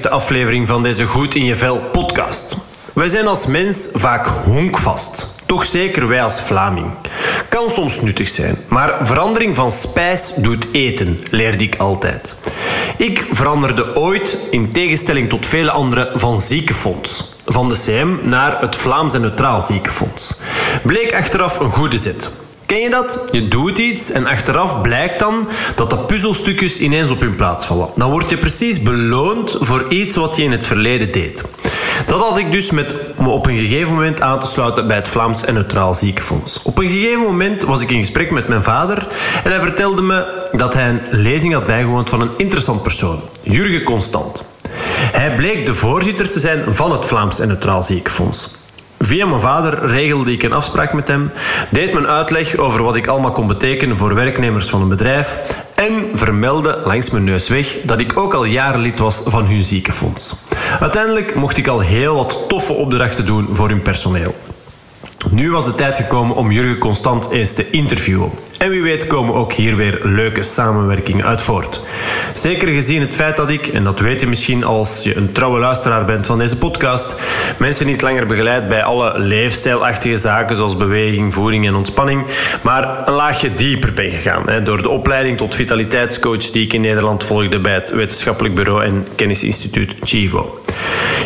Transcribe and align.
55ste 0.00 0.10
aflevering 0.10 0.66
van 0.66 0.82
deze 0.82 1.06
Goed 1.06 1.34
in 1.34 1.44
je 1.44 1.56
Vel 1.56 1.80
podcast. 1.92 2.56
Wij 2.92 3.08
zijn 3.08 3.26
als 3.26 3.46
mens 3.46 3.88
vaak 3.92 4.26
honkvast. 4.26 5.34
Toch 5.46 5.64
zeker 5.64 6.08
wij 6.08 6.22
als 6.22 6.40
Vlaming. 6.40 6.86
Kan 7.48 7.70
soms 7.70 8.00
nuttig 8.00 8.28
zijn, 8.28 8.56
maar 8.68 9.06
verandering 9.06 9.56
van 9.56 9.72
spijs 9.72 10.32
doet 10.36 10.68
eten, 10.72 11.18
leerde 11.30 11.64
ik 11.64 11.76
altijd. 11.76 12.34
Ik 12.96 13.26
veranderde 13.30 13.96
ooit, 13.96 14.38
in 14.50 14.70
tegenstelling 14.70 15.28
tot 15.28 15.46
vele 15.46 15.70
anderen, 15.70 16.18
van 16.18 16.40
ziekenfonds. 16.40 17.34
Van 17.46 17.68
de 17.68 17.74
CM 17.84 18.28
naar 18.28 18.60
het 18.60 18.76
Vlaams 18.76 19.14
en 19.14 19.20
Neutraal 19.20 19.62
Ziekenfonds. 19.62 20.34
Bleek 20.82 21.14
achteraf 21.14 21.58
een 21.58 21.70
goede 21.70 21.98
zet. 21.98 22.30
Ken 22.70 22.80
je 22.80 22.90
dat? 22.90 23.18
Je 23.32 23.48
doet 23.48 23.78
iets 23.78 24.10
en 24.10 24.26
achteraf 24.26 24.80
blijkt 24.80 25.18
dan 25.18 25.48
dat 25.74 25.90
de 25.90 25.96
puzzelstukjes 25.96 26.78
ineens 26.78 27.10
op 27.10 27.20
hun 27.20 27.36
plaats 27.36 27.64
vallen. 27.66 27.88
Dan 27.94 28.10
word 28.10 28.30
je 28.30 28.38
precies 28.38 28.82
beloond 28.82 29.56
voor 29.60 29.84
iets 29.88 30.16
wat 30.16 30.36
je 30.36 30.42
in 30.42 30.50
het 30.50 30.66
verleden 30.66 31.12
deed. 31.12 31.44
Dat 32.06 32.20
had 32.20 32.38
ik 32.38 32.52
dus 32.52 32.70
met 32.70 32.94
me 33.18 33.28
op 33.28 33.46
een 33.46 33.56
gegeven 33.56 33.92
moment 33.94 34.20
aan 34.20 34.40
te 34.40 34.46
sluiten 34.46 34.86
bij 34.86 34.96
het 34.96 35.08
Vlaams 35.08 35.44
en 35.44 35.54
Neutraal 35.54 35.94
Ziekenfonds. 35.94 36.62
Op 36.62 36.78
een 36.78 36.88
gegeven 36.88 37.20
moment 37.20 37.62
was 37.62 37.82
ik 37.82 37.90
in 37.90 37.98
gesprek 37.98 38.30
met 38.30 38.48
mijn 38.48 38.62
vader 38.62 39.06
en 39.44 39.50
hij 39.50 39.60
vertelde 39.60 40.02
me 40.02 40.24
dat 40.52 40.74
hij 40.74 40.88
een 40.88 41.02
lezing 41.10 41.52
had 41.52 41.66
bijgewoond 41.66 42.08
van 42.08 42.20
een 42.20 42.32
interessant 42.36 42.82
persoon, 42.82 43.20
Jurgen 43.42 43.82
Constant. 43.82 44.46
Hij 45.12 45.34
bleek 45.34 45.66
de 45.66 45.74
voorzitter 45.74 46.30
te 46.30 46.40
zijn 46.40 46.74
van 46.74 46.92
het 46.92 47.06
Vlaams 47.06 47.38
en 47.38 47.48
Neutraal 47.48 47.82
Ziekenfonds. 47.82 48.58
Via 49.02 49.26
mijn 49.26 49.40
vader 49.40 49.86
regelde 49.86 50.32
ik 50.32 50.42
een 50.42 50.52
afspraak 50.52 50.92
met 50.92 51.08
hem, 51.08 51.30
deed 51.70 51.92
mijn 51.92 52.06
uitleg 52.06 52.56
over 52.56 52.82
wat 52.82 52.96
ik 52.96 53.06
allemaal 53.06 53.32
kon 53.32 53.46
betekenen 53.46 53.96
voor 53.96 54.14
werknemers 54.14 54.68
van 54.68 54.82
een 54.82 54.88
bedrijf 54.88 55.38
en 55.74 56.08
vermeldde 56.12 56.78
langs 56.84 57.10
mijn 57.10 57.24
neus 57.24 57.48
weg 57.48 57.76
dat 57.84 58.00
ik 58.00 58.18
ook 58.18 58.34
al 58.34 58.44
jaren 58.44 58.80
lid 58.80 58.98
was 58.98 59.22
van 59.24 59.44
hun 59.44 59.64
ziekenfonds. 59.64 60.34
Uiteindelijk 60.80 61.34
mocht 61.34 61.56
ik 61.56 61.66
al 61.66 61.80
heel 61.80 62.14
wat 62.14 62.44
toffe 62.48 62.72
opdrachten 62.72 63.26
doen 63.26 63.48
voor 63.50 63.68
hun 63.68 63.82
personeel. 63.82 64.34
Nu 65.28 65.50
was 65.50 65.64
de 65.64 65.74
tijd 65.74 65.96
gekomen 65.96 66.36
om 66.36 66.52
Jurgen 66.52 66.78
Constant 66.78 67.30
eens 67.30 67.52
te 67.52 67.70
interviewen. 67.70 68.30
En 68.58 68.70
wie 68.70 68.82
weet 68.82 69.06
komen 69.06 69.34
ook 69.34 69.52
hier 69.52 69.76
weer 69.76 70.00
leuke 70.02 70.42
samenwerkingen 70.42 71.24
uit 71.24 71.42
voort. 71.42 71.82
Zeker 72.34 72.68
gezien 72.68 73.00
het 73.00 73.14
feit 73.14 73.36
dat 73.36 73.50
ik, 73.50 73.66
en 73.66 73.84
dat 73.84 74.00
weet 74.00 74.20
je 74.20 74.26
misschien 74.26 74.64
als 74.64 75.02
je 75.02 75.16
een 75.16 75.32
trouwe 75.32 75.58
luisteraar 75.58 76.04
bent 76.04 76.26
van 76.26 76.38
deze 76.38 76.56
podcast, 76.56 77.14
mensen 77.58 77.86
niet 77.86 78.02
langer 78.02 78.26
begeleid 78.26 78.68
bij 78.68 78.82
alle 78.82 79.18
leefstijlachtige 79.18 80.16
zaken 80.16 80.56
zoals 80.56 80.76
beweging, 80.76 81.34
voeding 81.34 81.66
en 81.66 81.74
ontspanning, 81.74 82.24
maar 82.62 83.08
een 83.08 83.14
laagje 83.14 83.54
dieper 83.54 83.92
ben 83.92 84.10
gegaan. 84.10 84.48
Hè, 84.48 84.62
door 84.62 84.82
de 84.82 84.88
opleiding 84.88 85.36
tot 85.36 85.54
vitaliteitscoach 85.54 86.50
die 86.50 86.64
ik 86.64 86.72
in 86.72 86.80
Nederland 86.80 87.24
volgde 87.24 87.58
bij 87.58 87.74
het 87.74 87.90
wetenschappelijk 87.90 88.54
bureau 88.54 88.84
en 88.84 89.06
kennisinstituut 89.14 89.94
Chivo. 90.00 90.59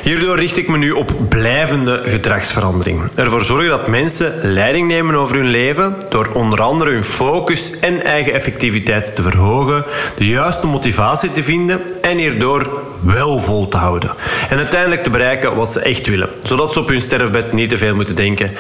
Hierdoor 0.03 0.39
richt 0.39 0.57
ik 0.57 0.69
me 0.69 0.77
nu 0.77 0.91
op 0.91 1.13
blijvende 1.29 2.03
gedragsverandering. 2.05 3.03
Ervoor 3.15 3.43
zorgen 3.43 3.71
dat 3.71 3.89
mensen 3.89 4.33
leiding 4.43 4.89
nemen 4.89 5.15
over 5.15 5.37
hun 5.37 5.51
leven 5.51 5.97
door 6.09 6.31
onder 6.33 6.63
andere 6.63 6.91
hun 6.91 7.05
focus 7.05 7.79
en 7.81 8.03
eigen 8.03 8.33
effectiviteit 8.33 9.15
te 9.15 9.23
verhogen, 9.23 9.85
de 10.17 10.27
juiste 10.27 10.67
motivatie 10.67 11.33
te 11.33 11.43
vinden 11.43 11.81
en 12.03 12.17
hierdoor 12.17 12.83
wel 13.01 13.39
vol 13.39 13.69
te 13.69 13.77
houden. 13.77 14.11
En 14.49 14.57
uiteindelijk 14.57 15.03
te 15.03 15.11
bereiken 15.11 15.55
wat 15.57 15.73
ze 15.73 15.81
echt 15.81 16.07
willen, 16.07 16.29
zodat 16.43 16.73
ze 16.73 16.81
op 16.81 16.89
hun 16.89 17.01
sterfbed 17.01 17.53
niet 17.53 17.69
te 17.69 17.77
veel 17.77 17.95
moeten 17.95 18.15
denken. 18.15 18.51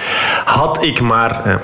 Had 0.44 0.83
ik 0.83 1.00
maar. 1.00 1.61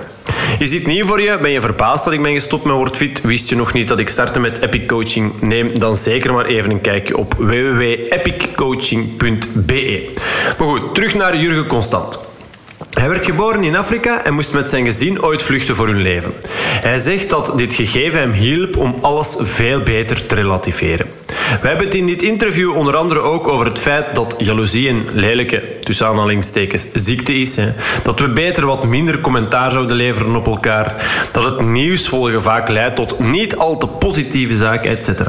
Is 0.59 0.71
dit 0.71 0.87
nieuw 0.87 1.05
voor 1.05 1.21
je? 1.21 1.39
Ben 1.41 1.51
je 1.51 1.61
verbaasd 1.61 2.05
dat 2.05 2.13
ik 2.13 2.23
ben 2.23 2.33
gestopt 2.33 2.65
met 2.65 2.75
WordFit? 2.75 3.21
Wist 3.21 3.49
je 3.49 3.57
nog 3.57 3.73
niet 3.73 3.89
dat 3.89 3.99
ik 3.99 4.09
startte 4.09 4.41
met 4.41 4.61
Epic 4.61 4.87
Coaching? 4.87 5.33
Neem 5.41 5.79
dan 5.79 5.97
zeker 5.97 6.33
maar 6.33 6.47
even 6.47 6.71
een 6.71 6.81
kijkje 6.81 7.17
op 7.17 7.35
www.epiccoaching.be. 7.39 10.11
Maar 10.59 10.69
goed, 10.69 10.95
terug 10.95 11.15
naar 11.15 11.37
Jurgen 11.37 11.67
Constant. 11.67 12.19
Hij 12.91 13.09
werd 13.09 13.25
geboren 13.25 13.65
in 13.65 13.77
Afrika 13.77 14.25
en 14.25 14.35
moest 14.35 14.53
met 14.53 14.71
zijn 14.71 14.85
gezin 14.85 15.23
ooit 15.23 15.43
vluchten 15.43 15.75
voor 15.75 15.87
hun 15.87 16.03
leven. 16.03 16.33
Hij 16.59 16.99
zegt 16.99 17.31
dat 17.31 17.59
dit 17.59 17.75
gegeven 17.75 18.21
hem 18.21 18.33
hielp 18.33 18.77
om 18.77 18.99
alles 19.01 19.37
veel 19.39 19.83
beter 19.83 20.27
te 20.27 20.35
relativeren. 20.35 21.07
We 21.61 21.69
hebben 21.69 21.87
het 21.87 21.95
in 21.95 22.07
dit 22.07 22.23
interview 22.23 22.77
onder 22.77 22.97
andere 22.97 23.21
ook 23.21 23.49
over 23.49 23.67
het 23.67 23.79
feit 23.79 24.15
dat 24.15 24.35
jaloezie 24.39 24.89
een 24.89 25.07
lelijke, 25.13 25.65
tussen 25.91 26.09
aanhalingstekens, 26.09 26.87
ziekte 26.93 27.35
is. 27.35 27.57
Hè. 27.57 27.73
Dat 28.03 28.21
we 28.21 28.29
beter 28.29 28.67
wat 28.67 28.87
minder 28.87 29.21
commentaar 29.21 29.71
zouden 29.71 29.97
leveren 29.97 30.37
op 30.37 30.47
elkaar. 30.47 30.95
Dat 31.33 31.45
het 31.45 31.61
nieuws 31.61 32.09
volgen 32.09 32.43
vaak 32.43 32.69
leidt 32.69 32.97
tot 32.97 33.19
niet 33.19 33.57
al 33.57 33.77
te 33.79 33.87
positieve 33.87 34.57
zaken, 34.57 34.91
etc. 34.91 35.21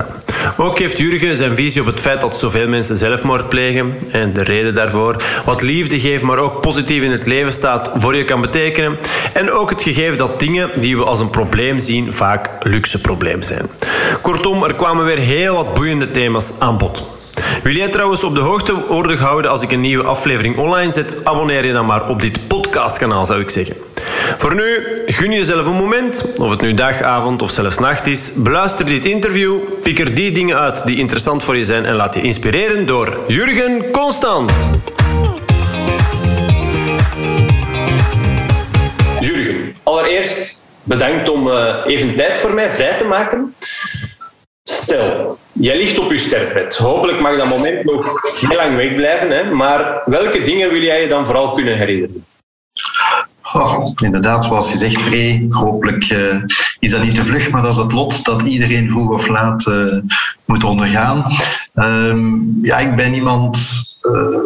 Ook 0.57 0.79
heeft 0.79 0.97
Jurgen 0.97 1.37
zijn 1.37 1.55
visie 1.55 1.81
op 1.81 1.87
het 1.87 1.99
feit 1.99 2.21
dat 2.21 2.37
zoveel 2.37 2.67
mensen 2.67 2.95
zelfmoord 2.95 3.49
plegen 3.49 3.93
en 4.11 4.33
de 4.33 4.43
reden 4.43 4.73
daarvoor. 4.73 5.23
Wat 5.45 5.61
liefde 5.61 5.99
geeft, 5.99 6.23
maar 6.23 6.37
ook 6.37 6.61
positief 6.61 7.03
in 7.03 7.11
het 7.11 7.25
leven 7.25 7.51
staat, 7.51 7.91
voor 7.93 8.15
je 8.15 8.23
kan 8.23 8.41
betekenen. 8.41 8.97
En 9.33 9.51
ook 9.51 9.69
het 9.69 9.81
gegeven 9.81 10.17
dat 10.17 10.39
dingen 10.39 10.69
die 10.75 10.97
we 10.97 11.03
als 11.03 11.19
een 11.19 11.29
probleem 11.29 11.79
zien 11.79 12.13
vaak 12.13 12.49
luxe 12.59 13.01
probleem 13.01 13.41
zijn. 13.41 13.69
Kortom, 14.21 14.63
er 14.63 14.75
kwamen 14.75 15.05
weer 15.05 15.19
heel 15.19 15.55
wat 15.55 15.73
boeiende 15.73 16.07
thema's 16.07 16.51
aan 16.59 16.77
bod. 16.77 17.20
Wil 17.63 17.73
jij 17.73 17.89
trouwens 17.89 18.23
op 18.23 18.35
de 18.35 18.41
hoogte 18.41 18.85
worden 18.87 19.17
gehouden 19.17 19.51
als 19.51 19.61
ik 19.61 19.71
een 19.71 19.81
nieuwe 19.81 20.03
aflevering 20.03 20.57
online 20.57 20.91
zet? 20.91 21.17
Abonneer 21.23 21.65
je 21.65 21.73
dan 21.73 21.85
maar 21.85 22.09
op 22.09 22.21
dit 22.21 22.47
podcastkanaal, 22.47 23.25
zou 23.25 23.41
ik 23.41 23.49
zeggen. 23.49 23.75
Voor 24.37 24.55
nu, 24.55 24.87
gun 25.05 25.31
jezelf 25.31 25.65
een 25.65 25.75
moment, 25.75 26.25
of 26.37 26.49
het 26.49 26.61
nu 26.61 26.73
dag, 26.73 27.01
avond 27.01 27.41
of 27.41 27.49
zelfs 27.49 27.79
nacht 27.79 28.07
is. 28.07 28.31
Beluister 28.35 28.85
dit 28.85 29.05
interview, 29.05 29.59
pik 29.83 29.99
er 29.99 30.15
die 30.15 30.31
dingen 30.31 30.59
uit 30.59 30.85
die 30.85 30.97
interessant 30.97 31.43
voor 31.43 31.57
je 31.57 31.65
zijn 31.65 31.85
en 31.85 31.95
laat 31.95 32.15
je 32.15 32.21
inspireren 32.21 32.85
door 32.85 33.19
Jurgen 33.27 33.91
Constant. 33.91 34.51
Jurgen, 39.19 39.75
allereerst 39.83 40.65
bedankt 40.83 41.29
om 41.29 41.47
uh, 41.47 41.75
even 41.85 42.15
tijd 42.15 42.39
voor 42.39 42.53
mij 42.53 42.69
vrij 42.69 42.97
te 42.97 43.05
maken. 43.05 43.55
Stel, 44.81 45.37
jij 45.51 45.77
ligt 45.77 45.99
op 45.99 46.11
je 46.11 46.17
sterfbed. 46.17 46.77
Hopelijk 46.77 47.19
mag 47.19 47.37
dat 47.37 47.47
moment 47.47 47.83
nog 47.83 48.21
heel 48.39 48.57
lang 48.57 48.75
wegblijven, 48.75 49.29
hè? 49.29 49.51
maar 49.51 50.01
welke 50.05 50.43
dingen 50.43 50.69
wil 50.69 50.81
jij 50.81 51.01
je 51.01 51.07
dan 51.07 51.25
vooral 51.25 51.53
kunnen 51.53 51.77
herinneren? 51.77 52.25
Inderdaad, 54.03 54.43
zoals 54.43 54.71
je 54.71 54.77
zegt, 54.77 55.01
Free, 55.01 55.45
hopelijk 55.49 56.09
uh, 56.09 56.43
is 56.79 56.89
dat 56.89 57.03
niet 57.03 57.15
te 57.15 57.25
vlug, 57.25 57.51
maar 57.51 57.61
dat 57.61 57.71
is 57.71 57.77
het 57.77 57.91
lot 57.91 58.25
dat 58.25 58.41
iedereen 58.41 58.89
vroeg 58.89 59.09
of 59.09 59.27
laat 59.27 59.65
uh, 59.67 59.97
moet 60.45 60.63
ondergaan. 60.63 61.25
Um, 61.73 62.59
ja, 62.61 62.77
ik 62.77 62.95
ben 62.95 63.13
iemand 63.13 63.59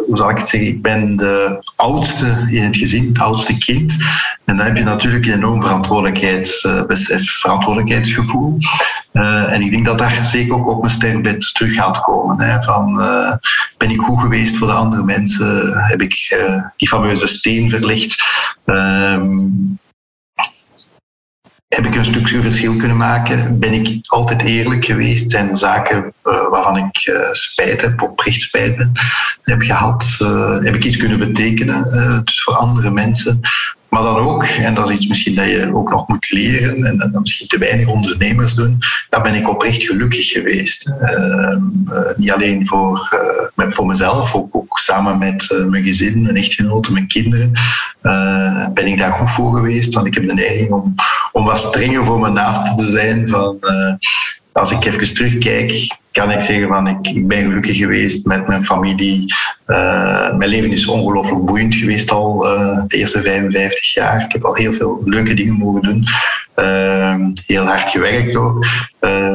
hoe 0.06 0.16
zal 0.16 0.30
ik 0.30 0.38
het 0.38 0.48
zeggen, 0.48 0.68
ik 0.68 0.82
ben 0.82 1.16
de 1.16 1.62
oudste 1.76 2.46
in 2.50 2.62
het 2.62 2.76
gezin, 2.76 3.08
het 3.08 3.18
oudste 3.18 3.58
kind. 3.58 3.96
En 4.44 4.56
dan 4.56 4.66
heb 4.66 4.76
je 4.76 4.84
natuurlijk 4.84 5.26
een 5.26 5.32
enorm 5.32 5.62
verantwoordelijkheidsbesef, 5.62 7.30
verantwoordelijkheidsgevoel. 7.30 8.58
Uh, 9.12 9.52
en 9.52 9.62
ik 9.62 9.70
denk 9.70 9.84
dat 9.84 9.98
daar 9.98 10.26
zeker 10.26 10.54
ook 10.54 10.68
op 10.68 10.80
mijn 10.80 10.92
sterfbed 10.92 11.54
terug 11.54 11.74
gaat 11.74 12.00
komen. 12.00 12.40
Hè, 12.40 12.62
van, 12.62 13.00
uh, 13.00 13.32
ben 13.76 13.90
ik 13.90 14.00
goed 14.00 14.20
geweest 14.20 14.56
voor 14.56 14.66
de 14.66 14.72
andere 14.72 15.04
mensen? 15.04 15.78
Heb 15.78 16.00
ik 16.00 16.36
die 16.76 16.88
fameuze 16.88 17.26
steen 17.26 17.70
verlegd? 17.70 18.16
Heb 21.76 21.86
ik 21.86 21.94
een 21.94 22.04
stukje 22.04 22.42
verschil 22.42 22.76
kunnen 22.76 22.96
maken? 22.96 23.58
Ben 23.58 23.72
ik 23.72 23.98
altijd 24.06 24.42
eerlijk 24.42 24.84
geweest? 24.84 25.30
Zijn 25.30 25.56
zaken 25.56 25.96
uh, 25.96 26.48
waarvan 26.50 26.76
ik 26.76 27.06
uh, 27.06 27.32
spijt 27.32 27.82
heb, 27.82 28.02
oprecht 28.02 28.40
spijt 28.40 28.86
heb 29.42 29.62
gehad? 29.62 30.18
Uh, 30.22 30.58
heb 30.58 30.74
ik 30.74 30.84
iets 30.84 30.96
kunnen 30.96 31.18
betekenen 31.18 31.84
dus 32.24 32.42
voor 32.42 32.54
andere 32.54 32.90
mensen? 32.90 33.40
Maar 33.88 34.02
dan 34.02 34.16
ook, 34.16 34.44
en 34.44 34.74
dat 34.74 34.88
is 34.88 34.96
iets 34.96 35.06
misschien 35.06 35.34
dat 35.34 35.44
je 35.44 35.74
ook 35.74 35.90
nog 35.90 36.08
moet 36.08 36.30
leren, 36.30 36.84
en 36.84 36.96
dat 36.96 37.20
misschien 37.20 37.46
te 37.46 37.58
weinig 37.58 37.88
ondernemers 37.88 38.54
doen, 38.54 38.78
daar 39.08 39.22
ben 39.22 39.34
ik 39.34 39.48
oprecht 39.48 39.82
gelukkig 39.82 40.28
geweest. 40.28 40.92
Uh, 41.02 41.56
niet 42.16 42.32
alleen 42.32 42.66
voor, 42.66 43.18
uh, 43.56 43.70
voor 43.70 43.86
mezelf, 43.86 44.34
ook, 44.34 44.56
ook 44.56 44.78
samen 44.78 45.18
met 45.18 45.50
uh, 45.52 45.64
mijn 45.64 45.84
gezin, 45.84 46.22
mijn 46.22 46.36
echtgenoten, 46.36 46.92
mijn 46.92 47.06
kinderen, 47.06 47.52
ben 48.74 48.86
ik 48.86 48.98
daar 48.98 49.12
goed 49.12 49.30
voor 49.30 49.54
geweest. 49.54 49.94
Want 49.94 50.06
ik 50.06 50.14
heb 50.14 50.28
de 50.28 50.34
neiging 50.34 50.70
om, 50.70 50.94
om 51.32 51.44
wat 51.44 51.58
strenger 51.58 52.04
voor 52.04 52.20
mijn 52.20 52.32
naasten 52.32 52.76
te 52.76 52.90
zijn. 52.90 53.28
Van, 53.28 53.58
als 54.52 54.70
ik 54.70 54.84
even 54.84 55.14
terugkijk, 55.14 55.96
kan 56.16 56.30
ik 56.30 56.40
zeggen 56.40 56.68
van 56.68 56.88
ik, 56.88 57.08
ik 57.08 57.28
ben 57.28 57.38
gelukkig 57.38 57.76
geweest 57.76 58.26
met 58.26 58.46
mijn 58.46 58.62
familie. 58.62 59.34
Uh, 59.66 60.36
mijn 60.36 60.50
leven 60.50 60.70
is 60.70 60.86
ongelooflijk 60.86 61.44
boeiend 61.44 61.74
geweest 61.74 62.10
al 62.10 62.46
uh, 62.46 62.82
de 62.86 62.96
eerste 62.96 63.22
55 63.22 63.92
jaar. 63.94 64.24
Ik 64.24 64.32
heb 64.32 64.44
al 64.44 64.54
heel 64.54 64.72
veel 64.72 65.02
leuke 65.04 65.34
dingen 65.34 65.54
mogen 65.54 65.82
doen. 65.82 66.04
Ehm, 66.56 67.30
heel 67.46 67.64
hard 67.64 67.88
gewerkt 67.90 68.36
ook. 68.36 68.66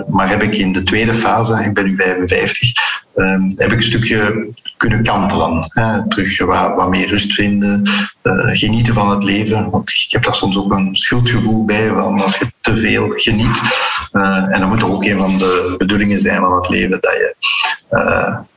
maar 0.07 0.29
heb 0.29 0.43
ik 0.43 0.55
in 0.55 0.73
de 0.73 0.83
tweede 0.83 1.13
fase, 1.13 1.63
ik 1.63 1.73
ben 1.73 1.85
nu 1.85 1.95
55, 1.95 2.71
ehm, 3.15 3.41
heb 3.55 3.71
ik 3.71 3.77
een 3.77 3.83
stukje 3.83 4.49
kunnen 4.77 5.03
kantelen. 5.03 5.59
Terug 6.07 6.39
wat, 6.45 6.89
meer 6.89 7.07
rust 7.07 7.33
vinden, 7.33 7.89
genieten 8.53 8.93
van 8.93 9.09
het 9.09 9.23
leven. 9.23 9.69
Want 9.69 9.89
ik 9.89 10.07
heb 10.09 10.23
daar 10.23 10.35
soms 10.35 10.57
ook 10.57 10.73
een 10.73 10.95
schuldgevoel 10.95 11.65
bij, 11.65 11.91
want 11.91 12.21
als 12.21 12.37
je 12.37 12.51
te 12.61 12.75
veel 12.75 13.09
geniet. 13.09 13.61
en 14.11 14.59
dat 14.59 14.69
moet 14.69 14.83
ook 14.83 15.05
een 15.05 15.17
van 15.17 15.37
de 15.37 15.75
bedoelingen 15.77 16.19
zijn 16.19 16.39
van 16.39 16.55
het 16.55 16.69
leven, 16.69 16.99
dat 17.01 17.11
je 17.11 17.35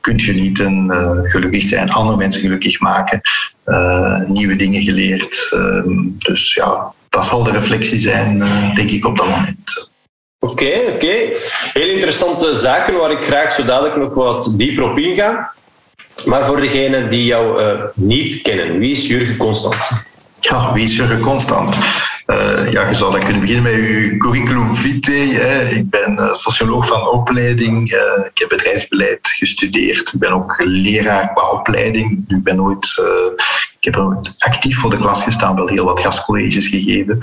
kunt 0.01 0.21
genieten, 0.21 0.91
gelukkig 1.23 1.63
zijn, 1.63 1.91
andere 1.91 2.17
mensen 2.17 2.41
gelukkig 2.41 2.79
maken, 2.79 3.21
nieuwe 4.27 4.55
dingen 4.55 4.81
geleerd. 4.81 5.49
Ehm, 5.51 5.97
dus 6.17 6.53
ja, 6.53 6.93
dat 7.15 7.25
zal 7.25 7.43
de 7.43 7.51
reflectie 7.51 7.97
zijn, 7.97 8.41
eh, 8.41 8.75
denk 8.75 8.89
ik, 8.89 9.05
op 9.05 9.17
dat 9.17 9.27
moment. 9.27 9.89
Oké, 10.39 10.81
oké. 10.93 11.15
Heel 11.73 11.89
interessante 11.89 12.55
zaken 12.55 12.93
waar 12.93 13.11
ik 13.11 13.25
graag 13.25 13.53
zo 13.53 13.65
dadelijk 13.65 13.95
nog 13.95 14.13
wat 14.13 14.53
dieper 14.57 14.83
op 14.83 14.97
inga. 14.97 15.53
Maar 16.25 16.45
voor 16.45 16.61
degenen 16.61 17.09
die 17.09 17.25
jou 17.25 17.63
uh, 17.63 17.81
niet 17.93 18.41
kennen, 18.41 18.79
wie 18.79 18.91
is 18.91 19.07
Jurgen 19.07 19.37
Constant? 19.37 19.75
Ja, 20.39 20.73
wie 20.73 20.83
is 20.83 20.95
Jurgen 20.95 21.19
Constant? 21.19 21.77
Uh, 22.27 22.71
ja, 22.71 22.87
je 22.87 22.95
zou 22.95 23.11
dan 23.11 23.23
kunnen 23.23 23.41
beginnen 23.41 23.63
met 23.63 23.73
je 23.73 24.15
curriculum 24.17 24.75
vitae. 24.75 25.33
Hè. 25.33 25.69
Ik 25.69 25.89
ben 25.89 26.29
socioloog 26.31 26.87
van 26.87 27.09
opleiding. 27.09 27.91
Uh, 27.91 27.99
ik 28.25 28.37
heb 28.39 28.49
bedrijfsbeleid 28.49 29.27
gestudeerd. 29.27 30.13
Ik 30.13 30.19
ben 30.19 30.31
ook 30.31 30.55
leraar 30.57 31.33
qua 31.33 31.49
opleiding. 31.49 32.25
Ik 32.27 32.43
ben 32.43 32.61
ooit 32.61 33.01
ik 33.85 33.95
heb 33.95 34.33
actief 34.37 34.79
voor 34.79 34.89
de 34.89 34.97
klas 34.97 35.23
gestaan, 35.23 35.55
wel 35.55 35.67
heel 35.67 35.85
wat 35.85 35.99
gastcolleges 35.99 36.67
gegeven. 36.67 37.17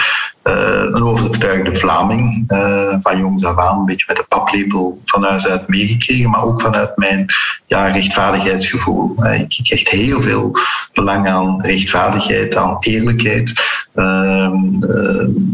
Uh, 0.44 0.54
een 0.90 1.02
overtuigde 1.02 1.76
Vlaming, 1.76 2.52
uh, 2.52 2.96
van 3.00 3.18
jongs 3.18 3.44
af 3.44 3.58
aan, 3.58 3.78
een 3.78 3.84
beetje 3.84 4.04
met 4.08 4.16
de 4.16 4.24
paplepel 4.28 5.00
van 5.04 5.24
huis 5.24 5.46
uit 5.46 5.68
meegekregen, 5.68 6.30
maar 6.30 6.42
ook 6.42 6.60
vanuit 6.60 6.96
mijn 6.96 7.26
ja, 7.66 7.86
rechtvaardigheidsgevoel. 7.86 9.14
Uh, 9.18 9.40
ik, 9.40 9.66
hecht 9.68 9.88
heel 9.88 10.20
veel 10.20 10.56
belang 10.92 11.28
aan 11.28 11.62
rechtvaardigheid, 11.62 12.56
aan 12.56 12.76
eerlijkheid. 12.80 13.52
Ehm, 13.94 14.54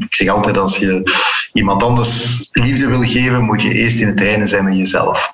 ik 0.00 0.14
zeg 0.14 0.28
altijd, 0.28 0.58
als 0.58 0.76
je 0.76 1.02
iemand 1.52 1.82
anders 1.82 2.48
liefde 2.52 2.88
wil 2.88 3.02
geven, 3.02 3.42
moet 3.42 3.62
je 3.62 3.72
eerst 3.72 4.00
in 4.00 4.08
het 4.08 4.20
reinen 4.20 4.48
zijn 4.48 4.64
met 4.64 4.76
jezelf. 4.76 5.30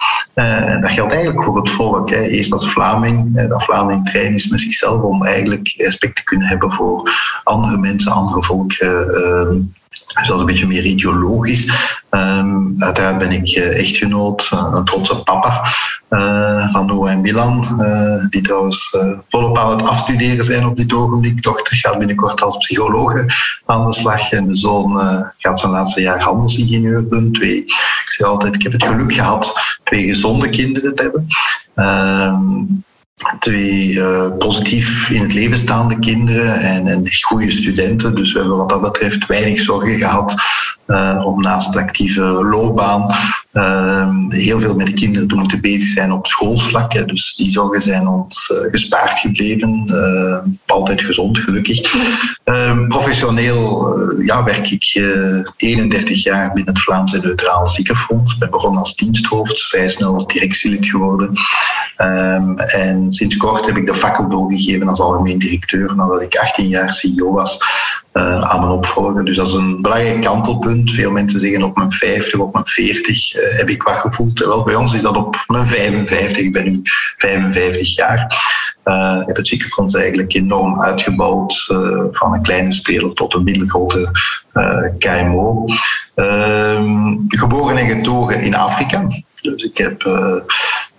dat 0.81 0.91
geldt 0.91 1.13
eigenlijk 1.13 1.45
voor 1.45 1.57
het 1.57 1.71
volk. 1.71 2.11
Hè. 2.11 2.23
Eerst 2.23 2.53
als 2.53 2.71
Vlaming, 2.71 3.49
dat 3.49 3.65
Vlaming 3.65 4.11
trein 4.11 4.35
is 4.35 4.49
met 4.49 4.61
zichzelf 4.61 5.03
om 5.03 5.25
eigenlijk 5.25 5.64
respect 5.77 6.17
te 6.17 6.25
kunnen 6.25 6.49
hebben 6.49 6.73
voor 6.73 7.11
andere 7.45 7.77
mensen, 7.77 8.13
andere 8.13 8.43
volken. 8.43 9.15
Ehm, 9.15 9.57
dus 10.15 10.27
dat 10.27 10.35
is 10.35 10.41
een 10.41 10.47
beetje 10.47 10.67
meer 10.67 10.85
ideologisch. 10.85 11.67
Um, 12.11 12.75
uiteraard 12.79 13.19
ben 13.19 13.33
ik 13.33 13.49
eh, 13.49 13.79
echtgenoot, 13.79 14.49
eh, 14.53 14.69
een 14.73 14.85
trotse 14.85 15.23
papa 15.23 15.67
uh, 16.11 16.73
van 16.73 16.87
Noah 16.87 17.11
en 17.11 17.21
Milan, 17.21 17.79
uh, 17.81 18.25
die 18.31 18.43
trouwens 18.43 18.97
volop 19.29 19.59
aan 19.59 19.71
het 19.71 19.87
afstuderen 19.87 20.45
zijn 20.45 20.67
op 20.67 20.77
dit 20.77 20.93
ogenblik. 20.93 21.43
Dochter 21.43 21.77
gaat 21.77 21.99
binnenkort 21.99 22.43
als 22.43 22.57
psychologe 22.57 23.27
aan 23.67 23.87
de 23.87 23.93
slag 23.93 24.33
en 24.33 24.47
de 24.47 24.55
zoon 24.55 24.99
gaat 25.39 25.61
zijn 25.61 25.73
laatste 25.73 26.01
jaar 26.01 26.23
handelsingenieur 26.23 27.09
doen. 27.09 27.33
Twee, 27.33 27.57
ik 27.57 28.05
zeg 28.07 28.27
altijd, 28.27 28.55
ik 28.55 28.63
heb 28.63 28.73
het 28.73 28.85
geluk 28.85 29.13
gehad 29.13 29.53
twee 29.85 30.05
gezonde 30.05 30.49
kinderen 30.49 30.95
te 30.95 31.03
hebben. 31.03 31.27
Ehm, 31.75 32.65
twee 33.39 33.91
uh, 33.91 34.27
positief 34.39 35.11
in 35.11 35.23
het 35.23 35.33
leven 35.33 35.59
staande 35.59 35.99
kinderen 35.99 36.61
en, 36.61 36.87
en 36.87 37.03
goede 37.23 37.51
studenten. 37.51 38.15
Dus 38.15 38.33
we 38.33 38.39
hebben 38.39 38.57
wat 38.57 38.69
dat 38.69 38.81
betreft 38.81 39.27
weinig 39.27 39.61
zorgen 39.61 39.99
gehad 39.99 40.35
om 41.25 41.41
naast 41.41 41.77
actieve 41.77 42.23
loopbaan 42.23 43.05
uh, 43.53 44.09
heel 44.29 44.61
veel 44.61 44.75
met 44.75 44.87
de 44.87 44.93
kinderen 44.93 45.29
te 45.29 45.35
moeten 45.35 45.61
bezig 45.61 45.89
zijn 45.89 46.13
op 46.13 46.27
schoolvlak. 46.27 47.07
Dus 47.07 47.35
die 47.37 47.51
zorgen 47.51 47.81
zijn 47.81 48.09
ons 48.09 48.51
uh, 48.53 48.71
gespaard 48.71 49.19
gebleven. 49.19 49.87
altijd 50.67 51.03
gezond, 51.03 51.39
gelukkig. 51.39 51.81
Ehm, 52.45 52.89
professioneel 52.89 53.99
ja, 54.21 54.45
werk 54.45 54.71
ik 54.71 55.03
31 55.57 56.23
jaar 56.23 56.53
binnen 56.53 56.75
het 56.75 56.83
Vlaamse 56.83 57.19
Neutraal 57.19 57.69
Ziekenfonds. 57.69 58.33
Ik 58.33 58.39
ben 58.39 58.51
begonnen 58.51 58.81
als 58.81 58.97
diensthoofd, 58.97 59.63
vrij 59.63 59.89
snel 59.89 60.27
directielid 60.27 60.87
geworden. 60.87 61.33
Um, 61.99 62.59
en 62.59 63.13
sinds 63.13 63.37
kort 63.37 63.67
heb 63.67 63.77
ik 63.77 63.87
de 63.87 63.95
fakkel 63.95 64.29
doorgegeven 64.29 64.89
als 64.89 65.01
algemeen 65.01 65.39
directeur 65.39 65.97
nadat 65.97 66.23
ik 66.23 66.37
18 66.37 66.69
jaar 66.69 66.93
CEO 66.93 67.33
was 67.33 67.59
uh, 68.15 68.41
aan 68.41 68.61
mijn 68.61 68.73
opvolger. 68.73 69.25
Dus 69.25 69.37
dat 69.37 69.47
is 69.47 69.53
een 69.53 69.83
belangrijk 69.83 70.21
kantelpunt. 70.21 70.91
Veel 70.91 71.11
mensen 71.11 71.41
zeggen 71.41 71.63
op 71.63 71.77
mijn 71.77 71.91
50, 71.91 72.41
op 72.41 72.53
mijn 72.53 72.65
40 72.65 73.35
uh, 73.35 73.51
eh, 73.51 73.59
heb 73.59 73.71
ik 73.71 73.83
wat 73.83 73.97
gevoeld. 73.97 74.39
Wel, 74.39 74.63
bij 74.63 74.75
ons 74.75 74.95
is 74.95 75.03
dat 75.03 75.17
op 75.17 75.45
mijn 75.47 75.67
55. 75.67 76.39
Ik 76.39 76.53
ben 76.53 76.65
nu 76.65 76.81
55 77.17 77.95
jaar. 77.95 78.53
Uh, 78.85 79.27
heb 79.27 79.37
het 79.37 79.47
ziekenfonds 79.47 79.95
eigenlijk 79.95 80.35
enorm 80.35 80.83
uitgebouwd, 80.83 81.65
van 82.13 82.33
een 82.33 82.43
kleine 82.43 82.73
speler 82.73 83.13
tot 83.13 83.35
een 83.35 83.45
middelgrote 83.45 84.11
KMO. 84.99 85.65
Ehm, 86.15 87.15
geboren 87.29 87.77
en 87.77 87.89
getogen 87.89 88.41
in 88.41 88.55
Afrika. 88.55 89.07
Dus 89.43 89.63
ik 89.63 89.79
heb, 89.79 90.03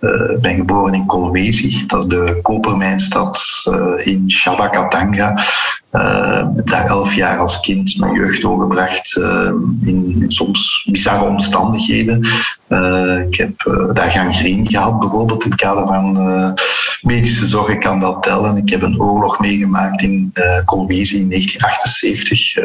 uh, 0.00 0.40
ben 0.40 0.56
geboren 0.56 0.94
in 0.94 1.06
Kolwezi, 1.06 1.86
dat 1.86 2.00
is 2.00 2.06
de 2.06 2.38
kopermijnstad 2.42 3.62
uh, 3.68 4.06
in 4.06 4.30
Shabakatanga. 4.30 5.44
Uh, 5.92 6.44
heb 6.54 6.68
daar 6.68 6.86
elf 6.86 7.14
jaar 7.14 7.38
als 7.38 7.60
kind 7.60 7.98
mijn 7.98 8.14
jeugd 8.14 8.40
doorgebracht 8.42 9.16
in, 9.16 10.16
in, 10.20 10.24
soms 10.26 10.86
bizarre 10.90 11.24
omstandigheden. 11.24 12.16
ik 13.28 13.34
heb 13.34 13.52
daar 13.92 14.10
gangreen 14.10 14.66
gehad, 14.68 14.98
bijvoorbeeld 14.98 15.44
in 15.44 15.50
het 15.50 15.60
kader 15.60 15.86
van 15.86 16.16
medische 17.00 17.46
zorg. 17.46 17.68
Ik 17.68 17.80
kan 17.80 17.98
dat 17.98 18.22
tellen. 18.22 18.56
Ik 18.56 18.68
heb 18.68 18.82
een 18.82 19.00
oorlog 19.00 19.40
meegemaakt 19.40 20.02
in 20.02 20.30
uh, 20.34 20.64
Kolwezi 20.64 21.18
in 21.18 21.30
1978. 21.30 22.56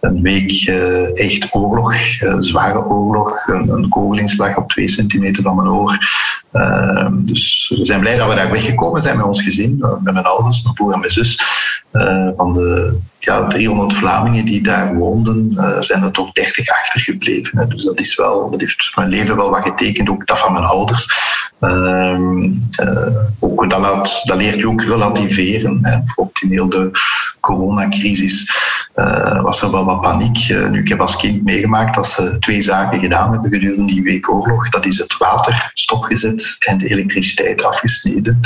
een 0.00 0.22
week 0.22 0.66
echt 1.14 1.54
oorlog, 1.54 1.94
zware 2.38 2.84
oorlog. 2.84 3.46
Een, 3.46 3.68
een 3.68 4.56
op 4.56 4.70
twee 4.70 4.88
centimeter 4.88 5.42
van 5.42 5.56
mijn 5.56 5.68
oor. 5.68 5.98
Ehm, 6.52 7.24
dus 7.24 7.72
we 7.76 7.86
zijn 7.86 8.00
blij 8.00 8.16
dat 8.16 8.28
we 8.28 8.34
daar 8.34 8.50
weggekomen 8.50 9.00
zijn 9.00 9.16
met 9.16 9.26
ons 9.26 9.42
gezin, 9.42 9.78
eh, 9.80 9.90
met 10.00 10.12
mijn 10.14 10.24
ouders, 10.24 10.62
mijn 10.62 10.74
broer 10.74 10.92
en 10.92 10.98
mijn 10.98 11.10
zus. 11.10 11.40
Uh, 11.92 12.28
van 12.36 12.52
de 12.52 12.98
ja, 13.18 13.46
300 13.46 13.94
Vlamingen 13.94 14.44
die 14.44 14.62
daar 14.62 14.94
woonden, 14.94 15.50
uh, 15.54 15.80
zijn 15.80 16.02
er 16.02 16.10
toch 16.10 16.32
30 16.32 16.68
achtergebleven. 16.68 17.58
Hè. 17.58 17.66
Dus 17.66 17.84
dat, 17.84 18.00
is 18.00 18.14
wel, 18.14 18.50
dat 18.50 18.60
heeft 18.60 18.92
mijn 18.94 19.08
leven 19.08 19.36
wel 19.36 19.50
wat 19.50 19.62
getekend, 19.62 20.08
ook 20.08 20.26
dat 20.26 20.38
van 20.38 20.52
mijn 20.52 20.64
ouders. 20.64 21.06
Ehm, 21.62 22.52
ook, 23.38 23.70
dat, 23.70 23.80
laat, 23.80 24.20
dat 24.22 24.36
leert 24.36 24.54
je 24.54 24.68
ook 24.68 24.82
relativeren. 24.82 25.78
Hè. 25.82 25.96
Bijvoorbeeld 25.96 26.42
in 26.42 26.50
heel 26.50 26.68
de 26.68 26.90
coronacrisis 27.40 28.56
uh, 28.96 29.42
was 29.42 29.62
er 29.62 29.70
wel 29.70 29.84
wat 29.84 30.00
paniek. 30.00 30.48
Uh, 30.48 30.68
nu, 30.68 30.80
ik 30.80 30.88
heb 30.88 31.00
als 31.00 31.16
kind 31.16 31.44
meegemaakt 31.44 31.94
dat 31.94 32.06
ze 32.06 32.38
twee 32.38 32.62
zaken 32.62 33.00
gedaan 33.00 33.32
hebben 33.32 33.50
gedurende 33.50 33.92
die 33.92 34.02
week 34.02 34.30
oorlog. 34.30 34.68
Dat 34.68 34.86
is 34.86 34.98
het 34.98 35.16
water 35.16 35.70
stopgezet 35.74 36.56
en 36.58 36.78
de 36.78 36.88
elektriciteit 36.88 37.64
afgesneden. 37.64 38.40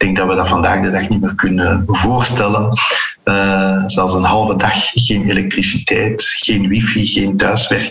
Ik 0.00 0.06
denk 0.06 0.18
dat 0.18 0.28
we 0.28 0.34
dat 0.34 0.48
vandaag 0.48 0.80
de 0.82 0.90
dag 0.90 1.08
niet 1.08 1.20
meer 1.20 1.34
kunnen 1.34 1.82
voorstellen. 1.86 2.72
Uh, 3.24 3.82
zelfs 3.86 4.14
een 4.14 4.22
halve 4.22 4.56
dag 4.56 4.90
geen 4.94 5.30
elektriciteit, 5.30 6.22
geen 6.22 6.68
wifi, 6.68 7.06
geen 7.06 7.36
thuiswerk, 7.36 7.90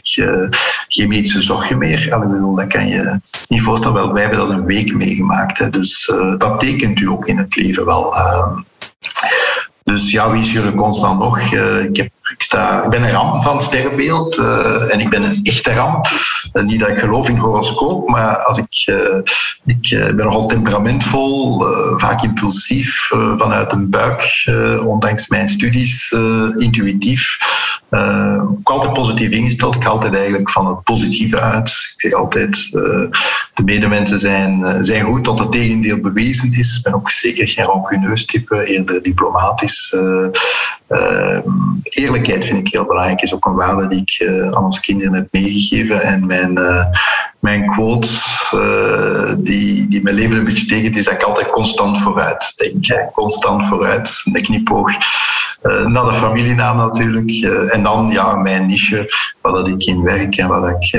geen 0.88 1.08
medische 1.08 1.42
zorgen 1.42 1.78
meer. 1.78 2.20
Bedoel, 2.20 2.56
dat 2.56 2.68
kan 2.68 2.88
je 2.88 3.20
niet 3.48 3.62
voorstellen. 3.62 3.96
Wel, 3.96 4.14
wij 4.14 4.22
hebben 4.22 4.40
dat 4.40 4.50
een 4.50 4.66
week 4.66 4.94
meegemaakt. 4.94 5.60
Hè. 5.60 5.70
Dus 5.70 6.12
dat 6.38 6.60
tekent 6.60 7.00
u 7.00 7.10
ook 7.10 7.28
in 7.28 7.38
het 7.38 7.56
leven 7.56 7.86
wel. 7.86 8.16
Dus 9.90 10.12
ja, 10.12 10.32
wie 10.32 10.42
is 10.42 10.52
jullie 10.52 10.74
constant 10.76 11.20
nog? 11.20 11.52
Uh, 11.52 11.84
ik, 11.84 11.98
ik, 11.98 12.12
sta, 12.38 12.88
ben 12.88 13.04
een 13.04 13.12
ram 13.12 13.42
van 13.42 13.62
sterrenbeeld 13.62 14.38
uh, 14.38 14.94
en 14.94 15.00
ik 15.00 15.10
ben 15.10 15.24
een 15.24 15.40
echte 15.44 15.74
ram. 15.74 16.02
Uh, 16.54 16.64
niet 16.64 16.80
dat 16.80 16.90
ik 16.90 17.00
geloof 17.00 17.30
in 17.30 17.38
horoscoop, 17.38 18.10
maar 18.10 18.38
als 18.38 18.58
ik, 18.58 18.88
ik 19.66 19.90
ben 19.90 20.26
nogal 20.26 20.46
temperamentvol, 20.46 21.66
vaak 21.98 22.24
impulsief, 22.24 23.08
vanuit 23.36 23.72
een 23.72 23.90
buik, 23.90 24.50
ondanks 24.86 25.28
mijn 25.28 25.48
studies, 25.48 26.16
intuïtief. 26.56 27.38
Uh, 27.92 28.42
ook 28.52 28.70
altijd 28.70 28.94
positief 28.94 29.30
ingesteld. 29.30 29.76
Ik 29.76 29.84
ga 29.84 29.90
altijd 29.90 30.16
eigenlijk 30.16 30.50
van 30.50 30.68
het 30.68 30.84
positieve 30.84 31.40
uit. 31.40 31.68
Ik 31.68 32.02
zeg 32.02 32.14
altijd, 32.14 32.70
uh, 32.74 32.82
de 33.54 33.64
medemensen 33.64 34.20
zijn, 34.20 34.60
uh, 34.60 34.76
zijn 34.80 35.02
goed 35.02 35.24
tot 35.24 35.40
het 35.40 35.52
tegendeel 35.52 36.00
bewezen 36.00 36.54
is. 36.54 36.78
Ik 36.78 36.84
ben 36.84 36.94
ook 36.94 37.10
zeker 37.10 37.48
geen 37.48 37.66
rancuneus 37.66 38.26
type, 38.26 38.66
eerder 38.66 39.04
diplomatisch. 39.04 39.96
eerlijkheid 41.84 42.46
vind 42.46 42.68
ik 42.68 42.74
heel 42.74 42.86
belangrijk. 42.86 43.22
Is 43.22 43.34
ook 43.34 43.46
een 43.46 43.56
waarde 43.56 43.88
die 43.88 44.02
ik 44.06 44.28
aan 44.56 44.64
ons 44.64 44.80
kinderen 44.80 45.14
heb 45.14 45.28
meegegeven. 45.32 46.02
En 46.02 46.26
mijn, 46.26 46.60
mijn 47.40 47.66
quote 47.66 48.08
die, 49.38 49.88
die 49.88 50.04
mijn 50.04 50.16
leven 50.16 50.38
een 50.38 50.44
beetje 50.44 50.66
tekent, 50.66 50.96
is 50.96 51.06
dat 51.06 51.14
ik 51.14 51.24
altijd 51.24 51.50
constant 51.50 52.00
vooruit 52.00 52.54
denk. 52.56 53.12
Constant 53.14 53.66
vooruit, 53.66 54.22
een 54.24 54.42
knipoog 54.42 54.92
naar 55.62 56.06
de 56.06 56.14
familienaam 56.14 56.78
natuurlijk. 56.78 57.32
en 57.72 57.84
dan 57.84 58.10
ja, 58.10 58.36
mijn 58.36 58.66
niche, 58.66 59.12
waar 59.42 59.54
dat 59.54 59.68
ik 59.68 59.84
in 59.84 60.02
werk 60.02 60.36
en 60.36 60.48
waar 60.48 60.70
ik 60.70 60.92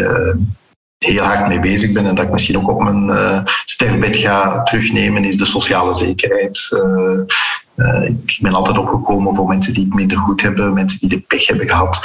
heel 0.99 1.23
hard 1.23 1.49
mee 1.49 1.61
bezig 1.61 1.93
ben 1.93 2.07
en 2.07 2.14
dat 2.14 2.25
ik 2.25 2.31
misschien 2.31 2.59
ook 2.59 2.71
op 2.71 2.83
mijn 2.83 3.09
uh, 3.09 3.40
sterfbed 3.64 4.17
ga 4.17 4.62
terugnemen, 4.62 5.25
is 5.25 5.37
de 5.37 5.45
sociale 5.45 5.95
zekerheid. 5.95 6.69
Ik 8.07 8.38
ben 8.40 8.55
altijd 8.55 8.79
opgekomen 8.79 9.35
voor 9.35 9.49
mensen 9.49 9.75
die 9.75 9.85
het 9.85 9.95
minder 9.95 10.19
goed 10.19 10.43
hebben, 10.43 10.75
mensen 10.75 10.99
die 10.99 11.09
de 11.09 11.21
pech 11.21 11.47
hebben 11.47 11.69
gehad 11.69 12.00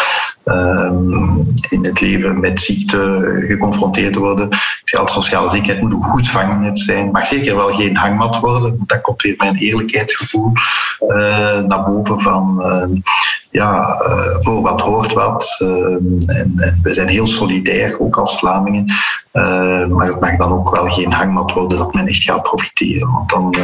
um, 0.45 1.53
in 1.69 1.85
het 1.85 2.01
leven 2.01 2.39
met 2.39 2.61
ziekte 2.61 3.23
geconfronteerd 3.47 4.15
worden. 4.15 4.49
Altijd, 4.97 5.23
sociale 5.23 5.49
zekerheid 5.49 5.81
moet 5.81 5.93
een 5.93 6.03
goed 6.03 6.29
vangnet 6.29 6.79
zijn, 6.79 7.11
mag 7.11 7.25
zeker 7.25 7.55
wel 7.55 7.73
geen 7.73 7.97
hangmat 7.97 8.39
worden. 8.39 8.83
Dan 8.85 9.01
komt 9.01 9.21
weer 9.21 9.35
mijn 9.37 9.55
eerlijkheidsgevoel 9.55 10.51
naar 11.67 11.83
boven 11.83 12.21
van 12.21 12.63
ja, 13.55 14.01
uh, 14.07 14.35
voor 14.37 14.61
wat 14.61 14.81
hoort 14.81 15.13
wat. 15.13 15.57
Uh, 15.59 15.69
en, 15.69 16.53
en, 16.57 16.79
we 16.83 16.93
zijn 16.93 17.07
heel 17.07 17.27
solidair, 17.27 17.99
ook 17.99 18.17
als 18.17 18.37
Vlamingen. 18.37 18.85
Uh, 19.33 19.87
maar 19.87 20.07
het 20.07 20.19
mag 20.19 20.37
dan 20.37 20.51
ook 20.51 20.75
wel 20.75 20.85
geen 20.85 21.11
hangmat 21.11 21.51
worden 21.51 21.77
dat 21.77 21.93
men 21.93 22.07
echt 22.07 22.23
gaat 22.23 22.43
profiteren. 22.43 23.11
Want 23.11 23.29
dan, 23.29 23.55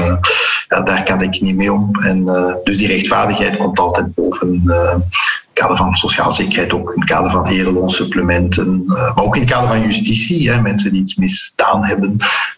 ja, 0.67 0.81
daar 0.81 1.03
kan 1.03 1.21
ik 1.21 1.41
niet 1.41 1.55
mee 1.55 1.73
om. 1.73 1.91
En, 2.03 2.25
dus 2.63 2.77
die 2.77 2.87
rechtvaardigheid 2.87 3.57
komt 3.57 3.79
altijd 3.79 4.13
boven 4.13 4.63
kader 5.61 5.77
van 5.77 5.95
sociale 5.95 6.33
zekerheid, 6.33 6.73
ook 6.73 6.93
in 6.93 7.01
het 7.01 7.09
kader 7.09 7.31
van 7.31 7.45
ereloonsupplementen, 7.45 8.83
uh, 8.87 8.93
maar 9.15 9.23
ook 9.23 9.35
in 9.35 9.41
het 9.41 9.51
kader 9.51 9.67
van 9.67 9.81
justitie. 9.81 10.51
Hè, 10.51 10.61
mensen 10.61 10.91
die 10.91 11.01
iets 11.01 11.15
misdaan 11.15 11.85
hebben, 11.85 12.15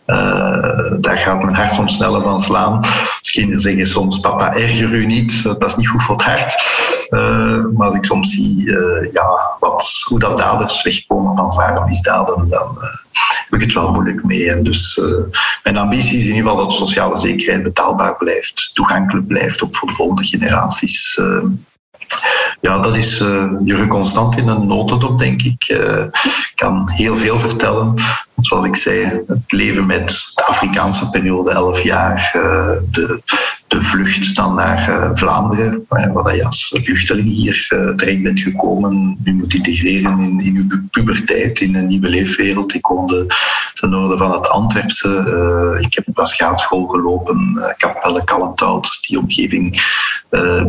uh, 0.08 0.92
daar 1.00 1.18
gaat 1.18 1.44
mijn 1.44 1.56
hart 1.56 1.74
soms 1.74 1.96
sneller 1.96 2.22
van 2.22 2.40
slaan. 2.40 2.86
Kinderen 3.32 3.62
zeggen 3.62 3.86
soms, 3.86 4.20
papa, 4.20 4.54
erger 4.56 4.92
u 4.92 5.06
niet, 5.06 5.44
dat 5.44 5.66
is 5.66 5.76
niet 5.76 5.88
goed 5.88 6.04
voor 6.04 6.16
het 6.16 6.26
hart. 6.26 6.56
Maar 7.74 7.88
als 7.88 7.96
ik 7.96 8.06
soms 8.06 8.32
zie 8.34 8.72
ja, 9.14 9.56
wat, 9.60 10.04
hoe 10.08 10.20
dat 10.20 10.38
daders 10.38 10.84
wegkomen 10.84 11.38
van 11.38 11.52
zware 11.52 11.86
misdaden, 11.86 12.50
dan 12.50 12.78
heb 13.50 13.54
ik 13.54 13.62
het 13.62 13.74
wel 13.74 13.92
moeilijk 13.92 14.24
mee. 14.24 14.52
En 14.52 14.64
dus 14.64 15.02
mijn 15.64 15.78
ambitie 15.78 16.18
is 16.18 16.26
in 16.28 16.36
ieder 16.36 16.50
geval 16.50 16.66
dat 16.66 16.74
sociale 16.74 17.18
zekerheid 17.18 17.64
betaalbaar 17.64 18.18
blijft, 18.18 18.72
toegankelijk 18.74 19.28
blijft, 19.28 19.64
ook 19.64 19.76
voor 19.76 19.88
de 19.88 19.96
volgende 19.96 20.24
generaties. 20.24 21.20
Ja, 22.62 22.80
dat 22.80 22.96
is 22.96 23.22
uh, 23.22 23.52
Jurgen 23.64 23.88
Constant 23.88 24.38
in 24.38 24.48
een 24.48 24.68
notendop, 24.68 25.18
denk 25.18 25.42
ik. 25.42 25.70
Uh, 25.70 26.04
kan 26.56 26.90
heel 26.92 27.16
veel 27.18 27.40
vertellen. 27.40 27.94
Zoals 28.42 28.66
ik 28.66 28.76
zei, 28.76 29.24
het 29.28 29.52
leven 29.52 29.86
met 29.86 30.32
de 30.34 30.46
Afrikaanse 30.46 31.10
periode, 31.10 31.52
11 31.52 31.82
jaar, 31.82 32.34
uh, 32.36 32.70
de 32.92 33.22
de 33.74 33.84
vlucht 33.84 34.36
dan 34.36 34.56
naar 34.56 34.90
uh, 34.90 35.10
Vlaanderen, 35.14 35.86
waar 35.88 36.36
je 36.36 36.46
als 36.46 36.76
vluchteling 36.84 37.28
hier 37.28 37.68
uh, 37.74 37.90
terecht 37.90 38.22
bent 38.22 38.40
gekomen. 38.40 39.18
Je 39.24 39.34
moet 39.34 39.54
integreren 39.54 40.20
in, 40.20 40.40
in 40.40 40.54
je 40.54 40.84
puberteit, 40.92 41.60
in 41.60 41.76
een 41.76 41.88
nieuwe 41.88 42.10
leefwereld. 42.10 42.74
Ik 42.74 42.86
woonde 42.86 43.26
ten 43.74 43.90
noorden 43.90 44.18
van 44.18 44.32
het 44.32 44.50
Antwerpse. 44.50 45.80
Ik 45.82 45.94
heb 45.94 46.08
een 46.14 46.26
schaatschool 46.26 46.88
gelopen, 46.88 47.74
Capelle, 47.78 48.24
Kalmthout. 48.24 48.98
Die 49.02 49.20
omgeving 49.20 49.82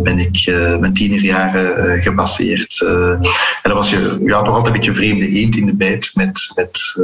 ben 0.03 0.19
ik 0.19 0.45
mijn 0.81 0.93
tienerjaren 0.93 2.03
gebaseerd. 2.03 2.81
en 2.83 3.21
dan 3.63 3.75
was 3.75 3.91
je 3.91 4.21
ja, 4.25 4.43
toch 4.43 4.49
altijd 4.49 4.67
een 4.67 4.73
beetje 4.73 4.95
vreemde 4.95 5.29
eend 5.29 5.57
in 5.57 5.67
de 5.67 5.77
bijt 5.77 6.11
met, 6.15 6.53
met 6.55 7.01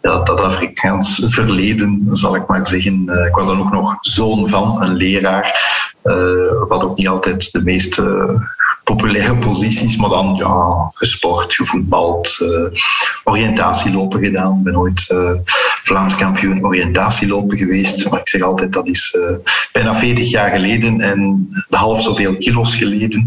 ja, 0.00 0.18
dat 0.18 0.40
Afrikaans 0.40 1.22
verleden, 1.24 2.08
zal 2.12 2.34
ik 2.34 2.46
maar 2.46 2.66
zeggen. 2.66 3.26
ik 3.26 3.34
was 3.34 3.46
dan 3.46 3.60
ook 3.60 3.72
nog 3.72 3.96
zoon 4.00 4.48
van 4.48 4.82
een 4.82 4.96
leraar. 5.10 5.76
Uh, 6.04 6.68
wat 6.68 6.84
ook 6.84 6.96
niet 6.96 7.08
altijd 7.08 7.52
de 7.52 7.62
meest 7.62 8.00
populaire 8.84 9.36
posities, 9.48 9.96
maar 9.96 10.10
dan 10.10 10.34
ja, 10.36 10.90
gesport, 10.92 11.54
gevoetbald, 11.54 12.38
uh, 12.42 12.80
oriëntatielopen 13.24 14.24
gedaan. 14.24 14.56
Ik 14.56 14.62
ben 14.62 14.78
ooit 14.78 15.08
uh, 15.08 15.30
Vlaams 15.82 16.16
kampioen 16.16 16.64
oriëntatielopen 16.64 17.58
geweest, 17.58 18.10
maar 18.10 18.20
ik 18.20 18.28
zeg 18.28 18.42
altijd 18.42 18.72
dat 18.72 18.88
is 18.88 19.16
bijna 19.72 19.94
40 19.94 20.30
jaar 20.30 20.50
geleden 20.50 21.00
en 21.00 21.48
half 21.70 22.02
zoveel 22.02 22.36
kilo's 22.36 22.74
geleden. 22.76 23.24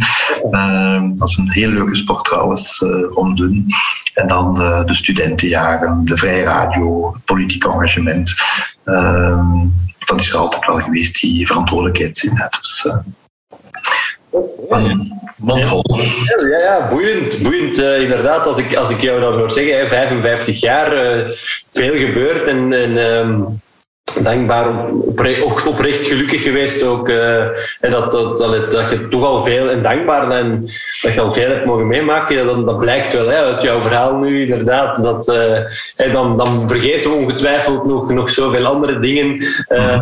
dat 1.18 1.28
is 1.28 1.38
een 1.38 1.52
heel 1.52 1.70
leuke 1.70 1.96
sport 1.96 2.24
trouwens 2.24 2.86
om 3.14 3.36
te 3.36 3.42
doen. 3.42 3.66
En 4.14 4.28
dan 4.28 4.54
de 4.86 4.94
studentenjaren, 4.94 6.06
de 6.06 6.18
vrije 6.18 6.44
radio, 6.44 7.16
politiek 7.26 7.66
engagement 7.66 8.34
dat 10.12 10.20
is 10.20 10.34
er 10.34 10.40
altijd 10.40 10.66
wel 10.66 10.80
geweest, 10.80 11.22
die 11.22 11.48
verantwoordelijkheidszin. 11.48 12.32
Dus, 12.60 12.88
uh, 14.70 14.96
mondvol. 15.36 15.84
Ja, 16.50 16.58
ja, 16.58 16.90
boeiend. 16.90 17.42
boeiend 17.42 17.80
uh, 17.80 18.02
inderdaad, 18.02 18.48
als 18.48 18.58
ik, 18.58 18.76
als 18.76 18.90
ik 18.90 19.02
jou 19.02 19.22
dan 19.22 19.34
hoor 19.34 19.52
zeggen, 19.52 19.90
55 19.90 20.60
jaar, 20.60 21.18
uh, 21.28 21.32
veel 21.72 21.96
gebeurd 21.96 22.48
en, 22.48 22.74
en 22.74 22.98
um, 22.98 23.62
dankbaar, 24.14 24.90
oprecht, 24.92 25.66
oprecht 25.66 26.06
gelukkig 26.06 26.44
geweest 26.44 26.84
ook. 26.84 27.10
En 27.10 27.92
dat, 27.92 28.12
dat, 28.12 28.38
dat, 28.38 28.72
dat, 28.72 28.90
je 28.90 29.08
toch 29.10 29.24
al 29.24 29.44
veel 29.44 29.70
en 29.70 29.82
dankbaar 29.84 30.32
en 30.32 30.62
dat 31.02 31.14
je 31.14 31.22
al 31.22 31.34
veel 31.34 31.50
hebt 31.50 31.66
mogen 31.66 31.88
meemaken. 31.88 32.46
Dat, 32.46 32.66
dat 32.66 32.80
blijkt 32.80 33.14
wel 33.14 33.30
uit 33.30 33.62
jouw 33.62 33.80
verhaal 33.80 34.16
nu 34.16 34.42
inderdaad. 34.42 35.04
Dat, 35.04 35.28
uh, 35.30 36.14
dan, 36.14 36.38
dan 36.38 36.70
vergeten 36.70 37.12
we 37.12 37.18
ongetwijfeld 37.18 37.86
nog, 37.86 38.10
nog 38.10 38.30
zoveel 38.30 38.66
andere 38.66 39.00
dingen. 39.00 39.44
Uh, 39.70 40.00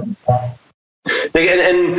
en, 1.32 1.60
en 1.60 1.98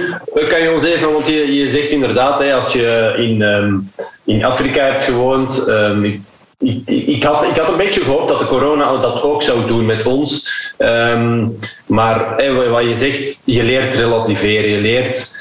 kan 0.48 0.62
je 0.62 0.72
ons 0.74 0.84
even, 0.84 1.12
want 1.12 1.26
je, 1.26 1.54
je 1.54 1.68
zegt 1.68 1.88
inderdaad, 1.88 2.40
hè, 2.40 2.54
als 2.54 2.72
je 2.72 3.14
in, 3.16 3.42
um, 3.42 3.90
in 4.24 4.44
Afrika 4.44 4.82
hebt 4.82 5.04
gewoond, 5.04 5.68
um, 5.68 6.24
ik, 6.84 7.22
had, 7.22 7.44
ik 7.44 7.56
had 7.56 7.68
een 7.68 7.76
beetje 7.76 8.00
gehoopt 8.00 8.28
dat 8.28 8.38
de 8.38 8.46
corona 8.46 8.96
dat 8.96 9.22
ook 9.22 9.42
zou 9.42 9.66
doen 9.66 9.86
met 9.86 10.06
ons. 10.06 10.48
Um, 10.78 11.58
maar 11.86 12.36
wat 12.70 12.84
je 12.84 12.94
zegt, 12.94 13.42
je 13.44 13.62
leert 13.62 13.96
relativeren. 13.96 14.70
Je 14.70 14.80
leert 14.80 15.36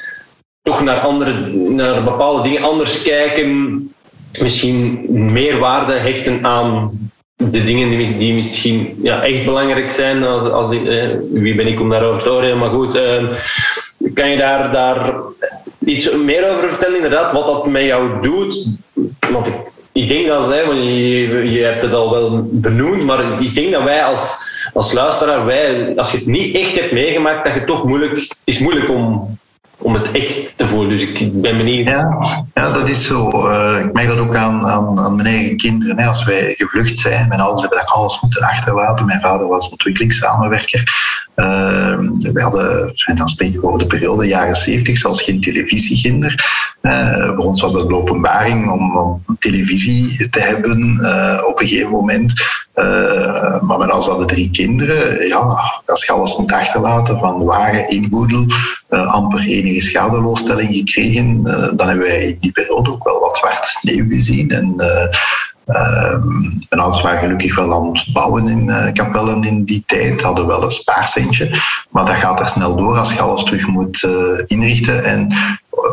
toch 0.62 0.84
naar, 0.84 1.00
andere, 1.00 1.34
naar 1.54 2.04
bepaalde 2.04 2.42
dingen 2.42 2.64
anders 2.64 3.02
kijken. 3.02 3.94
Misschien 4.42 5.06
meer 5.10 5.58
waarde 5.58 5.94
hechten 5.94 6.46
aan 6.46 6.92
de 7.36 7.64
dingen 7.64 8.18
die, 8.18 8.34
misschien 8.34 9.00
ja, 9.04 9.24
echt 9.24 9.46
belangrijk 9.46 9.90
zijn. 9.90 10.24
Als, 10.24 10.50
als, 10.50 10.70
wie 11.32 11.56
ben 11.56 11.68
ik 11.68 11.80
om 11.80 11.90
daarover 11.90 12.24
te 12.24 12.30
horen? 12.30 12.58
Maar 12.58 12.70
goed, 12.70 12.96
uh, 12.96 13.30
kan 14.14 14.30
je 14.30 14.38
daar, 14.38 14.72
daar 14.72 15.16
iets 15.86 16.12
meer 16.12 16.52
over 16.52 16.70
vertellen? 16.70 16.96
Inderdaad, 16.96 17.32
wat 17.32 17.46
dat 17.46 17.68
met 17.68 17.84
jou 17.84 18.22
doet? 18.22 18.78
Ik 20.02 20.10
denk 20.10 20.28
dat, 20.28 20.50
hè, 20.50 20.66
want 20.66 20.78
je, 20.78 21.52
je 21.52 21.64
hebt 21.64 21.84
het 21.84 21.94
al 21.94 22.12
wel 22.12 22.50
benoemd, 22.52 23.04
maar 23.04 23.42
ik 23.42 23.56
denk 23.56 23.72
dat 23.72 23.84
wij 23.84 24.04
als, 24.04 24.44
als 24.74 24.94
luisteraar, 24.94 25.46
wij, 25.46 25.94
als 25.96 26.12
je 26.12 26.18
het 26.18 26.28
niet 26.28 26.56
echt 26.56 26.80
hebt 26.80 26.92
meegemaakt, 26.92 27.46
dat 27.46 27.54
het 27.54 27.68
toch 27.68 27.84
moeilijk 27.84 28.36
is 28.44 28.60
moeilijk 28.60 28.90
om, 28.90 29.38
om 29.78 29.94
het 29.94 30.12
echt 30.12 30.58
te 30.58 30.68
voelen. 30.68 30.90
Dus 30.90 31.08
ik 31.08 31.42
ben 31.42 31.58
benieuwd. 31.58 31.88
Ja, 31.88 32.46
ja 32.54 32.72
dat 32.72 32.90
is 32.90 33.06
zo. 33.06 33.30
Uh, 33.30 33.86
ik 33.86 33.94
merk 33.94 34.08
dat 34.08 34.18
ook 34.18 34.36
aan, 34.36 34.68
aan, 34.68 35.00
aan 35.00 35.16
mijn 35.16 35.28
eigen 35.28 35.58
kinderen. 35.58 36.08
Als 36.08 36.24
wij 36.24 36.54
gevlucht 36.58 36.98
zijn, 36.98 37.28
mijn 37.28 37.40
ouders 37.40 37.62
hebben 37.62 37.80
daar 37.80 37.88
alles 37.88 38.22
moeten 38.22 38.42
achterlaten. 38.42 39.06
Mijn 39.06 39.22
vader 39.22 39.48
was 39.48 39.70
ontwikkelingssamenwerker. 39.70 40.84
Uh, 41.40 42.00
we 42.34 42.42
hadden, 42.42 42.94
dan 43.16 43.30
spreek 43.30 43.54
ik 43.54 43.64
over 43.66 43.80
de 43.80 43.88
periode 43.88 44.28
jaren 44.28 44.56
70, 44.56 44.98
zelfs 44.98 45.22
geen 45.22 45.42
televisiekinder. 45.42 46.68
Uh, 46.82 47.36
voor 47.36 47.46
ons 47.46 47.62
was 47.62 47.74
dat 47.74 47.86
een 47.86 47.96
openbaring 47.96 48.72
om, 48.72 49.24
televisie 49.38 50.30
te 50.30 50.40
hebben 50.40 51.00
uh, 51.02 51.44
op 51.48 51.60
een 51.60 51.68
gegeven 51.68 51.90
moment. 51.90 52.34
Uh, 52.76 53.62
maar 53.62 53.78
mijn 53.78 53.90
ouders 53.90 54.08
hadden 54.08 54.28
drie 54.28 54.50
kinderen. 54.50 55.28
Ja, 55.28 55.60
als 55.86 56.06
je 56.06 56.12
alles 56.12 56.38
moet 56.38 56.52
achterlaten 56.52 57.20
van 57.20 57.44
wagen, 57.44 57.90
inboedel, 57.90 58.46
amper 58.90 59.40
enige 59.40 59.82
schadeloosstelling 59.82 60.76
gekregen, 60.76 61.44
dan 61.76 61.88
hebben 61.88 62.06
wij 62.06 62.26
in 62.26 62.38
die 62.40 62.52
periode 62.52 62.92
ook 62.92 63.04
wel 63.04 63.20
wat 63.20 63.38
zwarte 63.38 63.70
sneeuw 63.70 64.10
gezien. 64.10 64.50
En 64.50 64.76
Ehm, 65.70 66.28
mijn 66.70 66.82
ouders 66.82 67.02
waren 67.02 67.20
gelukkig 67.20 67.56
wel 67.56 67.74
aan 67.74 67.92
het 67.92 68.14
bouwen 68.14 68.48
in 68.48 68.68
uh, 68.68 68.92
kapellen 68.94 69.44
in 69.44 69.64
die 69.64 69.84
tijd, 69.86 70.22
hadden 70.22 70.48
wel 70.48 70.64
een 70.64 70.72
spaarcentje, 70.72 71.52
maar 71.90 72.06
dat 72.06 72.16
gaat 72.16 72.40
er 72.40 72.48
snel 72.48 72.76
door 72.76 72.98
als 72.98 73.14
je 73.14 73.22
alles 73.22 73.44
terug 73.44 73.68
moet 73.68 74.04
uh, 74.04 74.12
inrichten 74.46 75.04
en 75.04 75.34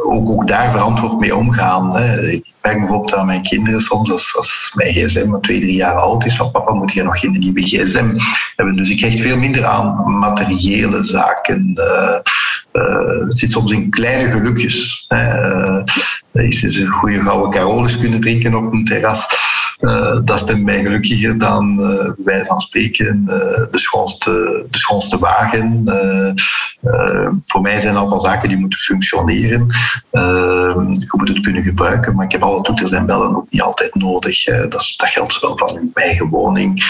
ook, 0.05 0.29
ook 0.29 0.49
daar 0.49 0.71
verantwoord 0.73 1.21
mee 1.21 1.37
omgaan. 1.37 1.99
Ik 2.31 2.45
merk 2.63 2.79
bijvoorbeeld 2.79 3.15
aan 3.15 3.27
mijn 3.27 3.43
kinderen 3.43 3.81
soms, 3.81 4.11
als, 4.11 4.37
als 4.37 4.73
mijn 4.75 4.95
gsm 4.95 5.29
maar 5.29 5.41
twee, 5.41 5.61
drie 5.61 5.77
jaar 5.77 5.95
oud 5.95 6.25
is, 6.25 6.37
van 6.37 6.51
papa 6.51 6.73
moet 6.73 6.93
je 6.93 7.03
nog 7.03 7.21
geen 7.21 7.39
nieuwe 7.39 7.63
gsm 7.63 8.19
hebben. 8.57 8.77
Dus 8.77 8.91
ik 8.91 9.01
hecht 9.01 9.21
veel 9.21 9.37
minder 9.37 9.65
aan 9.65 10.19
materiële 10.19 11.05
zaken. 11.05 11.73
Uh, 11.75 13.25
het 13.25 13.39
zit 13.39 13.53
soms 13.53 13.73
in 13.73 13.91
kleine 13.91 14.31
gelukjes. 14.31 15.05
Hè. 15.09 15.79
Uh, 16.33 16.49
is 16.49 16.79
een 16.79 16.89
goede 16.89 17.23
gouden 17.23 17.51
Carolus 17.51 17.99
kunnen 17.99 18.21
drinken 18.21 18.55
op 18.55 18.73
een 18.73 18.85
terras. 18.85 19.27
Dat 20.25 20.39
stemt 20.39 20.65
mij 20.65 20.83
gelukkiger 20.83 21.39
dan 21.39 21.77
wij 22.25 22.45
van 22.45 22.61
spreken 22.61 23.25
de, 23.71 23.79
schoonste, 23.79 24.65
de 24.71 24.79
schoonste 24.79 25.19
wagen. 25.19 25.85
voor 27.47 27.61
mij 27.61 27.81
zijn 27.81 27.95
dat 27.95 28.13
al 28.13 28.21
zaken 28.21 28.49
die 28.49 28.59
moeten 28.59 28.79
functioneren. 28.79 29.67
je 30.11 31.15
moet 31.17 31.29
het 31.29 31.41
kunnen 31.41 31.63
gebruiken, 31.63 32.15
maar 32.15 32.25
ik 32.25 32.33
heb 32.33 32.43
alle 32.43 32.63
toeters 32.63 32.93
en 32.93 33.07
bellen 33.07 33.37
ook 33.37 33.47
niet 33.51 33.63
altijd 33.63 33.95
nodig. 33.95 34.45
dat, 34.45 34.71
dat 34.97 35.09
geldt 35.09 35.41
wel 35.41 35.59
van 35.59 35.77
uw 35.77 35.91
eigen 35.95 36.29
woning. 36.29 36.85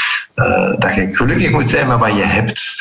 dat 0.78 0.94
je 0.94 1.08
gelukkig 1.12 1.50
moet 1.50 1.68
zijn 1.68 1.88
met 1.88 1.98
wat 1.98 2.16
je 2.16 2.24
hebt. 2.24 2.76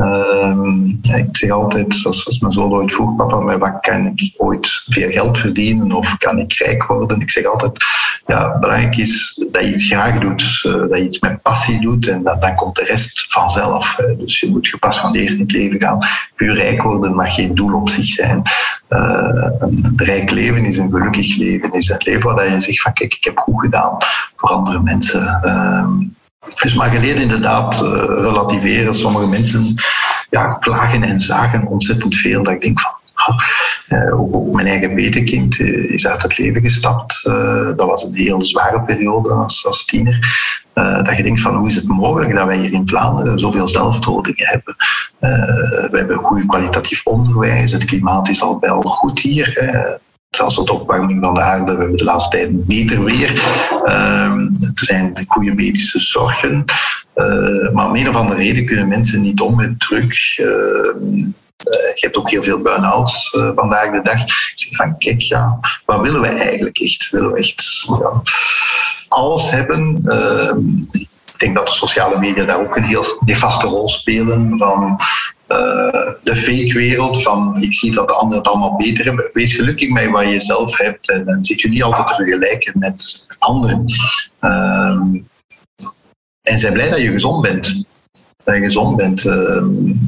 Ehm, 0.00 0.88
ik 1.18 1.36
zeg 1.36 1.50
altijd, 1.50 2.00
als, 2.04 2.26
als 2.26 2.38
mijn 2.38 2.52
zoon 2.52 2.72
ooit 2.72 2.92
vroeg, 2.92 3.16
papa, 3.16 3.40
met 3.40 3.58
wat 3.58 3.78
kan 3.80 4.06
ik 4.06 4.34
ooit 4.36 4.82
veel 4.86 5.10
geld 5.10 5.38
verdienen 5.38 5.92
of 5.92 6.16
kan 6.16 6.38
ik 6.38 6.52
rijk 6.52 6.84
worden? 6.84 7.20
Ik 7.20 7.30
zeg 7.30 7.44
altijd, 7.44 7.84
ja, 8.26 8.58
belangrijk 8.58 8.96
is 8.96 9.44
dat 9.52 9.62
je 9.62 9.68
iets 9.68 9.86
graag 9.86 10.18
doet, 10.18 10.62
uh, 10.66 10.72
dat 10.72 10.98
je 10.98 11.04
iets 11.04 11.18
met 11.18 11.42
passie 11.42 11.80
doet 11.80 12.08
en 12.08 12.22
dat, 12.22 12.42
dan 12.42 12.54
komt 12.54 12.76
de 12.76 12.84
rest 12.84 13.26
vanzelf. 13.28 13.96
Dus 14.18 14.40
je 14.40 14.48
moet 14.50 14.68
gepassioneerd 14.68 15.32
in 15.32 15.40
het 15.40 15.52
leven 15.52 15.80
gaan. 15.80 15.98
Puur 16.34 16.54
rijk 16.54 16.82
worden 16.82 17.14
mag 17.14 17.34
geen 17.34 17.54
doel 17.54 17.74
op 17.74 17.88
zich 17.88 18.06
zijn. 18.06 18.42
Uh, 18.90 19.48
een 19.58 19.92
rijk 19.96 20.30
leven 20.30 20.64
is 20.64 20.76
een 20.76 20.90
gelukkig 20.90 21.36
leven, 21.36 21.72
is 21.72 21.88
een 21.88 21.96
leven 21.98 22.34
waar 22.34 22.52
je 22.52 22.60
zegt 22.60 22.80
van 22.80 22.92
kijk, 22.92 23.14
ik 23.14 23.24
heb 23.24 23.38
goed 23.38 23.60
gedaan 23.60 23.96
voor 24.36 24.50
andere 24.50 24.82
mensen. 24.82 25.40
Uh, 25.44 25.88
dus 26.62 26.74
maar 26.74 26.90
geleden 26.90 27.22
inderdaad 27.22 27.82
uh, 27.82 27.90
relativeren. 28.06 28.94
Sommige 28.94 29.26
mensen 29.26 29.74
ja, 30.30 30.44
klagen 30.44 31.02
en 31.02 31.20
zagen 31.20 31.66
ontzettend 31.66 32.16
veel. 32.16 32.42
Dat 32.42 32.52
ik 32.52 32.60
denk 32.60 32.80
van, 32.80 32.92
ook 34.12 34.54
mijn 34.54 34.66
eigen 34.66 34.94
petekind 34.94 35.58
uh, 35.58 35.92
is 35.92 36.06
uit 36.06 36.22
het 36.22 36.38
leven 36.38 36.62
gestapt. 36.62 37.22
dat 37.76 37.86
was 37.86 38.04
een 38.04 38.14
heel 38.14 38.44
zware 38.44 38.82
periode 38.82 39.32
als, 39.32 39.66
als 39.66 39.84
tiener. 39.84 40.18
dat 40.72 41.16
je 41.16 41.22
denkt 41.22 41.40
van 41.40 41.56
hoe 41.56 41.68
is 41.68 41.74
het 41.74 41.88
mogelijk 41.88 42.34
dat 42.34 42.46
wij 42.46 42.56
hier 42.56 42.72
in 42.72 42.88
Vlaanderen 42.88 43.38
zoveel 43.38 43.68
zelfdodingen 43.68 44.46
hebben. 44.46 44.76
we 45.90 45.96
hebben 45.98 46.16
goed 46.16 46.46
kwalitatief 46.46 47.06
onderwijs, 47.06 47.72
het 47.72 47.84
klimaat 47.84 48.28
is 48.28 48.42
al 48.42 48.60
wel 48.60 48.82
goed 48.82 49.18
hier 49.18 49.58
zelfs 50.30 50.54
tot 50.54 50.70
opwarming 50.70 51.24
van 51.24 51.34
de 51.34 51.40
aarde. 51.40 51.72
We 51.72 51.78
hebben 51.78 51.96
de 51.96 52.04
laatste 52.04 52.36
tijd 52.36 52.66
beter 52.66 53.04
weer. 53.04 53.30
Uh, 53.84 54.32
er 54.60 54.72
zijn 54.74 55.24
goede 55.28 55.54
medische 55.54 56.00
zorgen. 56.00 56.64
Uh, 57.14 57.72
maar 57.72 57.86
om 57.86 57.96
een 57.96 58.08
of 58.08 58.14
andere 58.14 58.42
reden 58.42 58.66
kunnen 58.66 58.88
mensen 58.88 59.20
niet 59.20 59.40
om 59.40 59.56
met 59.56 59.80
druk. 59.80 60.36
Uh, 60.40 60.46
je 61.94 62.06
hebt 62.06 62.16
ook 62.16 62.30
heel 62.30 62.42
veel 62.42 62.58
burn-outs 62.58 63.32
uh, 63.32 63.50
vandaag 63.54 63.90
de 63.90 64.00
dag. 64.02 64.22
Ik 64.22 64.52
zeg 64.54 64.76
van, 64.76 64.98
kijk, 64.98 65.20
ja, 65.20 65.58
wat 65.84 66.00
willen 66.00 66.20
we 66.20 66.28
eigenlijk 66.28 66.78
echt? 66.78 67.10
Willen 67.10 67.32
we 67.32 67.38
echt 67.38 67.86
ja, 68.00 68.22
alles 69.08 69.50
hebben? 69.50 70.02
Ehm, 70.04 70.58
ik 70.90 71.08
denk 71.36 71.54
dat 71.54 71.66
de 71.66 71.72
sociale 71.72 72.18
media 72.18 72.44
daar 72.44 72.60
ook 72.60 72.76
een 72.76 72.84
heel 72.84 73.04
nefaste 73.24 73.66
rol 73.66 73.88
spelen. 73.88 74.58
Van 74.58 75.00
uh, 75.52 76.12
de 76.22 76.36
fake-wereld 76.36 77.22
van 77.22 77.56
ik 77.62 77.72
zie 77.72 77.94
dat 77.94 78.08
de 78.08 78.14
anderen 78.14 78.38
het 78.38 78.48
allemaal 78.48 78.76
beter 78.76 79.04
hebben. 79.04 79.30
Wees 79.32 79.54
gelukkig 79.54 79.88
met 79.88 80.10
wat 80.10 80.30
je 80.30 80.40
zelf 80.40 80.78
hebt 80.78 81.10
en 81.10 81.24
dan 81.24 81.44
zit 81.44 81.60
je 81.60 81.68
niet 81.68 81.82
altijd 81.82 82.06
te 82.06 82.14
vergelijken 82.14 82.78
met 82.78 83.26
anderen. 83.38 83.84
Uh, 84.40 85.00
en 86.42 86.58
zijn 86.58 86.72
blij 86.72 86.90
dat 86.90 87.00
je 87.00 87.10
gezond 87.10 87.42
bent. 87.42 87.84
Dat 88.44 88.56
gezond 88.56 88.96
bent. 88.96 89.24
Uh, 89.24 89.56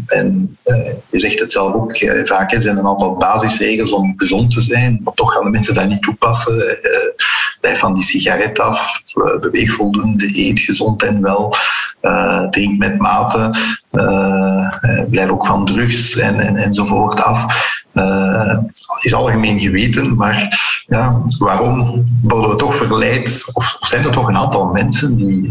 en 0.06 0.56
uh, 0.64 0.86
je 1.10 1.18
zegt 1.18 1.40
het 1.40 1.52
zelf 1.52 1.72
ook 1.74 1.96
vaak, 2.24 2.52
er 2.52 2.62
zijn 2.62 2.78
een 2.78 2.86
aantal 2.86 3.16
basisregels 3.16 3.92
om 3.92 4.12
gezond 4.16 4.50
te 4.50 4.60
zijn, 4.60 5.00
maar 5.04 5.14
toch 5.14 5.32
gaan 5.32 5.44
de 5.44 5.50
mensen 5.50 5.74
dat 5.74 5.88
niet 5.88 6.02
toepassen. 6.02 6.78
blijf 7.60 7.78
van 7.78 7.94
die 7.94 8.02
sigaret 8.04 8.60
af, 8.60 9.00
beweeg 9.40 9.72
voldoende, 9.72 10.38
eet 10.38 10.60
gezond 10.60 11.02
en 11.02 11.22
wel. 11.22 11.54
Drink 12.50 12.78
met 12.78 12.98
mate, 12.98 13.50
blijf 15.10 15.30
ook 15.30 15.46
van 15.46 15.64
drugs 15.64 16.16
en, 16.16 16.40
en, 16.40 16.56
enzovoort 16.56 17.22
af. 17.22 17.70
Uh, 17.94 18.58
is 19.00 19.14
algemeen 19.14 19.60
geweten, 19.60 20.14
maar 20.14 20.60
ja, 20.86 21.22
waarom 21.38 22.04
worden 22.22 22.50
we 22.50 22.56
toch 22.56 22.74
verleid? 22.74 23.44
Of 23.52 23.76
zijn 23.80 24.04
er 24.04 24.12
toch 24.12 24.28
een 24.28 24.36
aantal 24.36 24.66
mensen 24.66 25.16
die 25.16 25.48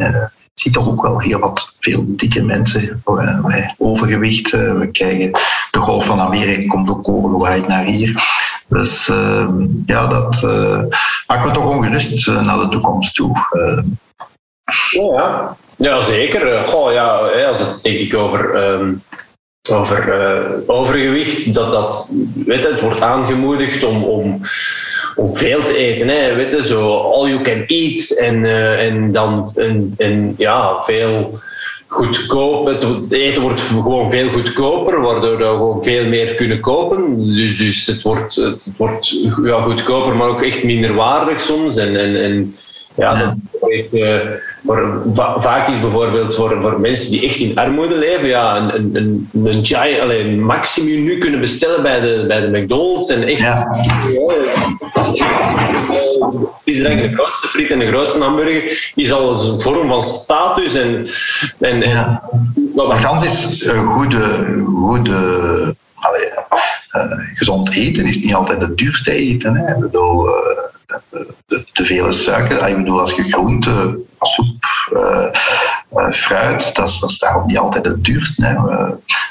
zie 0.53 0.71
toch 0.71 0.87
ook 0.87 1.01
wel 1.01 1.19
heel 1.19 1.39
wat 1.39 1.73
veel 1.79 2.03
dikke 2.07 2.43
mensen 2.43 3.03
met 3.43 3.75
overgewicht. 3.77 4.51
we 4.51 4.89
krijgen 4.91 5.31
de 5.71 5.79
golf 5.79 6.05
van 6.05 6.19
Amerika 6.19 6.67
komt 6.67 6.89
ook 6.89 7.07
overgewaaid 7.07 7.67
naar 7.67 7.85
hier. 7.85 8.23
Dus 8.67 9.09
ehm, 9.09 9.65
ja, 9.85 10.07
dat 10.07 10.41
maakt 11.27 11.45
me 11.45 11.51
toch 11.51 11.75
ongerust 11.75 12.27
naar 12.27 12.59
de 12.59 12.67
toekomst 12.69 13.15
toe. 13.15 13.35
Ja, 14.91 15.55
ja, 15.75 16.03
zeker. 16.03 16.53
Eh, 16.53 16.67
goh, 16.67 16.91
ja, 16.91 17.07
als 17.47 17.59
het 17.59 17.79
denk 17.81 17.99
ik 17.99 18.15
over, 18.15 18.55
um, 18.55 19.03
over 19.69 20.21
uh, 20.21 20.49
overgewicht, 20.65 21.53
dat, 21.53 21.71
dat 21.71 22.13
weet 22.45 22.67
het 22.67 22.81
wordt 22.81 23.01
aangemoedigd 23.01 23.83
om, 23.83 24.03
om, 24.03 24.41
om 25.15 25.35
veel 25.35 25.65
te 25.65 25.75
eten. 25.75 26.07
Hè, 26.07 26.35
weet 26.35 26.51
je, 26.51 26.67
zo 26.67 26.93
all 26.93 27.29
you 27.29 27.41
can 27.41 27.63
eat 27.67 28.09
en, 28.09 28.35
uh, 28.35 28.85
en 28.85 29.11
dan 29.11 29.51
en, 29.55 29.93
en, 29.97 30.33
ja, 30.37 30.83
veel 30.83 31.39
goedkoop. 31.87 32.65
Het 32.65 33.11
eten 33.11 33.41
wordt 33.41 33.61
gewoon 33.61 34.11
veel 34.11 34.29
goedkoper, 34.29 35.01
waardoor 35.01 35.37
we 35.37 35.43
gewoon 35.43 35.83
veel 35.83 36.05
meer 36.05 36.35
kunnen 36.35 36.59
kopen. 36.59 37.25
Dus, 37.25 37.57
dus 37.57 37.85
het 37.85 38.01
wordt, 38.01 38.35
het 38.35 38.73
wordt 38.77 39.09
ja, 39.43 39.61
goedkoper, 39.61 40.15
maar 40.15 40.27
ook 40.27 40.43
echt 40.43 40.63
minder 40.63 40.93
waardig 40.93 41.41
soms. 41.41 41.77
En, 41.77 41.99
en, 41.99 42.23
en 42.23 42.55
ja, 42.95 43.37
dat 43.59 43.69
uh, 43.91 44.19
vaak 45.39 45.67
is 45.67 45.79
bijvoorbeeld 45.79 46.35
voor, 46.35 46.61
voor 46.61 46.79
mensen 46.79 47.11
die 47.11 47.25
echt 47.27 47.37
in 47.37 47.57
armoede 47.57 47.95
leven, 47.95 48.27
ja, 48.27 48.57
een, 48.57 48.75
een, 48.75 48.95
een, 48.95 49.45
een 49.45 49.65
giant, 49.65 49.99
alleen, 49.99 50.43
maximum 50.43 51.03
nu 51.03 51.17
kunnen 51.17 51.39
bestellen 51.39 51.81
bij 51.83 51.99
de, 51.99 52.25
bij 52.27 52.41
de 52.41 52.59
McDonald's. 52.59 53.09
En 53.09 53.27
echt, 53.27 53.39
ja. 53.39 53.65
is 56.63 56.83
de 56.83 57.11
grootste 57.13 57.47
friet 57.47 57.69
en 57.69 57.79
de 57.79 57.87
grootste 57.87 58.23
hamburger 58.23 58.91
is 58.95 59.11
al 59.11 59.29
een 59.29 59.59
vorm 59.59 59.87
van 59.87 60.03
status. 60.03 60.73
En, 60.73 61.05
en, 61.59 61.81
ja. 61.81 62.29
maar 62.87 63.01
kans 63.01 63.23
is 63.23 63.65
een 63.65 63.85
goede, 63.85 64.53
goede 64.65 65.75
allee, 66.01 66.29
uh, 66.91 67.27
gezond 67.33 67.71
eten 67.71 68.05
is 68.05 68.19
niet 68.19 68.33
altijd 68.33 68.61
het 68.61 68.77
duurste 68.77 69.11
eten. 69.11 69.55
Hè. 69.55 69.73
Ik 69.73 69.79
bedoel, 69.79 70.27
uh, 70.27 70.33
te 71.73 71.83
veel 71.83 72.11
suiker. 72.11 72.67
Ik 72.67 72.77
bedoel, 72.77 72.99
als 72.99 73.13
je 73.13 73.23
groente, 73.23 73.99
soep, 74.21 74.65
uh, 74.93 76.09
fruit, 76.09 76.75
dat 76.75 77.03
is, 77.07 77.19
daarom 77.19 77.47
niet 77.47 77.57
altijd 77.57 77.85
het 77.85 78.03
duurst. 78.03 78.43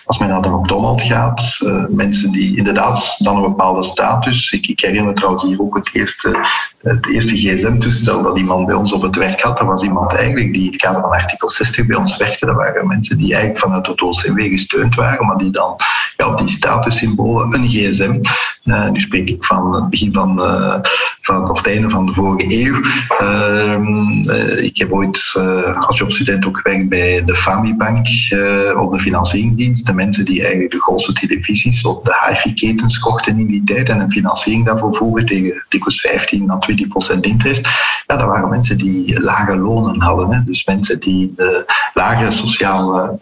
Als 0.04 0.18
men 0.18 0.28
naar 0.28 0.42
de 0.42 0.48
McDonald's 0.48 1.04
gaat, 1.04 1.58
mensen 1.88 2.30
die 2.30 2.56
inderdaad 2.56 3.16
dan 3.18 3.36
een 3.36 3.42
bepaalde 3.42 3.82
status. 3.82 4.50
Ik, 4.50 4.66
ik 4.66 4.80
herinner 4.80 5.04
me 5.04 5.12
trouwens 5.12 5.44
hier 5.44 5.60
ook 5.60 5.74
het 5.74 5.90
eerste, 5.92 6.40
het 6.78 7.10
eerste 7.10 7.36
gsm-toestel 7.36 8.22
dat 8.22 8.38
iemand 8.38 8.66
bij 8.66 8.74
ons 8.74 8.92
op 8.92 9.02
het 9.02 9.16
werk 9.16 9.40
had. 9.40 9.58
Dat 9.58 9.66
was 9.66 9.82
iemand 9.82 10.14
eigenlijk 10.14 10.52
die 10.52 10.64
in 10.64 10.72
het 10.72 10.80
kader 10.80 11.00
van 11.00 11.10
artikel 11.10 11.48
60 11.48 11.86
bij 11.86 11.96
ons 11.96 12.16
werkte. 12.16 12.46
Dat 12.46 12.56
waren 12.56 12.86
mensen 12.86 13.18
die 13.18 13.34
eigenlijk 13.34 13.64
vanuit 13.64 13.86
het 13.86 14.02
OCW 14.02 14.38
gesteund 14.40 14.94
waren, 14.94 15.26
maar 15.26 15.36
die 15.36 15.50
dan 15.50 15.76
ja, 16.20 16.28
op 16.28 16.38
die 16.38 16.48
statussymbolen 16.48 17.54
een 17.54 17.68
gsm. 17.68 18.20
nu 18.92 19.00
spreek 19.00 19.28
ik 19.28 19.44
van 19.44 19.74
het 19.74 19.90
begin 19.90 20.12
van, 20.12 20.36
van 21.20 21.50
of 21.50 21.58
het 21.58 21.66
einde 21.66 21.90
van 21.90 22.06
de 22.06 22.14
vorige 22.14 22.64
eeuw. 22.64 22.80
Ehm, 23.18 24.30
ik 24.58 24.78
heb 24.78 24.92
ooit 24.92 25.34
als 25.86 25.98
jobstudent 25.98 26.46
ook 26.46 26.60
gewerkt 26.62 26.88
bij 26.88 27.24
de 27.24 27.34
Famibank 27.34 28.06
op 28.76 28.92
de 28.92 28.98
financieringsdienst. 28.98 29.86
De 29.86 29.92
mensen 29.92 30.24
die 30.24 30.40
eigenlijk 30.40 30.72
de 30.72 30.80
grootste 30.80 31.12
televisies 31.12 31.84
op 31.84 32.04
de 32.04 32.26
hi-fi-ketens 32.26 32.98
kochten 32.98 33.38
in 33.38 33.46
die 33.46 33.64
tijd 33.64 33.88
en 33.88 34.00
een 34.00 34.10
financiering 34.10 34.64
daarvoor 34.64 34.94
vroegen 34.94 35.26
tegen 35.26 35.64
dikwijls 35.68 36.00
15 36.00 36.50
à 36.50 36.58
20 36.58 36.86
procent 36.86 37.26
interest. 37.26 37.68
Ja, 38.06 38.16
dat 38.16 38.26
waren 38.26 38.48
mensen 38.48 38.78
die 38.78 39.20
lage 39.20 39.56
lonen 39.56 40.00
hadden. 40.00 40.32
Hè. 40.32 40.44
Dus 40.44 40.64
mensen 40.64 41.00
die 41.00 41.32
de 41.36 41.64
lagere 41.94 42.30
sociale 42.30 43.18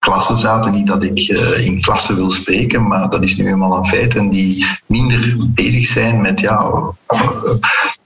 klassen 0.00 0.38
zaten. 0.38 0.72
Niet 0.72 0.86
dat 0.86 1.02
ik 1.02 1.28
uh, 1.28 1.66
in 1.66 1.80
klassen 1.80 2.14
wil 2.14 2.30
spreken, 2.30 2.86
maar 2.86 3.10
dat 3.10 3.22
is 3.22 3.36
nu 3.36 3.48
eenmaal 3.48 3.76
een 3.76 3.86
feit. 3.86 4.16
En 4.16 4.28
die 4.28 4.66
minder 4.86 5.36
bezig 5.54 5.86
zijn 5.86 6.20
met 6.20 6.40
ja, 6.40 6.72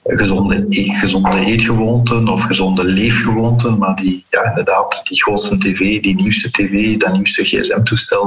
gezonde, 0.04 0.66
gezonde 0.68 1.38
eetgewoonten 1.38 2.28
of 2.28 2.42
gezonde 2.42 2.84
leefgewoonten, 2.84 3.78
maar 3.78 3.96
die 3.96 4.24
ja, 4.30 4.48
inderdaad 4.48 5.00
die 5.04 5.22
grootste 5.22 5.58
tv, 5.58 6.00
die 6.00 6.14
nieuwste 6.14 6.50
tv, 6.50 6.96
dat 6.96 7.12
nieuwste 7.12 7.44
gsm-toestel 7.44 8.26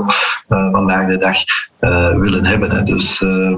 uh, 0.49 0.71
vandaag 0.71 1.07
de 1.07 1.17
dag 1.17 1.37
uh, 1.79 2.15
willen 2.15 2.45
hebben. 2.45 2.71
Hè. 2.71 2.83
Dus 2.83 3.21
uh, 3.21 3.57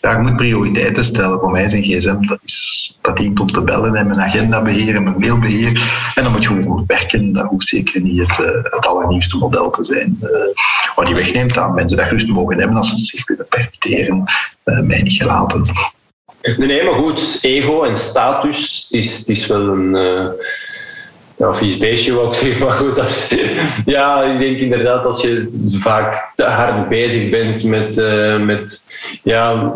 ja, 0.00 0.10
ik 0.10 0.18
moet 0.18 0.36
prioriteiten 0.36 1.04
stellen. 1.04 1.40
Voor 1.40 1.50
mij 1.50 1.64
is 1.64 1.72
een 1.72 1.82
gsm, 1.82 2.26
dat, 2.26 2.38
is, 2.44 2.96
dat 3.02 3.16
dient 3.16 3.40
om 3.40 3.52
te 3.52 3.60
bellen 3.60 3.94
en 3.94 4.06
mijn 4.06 4.20
agenda 4.20 4.62
beheren, 4.62 5.02
mijn 5.02 5.18
mailbeheer. 5.18 5.82
En 6.14 6.22
dan 6.22 6.32
moet 6.32 6.42
je 6.42 6.48
gewoon 6.48 6.84
werken. 6.86 7.32
Dat 7.32 7.46
hoeft 7.46 7.68
zeker 7.68 8.00
niet 8.00 8.20
het, 8.20 8.38
uh, 8.38 8.46
het 8.62 8.86
allernieuwste 8.86 9.36
model 9.36 9.70
te 9.70 9.84
zijn. 9.84 10.18
wat 10.94 11.06
die 11.06 11.14
wegneemt 11.14 11.58
aan 11.58 11.74
mensen 11.74 11.96
dat 11.96 12.08
rust 12.08 12.28
mogen 12.28 12.58
hebben 12.58 12.76
als 12.76 12.90
ze 12.90 12.98
zich 12.98 13.26
willen 13.26 13.46
permitteren, 13.48 14.24
mij 14.64 15.02
niet 15.02 15.22
gelaten. 15.22 15.64
Nee, 16.56 16.66
nee, 16.66 16.84
maar 16.84 16.92
goed, 16.92 17.38
ego 17.42 17.82
en 17.82 17.96
status 17.96 18.88
het 18.90 19.00
is, 19.00 19.18
het 19.18 19.28
is 19.28 19.46
wel 19.46 19.60
een. 19.60 19.94
Uh, 19.94 20.26
ja, 21.38 21.54
vies 21.54 21.76
beestje 21.76 22.22
ik 22.22 22.34
zeggen, 22.34 22.66
maar 22.66 22.78
goed. 22.78 23.36
Ja, 23.86 24.22
ik 24.22 24.40
denk 24.40 24.58
inderdaad 24.58 25.06
als 25.06 25.22
je 25.22 25.48
vaak 25.80 26.32
te 26.36 26.44
hard 26.44 26.88
bezig 26.88 27.30
bent 27.30 27.64
met, 27.64 27.96
uh, 27.96 28.38
met 28.40 28.94
ja, 29.22 29.72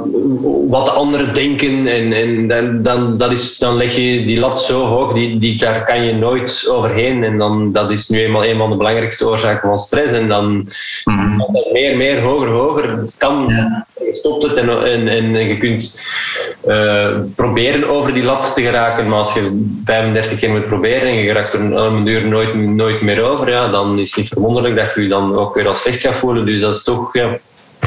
wat 0.69 0.89
anderen 0.89 1.35
denken 1.35 1.87
en, 1.87 2.13
en 2.13 2.49
dan, 2.49 2.83
dan, 2.83 3.19
dat 3.19 3.31
is, 3.31 3.59
dan 3.59 3.77
leg 3.77 3.95
je 3.95 4.25
die 4.25 4.39
lat 4.39 4.63
zo 4.63 4.87
hoog, 4.87 5.13
die, 5.13 5.39
die, 5.39 5.59
daar 5.59 5.85
kan 5.85 6.05
je 6.05 6.15
nooit 6.15 6.69
overheen. 6.71 7.25
En 7.25 7.39
dan, 7.39 7.73
dat 7.73 7.91
is 7.91 8.09
nu 8.09 8.19
eenmaal 8.19 8.45
een 8.45 8.59
van 8.59 8.71
de 8.71 8.77
belangrijkste 8.77 9.29
oorzaken 9.29 9.69
van 9.69 9.79
stress. 9.79 10.13
En 10.13 10.29
dan, 10.29 10.69
mm. 11.05 11.39
dan 11.39 11.65
meer, 11.73 11.97
meer, 11.97 12.21
hoger, 12.21 12.49
hoger. 12.49 12.99
Het 12.99 13.17
kan, 13.19 13.45
ja 13.49 13.87
stopt 14.23 14.43
het 14.43 14.57
en, 14.57 14.69
en, 14.85 15.09
en 15.09 15.49
je 15.49 15.59
kunt 15.59 16.01
uh, 16.67 17.09
proberen 17.35 17.89
over 17.89 18.15
die 18.15 18.23
lat 18.23 18.55
te 18.55 18.63
geraken. 18.63 19.09
Maar 19.09 19.19
als 19.19 19.35
je 19.35 19.81
35 19.85 20.39
keer 20.39 20.51
moet 20.51 20.67
proberen 20.67 21.09
en 21.09 21.15
je 21.15 21.33
raakt 21.33 21.55
er 21.55 21.61
een 21.61 22.05
duur 22.05 22.29
nooit, 22.29 22.55
nooit 22.55 23.01
meer 23.01 23.23
over, 23.23 23.51
ja, 23.51 23.69
dan 23.69 23.99
is 23.99 24.09
het 24.09 24.17
niet 24.17 24.29
verwonderlijk 24.29 24.77
dat 24.77 24.95
je 24.95 25.03
je 25.03 25.09
dan 25.09 25.37
ook 25.37 25.55
weer 25.55 25.69
als 25.69 25.81
slecht 25.81 26.01
gaat 26.01 26.17
voelen. 26.17 26.47
Dus 26.47 26.61
dat 26.61 26.77
is 26.77 26.85
toch... 26.85 27.11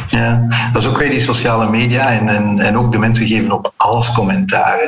Ja, 0.09 0.47
dat 0.73 0.81
is 0.81 0.87
ook 0.87 0.97
weer 0.97 1.09
die 1.09 1.19
sociale 1.19 1.69
media 1.69 2.09
en, 2.09 2.27
en, 2.27 2.59
en 2.59 2.77
ook 2.77 2.91
de 2.91 2.97
mensen 2.97 3.27
geven 3.27 3.51
op 3.51 3.73
alles 3.77 4.11
commentaren. 4.11 4.87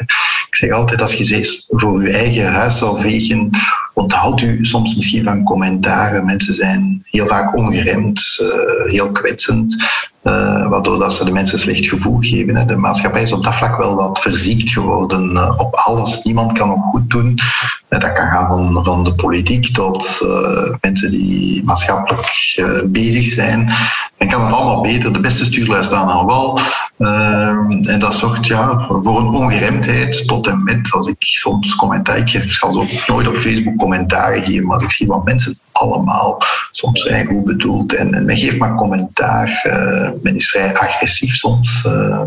Ik 0.49 0.55
zeg 0.55 0.71
altijd, 0.71 1.01
als 1.01 1.13
je 1.13 1.65
voor 1.67 2.03
je 2.03 2.11
eigen 2.11 2.51
huis 2.51 2.77
zou 2.77 3.01
vegen, 3.01 3.49
onthoudt 3.93 4.41
u 4.41 4.65
soms 4.65 4.95
misschien 4.95 5.23
van 5.23 5.43
commentaren. 5.43 6.25
Mensen 6.25 6.53
zijn 6.53 7.01
heel 7.11 7.27
vaak 7.27 7.55
ongeremd, 7.55 8.37
uh, 8.41 8.91
heel 8.91 9.11
kwetsend. 9.11 9.75
Uh, 10.27 10.67
waardoor 10.69 10.99
dat 10.99 11.13
ze 11.13 11.25
de 11.25 11.31
mensen 11.31 11.59
slecht 11.59 11.85
gevoel 11.85 12.17
geven. 12.19 12.67
De 12.67 12.75
maatschappij 12.75 13.21
is 13.21 13.31
op 13.31 13.43
dat 13.43 13.55
vlak 13.55 13.77
wel 13.77 13.95
wat 13.95 14.19
verziekt 14.19 14.69
geworden 14.69 15.31
uh, 15.31 15.53
op 15.57 15.75
alles. 15.75 16.21
Niemand 16.23 16.51
kan 16.51 16.71
ook 16.71 16.83
goed 16.83 17.09
doen. 17.09 17.39
Uh, 17.89 17.99
dat 17.99 18.11
kan 18.11 18.31
gaan 18.31 18.47
van, 18.47 18.85
van 18.85 19.03
de 19.03 19.13
politiek 19.13 19.73
tot 19.73 20.19
mensen 20.81 21.11
die 21.11 21.63
maatschappelijk 21.63 22.55
bezig 22.85 23.25
zijn. 23.25 23.69
Men 24.17 24.27
kan 24.27 24.43
het 24.43 24.53
allemaal 24.53 24.81
beter. 24.81 25.13
De 25.13 25.19
beste 25.19 25.45
stuurlui 25.45 25.83
staan 25.83 26.09
aan 26.09 26.25
wal. 26.25 26.59
en 26.97 27.99
dat 27.99 28.13
zorgt 28.13 28.47
ja, 28.47 28.85
voor 28.87 29.19
een 29.19 29.27
ongeremdheid 29.27 30.27
tot 30.27 30.47
en 30.47 30.63
met. 30.63 30.87
Als 30.91 31.07
ik 31.07 31.15
soms 31.19 31.75
commentaar, 31.75 32.17
ik 32.17 32.57
ook 32.61 33.07
nooit 33.07 33.27
op 33.27 33.35
Facebook 33.35 33.77
commentaren 33.77 34.43
geven, 34.43 34.67
maar 34.67 34.81
ik 34.81 34.91
zie 34.91 35.07
wat 35.07 35.25
mensen 35.25 35.59
allemaal 35.71 36.41
soms 36.71 37.01
zijn 37.01 37.27
goed 37.27 37.43
bedoeld 37.43 37.95
en, 37.95 38.13
en 38.13 38.25
men 38.25 38.37
geeft 38.37 38.57
maar 38.57 38.75
commentaar. 38.75 39.61
Men 40.23 40.35
is 40.35 40.49
vrij 40.49 40.73
agressief 40.75 41.35
soms. 41.35 41.83
Uh, 41.85 42.21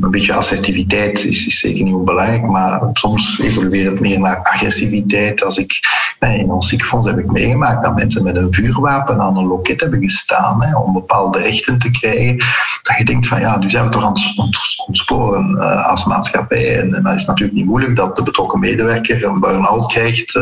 een 0.00 0.10
beetje 0.10 0.34
assertiviteit 0.34 1.24
is, 1.24 1.46
is, 1.46 1.58
zeker 1.58 1.84
niet 1.84 1.94
onbelangrijk, 1.94 2.42
maar 2.42 2.80
soms 2.92 3.40
evolueert 3.40 3.90
het 3.90 4.00
meer 4.00 4.20
naar 4.20 4.42
agressiviteit. 4.42 5.44
Als 5.44 5.56
ik, 5.56 5.80
in 6.18 6.50
ons 6.50 6.68
ziekenfonds 6.68 7.06
heb 7.06 7.18
ik 7.18 7.32
meegemaakt 7.32 7.84
dat 7.84 7.94
mensen 7.94 8.22
met 8.22 8.36
een 8.36 8.52
vuurwapen 8.52 9.20
aan 9.20 9.36
een 9.36 9.46
loket 9.46 9.80
hebben 9.80 10.02
gestaan 10.02 10.76
om 10.76 10.92
bepaalde 10.92 11.38
rechten 11.38 11.78
te 11.78 11.90
krijgen. 11.90 12.36
Dat 12.82 12.96
je 12.98 13.04
denkt 13.04 13.26
van 13.26 13.40
ja, 13.40 13.58
nu 13.58 13.70
zijn 13.70 13.84
we 13.84 13.90
toch 13.90 14.04
aan 14.04 14.12
het 14.12 14.84
ontsporen 14.86 15.58
als 15.84 16.04
maatschappij. 16.04 16.80
En, 16.80 17.02
dat 17.02 17.14
is 17.14 17.26
natuurlijk 17.26 17.58
niet 17.58 17.66
moeilijk 17.66 17.96
dat 17.96 18.16
de 18.16 18.22
betrokken 18.22 18.60
medewerker 18.60 19.24
een 19.24 19.40
burn-out 19.40 19.86
krijgt, 19.86 20.38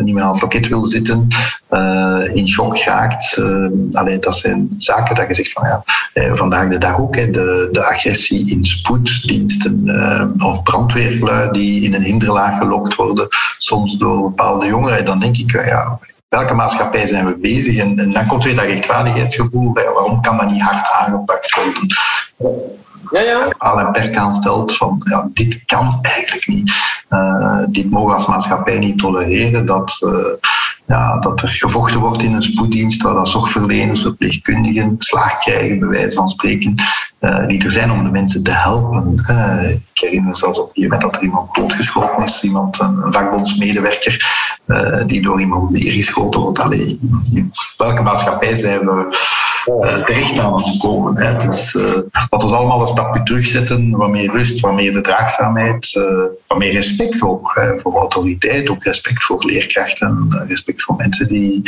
niet 0.00 0.14
meer 0.14 0.22
aan 0.22 0.32
het 0.32 0.40
loket 0.40 0.68
wil 0.68 0.84
zitten, 0.84 1.26
in 2.32 2.48
shock 2.48 2.78
raakt. 2.78 3.38
alleen 3.92 4.20
dat 4.20 4.36
zijn 4.36 4.74
zaken 4.78 5.14
dat 5.14 5.28
je 5.28 5.34
zegt 5.34 5.52
van 5.52 5.66
ja, 5.66 5.82
vandaag 6.34 6.68
de 6.68 6.78
dag 6.78 6.98
ook 6.98 7.16
de, 7.30 7.68
de 7.72 7.86
agressie 7.86 8.50
in 8.50 8.64
spoeddiensten 8.64 9.82
uh, 9.84 10.46
of 10.46 10.62
brandweerlui 10.62 11.50
die 11.50 11.82
in 11.82 11.94
een 11.94 12.02
hinderlaag 12.02 12.58
gelokt 12.58 12.94
worden, 12.94 13.28
soms 13.58 13.96
door 13.96 14.22
bepaalde 14.22 14.66
jongeren, 14.66 15.04
dan 15.04 15.18
denk 15.18 15.36
ik, 15.36 15.52
ja, 15.52 15.98
welke 16.28 16.54
maatschappij 16.54 17.06
zijn 17.06 17.26
we 17.26 17.36
bezig? 17.36 17.76
En, 17.76 17.98
en 17.98 18.12
dan 18.12 18.26
komt 18.26 18.44
weer 18.44 18.56
dat 18.56 18.64
rechtvaardigheidsgevoel, 18.64 19.72
waarom 19.72 20.20
kan 20.20 20.36
dat 20.36 20.50
niet 20.50 20.62
hard 20.62 20.90
aangepakt 20.90 21.54
worden? 21.54 21.86
ja, 23.10 23.20
ja. 23.20 23.52
Al 23.58 23.78
een 23.78 23.92
perk 23.92 24.16
aanstelt 24.16 24.76
van 24.76 25.02
ja, 25.04 25.28
dit 25.30 25.64
kan 25.64 25.98
eigenlijk 26.02 26.46
niet. 26.46 26.72
Uh, 27.10 27.62
dit 27.68 27.90
mogen 27.90 28.08
we 28.08 28.14
als 28.14 28.26
maatschappij 28.26 28.78
niet 28.78 28.98
tolereren. 28.98 29.66
Dat, 29.66 29.98
uh, 30.00 30.50
ja, 30.86 31.18
dat 31.18 31.42
er 31.42 31.48
gevochten 31.48 32.00
wordt 32.00 32.22
in 32.22 32.34
een 32.34 32.42
spoeddienst, 32.42 33.02
waar 33.02 33.14
dat 33.14 33.28
zorgverleners, 33.28 34.02
verpleegkundigen 34.02 34.94
slaag 34.98 35.38
krijgen, 35.38 35.78
bij 35.78 35.88
wijze 35.88 36.16
van 36.16 36.28
spreken, 36.28 36.74
die 37.46 37.64
er 37.64 37.70
zijn 37.70 37.90
om 37.90 38.04
de 38.04 38.10
mensen 38.10 38.42
te 38.42 38.50
helpen. 38.50 39.24
Uh, 39.30 39.70
ik 39.70 39.80
herinner 39.92 40.28
me 40.28 40.36
zelfs 40.36 40.58
op 40.58 40.70
een 40.74 40.82
moment 40.82 41.00
dat 41.00 41.16
er 41.16 41.22
iemand 41.22 41.54
doodgeschoten 41.54 42.22
is, 42.22 42.42
iemand, 42.42 42.80
een, 42.80 43.12
vakbondsmedewerker, 43.12 44.47
uh, 44.68 45.06
die 45.06 45.22
door 45.22 45.40
iemand 45.40 45.70
neergeschoten 45.70 46.40
wordt. 46.40 46.58
Allee, 46.58 46.98
in 47.34 47.52
welke 47.76 48.02
maatschappij 48.02 48.54
zijn 48.54 48.80
we 48.80 49.16
terecht 50.04 50.38
aan 50.38 50.54
het 50.54 50.78
komen? 50.78 51.16
Hè? 51.16 51.36
Dus, 51.36 51.76
wat 52.30 52.44
ons 52.44 52.52
allemaal 52.52 52.80
een 52.80 52.86
stapje 52.86 53.22
terugzetten, 53.22 53.90
wat 53.90 54.10
meer 54.10 54.30
rust, 54.30 54.60
wat 54.60 54.74
meer 54.74 54.92
verdraagzaamheid, 54.92 56.00
wat 56.46 56.58
meer 56.58 56.72
respect 56.72 57.22
ook 57.22 57.60
voor 57.76 57.96
autoriteit, 57.96 58.68
ook 58.68 58.84
respect 58.84 59.24
voor 59.24 59.44
leerkrachten, 59.44 60.44
respect 60.48 60.82
voor 60.82 60.96
mensen 60.96 61.28
die, 61.28 61.62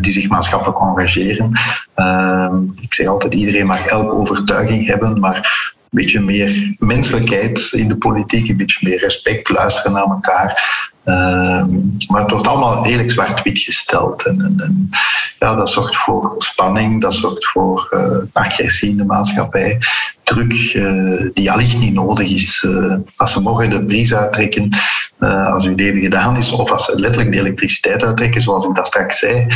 die 0.00 0.12
zich 0.12 0.28
maatschappelijk 0.28 0.78
engageren. 0.78 1.52
Uh, 1.96 2.54
ik 2.80 2.94
zeg 2.94 3.06
altijd, 3.06 3.34
iedereen 3.34 3.66
mag 3.66 3.86
elke 3.86 4.14
overtuiging 4.14 4.86
hebben, 4.86 5.20
maar 5.20 5.36
een 5.36 6.02
beetje 6.02 6.20
meer 6.20 6.76
menselijkheid 6.78 7.68
in 7.72 7.88
de 7.88 7.96
politiek, 7.96 8.48
een 8.48 8.56
beetje 8.56 8.88
meer 8.88 8.98
respect, 8.98 9.48
luisteren 9.48 9.92
naar 9.92 10.04
elkaar. 10.04 10.62
Uh, 11.06 11.64
maar 12.08 12.20
het 12.20 12.30
wordt 12.30 12.46
allemaal 12.46 12.84
redelijk 12.84 13.10
zwart-wit 13.10 13.58
gesteld. 13.58 14.26
En, 14.26 14.40
en, 14.40 14.60
en, 14.60 14.90
ja, 15.38 15.54
dat 15.54 15.70
zorgt 15.70 15.96
voor 15.96 16.34
spanning, 16.38 17.00
dat 17.00 17.14
zorgt 17.14 17.46
voor 17.46 17.88
uh, 17.94 18.16
agressie 18.32 18.90
in 18.90 18.96
de 18.96 19.04
maatschappij. 19.04 19.78
Druk 20.24 20.74
uh, 20.74 21.30
die 21.34 21.52
allicht 21.52 21.78
niet 21.78 21.92
nodig 21.92 22.28
is. 22.28 22.66
als 23.16 23.32
ze 23.32 23.40
morgen 23.40 23.70
de 23.70 23.84
bries 23.84 24.14
uittrekken, 24.14 24.68
als 25.52 25.64
uw 25.64 25.74
leven 25.74 26.00
gedaan 26.00 26.36
is, 26.36 26.52
of 26.52 26.72
als 26.72 26.84
ze 26.84 26.98
letterlijk 27.00 27.32
de 27.32 27.38
elektriciteit 27.38 28.04
uittrekken, 28.04 28.42
zoals 28.42 28.64
ik 28.64 28.74
dat 28.74 28.86
straks 28.86 29.18
zei, 29.18 29.46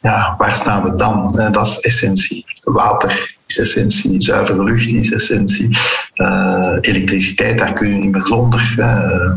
ja, 0.00 0.34
waar 0.38 0.54
staan 0.54 0.82
we 0.82 0.94
dan? 0.94 1.48
Dat 1.52 1.66
is 1.66 1.80
essentie. 1.80 2.44
Water 2.64 3.36
is 3.48 3.58
essentie, 3.58 4.22
zuivere 4.22 4.64
lucht 4.64 4.90
is 4.90 5.12
essentie, 5.12 5.78
uh, 6.14 6.76
elektriciteit, 6.80 7.58
daar 7.58 7.72
kun 7.72 7.88
je 7.88 7.94
niet 7.94 8.12
meer 8.12 8.26
zonder. 8.26 8.74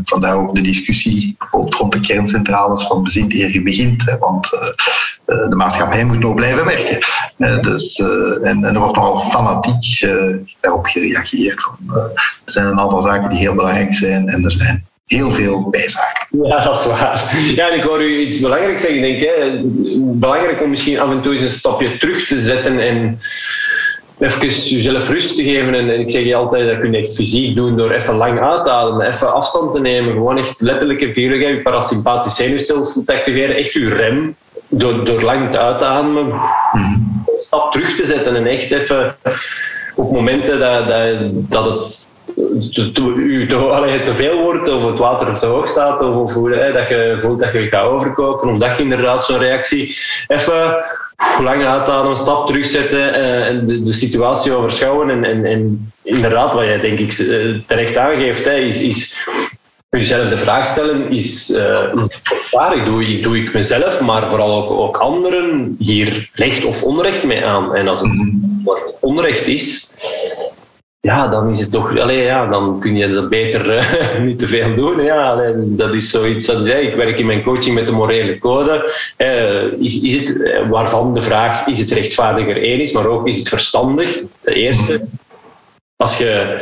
vandaar 0.04 0.34
ook 0.34 0.54
de 0.54 0.60
discussie 0.60 1.34
bijvoorbeeld 1.38 1.74
rond 1.74 1.92
de 1.92 2.00
kerncentrales 2.00 2.86
van 2.86 3.02
bezint 3.02 3.34
eer 3.34 3.62
begint, 3.62 4.16
want 4.18 4.48
de 5.24 5.54
maatschappij 5.56 6.04
moet 6.04 6.18
nog 6.18 6.34
blijven 6.34 6.64
werken. 6.64 6.98
dus, 7.62 7.98
en, 7.98 8.64
en, 8.64 8.64
er 8.64 8.78
wordt 8.78 8.96
nogal 8.96 9.16
fanatiek 9.16 10.08
daarop 10.60 10.86
gereageerd. 10.86 11.62
Van, 11.62 11.76
er 12.44 12.52
zijn 12.52 12.66
een 12.66 12.80
aantal 12.80 13.02
zaken 13.02 13.30
die 13.30 13.38
heel 13.38 13.54
belangrijk 13.54 13.94
zijn 13.94 14.28
en 14.28 14.44
er 14.44 14.52
zijn 14.52 14.86
heel 15.06 15.30
veel 15.30 15.68
bijzaken. 15.70 16.26
Ja, 16.42 16.64
dat 16.64 16.80
is 16.80 16.86
waar. 16.86 17.36
Ja, 17.54 17.68
ik 17.68 17.82
hoor 17.82 18.02
u 18.02 18.18
iets 18.18 18.40
belangrijks 18.40 18.82
zeggen. 18.82 19.00
Denk, 19.00 19.20
hè, 19.22 19.60
belangrijk 19.96 20.62
om 20.62 20.70
misschien 20.70 21.00
af 21.00 21.10
en 21.10 21.22
toe 21.22 21.32
eens 21.32 21.42
een 21.42 21.50
stapje 21.50 21.98
terug 21.98 22.26
te 22.26 22.40
zetten 22.40 22.80
en 22.80 23.20
even 24.22 24.48
jezelf 24.48 25.08
rust 25.08 25.36
te 25.36 25.42
geven. 25.42 25.74
En, 25.74 26.00
ik 26.00 26.10
zeg 26.10 26.24
je 26.24 26.34
altijd, 26.34 26.68
dat 26.68 26.78
kun 26.78 26.92
je 26.92 26.98
echt 26.98 27.14
fysiek 27.14 27.56
doen 27.56 27.76
door 27.76 27.90
even 27.90 28.14
lang 28.14 28.40
uit 28.40 28.64
te 28.64 28.70
ademen, 28.70 29.06
even 29.06 29.32
afstand 29.32 29.72
te 29.72 29.80
nemen. 29.80 30.12
Gewoon 30.12 30.38
echt 30.38 30.60
letterlijk 30.60 31.02
en 31.02 31.12
figuurlijk 31.12 31.48
je 31.48 31.62
parasympathisch 31.62 32.36
zenuwstelsel 32.36 33.04
te 33.04 33.14
activeren. 33.14 33.56
Echt 33.56 33.72
je 33.72 33.94
rem 33.94 34.36
door, 34.68 35.04
door 35.04 35.22
lang 35.22 35.56
uit 35.56 35.78
te 35.78 35.84
ademen. 35.84 36.32
Een 36.72 37.22
stap 37.40 37.72
terug 37.72 37.96
te 37.96 38.04
zetten 38.04 38.36
en 38.36 38.46
echt 38.46 38.72
even 38.72 39.16
op 39.94 40.12
momenten 40.12 40.58
dat, 40.58 40.88
dat, 41.32 42.10
het 42.72 42.98
u 43.16 43.46
te, 43.46 44.00
te 44.04 44.14
veel 44.14 44.42
wordt 44.42 44.70
of 44.70 44.84
het 44.84 44.98
water 44.98 45.38
te 45.38 45.46
hoog 45.46 45.68
staat 45.68 46.02
of, 46.02 46.36
of 46.36 46.50
dat 46.50 46.88
je 46.88 47.18
voelt 47.20 47.40
dat 47.40 47.52
je 47.52 47.68
gaat 47.68 47.86
overkoken 47.86 48.48
of 48.48 48.58
dat 48.58 48.76
je 48.76 48.82
inderdaad 48.82 49.26
zo'n 49.26 49.38
reactie 49.38 49.98
even 50.26 50.84
lang 51.40 51.64
uithalen, 51.64 52.10
een 52.10 52.16
stap 52.16 52.46
terugzetten 52.46 53.14
uh, 53.14 53.46
en 53.46 53.66
de, 53.66 53.82
de, 53.82 53.92
situatie 53.92 54.52
overschouwen 54.52 55.10
en, 55.10 55.24
en, 55.24 55.44
en, 55.44 55.92
inderdaad 56.02 56.52
wat 56.52 56.64
jij 56.64 56.80
denk 56.80 56.98
ik 56.98 57.12
eh, 57.12 57.54
terecht 57.66 57.96
aangeeft 57.96 58.44
hè, 58.44 58.56
is, 58.56 58.82
is 58.82 59.16
jezelf 59.98 60.28
de 60.28 60.38
vraag 60.38 60.66
stellen 60.66 61.10
is, 61.10 61.50
uh, 61.50 62.04
waar 62.50 62.76
ik 62.76 62.84
doe, 62.84 63.20
doe 63.20 63.38
ik 63.38 63.52
mezelf, 63.52 64.00
maar 64.00 64.28
vooral 64.28 64.62
ook, 64.62 64.70
ook 64.70 64.96
anderen 64.96 65.76
hier 65.78 66.30
recht 66.34 66.64
of 66.64 66.82
onrecht 66.82 67.24
mee 67.24 67.44
aan. 67.44 67.74
En 67.74 67.88
als 67.88 68.00
het 68.00 68.08
mhm. 68.08 68.68
onrecht 69.00 69.46
is, 69.46 69.92
ja, 71.06 71.28
dan 71.28 71.50
is 71.50 71.60
het 71.60 71.72
toch, 71.72 71.98
allee, 71.98 72.22
ja, 72.22 72.46
dan 72.46 72.80
kun 72.80 72.96
je 72.96 73.12
dat 73.12 73.28
beter 73.28 73.76
uh, 73.76 74.18
niet 74.26 74.38
te 74.38 74.48
veel 74.48 74.74
doen. 74.74 75.02
Ja, 75.02 75.52
dat 75.56 75.94
is 75.94 76.10
zoiets 76.10 76.46
dat 76.46 76.64
zei. 76.64 76.86
Ik 76.86 76.94
werk 76.94 77.18
in 77.18 77.26
mijn 77.26 77.42
coaching 77.42 77.74
met 77.74 77.86
de 77.86 77.92
morele 77.92 78.38
code. 78.38 78.92
Uh, 79.18 79.84
is, 79.84 80.02
is 80.02 80.14
het, 80.14 80.42
eh, 80.42 80.68
waarvan 80.68 81.14
de 81.14 81.22
vraag 81.22 81.66
is 81.66 81.78
het 81.78 81.90
rechtvaardiger 81.90 82.62
één 82.62 82.80
is, 82.80 82.92
maar 82.92 83.06
ook 83.06 83.28
is 83.28 83.38
het 83.38 83.48
verstandig, 83.48 84.20
de 84.40 84.54
eerste. 84.54 85.04
als 85.96 86.18
je, 86.18 86.60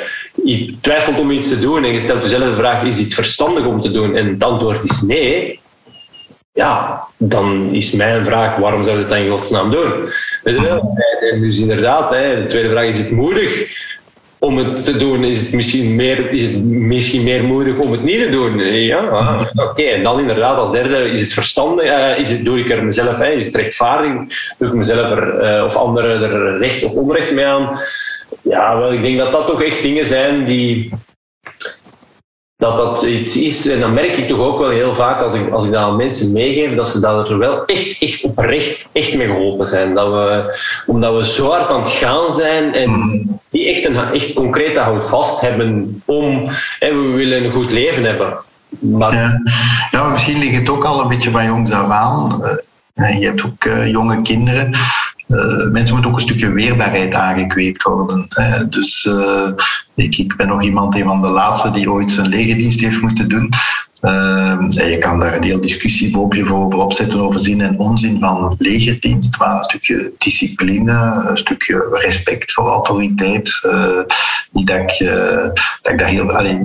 twijfelt 0.81 1.19
om 1.19 1.31
iets 1.31 1.49
te 1.49 1.61
doen 1.61 1.85
en 1.85 1.93
je 1.93 2.01
stelt 2.01 2.23
jezelf 2.23 2.49
de 2.49 2.57
vraag, 2.57 2.85
is 2.85 2.99
iets 2.99 3.15
verstandig 3.15 3.65
om 3.65 3.81
te 3.81 3.91
doen? 3.91 4.17
En 4.17 4.27
het 4.27 4.45
antwoord 4.45 4.85
is 4.85 5.01
nee, 5.01 5.61
ja, 6.53 7.05
dan 7.17 7.69
is 7.73 7.93
mijn 7.93 8.27
vraag, 8.27 8.57
waarom 8.57 8.85
zou 8.85 8.97
je 8.97 9.03
het 9.03 9.11
dan 9.11 9.19
in 9.19 9.31
godsnaam 9.31 9.71
doen? 9.71 9.93
En 10.43 11.41
dus 11.41 11.59
inderdaad, 11.59 12.15
hè, 12.15 12.43
de 12.43 12.47
tweede 12.49 12.71
vraag, 12.71 12.85
is 12.85 12.99
het 12.99 13.11
moedig 13.11 13.79
om 14.41 14.59
het 14.59 14.85
te 14.85 14.97
doen? 14.97 15.25
Is 15.25 15.41
het 15.41 15.53
misschien 15.53 15.97
meer, 15.97 16.31
is 16.31 16.45
het 16.45 16.65
misschien 16.65 17.23
meer 17.23 17.45
moedig 17.45 17.77
om 17.77 17.93
het 17.93 18.03
niet 18.03 18.23
te 18.25 18.31
doen? 18.31 18.59
Ja, 18.59 18.99
ah, 18.99 19.43
oké. 19.55 19.83
En 19.83 20.03
dan 20.03 20.21
inderdaad, 20.21 20.57
als 20.57 20.73
derde, 20.73 21.11
is 21.11 21.23
het 21.23 21.33
verstandig? 21.33 21.85
Uh, 21.85 22.19
is 22.19 22.31
het, 22.31 22.45
doe 22.45 22.59
ik 22.59 22.71
er 22.71 22.85
mezelf, 22.85 23.19
hè, 23.19 23.31
is 23.31 23.47
het 23.47 23.55
rechtvaardig? 23.55 24.13
Doe 24.59 24.69
ik 24.69 24.75
mezelf 24.75 25.11
er, 25.11 25.57
uh, 25.57 25.65
of 25.65 25.77
anderen 25.77 26.23
er 26.23 26.59
recht 26.59 26.85
of 26.85 26.93
onrecht 26.93 27.33
mee 27.33 27.45
aan? 27.45 27.81
Ja, 28.43 28.79
wel, 28.79 28.93
ik 28.93 29.03
denk 29.03 29.19
dat 29.19 29.33
dat 29.33 29.47
toch 29.47 29.63
echt 29.63 29.83
dingen 29.83 30.07
zijn 30.07 30.45
die 30.45 30.93
dat 32.61 32.77
dat 32.77 33.03
iets 33.03 33.37
is. 33.37 33.69
En 33.69 33.81
dan 33.81 33.95
merk 33.95 34.17
ik 34.17 34.29
toch 34.29 34.39
ook 34.39 34.59
wel 34.59 34.71
heel 34.71 34.95
vaak 34.95 35.23
als 35.23 35.35
ik, 35.35 35.51
als 35.53 35.65
ik 35.65 35.73
dat 35.73 35.83
aan 35.83 35.97
mensen 35.97 36.33
meegeef, 36.33 36.75
dat 36.75 36.89
ze 36.89 37.01
dat 37.01 37.31
er 37.31 37.39
wel 37.39 37.65
echt, 37.65 37.97
echt 38.01 38.25
oprecht 38.25 38.89
echt 38.93 39.15
mee 39.15 39.27
geholpen 39.27 39.69
zijn. 39.69 39.95
Dat 39.95 40.13
we, 40.13 40.59
omdat 40.87 41.17
we 41.17 41.25
zo 41.25 41.51
hard 41.51 41.69
aan 41.69 41.81
het 41.81 41.91
gaan 41.91 42.33
zijn 42.33 42.75
en 42.75 42.91
die 43.51 43.69
echt 43.69 43.85
een 43.85 43.97
echt 43.97 44.33
concrete 44.33 44.81
houvast 44.81 45.41
hebben 45.41 46.03
om, 46.05 46.51
we 46.79 47.13
willen 47.15 47.45
een 47.45 47.53
goed 47.53 47.71
leven 47.71 48.05
hebben. 48.05 48.37
Maar... 48.79 49.41
Ja. 49.91 50.09
misschien 50.09 50.39
ligt 50.39 50.57
het 50.57 50.69
ook 50.69 50.85
al 50.85 51.01
een 51.01 51.09
beetje 51.09 51.31
bij 51.31 51.45
jongs 51.45 51.71
af 51.71 51.91
aan. 51.91 52.43
Uh, 52.95 53.21
je 53.21 53.27
hebt 53.27 53.45
ook 53.45 53.65
uh, 53.65 53.87
jonge 53.87 54.23
kinderen. 54.23 54.71
Uh, 55.31 55.71
mensen 55.71 55.95
moeten 55.95 56.11
ook 56.11 56.17
een 56.17 56.23
stukje 56.23 56.53
weerbaarheid 56.53 57.15
aangekweekt 57.15 57.83
worden. 57.83 58.29
Dus 58.69 59.05
uh, 59.05 59.49
ik, 59.95 60.17
ik, 60.17 60.37
ben 60.37 60.49
nog 60.49 60.63
iemand, 60.63 60.95
een 60.95 61.05
van 61.05 61.23
de 61.23 61.29
laatste 61.29 61.71
die 61.71 61.91
ooit 61.91 62.11
zijn 62.11 62.29
legerdienst 62.29 62.81
heeft 62.81 63.01
moeten 63.01 63.29
doen. 63.29 63.49
Uh, 64.01 64.59
je 64.71 64.97
kan 64.99 65.21
daar 65.21 65.37
een 65.37 65.43
heel 65.43 65.61
discussieboopje 65.61 66.45
voor, 66.45 66.73
opzetten 66.73 67.21
over 67.21 67.41
zin 67.41 67.61
en 67.61 67.79
onzin 67.79 68.19
van 68.19 68.55
legerdienst, 68.59 69.39
maar 69.39 69.57
een 69.57 69.65
stukje 69.65 70.13
discipline, 70.19 70.93
een 71.29 71.39
stukje 71.39 71.99
respect 72.03 72.53
voor 72.53 72.67
autoriteit. 72.67 73.61
niet 74.53 74.67
dat 74.67 74.79
ik, 74.79 74.99
dat 75.83 75.99
daar 75.99 76.09
heel. 76.09 76.65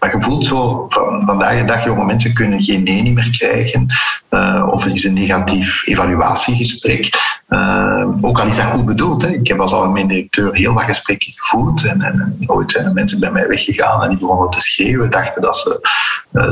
Maar 0.00 0.16
je 0.16 0.22
voelt 0.22 0.46
zo, 0.46 0.86
van, 0.88 1.22
vandaag 1.26 1.58
de 1.58 1.64
dag, 1.64 1.84
jonge 1.84 2.04
mensen 2.04 2.34
kunnen 2.34 2.62
geen 2.62 2.82
nee 2.82 3.12
meer 3.12 3.30
krijgen. 3.30 3.86
Uh, 4.30 4.68
of 4.70 4.84
er 4.84 4.92
is 4.92 5.04
een 5.04 5.12
negatief 5.12 5.86
evaluatiegesprek. 5.86 7.10
Uh, 7.48 8.08
ook 8.20 8.40
al 8.40 8.46
is 8.46 8.56
dat 8.56 8.64
goed 8.64 8.84
bedoeld. 8.84 9.22
Hè. 9.22 9.28
Ik 9.28 9.48
heb 9.48 9.60
als 9.60 9.72
algemeen 9.72 10.06
directeur 10.06 10.54
heel 10.54 10.72
wat 10.72 10.82
gesprekken 10.82 11.32
gevoerd. 11.32 11.84
En, 11.84 12.02
en, 12.02 12.38
ooit 12.46 12.72
zijn 12.72 12.86
er 12.86 12.92
mensen 12.92 13.20
bij 13.20 13.30
mij 13.30 13.48
weggegaan 13.48 14.02
en 14.02 14.08
die 14.08 14.18
begonnen 14.18 14.50
te 14.50 14.60
schreeuwen. 14.60 15.10
Dachten 15.10 15.42
dat 15.42 15.56
ze 15.56 15.88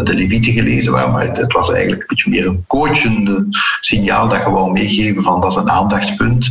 de 0.04 0.14
Levieten 0.14 0.52
gelezen. 0.52 0.92
Maar 0.92 1.36
het 1.36 1.52
was 1.52 1.72
eigenlijk 1.72 2.00
een 2.00 2.06
beetje 2.08 2.30
meer 2.30 2.46
een 2.46 2.64
coachende 2.66 3.46
signaal 3.80 4.28
dat 4.28 4.38
gewoon 4.38 4.72
meegeven 4.72 5.22
van 5.22 5.40
dat 5.40 5.50
is 5.50 5.56
een 5.56 5.70
aandachtspunt. 5.70 6.48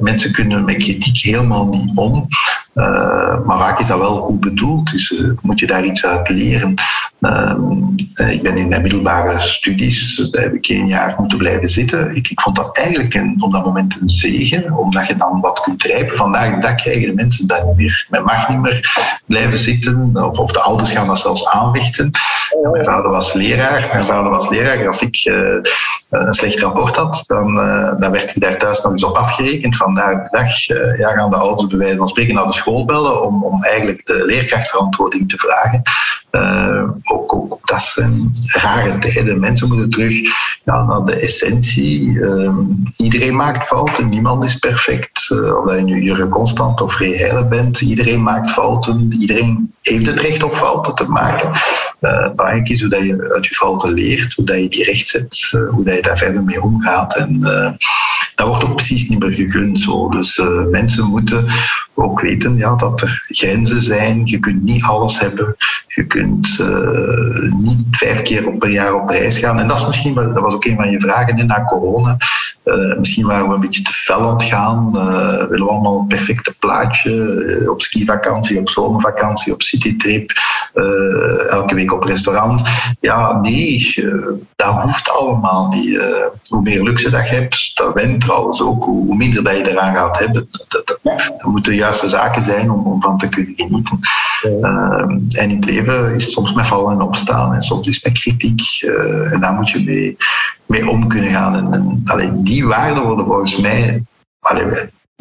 mensen 0.00 0.32
kunnen 0.32 0.64
met 0.64 0.76
kritiek 0.76 1.16
helemaal 1.16 1.68
niet 1.68 1.90
om. 1.94 2.28
maar 3.44 3.58
vaak 3.58 3.78
is 3.80 3.86
dat 3.86 3.98
wel 3.98 4.16
goed 4.16 4.40
bedoeld. 4.40 4.90
Dus 4.90 5.22
moet 5.42 5.60
je 5.60 5.66
daar 5.66 5.84
iets 5.84 6.06
uit 6.06 6.28
leren. 6.28 6.74
Ik 8.30 8.42
ben 8.42 8.56
in 8.56 8.68
mijn 8.68 8.82
middelbare 8.82 9.38
studies 9.40 10.28
daar 10.30 10.42
heb 10.42 10.54
ik 10.54 10.66
één 10.68 10.86
jaar 10.86 11.14
moeten 11.18 11.38
blijven 11.38 11.68
zitten. 11.68 12.16
Ik, 12.16 12.28
ik 12.28 12.40
vond 12.40 12.56
dat 12.56 12.76
eigenlijk 12.76 13.14
een, 13.14 13.36
op 13.42 13.52
dat 13.52 13.64
moment 13.64 13.98
een 14.00 14.10
zegen, 14.10 14.72
omdat 14.72 15.06
je 15.06 15.16
dan 15.16 15.40
wat 15.40 15.60
kunt 15.60 15.82
rijpen. 15.82 16.16
Vandaag 16.16 16.54
de 16.54 16.60
dag 16.60 16.74
krijgen 16.74 17.08
de 17.08 17.14
mensen 17.14 17.46
dat 17.46 17.64
niet 17.64 17.76
meer. 17.76 18.06
Men 18.10 18.24
mag 18.24 18.48
niet 18.48 18.60
meer 18.60 19.20
blijven 19.26 19.58
zitten, 19.58 20.10
of, 20.14 20.38
of 20.38 20.52
de 20.52 20.60
ouders 20.60 20.90
gaan 20.90 21.06
dat 21.06 21.18
zelfs 21.18 21.46
aanvechten. 21.46 22.10
Mijn 22.72 22.84
vader 22.84 23.10
was 23.10 23.32
leraar. 23.32 23.88
Mijn 23.92 24.04
vader 24.04 24.30
was 24.30 24.48
leraar. 24.48 24.86
Als 24.86 25.02
ik 25.02 25.24
uh, 25.24 25.56
een 26.10 26.34
slecht 26.34 26.60
rapport 26.60 26.96
had, 26.96 27.24
dan, 27.26 27.56
uh, 27.56 27.92
dan 27.98 28.10
werd 28.10 28.30
ik 28.36 28.42
daar 28.42 28.56
thuis 28.56 28.80
nog 28.80 28.92
eens 28.92 29.04
op 29.04 29.16
afgerekend. 29.16 29.76
Vandaag 29.76 30.14
de 30.14 30.28
dag 30.30 30.66
ja, 30.98 31.10
gaan 31.10 31.30
de 31.30 31.36
ouders 31.36 31.66
bij 31.66 31.78
wijze 31.78 31.96
van 31.96 32.08
spreken 32.08 32.34
naar 32.34 32.46
de 32.46 32.52
school 32.52 32.84
bellen 32.84 33.24
om, 33.24 33.44
om 33.44 33.64
eigenlijk 33.64 34.06
de 34.06 34.24
leerkrachtverantwoording 34.24 35.28
te 35.28 35.38
vragen. 35.38 35.82
Ook, 37.12 37.34
ook 37.34 37.66
dat 37.66 37.82
zijn 37.82 38.30
rare 38.46 38.98
tijden. 38.98 39.40
Mensen 39.40 39.68
moeten 39.68 39.90
terug 39.90 40.20
naar 40.64 41.04
de 41.04 41.14
essentie. 41.14 42.20
Ehm, 42.20 42.54
iedereen 42.96 43.36
maakt 43.36 43.66
fouten, 43.66 44.08
niemand 44.08 44.44
is 44.44 44.54
perfect. 44.54 45.30
Uh, 45.32 45.56
of 45.56 45.74
je 45.74 45.80
nu 45.80 46.02
Jurgen 46.02 46.28
Constant 46.28 46.80
of 46.80 46.96
Heijlen 46.96 47.48
bent, 47.48 47.80
iedereen 47.80 48.22
maakt 48.22 48.50
fouten. 48.50 49.16
Iedereen 49.18 49.74
heeft 49.82 50.06
het 50.06 50.20
recht 50.20 50.42
op 50.42 50.54
fouten 50.54 50.94
te 50.94 51.04
maken. 51.04 51.50
Uh, 52.00 52.30
belangrijk 52.34 52.68
is 52.68 52.80
hoe 52.80 52.90
dat 52.90 53.02
je 53.02 53.32
uit 53.34 53.46
je 53.46 53.54
fouten 53.54 53.92
leert, 53.92 54.34
hoe 54.34 54.44
dat 54.44 54.58
je 54.58 54.68
die 54.68 54.84
rechtzet, 54.84 55.50
uh, 55.54 55.68
hoe 55.70 55.84
dat 55.84 55.94
je 55.94 56.02
daar 56.02 56.18
verder 56.18 56.42
mee 56.42 56.62
omgaat. 56.62 57.16
En 57.16 57.40
dat 58.34 58.46
wordt 58.46 58.64
ook 58.64 58.74
precies 58.74 59.08
niet 59.08 59.18
meer 59.18 59.32
gegund. 59.32 59.80
Zo. 59.80 60.08
Dus 60.08 60.40
mensen 60.70 61.04
moeten 61.04 61.44
ook 61.98 62.20
weten 62.20 62.56
ja, 62.56 62.74
dat 62.74 63.00
er 63.00 63.22
grenzen 63.28 63.80
zijn. 63.80 64.20
Je 64.24 64.38
kunt 64.38 64.62
niet 64.62 64.82
alles 64.82 65.20
hebben. 65.20 65.56
Je 65.86 66.06
kunt 66.06 66.58
niet 67.50 67.78
vijf 67.90 68.22
keer 68.22 68.56
per 68.58 68.70
jaar 68.70 68.94
op 68.94 69.08
reis 69.08 69.38
gaan. 69.38 69.60
En 69.60 69.68
dat 69.68 69.78
is 69.78 69.86
misschien, 69.86 70.14
dat 70.14 70.40
was 70.40 70.54
ook 70.54 70.64
een 70.64 70.76
van 70.76 70.90
je 70.90 71.00
vragen 71.00 71.46
na 71.46 71.64
corona. 71.64 72.16
Uh, 72.64 72.96
misschien 72.98 73.26
waren 73.26 73.48
we 73.48 73.54
een 73.54 73.60
beetje 73.60 73.82
te 73.82 73.92
fel 73.92 74.20
aan 74.20 74.32
het 74.32 74.42
gaan. 74.42 74.92
Uh, 74.94 75.02
willen 75.48 75.66
we 75.66 75.70
allemaal 75.70 75.98
een 75.98 76.06
perfecte 76.06 76.54
plaatje. 76.58 77.64
Op 77.70 77.82
skivakantie, 77.82 78.58
op 78.58 78.68
zomervakantie, 78.68 79.52
op 79.52 79.62
citytrip. 79.62 80.32
elke 81.50 81.74
week 81.74 81.92
op 81.92 82.04
restaurant. 82.04 82.62
Ja, 83.00 83.40
nee, 83.40 83.94
dat 84.56 84.82
hoeft 84.82 85.10
allemaal 85.10 85.68
niet. 85.68 86.00
hoe 86.48 86.62
meer 86.62 86.82
luxe 86.82 87.10
dat 87.10 87.28
je 87.28 87.34
hebt, 87.34 87.70
dat 87.74 87.94
went 87.94 88.20
trouwens 88.20 88.62
ook. 88.62 88.84
Hoe, 88.84 89.16
minder 89.16 89.44
dat 89.44 89.56
je 89.56 89.70
eraan 89.70 89.96
gaat 89.96 90.18
hebben. 90.18 90.48
Dat, 90.50 90.64
dat, 90.68 90.98
dat 91.02 91.64
juiste 91.88 92.08
zaken 92.08 92.42
zijn 92.42 92.70
om, 92.70 92.86
om 92.86 93.02
van 93.02 93.18
te 93.18 93.28
kunnen 93.28 93.54
genieten. 93.56 93.98
en 95.38 95.50
in 95.50 95.56
het 95.56 95.64
leven 95.64 96.14
is 96.14 96.24
het 96.24 96.32
soms 96.32 96.52
met 96.52 96.66
vallen 96.66 96.92
en 96.92 97.00
opstaan. 97.00 97.54
En 97.54 97.62
soms 97.62 97.86
is 97.86 97.94
het 97.94 98.04
met 98.04 98.18
kritiek. 98.18 98.60
en 99.32 99.40
daar 99.40 99.52
moet 99.52 99.70
je 99.70 99.84
mee, 99.84 100.16
mee 100.66 100.88
om 100.88 101.08
kunnen 101.08 101.30
gaan. 101.30 101.56
En, 101.56 101.72
en 101.72 102.02
alleen 102.04 102.44
die 102.44 102.66
waarden 102.66 103.02
worden 103.02 103.26
volgens 103.26 103.56
mij. 103.56 104.04
Allee, 104.40 104.66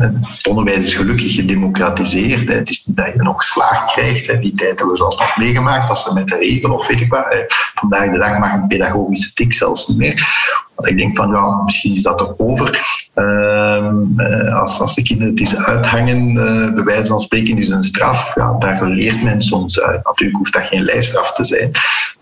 het 0.01 0.47
onderwijs 0.47 0.83
is 0.83 0.95
gelukkig 0.95 1.33
gedemocratiseerd. 1.33 2.49
Het 2.49 2.69
is 2.69 2.85
niet 2.85 2.97
dat 2.97 3.13
je 3.13 3.21
nog 3.21 3.43
slaag 3.43 3.85
krijgt. 3.85 4.41
Die 4.41 4.55
tijd 4.55 4.69
hebben 4.69 4.89
we 4.89 4.97
zelfs 4.97 5.17
nog 5.17 5.37
meegemaakt, 5.37 5.87
dat 5.87 5.99
ze 5.99 6.13
met 6.13 6.27
de 6.27 6.37
regel 6.37 6.73
of 6.73 6.87
weet 6.87 7.01
ik 7.01 7.09
wat. 7.09 7.25
Vandaag 7.73 8.11
de 8.11 8.17
dag 8.17 8.37
mag 8.37 8.53
een 8.53 8.67
pedagogische 8.67 9.33
tik 9.33 9.53
zelfs 9.53 9.87
niet 9.87 9.97
meer. 9.97 10.27
Want 10.75 10.89
ik 10.89 10.97
denk 10.97 11.15
van, 11.15 11.31
ja, 11.31 11.61
misschien 11.63 11.95
is 11.95 12.01
dat 12.01 12.21
ook 12.21 12.33
over. 12.37 12.97
Ehm, 13.13 14.19
eh, 14.19 14.59
als, 14.61 14.79
als 14.79 14.95
de 14.95 15.01
kinderen 15.01 15.31
het 15.33 15.39
eens 15.39 15.57
uithangen, 15.57 16.35
uh, 16.35 16.73
bij 16.73 16.83
wijze 16.83 17.09
van 17.09 17.19
spreken, 17.19 17.57
is 17.57 17.69
een 17.69 17.83
straf. 17.83 18.35
Ja, 18.35 18.55
daar 18.59 18.83
leert 18.85 19.23
men 19.23 19.41
soms 19.41 19.81
uit. 19.81 20.03
Natuurlijk 20.03 20.37
hoeft 20.37 20.53
dat 20.53 20.63
geen 20.63 20.83
lijfstraf 20.83 21.33
te 21.33 21.43
zijn. 21.43 21.71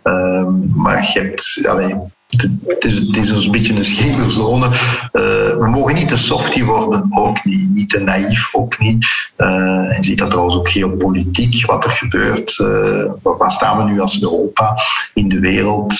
Ehm, 0.03 0.81
maar 0.81 1.11
je 1.13 1.19
hebt, 1.19 1.59
alleen, 1.67 2.11
het 2.67 2.83
is, 3.15 3.29
een 3.29 3.51
beetje 3.51 3.75
een 3.75 3.85
scheve 3.85 4.29
zone. 4.29 4.65
Uh, 4.65 4.71
we 5.57 5.67
mogen 5.71 5.95
niet 5.95 6.07
te 6.07 6.17
softie 6.17 6.65
worden, 6.65 7.07
ook 7.17 7.43
niet. 7.43 7.69
Niet 7.69 7.89
te 7.89 7.99
naïef, 7.99 8.55
ook 8.55 8.79
niet. 8.79 9.07
Uh, 9.37 9.47
en 9.47 9.95
je 9.95 10.03
ziet 10.03 10.17
dat 10.17 10.29
trouwens 10.29 10.55
ook 10.55 10.69
geopolitiek, 10.69 11.65
wat 11.65 11.83
er 11.83 11.89
gebeurt. 11.89 12.57
Uh, 12.57 13.03
waar 13.23 13.51
staan 13.51 13.77
we 13.77 13.91
nu 13.91 14.01
als 14.01 14.21
Europa 14.21 14.77
in 15.13 15.29
de 15.29 15.39
wereld? 15.39 15.93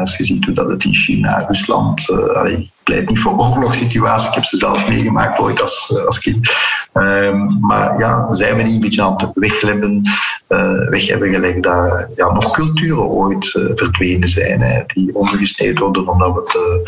als 0.00 0.16
je 0.16 0.24
ziet 0.24 0.44
hoe 0.44 0.54
dat 0.54 0.68
het 0.68 0.84
in 0.84 0.94
China, 0.94 1.44
Rusland... 1.48 2.10
Allee, 2.34 2.70
pleit 2.86 3.08
niet 3.08 3.18
voor 3.18 3.38
oorlogssituaties. 3.38 4.28
Ik 4.28 4.34
heb 4.34 4.44
ze 4.44 4.56
zelf 4.56 4.88
meegemaakt 4.88 5.38
ooit 5.38 5.62
als, 5.62 6.00
als 6.06 6.18
kind. 6.18 6.50
Um, 6.96 7.58
maar 7.60 7.98
ja, 7.98 8.34
zijn 8.34 8.56
we 8.56 8.62
niet 8.62 8.74
een 8.74 8.80
beetje 8.80 9.02
aan 9.02 9.14
het 9.16 9.30
weglebben, 9.34 10.02
uh, 10.48 10.88
weg 10.88 11.08
hebben 11.08 11.34
gelijk 11.34 11.62
dat 11.62 12.06
ja, 12.16 12.32
nog 12.32 12.50
culturen 12.50 13.08
ooit 13.08 13.54
uh, 13.54 13.70
verdwenen 13.74 14.28
zijn, 14.28 14.60
hè, 14.60 14.82
die 14.86 15.14
ondergesneden 15.14 15.78
worden 15.78 16.08
omdat 16.08 16.34
we 16.34 16.42
te, 16.42 16.82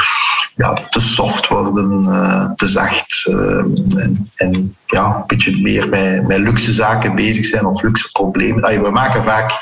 ja, 0.59 0.73
te 0.90 1.01
soft 1.01 1.49
worden, 1.49 2.03
uh, 2.05 2.51
te 2.57 2.68
zacht 2.68 3.25
en, 3.97 4.31
en, 4.35 4.77
ja, 4.87 5.14
een 5.16 5.23
beetje 5.27 5.62
meer 5.62 5.88
met, 5.88 6.27
met 6.27 6.38
luxe 6.38 6.73
zaken 6.73 7.14
bezig 7.14 7.47
zijn 7.47 7.66
of 7.66 7.83
luxe 7.83 8.11
problemen. 8.12 8.83
We 8.83 8.90
maken 8.90 9.25
vaak 9.25 9.53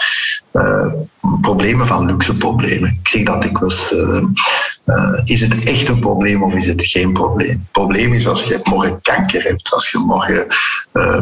problemen 1.40 1.86
van 1.86 2.06
luxe 2.06 2.36
problemen. 2.36 2.98
Ik 3.02 3.08
zeg 3.08 3.22
dat 3.22 3.44
ik 3.44 3.58
was 3.58 3.94
is 5.24 5.40
het 5.40 5.62
echt 5.62 5.88
een 5.88 6.00
probleem 6.00 6.42
of 6.42 6.54
is 6.54 6.66
het 6.66 6.84
geen 6.84 7.12
probleem? 7.12 7.48
Het 7.48 7.70
probleem 7.70 8.12
is 8.12 8.28
als 8.28 8.42
je 8.42 8.60
morgen 8.64 9.00
kanker 9.00 9.42
hebt, 9.42 9.72
als 9.72 9.90
je 9.90 9.98
morgen 9.98 10.46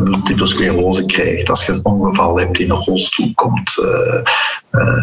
multiple 0.05 0.47
sclerose 0.47 1.07
krijgt, 1.07 1.51
als 1.51 1.67
je 1.67 1.73
een 1.73 1.85
ongeval 1.85 2.39
hebt, 2.39 2.59
in 2.59 2.71
een 2.71 2.77
rolstoel 2.77 3.33
komt. 3.35 3.75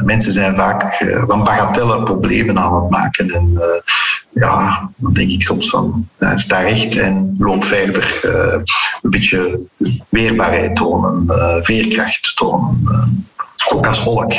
Mensen 0.03 0.33
zijn 0.33 0.55
vaak 0.55 1.05
van 1.27 1.43
bagatelle 1.43 2.03
problemen 2.03 2.59
aan 2.59 2.75
het 2.75 2.89
maken. 2.89 3.29
En 3.29 3.59
ja, 4.33 4.89
dan 4.97 5.13
denk 5.13 5.29
ik 5.29 5.41
soms 5.41 5.69
van, 5.69 6.07
uh, 6.19 6.35
sta 6.35 6.59
recht 6.59 6.97
en 6.97 7.35
loop 7.39 7.63
verder. 7.63 8.19
een 9.01 9.09
beetje 9.09 9.59
weerbaarheid 10.09 10.75
tonen, 10.75 11.25
veerkracht 11.63 12.35
tonen. 12.35 12.83
ook 13.73 13.87
als 13.87 13.99
volk 13.99 14.33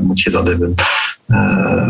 moet 0.00 0.20
je 0.20 0.30
dat 0.30 0.46
hebben. 0.46 0.74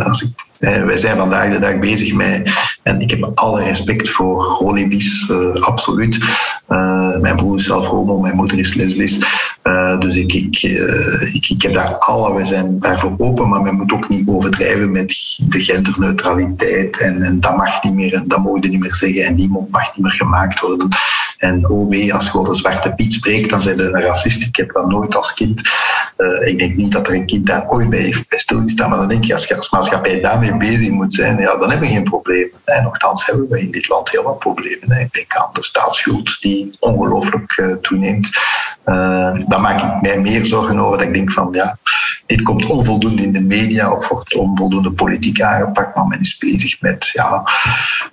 als 0.05 0.23
eh, 0.23 0.29
wij 0.59 0.97
zijn 0.97 1.17
vandaag 1.17 1.53
de 1.53 1.59
dag 1.59 1.79
bezig 1.79 2.15
met, 2.15 2.51
en 2.83 3.01
ik 3.01 3.11
heb 3.11 3.31
alle 3.35 3.63
respect 3.63 4.09
voor 4.09 4.43
holibies, 4.43 5.29
uh, 5.31 5.53
absoluut. 5.53 6.19
Uh, 6.69 7.17
mijn 7.17 7.37
broer 7.37 7.57
is 7.57 7.65
zelf 7.65 7.87
homo, 7.87 8.21
mijn 8.21 8.37
moeder 8.37 8.59
is 8.59 8.75
lesbisch. 8.75 9.19
Dus 9.99 10.17
ik, 10.17 10.33
ik, 10.33 10.63
ik, 11.49 11.63
heb 11.63 11.75
daar 11.75 11.99
alle, 11.99 12.35
wij 12.35 12.45
zijn 12.45 12.81
daarvoor 12.81 13.15
open, 13.19 13.49
maar 13.49 13.63
men 13.63 13.75
moet 13.75 13.93
ook 13.93 14.09
niet 14.09 14.29
overdrijven 14.29 14.91
met 14.91 15.39
de 15.49 15.61
genderneutraliteit. 15.61 16.99
En, 16.99 17.23
en 17.23 17.41
dat 17.41 17.57
mag 17.57 17.83
niet 17.83 17.95
meer, 17.95 18.15
en 18.15 18.25
dat 18.29 18.39
mogen 18.39 18.61
we 18.61 18.69
niet 18.69 18.81
meer 18.81 18.95
zeggen, 18.95 19.25
en 19.25 19.35
die 19.35 19.49
mag 19.71 19.95
niet 19.95 20.05
meer 20.05 20.13
gemaakt 20.13 20.61
worden. 20.61 20.89
En 21.39 21.69
oh 21.69 21.89
wee, 21.89 22.15
als 22.15 22.25
je 22.25 22.39
over 22.39 22.57
Zwarte 22.57 22.93
Piet 22.93 23.13
spreekt, 23.13 23.51
dan 23.51 23.63
zijn 23.63 23.77
ze 23.77 23.83
een 23.83 24.01
racist. 24.01 24.43
Ik 24.43 24.57
heb 24.57 24.73
dat 24.73 24.89
nooit 24.89 25.17
als 25.17 25.33
kind. 25.35 25.61
Ik 26.45 26.59
denk 26.59 26.77
niet 26.77 26.93
dat 26.93 27.09
er 27.09 27.15
een 27.15 27.27
kind 27.27 27.47
daar 27.47 27.69
ooit 27.69 27.91
bij 27.91 27.99
heeft 27.99 28.29
bij 28.29 28.39
stilgestaan, 28.39 28.91
maar 28.91 28.99
dan 28.99 29.09
denk 29.09 29.33
als 29.33 29.47
je 29.47 29.57
als 29.57 29.71
maatschappij 29.71 30.21
daarmee 30.21 30.57
bezig 30.57 30.91
moet 30.91 31.15
zijn, 31.15 31.39
ja, 31.39 31.57
dan 31.57 31.71
hebben 31.71 31.89
we 31.89 31.95
geen 31.95 32.05
probleem. 32.05 32.51
En 32.65 32.83
nochtans 32.83 33.27
hebben 33.27 33.49
we 33.49 33.61
in 33.61 33.71
dit 33.71 33.89
land 33.89 34.11
heel 34.11 34.23
wat 34.23 34.39
problemen. 34.39 35.01
Ik 35.01 35.13
denk 35.13 35.35
aan 35.35 35.51
de 35.53 35.63
staatsschuld 35.63 36.37
die 36.41 36.77
ongelooflijk 36.81 37.57
uh, 37.57 37.77
toeneemt. 37.77 38.31
Uh, 38.87 39.35
dan 39.47 39.61
maak 39.61 39.81
ik 39.81 40.03
mij 40.03 40.19
meer 40.19 40.45
zorgen 40.45 40.79
over 40.79 40.99
dat 40.99 41.07
ik 41.07 41.15
denk 41.15 41.33
van 41.33 41.49
ja, 41.53 41.79
dit 42.27 42.43
komt 42.43 42.67
onvoldoende 42.67 43.23
in 43.23 43.33
de 43.33 43.41
media 43.41 43.93
of 43.93 44.09
wordt 44.09 44.35
onvoldoende 44.35 44.91
politiek 44.91 45.41
aangepakt, 45.41 45.97
maar 45.97 46.07
men 46.07 46.21
is 46.21 46.39
bezig 46.39 46.81
met 46.81 47.09
ja, 47.13 47.43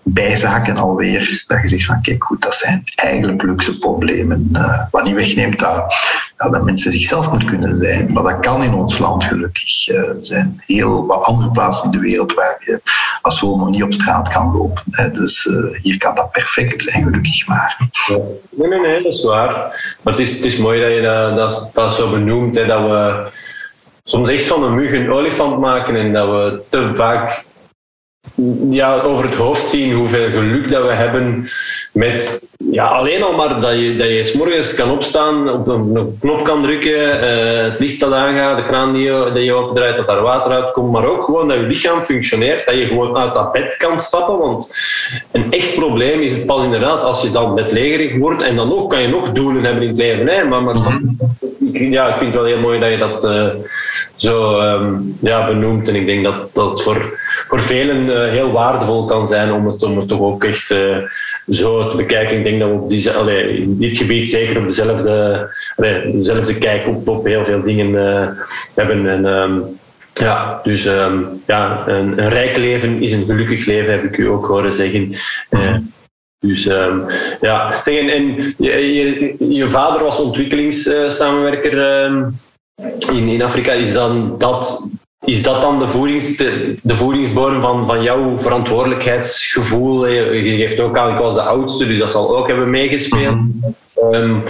bijzaken 0.03 0.77
alweer. 0.77 1.43
Dat 1.47 1.61
je 1.61 1.67
zegt 1.67 1.85
van 1.85 2.01
kijk 2.01 2.23
goed, 2.23 2.41
dat 2.41 2.55
zijn 2.55 2.83
eigenlijk 2.95 3.41
luxe 3.41 3.77
problemen. 3.77 4.49
Uh, 4.53 4.79
wat 4.91 5.03
niet 5.03 5.15
wegneemt 5.15 5.59
dat, 5.59 5.95
dat 6.51 6.63
mensen 6.63 6.91
zichzelf 6.91 7.29
moeten 7.29 7.47
kunnen 7.47 7.77
zijn. 7.77 8.12
Maar 8.12 8.23
dat 8.23 8.39
kan 8.39 8.63
in 8.63 8.73
ons 8.73 8.97
land 8.97 9.23
gelukkig. 9.23 9.88
Er 9.88 10.15
zijn 10.17 10.62
heel 10.65 11.06
wat 11.06 11.23
andere 11.23 11.51
plaatsen 11.51 11.86
in 11.86 11.91
de 11.91 11.99
wereld 11.99 12.34
waar 12.34 12.63
je 12.65 12.82
als 13.21 13.39
homo 13.39 13.69
niet 13.69 13.84
op 13.84 13.93
straat 13.93 14.29
kan 14.29 14.51
lopen. 14.51 15.13
Dus 15.13 15.45
uh, 15.45 15.79
hier 15.82 15.97
kan 15.97 16.15
dat 16.15 16.32
perfect 16.32 16.88
en 16.88 17.03
gelukkig 17.03 17.47
maar. 17.47 17.77
Nee, 18.49 18.69
nee, 18.69 18.79
nee, 18.79 19.03
dat 19.03 19.13
is 19.13 19.23
waar. 19.23 19.51
Maar 20.01 20.13
het 20.13 20.21
is, 20.21 20.36
het 20.36 20.45
is 20.45 20.58
mooi 20.58 20.82
dat 20.82 20.91
je 20.91 21.01
dat, 21.01 21.36
dat, 21.38 21.69
dat 21.73 21.93
zo 21.93 22.12
benoemt, 22.12 22.56
hè, 22.56 22.65
dat 22.65 22.82
we 22.82 23.27
soms 24.03 24.29
echt 24.29 24.47
van 24.47 24.63
een 24.63 24.75
mug 24.75 24.91
een 24.91 25.12
olifant 25.12 25.60
maken 25.60 25.95
en 25.95 26.13
dat 26.13 26.27
we 26.27 26.62
te 26.69 26.91
vaak 26.95 27.43
ja, 28.69 29.01
over 29.01 29.25
het 29.25 29.36
hoofd 29.36 29.69
zien 29.69 29.93
hoeveel 29.93 30.29
geluk 30.29 30.71
dat 30.71 30.86
we 30.86 30.91
hebben 30.91 31.49
met 31.93 32.49
ja, 32.71 32.86
alleen 32.86 33.23
al 33.23 33.33
maar 33.33 33.62
dat 33.62 33.73
je, 33.79 33.95
dat 33.95 34.07
je 34.07 34.23
s 34.23 34.33
morgens 34.33 34.75
kan 34.75 34.91
opstaan, 34.91 35.49
op 35.49 35.67
een, 35.67 36.17
knop 36.19 36.43
kan 36.43 36.63
drukken, 36.63 37.23
uh, 37.23 37.63
het 37.63 37.79
licht 37.79 37.99
dat 37.99 38.12
aangaat, 38.12 38.57
de 38.57 38.65
kraan 38.65 38.93
die 38.93 39.03
je, 39.03 39.29
die 39.33 39.43
je 39.43 39.57
opdraait, 39.57 39.97
dat 39.97 40.07
daar 40.07 40.21
water 40.21 40.51
uitkomt, 40.51 40.91
maar 40.91 41.05
ook 41.05 41.23
gewoon 41.23 41.47
dat 41.47 41.57
je 41.57 41.63
lichaam 41.63 42.01
functioneert, 42.01 42.65
dat 42.65 42.75
je 42.75 42.86
gewoon 42.86 43.17
uit 43.17 43.33
dat 43.33 43.51
bed 43.51 43.77
kan 43.77 43.99
stappen. 43.99 44.38
Want 44.38 44.75
een 45.31 45.51
echt 45.51 45.75
probleem 45.75 46.21
is 46.21 46.36
het 46.36 46.45
pas 46.45 46.63
inderdaad 46.63 47.03
als 47.03 47.21
je 47.21 47.31
dan 47.31 47.55
bedlegerig 47.55 48.17
wordt 48.17 48.41
en 48.41 48.55
dan 48.55 48.73
ook 48.73 48.89
kan 48.89 49.01
je 49.01 49.07
nog 49.07 49.31
doelen 49.31 49.63
hebben 49.63 49.83
in 49.83 49.89
het 49.89 49.97
leven. 49.97 50.27
Hè, 50.27 50.43
maar, 50.43 50.63
maar 50.63 50.75
ja, 51.71 52.07
ik 52.07 52.17
vind 52.17 52.33
het 52.33 52.41
wel 52.41 52.51
heel 52.51 52.59
mooi 52.59 52.79
dat 52.79 52.89
je 52.89 52.97
dat 52.97 53.25
uh, 53.25 53.47
zo 54.23 54.59
um, 54.59 55.17
ja, 55.21 55.45
benoemt 55.45 55.88
en 55.88 55.95
ik 55.95 56.05
denk 56.05 56.23
dat 56.23 56.53
dat 56.53 56.83
voor 56.83 57.21
voor 57.47 57.62
velen 57.62 58.05
uh, 58.05 58.29
heel 58.29 58.51
waardevol 58.51 59.05
kan 59.05 59.27
zijn 59.27 59.51
om 59.51 59.67
het, 59.67 59.83
om 59.83 59.97
het 59.97 60.07
toch 60.07 60.19
ook 60.19 60.43
echt 60.43 60.71
uh, 60.71 60.97
zo 61.49 61.89
te 61.89 61.97
bekijken. 61.97 62.38
Ik 62.38 62.43
denk 62.43 62.59
dat 62.59 62.69
we 62.69 62.75
op 62.75 62.89
die, 62.89 63.12
allee, 63.12 63.57
in 63.57 63.77
dit 63.77 63.97
gebied 63.97 64.29
zeker 64.29 64.57
op 64.57 64.67
dezelfde, 64.67 65.47
allee, 65.75 66.12
dezelfde 66.12 66.57
kijk 66.57 66.88
op, 66.88 67.07
op 67.07 67.25
heel 67.25 67.45
veel 67.45 67.62
dingen 67.62 67.88
uh, 67.88 68.27
hebben. 68.75 69.09
En, 69.09 69.25
um, 69.25 69.79
ja, 70.13 70.59
dus 70.63 70.86
um, 70.86 71.41
ja, 71.47 71.88
een, 71.88 72.17
een, 72.17 72.29
rijk 72.29 72.57
leven 72.57 73.01
is 73.01 73.13
een 73.13 73.25
gelukkig 73.25 73.65
leven, 73.65 73.91
heb 73.91 74.03
ik 74.03 74.17
u 74.17 74.27
ook 74.27 74.45
horen 74.45 74.73
zeggen. 74.73 75.12
Dus 76.39 76.65
um, 76.65 77.05
ja, 77.41 77.83
en, 77.83 78.09
en 78.09 78.53
je, 78.57 78.93
je, 78.93 79.36
je, 79.55 79.69
vader 79.69 80.03
was 80.03 80.19
ontwikkelingssamenwerker 80.19 82.03
um, 82.03 82.39
in, 83.12 83.27
in 83.27 83.41
Afrika. 83.41 83.71
Is 83.71 83.93
dan 83.93 84.36
dat 84.38 84.89
is 85.25 85.43
dat 85.43 85.62
dan 85.62 85.79
de, 85.79 85.88
voedings, 85.88 86.38
de, 86.38 86.75
de 86.81 86.95
voedingsbodem 86.95 87.62
van, 87.62 87.88
van 87.88 88.03
jouw 88.03 88.38
verantwoordelijkheidsgevoel? 88.38 90.07
Je 90.07 90.55
geeft 90.57 90.79
ook 90.79 90.97
aan, 90.97 91.12
ik 91.12 91.17
was 91.17 91.33
de 91.33 91.41
oudste, 91.41 91.88
dus 91.88 91.99
dat 91.99 92.12
zal 92.12 92.38
ook 92.38 92.47
hebben 92.47 92.69
meegespeeld. 92.69 93.36
Um, 94.12 94.43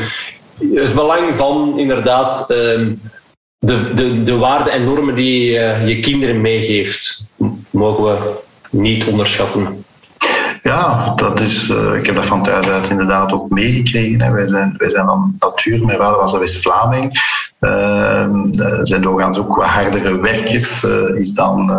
het 0.74 0.94
belang 0.94 1.36
van 1.36 1.80
inderdaad 1.80 2.50
um, 2.52 3.02
de, 3.60 3.94
de, 3.94 4.24
de 4.24 4.38
waarden 4.38 4.74
en 4.74 4.84
normen 4.84 5.16
die 5.16 5.52
uh, 5.52 5.88
je 5.88 6.00
kinderen 6.00 6.42
meegeeft, 6.42 7.28
mogen 7.70 8.04
we 8.04 8.18
niet 8.70 9.08
onderschatten. 9.08 9.86
Ja, 10.74 11.14
dat 11.16 11.40
is, 11.40 11.70
uh, 11.70 11.96
ik 11.96 12.06
heb 12.06 12.16
dat 12.16 12.26
van 12.26 12.44
thuis 12.44 12.68
uit 12.68 12.90
inderdaad 12.90 13.32
ook 13.32 13.50
meegekregen. 13.50 14.22
Hè. 14.22 14.32
Wij, 14.32 14.48
zijn, 14.48 14.76
wij 14.78 14.90
zijn 14.90 15.06
van 15.06 15.36
natuur, 15.40 15.86
mijn 15.86 15.98
vader 15.98 16.18
was 16.18 16.34
een 16.34 16.40
West-Vlaming. 16.40 17.12
Uh, 17.60 18.30
zijn 18.82 19.02
doorgaans 19.02 19.38
ook 19.38 19.56
wat 19.56 19.66
hardere 19.66 20.22
werkers. 20.22 20.84
Uh, 20.84 21.16
is 21.16 21.32
dan, 21.32 21.72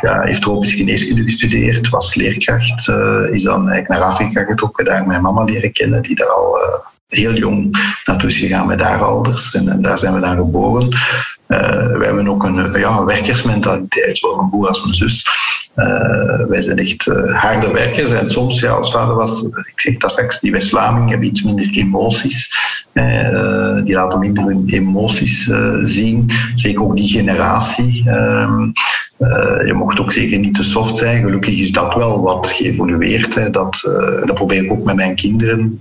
ja, 0.00 0.20
heeft 0.20 0.42
tropische 0.42 0.76
geneeskunde 0.76 1.22
gestudeerd, 1.22 1.88
was 1.88 2.14
leerkracht. 2.14 2.88
is 3.30 3.42
dan 3.42 3.68
eigenlijk 3.68 3.88
naar 3.88 4.00
Afrika 4.00 4.42
getrokken, 4.42 4.84
daar 4.84 5.06
mijn 5.06 5.22
mama 5.22 5.44
leren 5.44 5.72
kennen, 5.72 6.02
die 6.02 6.16
daar 6.16 6.30
al 6.32 6.58
heel 7.08 7.34
jong 7.34 7.76
naartoe 8.04 8.28
is 8.28 8.38
gegaan 8.38 8.66
met 8.66 8.80
haar 8.80 9.02
ouders. 9.04 9.54
En 9.54 9.82
daar 9.82 9.98
zijn 9.98 10.14
we 10.14 10.20
dan 10.20 10.36
geboren. 10.36 10.88
We 11.98 12.04
hebben 12.04 12.28
ook 12.28 12.44
een 12.44 12.72
ja, 12.78 13.04
werkersmentaliteit, 13.04 14.18
zowel 14.18 14.36
mijn 14.36 14.48
broer 14.48 14.68
als 14.68 14.82
mijn 14.82 14.94
zus. 14.94 15.26
Uh, 15.76 16.46
wij 16.48 16.62
zijn 16.62 16.78
echt 16.78 17.06
uh, 17.06 17.40
harde 17.40 17.72
werkers 17.72 18.10
en 18.10 18.28
soms, 18.28 18.60
ja, 18.60 18.70
als 18.70 18.90
vader 18.90 19.14
was, 19.14 19.42
ik 19.42 19.80
zeg 19.80 19.96
dat 19.96 20.10
straks, 20.10 20.40
die 20.40 20.52
West-Vlamingen 20.52 21.08
hebben 21.08 21.26
iets 21.26 21.42
minder 21.42 21.68
emoties. 21.72 22.50
Die 23.84 23.94
laten 23.94 24.18
minder 24.18 24.44
hun 24.44 24.64
emoties 24.66 25.50
zien. 25.82 26.30
Zeker 26.54 26.82
ook 26.82 26.96
die 26.96 27.08
generatie. 27.08 28.04
Ehm, 29.22 29.66
je 29.66 29.72
mocht 29.72 30.00
ook 30.00 30.12
zeker 30.12 30.38
niet 30.38 30.54
te 30.54 30.62
soft 30.62 30.96
zijn. 30.96 31.22
Gelukkig 31.22 31.58
is 31.58 31.72
dat 31.72 31.94
wel 31.94 32.22
wat 32.22 32.46
geëvolueerd. 32.46 33.34
Hè. 33.34 33.50
Dat, 33.50 33.80
dat 34.24 34.34
probeer 34.34 34.64
ik 34.64 34.72
ook 34.72 34.84
met 34.84 34.96
mijn 34.96 35.14
kinderen 35.14 35.78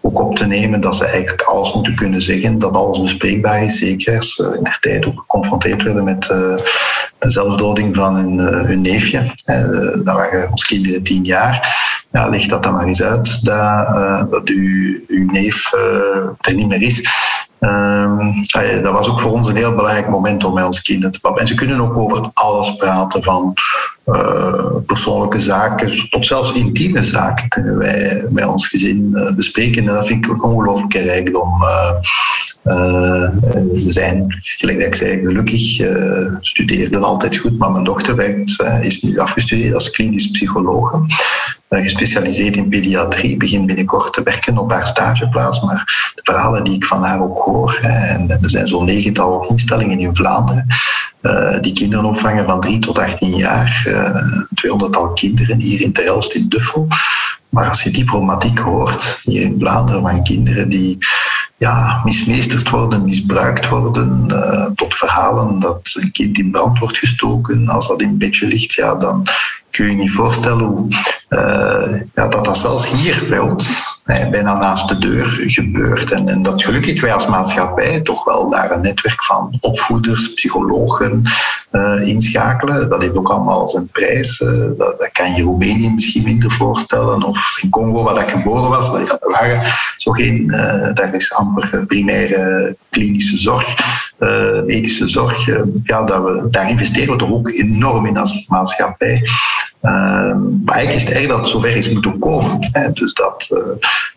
ook 0.00 0.20
op 0.20 0.36
te 0.36 0.46
nemen 0.46 0.80
dat 0.80 0.96
ze 0.96 1.04
eigenlijk 1.04 1.42
alles 1.42 1.72
moeten 1.72 1.94
kunnen 1.94 2.22
zeggen, 2.22 2.58
dat 2.58 2.74
alles 2.74 3.00
bespreekbaar 3.00 3.64
is. 3.64 3.78
Zeker 3.78 4.16
als 4.16 4.34
ze 4.34 4.54
in 4.56 4.64
de 4.64 4.76
tijd 4.80 5.06
ook 5.06 5.18
geconfronteerd 5.18 5.82
werden 5.82 6.04
met 6.04 6.22
de 6.22 7.30
zelfdoding 7.30 7.94
van 7.94 8.16
hun, 8.16 8.80
neefje. 8.80 9.22
Dat 10.04 10.14
waren 10.14 10.50
ons 10.50 10.64
kinderen 10.64 11.02
tien 11.02 11.24
jaar. 11.24 11.80
Ja, 12.10 12.28
leg 12.28 12.46
dat 12.46 12.62
dan 12.62 12.72
maar 12.72 12.86
eens 12.86 13.02
uit, 13.02 13.44
dat, 13.44 14.30
dat 14.30 14.48
uw, 14.48 15.00
uw 15.08 15.26
neef 15.30 15.72
er 16.40 16.54
niet 16.54 16.68
meer 16.68 16.82
is. 16.82 17.08
Um, 17.64 18.34
dat 18.82 18.92
was 18.92 19.08
ook 19.08 19.20
voor 19.20 19.30
ons 19.30 19.48
een 19.48 19.56
heel 19.56 19.74
belangrijk 19.74 20.08
moment 20.08 20.44
om 20.44 20.54
met 20.54 20.64
ons 20.64 20.82
kinderen 20.82 21.12
te 21.12 21.20
praten. 21.20 21.40
En 21.40 21.46
ze 21.46 21.54
kunnen 21.54 21.80
ook 21.80 21.96
over 21.96 22.30
alles 22.34 22.76
praten, 22.76 23.22
van 23.22 23.54
uh, 24.06 24.64
persoonlijke 24.86 25.40
zaken 25.40 26.08
tot 26.10 26.26
zelfs 26.26 26.52
intieme 26.52 27.02
zaken 27.02 27.48
kunnen 27.48 27.78
wij 27.78 28.24
met 28.28 28.46
ons 28.46 28.68
gezin 28.68 29.10
uh, 29.14 29.30
bespreken. 29.30 29.88
En 29.88 29.94
dat 29.94 30.06
vind 30.06 30.24
ik 30.24 30.30
een 30.30 30.42
ongelooflijke 30.42 30.98
rijkdom. 30.98 31.62
Uh, 31.62 31.90
ze 32.62 33.90
zijn, 33.90 34.34
gelijk 34.38 34.78
dat 34.78 34.86
ik 34.86 34.94
zei, 34.94 35.24
gelukkig, 35.24 35.80
studeerden 36.40 37.04
altijd 37.04 37.36
goed, 37.36 37.58
maar 37.58 37.70
mijn 37.70 37.84
dochter 37.84 38.16
werkt, 38.16 38.62
is 38.80 39.02
nu 39.02 39.18
afgestudeerd 39.18 39.74
als 39.74 39.90
klinisch 39.90 40.30
psycholoog 40.30 41.00
gespecialiseerd 41.80 42.56
in 42.56 42.68
pediatrie, 42.68 43.36
begin 43.36 43.66
binnenkort 43.66 44.12
te 44.12 44.22
werken 44.22 44.58
op 44.58 44.70
haar 44.70 44.86
stageplaats. 44.86 45.60
Maar 45.60 46.12
de 46.14 46.20
verhalen 46.22 46.64
die 46.64 46.74
ik 46.74 46.84
van 46.84 47.04
haar 47.04 47.22
ook 47.22 47.38
hoor, 47.38 47.78
en 47.82 48.30
er 48.30 48.50
zijn 48.50 48.68
zo'n 48.68 48.84
negental 48.84 49.48
instellingen 49.48 49.98
in 49.98 50.16
Vlaanderen, 50.16 50.66
die 51.60 51.72
kinderen 51.72 52.04
opvangen 52.04 52.44
van 52.44 52.60
3 52.60 52.78
tot 52.78 52.98
18 52.98 53.36
jaar, 53.36 53.84
uh, 53.88 54.42
200-tal 54.54 55.12
kinderen 55.12 55.58
hier 55.58 55.80
in 55.80 55.92
Terelst 55.92 56.34
in 56.34 56.48
Duffel. 56.48 56.88
Maar 57.52 57.68
als 57.68 57.82
je 57.82 57.90
die 57.90 58.04
problematiek 58.04 58.58
hoort 58.58 59.18
hier 59.22 59.42
in 59.42 59.56
Vlaanderen 59.58 60.02
van 60.02 60.22
kinderen 60.22 60.68
die 60.68 60.98
ja, 61.56 62.00
mismeesterd 62.04 62.70
worden, 62.70 63.04
misbruikt 63.04 63.68
worden, 63.68 64.26
uh, 64.30 64.66
tot 64.74 64.94
verhalen 64.94 65.58
dat 65.58 65.90
een 66.00 66.12
kind 66.12 66.38
in 66.38 66.50
brand 66.50 66.78
wordt 66.78 66.98
gestoken, 66.98 67.68
als 67.68 67.88
dat 67.88 68.02
in 68.02 68.18
bedje 68.18 68.46
ligt, 68.46 68.72
ja, 68.72 68.94
dan 68.94 69.26
kun 69.70 69.90
je 69.90 69.96
niet 69.96 70.12
voorstellen 70.12 70.64
hoe, 70.64 70.86
uh, 71.28 72.00
ja, 72.14 72.28
dat 72.28 72.44
dat 72.44 72.58
zelfs 72.58 72.90
hier 72.90 73.26
bij 73.28 73.38
ons 73.38 73.90
bijna 74.06 74.58
naast 74.58 74.88
de 74.88 74.98
deur 74.98 75.26
gebeurt. 75.46 76.12
En, 76.12 76.28
en 76.28 76.42
dat 76.42 76.62
gelukkig 76.62 77.00
wij 77.00 77.14
als 77.14 77.26
maatschappij 77.26 78.00
toch 78.00 78.24
wel 78.24 78.50
daar 78.50 78.70
een 78.70 78.80
netwerk 78.80 79.24
van 79.24 79.56
opvoeders, 79.60 80.32
psychologen 80.32 81.22
uh, 81.72 82.08
inschakelen. 82.08 82.90
Dat 82.90 83.00
heeft 83.00 83.16
ook 83.16 83.28
allemaal 83.28 83.68
zijn 83.68 83.86
prijs. 83.86 84.40
Uh, 84.40 84.68
dat, 84.78 85.08
kan 85.12 85.34
je 85.34 85.42
Roemenië 85.42 85.92
misschien 85.94 86.24
minder 86.24 86.50
voorstellen. 86.50 87.22
Of 87.22 87.58
in 87.62 87.70
Congo, 87.70 88.02
waar 88.02 88.22
ik 88.22 88.30
geboren 88.30 88.70
was, 88.70 88.92
dat 88.92 89.18
waren 89.20 89.62
zo 89.96 90.10
geen, 90.10 90.42
uh, 90.46 90.94
daar 90.94 91.14
is 91.14 91.32
amper 91.32 91.86
primaire 91.86 92.76
klinische 92.90 93.36
zorg, 93.38 93.74
medische 94.66 95.08
zorg. 95.08 95.46
ja, 95.84 96.04
dat 96.04 96.22
we, 96.22 96.46
daar 96.50 96.70
investeren 96.70 97.12
we 97.12 97.18
toch 97.18 97.32
ook 97.32 97.48
enorm 97.48 98.06
in 98.06 98.16
als 98.16 98.44
maatschappij. 98.48 99.28
maar 99.80 100.74
eigenlijk 100.74 100.92
is 100.92 101.04
het 101.04 101.12
erg 101.12 101.28
dat 101.28 101.38
het 101.38 101.48
zover 101.48 101.76
is 101.76 101.90
moeten 101.90 102.18
komen. 102.18 102.68
Hè. 102.72 102.92
Dus 102.92 103.12
dat, 103.12 103.62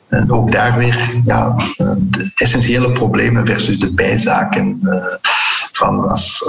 en 0.07 0.31
ook 0.31 0.51
daar 0.51 0.77
weer 0.77 1.21
ja, 1.25 1.55
de 1.99 2.31
essentiële 2.35 2.91
problemen 2.91 3.45
versus 3.45 3.79
de 3.79 3.93
bijzaken 3.93 4.79
van 5.77 6.09
als, 6.09 6.43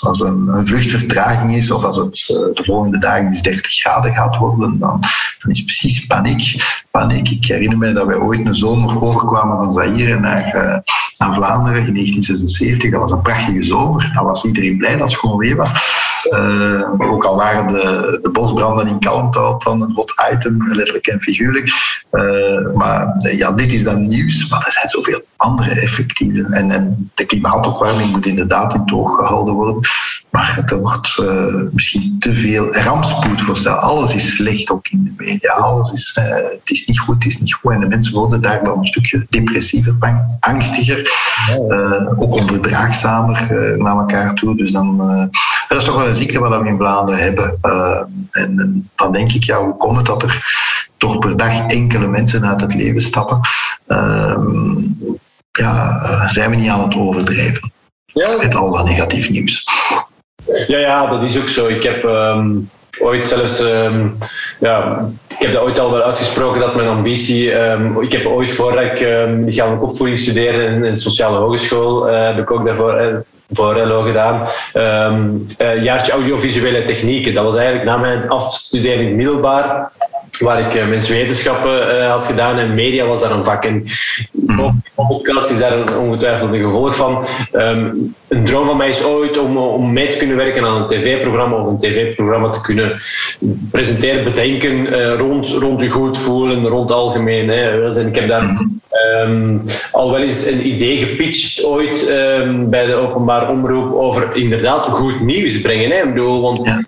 als, 0.00 0.20
een, 0.20 0.66
vluchtvertraging 0.66 1.54
is 1.54 1.70
of 1.70 1.84
als 1.84 1.96
het 1.96 2.28
uh, 2.28 2.36
de 2.54 2.64
volgende 2.64 2.98
dagen 2.98 3.26
eens 3.26 3.42
30 3.42 3.72
graden 3.72 4.14
gaat 4.14 4.36
worden, 4.36 4.78
dan, 4.78 5.00
dan 5.38 5.50
is 5.50 5.64
precies 5.64 6.06
paniek. 6.06 6.54
paniek. 6.90 7.28
Ik 7.30 7.44
herinner 7.44 7.78
me 7.78 7.92
dat 7.92 8.06
wij 8.06 8.16
ooit 8.16 8.46
een 8.46 8.54
zomer 8.54 9.02
overkwamen 9.02 9.56
van 9.56 9.72
Zaire 9.72 10.18
naar, 10.18 10.46
uh, 10.46 10.78
naar 11.18 11.34
Vlaanderen 11.34 11.86
in 11.86 11.94
1976. 11.94 12.90
Dat 12.90 13.00
was 13.00 13.10
een 13.10 13.22
prachtige 13.22 13.62
zomer. 13.62 14.10
Dan 14.14 14.24
was 14.24 14.44
iedereen 14.44 14.78
blij 14.78 14.92
dat 14.92 15.00
het 15.00 15.10
schoon 15.10 15.36
weer 15.36 15.56
was. 15.56 16.00
Uh, 16.30 17.10
ook 17.12 17.24
al 17.24 17.36
waren 17.36 17.66
de, 17.66 18.18
de 18.22 18.30
bosbranden 18.30 18.86
in 18.86 18.98
Kalmthout 18.98 19.62
dan 19.62 19.82
een 19.82 19.92
hot 19.94 20.14
item, 20.32 20.72
letterlijk 20.72 21.06
en 21.06 21.20
figuurlijk. 21.20 21.70
Maar 22.74 23.14
ja, 23.36 23.52
dit 23.52 23.72
is 23.72 23.82
dan 23.82 24.02
nieuws, 24.02 24.48
maar 24.48 24.66
er 24.66 24.72
zijn 24.72 24.88
zoveel 24.88 25.20
andere 25.36 25.80
effectieven. 25.80 26.52
En, 26.52 26.70
en 26.70 27.10
de 27.14 27.24
klimaatopwarming 27.24 28.10
moet 28.10 28.26
inderdaad 28.26 28.71
in 28.74 28.84
toog 28.84 29.16
gehouden 29.16 29.54
worden. 29.54 29.80
Maar 30.32 30.62
er 30.66 30.80
wordt 30.80 31.18
uh, 31.20 31.54
misschien 31.70 32.16
te 32.18 32.34
veel 32.34 32.74
rampspoed 32.74 33.42
voorstellen. 33.42 33.80
Alles 33.80 34.14
is 34.14 34.34
slecht 34.34 34.70
ook 34.70 34.88
in 34.88 35.04
de 35.04 35.24
media. 35.24 35.52
Alles 35.52 35.92
is, 35.92 36.16
uh, 36.18 36.24
het 36.34 36.70
is 36.70 36.86
niet 36.86 36.98
goed, 36.98 37.14
het 37.14 37.24
is 37.24 37.38
niet 37.38 37.54
goed. 37.54 37.72
En 37.72 37.80
de 37.80 37.86
mensen 37.86 38.14
worden 38.14 38.40
daar 38.40 38.64
dan 38.64 38.78
een 38.78 38.86
stukje 38.86 39.26
depressiever 39.30 39.96
van, 39.98 40.36
angstiger, 40.40 41.10
uh, 41.68 42.20
ook 42.22 42.32
onverdraagzamer 42.32 43.46
naar 43.78 43.96
elkaar 43.96 44.34
toe. 44.34 44.56
Dus 44.56 44.72
dan, 44.72 44.96
dat 45.68 45.78
is 45.78 45.84
toch 45.84 45.96
wel 45.96 46.08
een 46.08 46.14
ziekte 46.14 46.38
wat 46.38 46.62
we 46.62 46.68
in 46.68 46.76
Vlaanderen 46.76 47.22
hebben. 47.22 47.58
En, 48.30 48.58
en, 48.58 48.90
dan 48.94 49.12
denk 49.12 49.32
ik, 49.32 49.42
ja, 49.42 49.64
hoe 49.64 49.76
komt 49.76 49.96
het 49.96 50.06
dat 50.06 50.22
er 50.22 50.44
toch 50.96 51.18
per 51.18 51.36
dag 51.36 51.66
enkele 51.66 52.06
mensen 52.06 52.46
uit 52.46 52.60
het 52.60 52.74
leven 52.74 53.00
stappen? 53.00 53.40
Ehm, 53.86 54.78
ja, 55.52 56.28
zijn 56.28 56.50
we 56.50 56.56
niet 56.56 56.70
aan 56.70 56.82
het 56.82 56.96
overdrijven? 56.96 57.72
Ja. 58.12 58.36
Met 58.36 58.54
al 58.54 58.70
dat 58.70 58.84
negatief 58.84 59.30
nieuws. 59.30 59.64
Ja, 60.66 60.78
ja, 60.78 61.06
dat 61.06 61.22
is 61.22 61.38
ook 61.38 61.48
zo. 61.48 61.66
Ik 61.66 61.82
heb 61.82 62.04
um, 62.04 62.70
ooit 63.00 63.28
zelfs, 63.28 63.60
um, 63.60 64.18
ja, 64.60 65.08
ik 65.28 65.36
heb 65.38 65.52
dat 65.52 65.62
ooit 65.62 65.78
al 65.78 65.90
wel 65.90 66.02
uitgesproken 66.02 66.60
dat 66.60 66.74
mijn 66.74 66.88
ambitie, 66.88 67.54
um, 67.54 68.02
ik 68.02 68.12
heb 68.12 68.26
ooit 68.26 68.52
voordat 68.52 68.84
ik 68.84 69.00
lichamelijke 69.44 69.84
opvoeding 69.84 70.18
studeerde 70.18 70.64
in 70.64 70.84
een 70.84 70.96
sociale 70.96 71.36
hogeschool, 71.36 72.08
uh, 72.08 72.26
heb 72.26 72.38
ik 72.38 72.50
ook 72.50 72.66
daarvoor 72.66 73.00
uh, 73.00 73.16
voor 73.52 73.86
LO 73.86 74.02
gedaan. 74.02 74.48
Um, 74.74 75.46
uh, 75.58 75.82
jaartje 75.82 76.12
audiovisuele 76.12 76.84
technieken. 76.84 77.34
Dat 77.34 77.44
was 77.44 77.56
eigenlijk 77.56 77.86
na 77.86 77.96
mijn 77.96 78.28
afstuderen 78.28 79.06
in 79.06 79.16
middelbaar 79.16 79.92
waar 80.38 80.60
ik 80.60 80.74
uh, 80.74 80.88
menswetenschappen 80.88 81.96
uh, 81.96 82.10
had 82.10 82.26
gedaan 82.26 82.58
en 82.58 82.74
media 82.74 83.06
was 83.06 83.20
daar 83.20 83.30
een 83.30 83.44
vak. 83.44 83.64
En 83.64 83.84
de 84.32 84.70
podcast 84.94 85.50
is 85.50 85.58
daar 85.58 85.98
ongetwijfeld 85.98 86.52
een 86.52 86.64
gevolg 86.64 86.96
van. 86.96 87.26
Um, 87.52 88.14
een 88.28 88.44
droom 88.44 88.66
van 88.66 88.76
mij 88.76 88.88
is 88.88 89.04
ooit 89.04 89.38
om, 89.38 89.56
om 89.56 89.92
mee 89.92 90.08
te 90.08 90.16
kunnen 90.16 90.36
werken 90.36 90.64
aan 90.64 90.82
een 90.82 90.88
tv-programma 90.88 91.56
of 91.56 91.66
een 91.66 91.78
tv-programma 91.78 92.50
te 92.50 92.60
kunnen 92.60 93.00
presenteren, 93.70 94.24
bedenken 94.24 95.16
rond, 95.16 95.48
rond 95.48 95.80
je 95.80 95.90
goed 95.90 96.18
voelen, 96.18 96.66
rond 96.66 96.88
het 96.88 96.98
algemeen. 96.98 97.48
Hè. 97.48 97.90
En 97.98 98.06
ik 98.06 98.14
heb 98.14 98.28
daar 98.28 98.66
um, 99.24 99.62
al 99.90 100.10
wel 100.10 100.20
eens 100.20 100.46
een 100.46 100.66
idee 100.66 100.96
gepitcht 100.96 101.64
ooit 101.64 102.10
um, 102.10 102.70
bij 102.70 102.86
de 102.86 102.94
openbare 102.94 103.50
omroep 103.50 103.92
over 103.94 104.36
inderdaad 104.36 104.88
goed 104.88 105.20
nieuws 105.20 105.60
brengen. 105.60 105.90
Hè. 105.90 105.96
Ik 105.96 106.14
bedoel, 106.14 106.40
want 106.40 106.86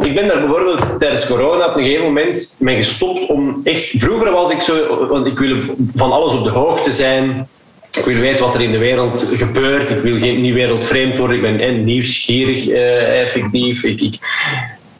Ik 0.00 0.14
ben 0.14 0.28
daar 0.28 0.40
bijvoorbeeld 0.40 0.98
tijdens 0.98 1.26
corona 1.26 1.66
op 1.68 1.76
een 1.76 1.82
gegeven 1.82 2.04
moment 2.04 2.56
mee 2.60 2.76
gestopt 2.76 3.26
om 3.26 3.60
echt... 3.64 3.90
Vroeger 3.98 4.32
was 4.32 4.52
ik 4.52 4.60
zo... 4.60 5.06
Want 5.08 5.26
ik 5.26 5.38
wil 5.38 5.56
van 5.96 6.12
alles 6.12 6.34
op 6.34 6.44
de 6.44 6.50
hoogte 6.50 6.92
zijn. 6.92 7.48
Ik 7.92 8.04
wil 8.04 8.20
weten 8.20 8.44
wat 8.44 8.54
er 8.54 8.60
in 8.60 8.72
de 8.72 8.78
wereld 8.78 9.32
gebeurt. 9.36 9.90
Ik 9.90 10.02
wil 10.02 10.18
geen, 10.18 10.40
niet 10.40 10.54
wereldvreemd 10.54 11.18
worden. 11.18 11.36
Ik 11.36 11.42
ben 11.42 11.60
en 11.60 11.84
nieuwsgierig, 11.84 12.68
eh, 12.68 13.22
effectief. 13.22 13.84
Ik, 13.84 14.00
ik, 14.00 14.18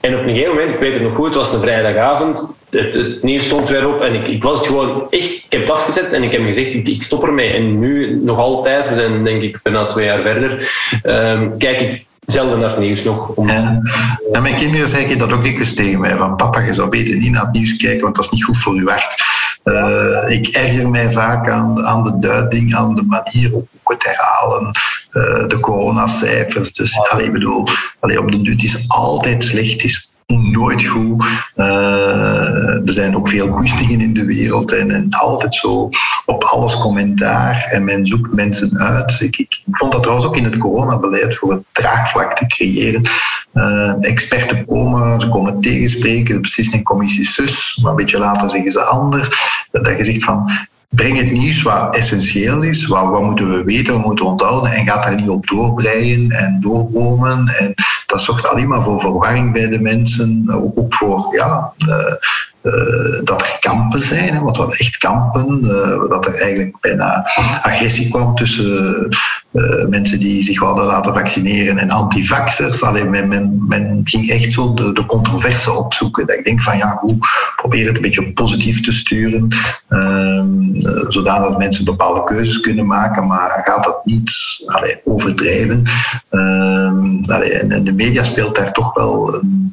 en 0.01 0.15
op 0.15 0.21
een 0.21 0.29
gegeven 0.29 0.55
moment, 0.55 0.73
ik 0.73 0.81
weet 0.81 0.93
het 0.93 1.03
nog 1.03 1.15
goed, 1.15 1.27
het 1.27 1.35
was 1.35 1.53
een 1.53 1.61
vrijdagavond. 1.61 2.65
Het, 2.71 2.95
het 2.95 3.23
nieuws 3.23 3.47
stond 3.47 3.69
weer 3.69 3.89
op 3.89 4.03
en 4.03 4.15
ik, 4.15 4.29
ik, 4.29 4.43
was 4.43 4.67
gewoon 4.67 5.07
echt... 5.11 5.31
Ik 5.31 5.47
heb 5.49 5.61
het 5.61 5.71
afgezet 5.71 6.13
en 6.13 6.23
ik 6.23 6.33
heb 6.33 6.45
gezegd, 6.45 6.75
ik, 6.75 6.89
ik 6.89 7.03
stop 7.03 7.23
ermee. 7.23 7.51
En 7.51 7.79
nu, 7.79 8.21
nog 8.23 8.39
altijd, 8.39 8.87
zijn 8.87 9.25
denk 9.25 9.43
ik 9.43 9.61
bijna 9.63 9.87
twee 9.87 10.05
jaar 10.05 10.23
verder, 10.23 10.73
um, 11.05 11.59
kijk 11.59 11.81
ik 11.81 12.07
zelden 12.33 12.59
naar 12.59 12.71
het 12.71 12.79
nieuws 12.79 13.05
nog. 13.05 13.29
Om... 13.29 13.49
Ja. 13.49 13.81
En 14.33 14.43
mijn 14.43 14.55
kinderen 14.55 14.89
zeggen 14.89 15.19
dat 15.19 15.33
ook 15.33 15.45
dikwijls 15.45 15.75
tegen 15.75 16.01
mij. 16.01 16.17
Van 16.17 16.37
papa, 16.37 16.61
je 16.61 16.75
zou 16.75 16.89
beter 16.89 17.17
niet 17.17 17.31
naar 17.31 17.43
het 17.45 17.53
nieuws 17.53 17.77
kijken, 17.77 18.03
want 18.03 18.15
dat 18.15 18.25
is 18.25 18.31
niet 18.31 18.45
goed 18.45 18.59
voor 18.59 18.75
je 18.75 18.85
hart. 18.85 19.25
Uh, 19.65 20.37
ik 20.37 20.47
erger 20.47 20.91
mij 20.91 21.13
vaak 21.13 21.49
aan, 21.51 21.87
aan 21.87 22.03
de 22.03 22.19
duiding, 22.19 22.75
aan 22.75 22.95
de 22.95 23.03
manier 23.03 23.55
op 23.55 23.69
het 23.85 24.05
herhalen, 24.05 24.67
uh, 25.13 25.49
de 25.49 25.61
coronacijfers. 25.61 26.73
Dus 26.73 26.99
allee, 27.11 27.31
bedoel, 27.31 27.67
allee, 28.01 28.21
op 28.21 28.31
de 28.31 28.43
duur, 28.43 28.65
is 28.65 28.85
altijd 28.89 29.45
slecht, 29.45 29.85
is 29.85 30.15
nooit 30.37 30.85
goed. 30.85 31.25
Uh, 31.57 32.87
er 32.87 32.93
zijn 32.93 33.17
ook 33.17 33.29
veel 33.29 33.49
goestingen 33.49 34.01
in 34.01 34.13
de 34.13 34.25
wereld 34.25 34.73
en, 34.73 35.07
altijd 35.11 35.55
zo 35.55 35.89
op 36.27 36.45
alles 36.45 36.79
commentaar 36.79 37.67
en 37.71 37.85
men 37.85 38.07
zoekt 38.07 38.35
mensen 38.35 38.79
uit. 38.79 39.21
Ik, 39.21 39.39
ik, 39.39 39.61
vond 39.71 39.93
dat 39.93 40.03
trouwens 40.03 40.29
ook 40.29 40.37
in 40.37 40.45
het 40.45 40.57
coronabeleid 40.57 41.37
voor 41.37 41.53
het 41.53 41.63
draagvlak 41.73 42.37
te 42.37 42.47
creëren. 42.47 43.03
Uh, 43.55 43.93
experten 44.01 44.65
komen, 44.65 45.21
ze 45.21 45.29
komen 45.29 45.61
tegenspreken, 45.61 46.35
de 46.35 46.41
beslissingcommissie 46.41 47.25
sus, 47.25 47.79
maar 47.83 47.91
een 47.91 47.97
beetje 47.97 48.19
later 48.19 48.51
zeggen 48.51 48.71
ze 48.71 48.81
anders. 48.81 49.29
Dat 49.71 49.97
je 49.97 50.05
zegt 50.05 50.25
van 50.25 50.51
breng 50.89 51.17
het 51.17 51.33
nieuws 51.33 51.63
wat 51.63 51.97
essentieel 51.97 52.63
is, 52.63 52.87
wat, 52.87 53.09
wat 53.09 53.23
moeten 53.23 53.53
we 53.53 53.65
weten, 53.65 53.95
wat 53.95 54.05
moeten 54.05 54.25
we 54.25 54.31
onthouden 54.31 54.73
en 54.73 54.87
gaat 54.87 55.03
daar 55.03 55.15
niet 55.15 55.29
op 55.29 55.47
doorbreien 55.47 56.31
en 56.31 56.59
doorbomen. 56.61 57.49
En 57.49 57.75
dat 58.09 58.21
zorgt 58.21 58.49
alleen 58.49 58.69
maar 58.69 58.83
voor 58.83 59.01
verwarring 59.01 59.53
bij 59.53 59.69
de 59.69 59.81
mensen, 59.81 60.45
ook 60.77 60.95
voor 60.95 61.35
ja, 61.37 61.73
uh, 61.89 62.15
uh, 62.63 63.21
dat 63.25 63.41
er 63.41 63.57
kampen 63.61 64.03
zijn, 64.03 64.35
hè, 64.35 64.41
want 64.41 64.57
hadden 64.57 64.79
echt 64.79 64.97
kampen, 64.97 65.61
uh, 65.65 66.11
dat 66.11 66.27
er 66.27 66.35
eigenlijk 66.35 66.81
bijna 66.81 67.31
agressie 67.63 68.09
kwam 68.09 68.35
tussen 68.35 69.09
uh, 69.53 69.87
mensen 69.87 70.19
die 70.19 70.43
zich 70.43 70.61
wilden 70.61 70.85
laten 70.85 71.15
vaccineren 71.15 71.79
en 71.79 71.91
antivaxers. 71.91 72.83
Alleen 72.83 73.11
men, 73.11 73.65
men, 73.69 74.01
ging 74.05 74.31
echt 74.31 74.53
zo 74.53 74.75
de, 74.75 75.05
controverse 75.07 75.73
opzoeken. 75.73 76.27
Dat 76.27 76.37
ik 76.37 76.45
denk 76.45 76.63
van 76.63 76.77
ja, 76.77 76.99
hoe 77.01 77.17
probeer 77.57 77.87
het 77.87 77.97
een 77.97 78.03
beetje 78.03 78.33
positief 78.33 78.81
te 78.81 78.93
sturen, 78.93 79.49
zodat 81.09 81.59
mensen 81.59 81.85
bepaalde 81.85 82.25
keuzes 82.25 82.61
kunnen 82.61 82.87
maken, 82.87 83.27
maar 83.27 83.61
gaat 83.65 83.85
dat 83.85 84.01
niet 84.05 84.31
allee, 84.67 85.01
overdrijven. 85.05 85.83
Allee, 87.27 87.53
en, 87.53 87.85
de 87.85 87.93
media 87.93 88.23
speelt 88.23 88.57
daar 88.57 88.73
toch 88.73 88.95
wel 88.95 89.35
een 89.35 89.73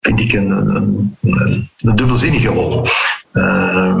vind 0.00 0.20
ik 0.20 0.32
een, 0.32 0.50
een, 0.50 1.18
een, 1.20 1.96
dubbelzinnige 1.96 2.48
rol. 2.48 2.86
Uh, 3.32 4.00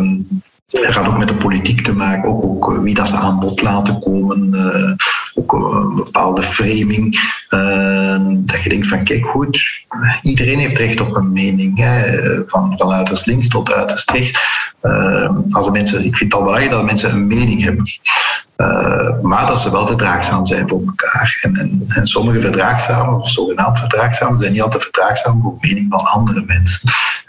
het 0.70 0.86
gaat 0.86 1.06
ook 1.06 1.18
met 1.18 1.28
de 1.28 1.36
politiek 1.36 1.80
te 1.80 1.94
maken, 1.94 2.28
ook, 2.28 2.44
ook 2.44 2.80
wie 2.82 2.94
dat 2.94 3.08
ze 3.08 3.16
aan 3.16 3.40
bod 3.40 3.62
laten 3.62 3.98
komen, 3.98 4.50
uh, 4.54 4.92
ook 5.34 5.52
een 5.52 5.94
bepaalde 5.94 6.42
framing. 6.42 7.36
Uh, 7.50 8.16
dat 8.20 8.62
je 8.62 8.68
denkt 8.68 8.86
van 8.86 9.04
kijk 9.04 9.26
goed, 9.26 9.64
iedereen 10.22 10.58
heeft 10.58 10.78
recht 10.78 11.00
op 11.00 11.16
een 11.16 11.32
mening, 11.32 11.78
hè, 11.78 12.18
van, 12.46 12.74
van 12.76 12.92
uiterst 12.92 13.26
links 13.26 13.48
tot 13.48 13.72
uiterst 13.72 14.10
rechts. 14.10 14.38
Uh, 14.82 15.30
als 15.50 15.64
de 15.64 15.72
mensen, 15.72 16.04
ik 16.04 16.16
vind 16.16 16.32
het 16.32 16.34
al 16.34 16.46
belangrijk 16.46 16.70
dat 16.70 16.84
mensen 16.84 17.12
een 17.12 17.26
mening 17.26 17.62
hebben. 17.62 17.84
Uh, 18.56 19.20
maar 19.22 19.46
dat 19.46 19.60
ze 19.60 19.70
wel 19.70 19.86
verdraagzaam 19.86 20.46
zijn 20.46 20.68
voor 20.68 20.82
elkaar. 20.86 21.38
En, 21.42 21.84
en, 21.88 22.06
sommige 22.06 22.40
verdraagzamen, 22.40 23.20
of 23.20 23.28
zogenaamd 23.28 23.78
verdraagzamen, 23.78 24.38
zijn 24.38 24.52
niet 24.52 24.62
altijd 24.62 24.82
verdraagzaam 24.82 25.42
voor 25.42 25.56
de 25.58 25.66
mening 25.66 25.86
van 25.90 26.04
andere 26.04 26.42
mensen. 26.46 26.80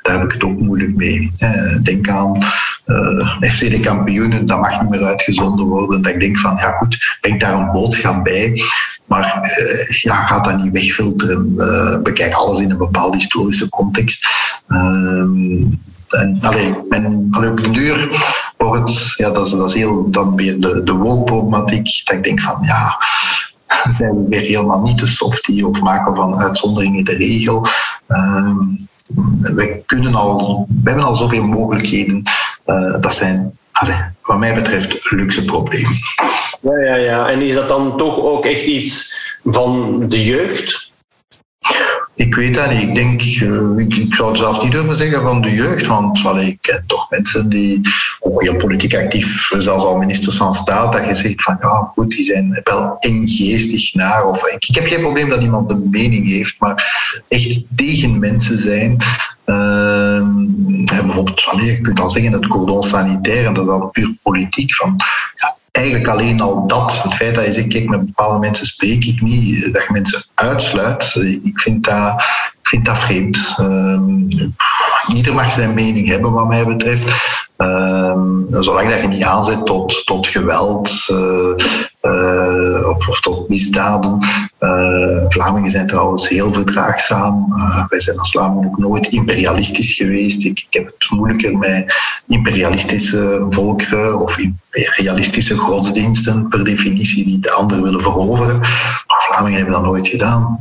Daar 0.01 0.13
heb 0.13 0.23
ik 0.23 0.31
het 0.31 0.43
ook 0.43 0.59
moeilijk 0.59 0.95
mee. 0.95 1.31
Uh, 1.39 1.83
denk 1.83 2.09
aan 2.09 2.43
eh, 2.89 3.51
FC 3.51 3.59
de 3.59 3.79
kampioenen, 3.79 4.45
dat 4.45 4.59
mag 4.59 4.81
niet 4.81 4.89
meer 4.89 5.05
uitgezonden 5.05 5.65
worden. 5.65 6.01
Dat 6.01 6.13
ik 6.13 6.19
denk 6.19 6.37
van, 6.37 6.55
ja 6.57 6.71
goed, 6.71 7.17
breng 7.21 7.39
daar 7.39 7.53
een 7.53 7.71
boodschap 7.89 8.23
bij. 8.23 8.61
Maar 9.05 9.55
uh, 9.59 9.89
ja, 9.89 10.25
gaat 10.25 10.43
dat 10.43 10.63
niet 10.63 10.71
wegfilteren. 10.71 11.55
bekijk 12.03 12.33
alles 12.33 12.59
in 12.59 12.71
een 12.71 12.77
bepaalde 12.77 13.17
historische 13.17 13.69
context. 13.69 14.27
Ehm, 14.67 15.63
en 16.09 16.37
allee, 16.41 16.75
op 17.49 17.61
de 17.61 17.69
duur 17.71 18.09
wordt, 18.57 19.13
ja, 19.15 19.29
dat 19.29 19.45
is, 19.45 19.51
dat 19.51 19.69
is 19.69 19.73
heel 19.73 20.11
dan 20.11 20.35
weer 20.35 20.59
de, 20.59 20.83
de 20.83 20.97
dat 22.03 22.15
ik 22.15 22.23
denk 22.23 22.41
van 22.41 22.57
ja, 22.61 22.97
zijn 23.89 24.15
we 24.15 24.29
weer 24.29 24.41
helemaal 24.41 24.81
niet 24.81 24.99
de 24.99 25.07
softie 25.07 25.67
of 25.67 25.81
maken 25.81 26.15
van 26.15 26.37
uitzonderingen 26.37 27.03
de 27.03 27.15
regel. 27.15 27.65
Uh, 28.07 28.57
we, 29.41 29.81
kunnen 29.85 30.15
al, 30.15 30.65
we 30.83 30.89
hebben 30.89 31.07
al 31.07 31.15
zoveel 31.15 31.43
mogelijkheden. 31.43 32.23
Uh, 32.65 33.01
dat 33.01 33.13
zijn, 33.13 33.57
allee, 33.79 33.97
wat 34.21 34.37
mij 34.37 34.53
betreft, 34.53 35.11
luxe 35.11 35.45
problemen. 35.45 35.97
Ja, 36.61 36.79
ja, 36.79 36.95
ja. 36.95 37.29
En 37.29 37.41
is 37.41 37.53
dat 37.53 37.69
dan 37.69 37.97
toch 37.97 38.19
ook 38.19 38.45
echt 38.45 38.65
iets 38.65 39.17
van 39.43 40.03
de 40.09 40.23
jeugd? 40.23 40.89
Ik 42.15 42.35
weet 42.35 42.55
dat 42.55 42.69
niet. 42.71 42.81
Ik 42.81 42.95
denk, 42.95 43.21
eh, 43.21 43.77
ik, 43.77 43.95
ik, 43.95 44.15
zou 44.15 44.29
het 44.29 44.37
zelfs 44.37 44.63
niet 44.63 44.71
durven 44.71 44.95
zeggen 44.95 45.21
van 45.21 45.41
de 45.41 45.51
jeugd, 45.51 45.85
want 45.85 46.25
allee, 46.25 46.47
ik 46.47 46.57
ken 46.61 46.83
toch 46.87 47.09
mensen 47.09 47.49
die 47.49 47.81
ook 48.19 48.41
heel 48.41 48.55
politiek 48.55 48.95
actief, 48.95 49.51
zelfs 49.57 49.83
al 49.83 49.97
ministers 49.97 50.37
van 50.37 50.53
staat, 50.53 50.93
dat 50.93 51.05
je 51.05 51.15
zegt 51.15 51.43
van 51.43 51.57
ja, 51.61 51.91
goed, 51.95 52.11
die 52.11 52.23
zijn 52.23 52.61
wel 52.63 52.95
ingeestig 52.99 53.93
naar. 53.93 54.25
Of, 54.25 54.47
ik, 54.47 54.65
ik 54.67 54.75
heb 54.75 54.87
geen 54.87 54.99
probleem 54.99 55.29
dat 55.29 55.41
iemand 55.41 55.71
een 55.71 55.87
mening 55.89 56.27
heeft, 56.27 56.55
maar 56.59 57.23
echt 57.27 57.63
tegen 57.75 58.19
mensen 58.19 58.59
zijn. 58.59 58.97
Uh, 59.49 60.21
bijvoorbeeld, 61.03 61.41
je 61.41 61.81
kunt 61.81 61.99
al 61.99 62.09
zeggen 62.09 62.31
het 62.31 62.47
cordon 62.47 62.83
sanitair, 62.83 63.45
en 63.45 63.53
dat 63.53 63.65
is 63.65 63.71
al 63.71 63.87
puur 63.87 64.13
politiek. 64.21 64.75
Van, 64.75 64.95
ja, 65.33 65.55
eigenlijk 65.71 66.07
alleen 66.07 66.41
al 66.41 66.67
dat, 66.67 67.03
het 67.03 67.15
feit 67.15 67.35
dat 67.35 67.45
je 67.45 67.53
zegt, 67.53 67.67
kijk, 67.67 67.89
met 67.89 68.05
bepaalde 68.05 68.39
mensen 68.39 68.65
spreek 68.65 69.05
ik 69.05 69.21
niet, 69.21 69.73
dat 69.73 69.83
je 69.83 69.93
mensen 69.93 70.23
uitsluit, 70.33 71.15
ik 71.43 71.59
vind 71.59 71.83
dat, 71.83 72.23
vind 72.69 72.85
dat 72.85 72.99
vreemd. 72.99 73.55
Um, 73.59 74.27
ieder 75.13 75.33
mag 75.33 75.51
zijn 75.51 75.73
mening 75.73 76.07
hebben, 76.07 76.31
wat 76.31 76.47
mij 76.47 76.65
betreft. 76.65 77.05
Um, 77.57 78.47
zolang 78.49 78.89
dat 78.89 79.01
je 79.01 79.07
niet 79.07 79.23
aanzet 79.23 79.65
tot, 79.65 80.05
tot 80.05 80.27
geweld 80.27 81.07
uh, 81.11 81.17
uh, 82.01 82.89
of, 82.89 83.19
tot 83.19 83.49
misdaden. 83.49 84.17
Uh, 84.59 85.23
Vlamingen 85.27 85.71
zijn 85.71 85.87
trouwens 85.87 86.29
heel 86.29 86.53
verdraagzaam. 86.53 87.53
wij 87.89 87.99
zijn 87.99 88.17
als 88.17 88.31
Vlamingen 88.31 88.69
ook 88.69 88.77
nooit 88.77 89.07
imperialistisch 89.07 89.93
geweest. 89.93 90.43
Ik, 90.45 90.65
ik, 90.69 90.73
heb 90.79 90.85
het 90.85 91.09
moeilijker 91.09 91.57
met 91.57 91.93
imperialistische 92.27 93.45
volkeren 93.49 94.19
of 94.19 94.37
imperialistische 94.37 95.55
godsdiensten 95.55 96.47
per 96.47 96.63
definitie 96.63 97.25
die 97.25 97.39
de 97.39 97.51
ander 97.51 97.81
willen 97.81 98.01
veroveren. 98.01 98.59
Maar 98.59 99.25
Vlamingen 99.29 99.57
hebben 99.57 99.75
dat 99.75 99.83
nooit 99.83 100.07
gedaan. 100.07 100.57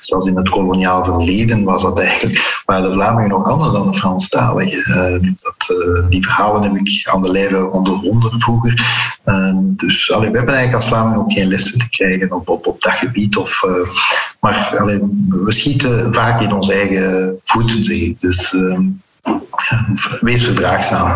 Zelfs 0.00 0.26
in 0.26 0.36
het 0.36 0.50
koloniaal 0.50 1.04
verleden 1.04 1.64
was 1.64 1.82
dat 1.82 1.98
eigenlijk, 1.98 2.62
waren 2.64 2.82
de 2.82 2.92
Vlamingen 2.92 3.28
nog 3.28 3.44
anders 3.44 3.72
dan 3.72 3.90
de 3.90 3.96
Franstaligen. 3.96 5.20
dat, 5.20 5.76
eh, 5.78 6.08
die 6.08 6.22
verhalen 6.22 6.62
heb 6.62 6.76
ik 6.76 7.08
aan 7.08 7.22
de 7.22 7.30
lijve 7.30 7.70
ondervonden 7.70 8.40
vroeger. 8.40 8.84
Ehm, 9.24 9.56
dus 9.60 10.12
allee, 10.12 10.30
we 10.30 10.36
hebben 10.36 10.54
eigenlijk 10.54 10.84
als 10.84 10.94
Vlamingen 10.94 11.18
ook 11.18 11.32
geen 11.32 11.48
lessen 11.48 11.78
te 11.78 11.88
krijgen 11.88 12.32
op, 12.32 12.48
op, 12.48 12.82
dat 12.82 12.92
gebied. 12.92 13.36
Of, 13.36 13.62
uh, 13.66 13.72
maar 14.40 14.76
allee, 14.78 14.98
we 15.28 15.52
schieten 15.52 16.14
vaak 16.14 16.40
in 16.40 16.52
onze 16.52 16.72
eigen 16.72 17.38
voeten. 17.42 18.16
Dus 18.18 18.52
ehm, 18.52 18.82
wees 20.20 20.44
verdraagzaam. 20.44 21.14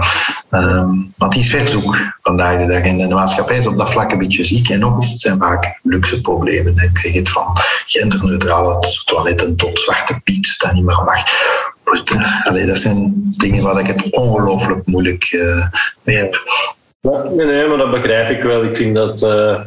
Um, 0.50 1.12
want 1.16 1.32
die 1.32 1.42
is 1.42 1.50
verzoek 1.50 1.96
vandaag 2.22 2.58
de 2.58 2.66
dag. 2.66 2.82
En 2.82 2.98
de 2.98 3.14
maatschappij 3.14 3.56
is 3.56 3.66
op 3.66 3.78
dat 3.78 3.90
vlak 3.90 4.12
een 4.12 4.18
beetje 4.18 4.44
ziek. 4.44 4.68
En 4.68 4.80
nog 4.80 4.94
eens, 4.94 5.10
het 5.10 5.20
zijn 5.20 5.38
vaak 5.38 5.80
luxe 5.82 6.20
problemen. 6.20 6.76
Ik 6.76 6.98
zeg 6.98 7.12
het 7.12 7.28
van 7.28 7.56
genderneutrale 7.86 8.92
toiletten 9.04 9.56
tot 9.56 9.80
zwarte 9.80 10.20
piet 10.24 10.54
dat 10.58 10.72
niet 10.72 10.84
meer 10.84 11.02
mag. 11.04 11.22
Allee, 12.44 12.66
dat 12.66 12.76
zijn 12.76 13.12
dingen 13.36 13.62
waar 13.62 13.80
ik 13.80 13.86
het 13.86 14.10
ongelooflijk 14.10 14.86
moeilijk 14.86 15.32
uh, 15.32 15.66
mee 16.02 16.16
heb. 16.16 16.42
Nee, 17.00 17.46
nee, 17.46 17.68
maar 17.68 17.76
dat 17.76 17.90
begrijp 17.90 18.30
ik 18.30 18.42
wel. 18.42 18.64
Ik 18.64 18.76
vind 18.76 18.94
dat 18.94 19.22
uh, 19.22 19.60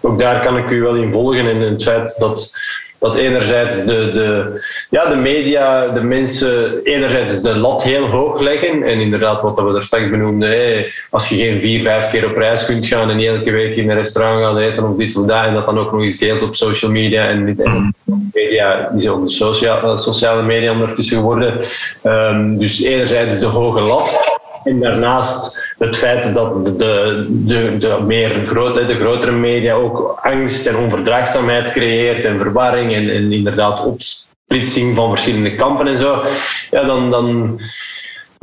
ook 0.00 0.18
daar 0.18 0.42
kan 0.42 0.56
ik 0.56 0.70
u 0.70 0.82
wel 0.82 0.94
in 0.94 1.12
volgen. 1.12 1.48
En 1.48 1.60
het 1.60 1.82
feit 1.82 2.16
dat 2.18 2.58
dat 2.98 3.16
enerzijds 3.16 3.84
de, 3.84 4.10
de, 4.12 4.60
ja, 4.90 5.04
de 5.04 5.16
media, 5.16 5.88
de 5.88 6.02
mensen, 6.02 6.80
enerzijds 6.84 7.42
de 7.42 7.56
lat 7.56 7.82
heel 7.82 8.06
hoog 8.06 8.40
leggen. 8.40 8.82
En 8.82 9.00
inderdaad, 9.00 9.42
wat 9.42 9.60
we 9.60 9.76
er 9.76 9.84
straks 9.84 10.10
benoemden, 10.10 10.48
hey, 10.48 10.92
als 11.10 11.28
je 11.28 11.36
geen 11.36 11.60
vier, 11.60 11.82
vijf 11.82 12.10
keer 12.10 12.26
op 12.26 12.36
reis 12.36 12.64
kunt 12.64 12.86
gaan 12.86 13.10
en 13.10 13.20
elke 13.20 13.50
week 13.50 13.76
in 13.76 13.90
een 13.90 13.96
restaurant 13.96 14.42
gaan 14.42 14.58
eten 14.58 14.90
of 14.90 14.96
dit 14.96 15.16
of 15.16 15.26
dat, 15.26 15.44
en 15.44 15.54
dat 15.54 15.66
dan 15.66 15.78
ook 15.78 15.92
nog 15.92 16.02
eens 16.02 16.18
deelt 16.18 16.42
op 16.42 16.54
social 16.54 16.90
media 16.90 17.28
en, 17.28 17.56
en 17.64 17.94
media, 18.32 18.90
die 18.92 19.02
zijn 19.02 19.24
de 19.24 19.30
sociale, 19.30 19.98
sociale 19.98 20.42
media 20.42 20.72
ondertussen 20.72 21.16
geworden. 21.16 21.54
Um, 22.04 22.58
dus 22.58 22.82
enerzijds 22.82 23.38
de 23.38 23.46
hoge 23.46 23.80
lat. 23.80 24.36
En 24.64 24.80
daarnaast 24.80 25.74
het 25.78 25.96
feit 25.96 26.34
dat 26.34 26.64
de, 26.64 27.26
de, 27.28 27.76
de, 27.78 27.98
meer 28.06 28.44
grote, 28.46 28.86
de 28.86 28.94
grotere 28.94 29.32
media 29.32 29.74
ook 29.74 30.18
angst 30.22 30.66
en 30.66 30.76
onverdraagzaamheid 30.76 31.72
creëert 31.72 32.24
en 32.24 32.38
verwarring 32.38 32.94
en, 32.94 33.10
en 33.10 33.32
inderdaad 33.32 33.84
opsplitsing 33.84 34.96
van 34.96 35.10
verschillende 35.10 35.54
kampen 35.54 35.86
en 35.86 35.98
zo, 35.98 36.22
ja, 36.70 36.84
dan, 36.84 37.10
dan 37.10 37.60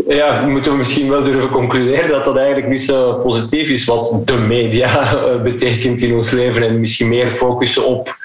ja, 0.08 0.42
moeten 0.42 0.72
we 0.72 0.78
misschien 0.78 1.10
wel 1.10 1.24
durven 1.24 1.50
concluderen 1.50 2.10
dat 2.10 2.26
dat 2.26 2.38
eigenlijk 2.38 2.68
niet 2.68 2.82
zo 2.82 3.14
positief 3.14 3.70
is 3.70 3.86
wat 3.86 4.22
de 4.26 4.38
media 4.38 5.16
betekent 5.44 6.02
in 6.02 6.14
ons 6.14 6.32
leven 6.32 6.64
en 6.64 6.80
misschien 6.80 7.08
meer 7.08 7.32
focussen 7.32 7.86
op 7.86 8.16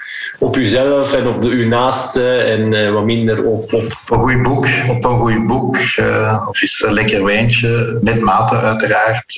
op 0.41 0.57
uzelf 0.57 1.14
en 1.14 1.28
op 1.28 1.43
de, 1.43 1.49
uw 1.49 1.68
naaste 1.68 2.28
en 2.28 2.72
uh, 2.72 2.93
wat 2.93 3.05
minder 3.05 3.45
op, 3.45 3.72
op... 3.72 3.93
Een 4.09 4.18
goed 4.18 4.43
boek, 4.43 4.66
op 4.88 5.05
een 5.05 5.18
goed 5.18 5.47
boek. 5.47 5.76
Uh, 5.99 6.45
of 6.49 6.62
is 6.62 6.84
een 6.86 6.93
lekker 6.93 7.24
wijntje, 7.24 7.99
met 8.01 8.20
mate 8.20 8.57
uiteraard. 8.57 9.36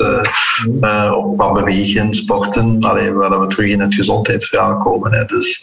Uh, 0.82 1.12
op 1.16 1.36
wat 1.36 1.52
bewegen, 1.52 2.14
sporten. 2.14 2.76
Allee, 2.80 3.12
waar 3.12 3.40
we 3.40 3.46
terug 3.46 3.70
in 3.70 3.80
het 3.80 3.94
gezondheidsverhaal 3.94 4.76
komen. 4.76 5.12
Hè. 5.12 5.24
Dus 5.24 5.60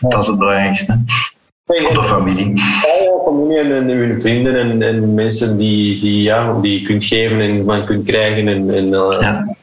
dat 0.00 0.20
is 0.20 0.26
het 0.26 0.38
belangrijkste. 0.38 1.04
Voor 1.66 1.94
de 1.94 2.02
familie. 2.02 2.56
Ja, 2.56 2.62
familie 3.24 3.58
en, 3.58 3.88
uw 3.88 4.20
vrienden 4.20 4.56
en, 4.56 4.82
en, 4.82 5.14
mensen 5.14 5.58
die, 5.58 6.00
die, 6.00 6.22
ja, 6.22 6.60
die 6.60 6.80
je 6.80 6.86
kunt 6.86 7.04
geven 7.04 7.40
en 7.40 7.64
man 7.64 7.84
kunt 7.84 8.06
krijgen. 8.06 8.48
En, 8.48 8.74
en, 8.74 8.88
ja. 8.88 9.56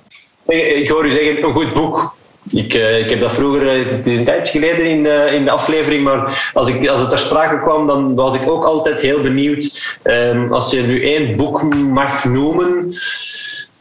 Ik 0.46 0.90
hoor 0.90 1.06
u 1.06 1.12
zeggen, 1.12 1.44
een 1.44 1.50
goed 1.50 1.74
boek. 1.74 2.16
Ik, 2.50 2.74
uh, 2.74 3.00
ik 3.00 3.10
heb 3.10 3.20
dat 3.20 3.34
vroeger, 3.34 3.70
eh, 3.70 3.86
het 3.98 4.08
is 4.08 4.20
een 4.20 4.26
tijdje 4.26 4.60
geleden 4.60 4.86
in, 4.86 5.06
uh, 5.06 5.34
in 5.34 5.46
de 5.46 5.52
aflevering, 5.52 6.04
maar 6.04 6.50
als, 6.54 6.68
ik, 6.68 6.88
als 6.88 7.00
het 7.00 7.10
ter 7.10 7.20
sprake 7.20 7.62
kwam, 7.62 7.88
dan 7.88 8.16
was 8.16 8.36
ik 8.36 8.50
ook 8.50 8.64
altijd 8.64 9.02
heel 9.02 9.22
benieuwd. 9.22 9.98
Um, 10.04 10.54
als 10.54 10.72
je 10.72 10.82
nu 10.82 11.04
één 11.04 11.36
boek 11.36 11.64
mag 11.74 12.24
noemen, 12.24 12.96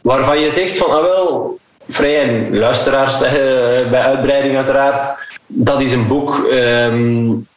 waarvan 0.01 0.39
je 0.39 0.51
zegt 0.51 0.77
van, 0.77 0.89
ah 0.89 1.01
wel, 1.01 1.59
vrij 1.89 2.21
en 2.21 2.57
luisteraars, 2.57 3.19
bij 3.89 4.01
uitbreiding 4.01 4.55
uiteraard, 4.55 5.19
dat 5.47 5.81
is 5.81 5.91
een 5.91 6.07
boek, 6.07 6.47
um, 6.51 7.47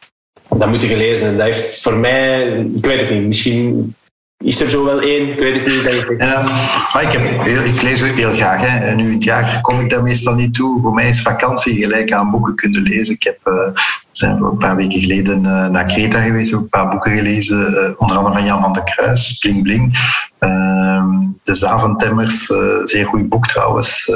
dat 0.49 0.67
moet 0.67 0.81
je 0.81 0.87
gelezen. 0.87 1.37
Dat 1.37 1.45
heeft 1.45 1.81
voor 1.81 1.97
mij, 1.97 2.47
ik 2.75 2.85
weet 2.85 2.99
het 2.99 3.09
niet, 3.09 3.27
misschien 3.27 3.95
is 4.43 4.61
er 4.61 4.69
zo 4.69 4.85
wel 4.85 5.01
één? 5.01 5.29
Ik 5.29 5.39
weet 5.39 5.53
het 5.53 5.65
niet. 5.65 5.93
Ik. 5.93 6.09
Uh, 6.09 7.73
ik, 7.73 7.81
lees 7.81 8.03
ook 8.03 8.17
heel 8.17 8.33
graag. 8.33 8.61
Hè. 8.61 8.85
En 8.85 8.97
nu 8.97 9.13
het 9.13 9.23
jaar 9.23 9.61
kom 9.61 9.79
ik 9.79 9.89
daar 9.89 10.03
meestal 10.03 10.33
niet 10.33 10.53
toe. 10.53 10.81
Voor 10.81 10.93
mij 10.93 11.07
is 11.07 11.21
vakantie 11.21 11.83
gelijk 11.83 12.11
aan 12.11 12.31
boeken 12.31 12.55
kunnen 12.55 12.81
lezen. 12.81 13.13
Ik 13.13 13.23
heb, 13.23 13.39
uh, 13.45 13.67
zijn 14.17 14.43
een 14.43 14.57
paar 14.57 14.75
weken 14.75 15.01
geleden 15.01 15.43
uh, 15.43 15.67
naar 15.67 15.85
Kreta 15.85 16.21
geweest, 16.21 16.53
ook 16.53 16.61
een 16.61 16.69
paar 16.69 16.89
boeken 16.89 17.17
gelezen. 17.17 17.71
Uh, 17.71 17.89
onder 17.97 18.17
andere 18.17 18.35
van 18.35 18.45
Jan 18.45 18.61
van 18.61 18.73
de 18.73 18.83
Kruis, 18.83 19.37
Bling 19.37 19.63
Bling. 19.63 20.15
Ehm, 20.39 21.09
de 21.43 21.53
Zaventemmers, 21.53 22.51
zeer 22.83 23.05
goed 23.05 23.29
boek 23.29 23.47
trouwens. 23.47 24.07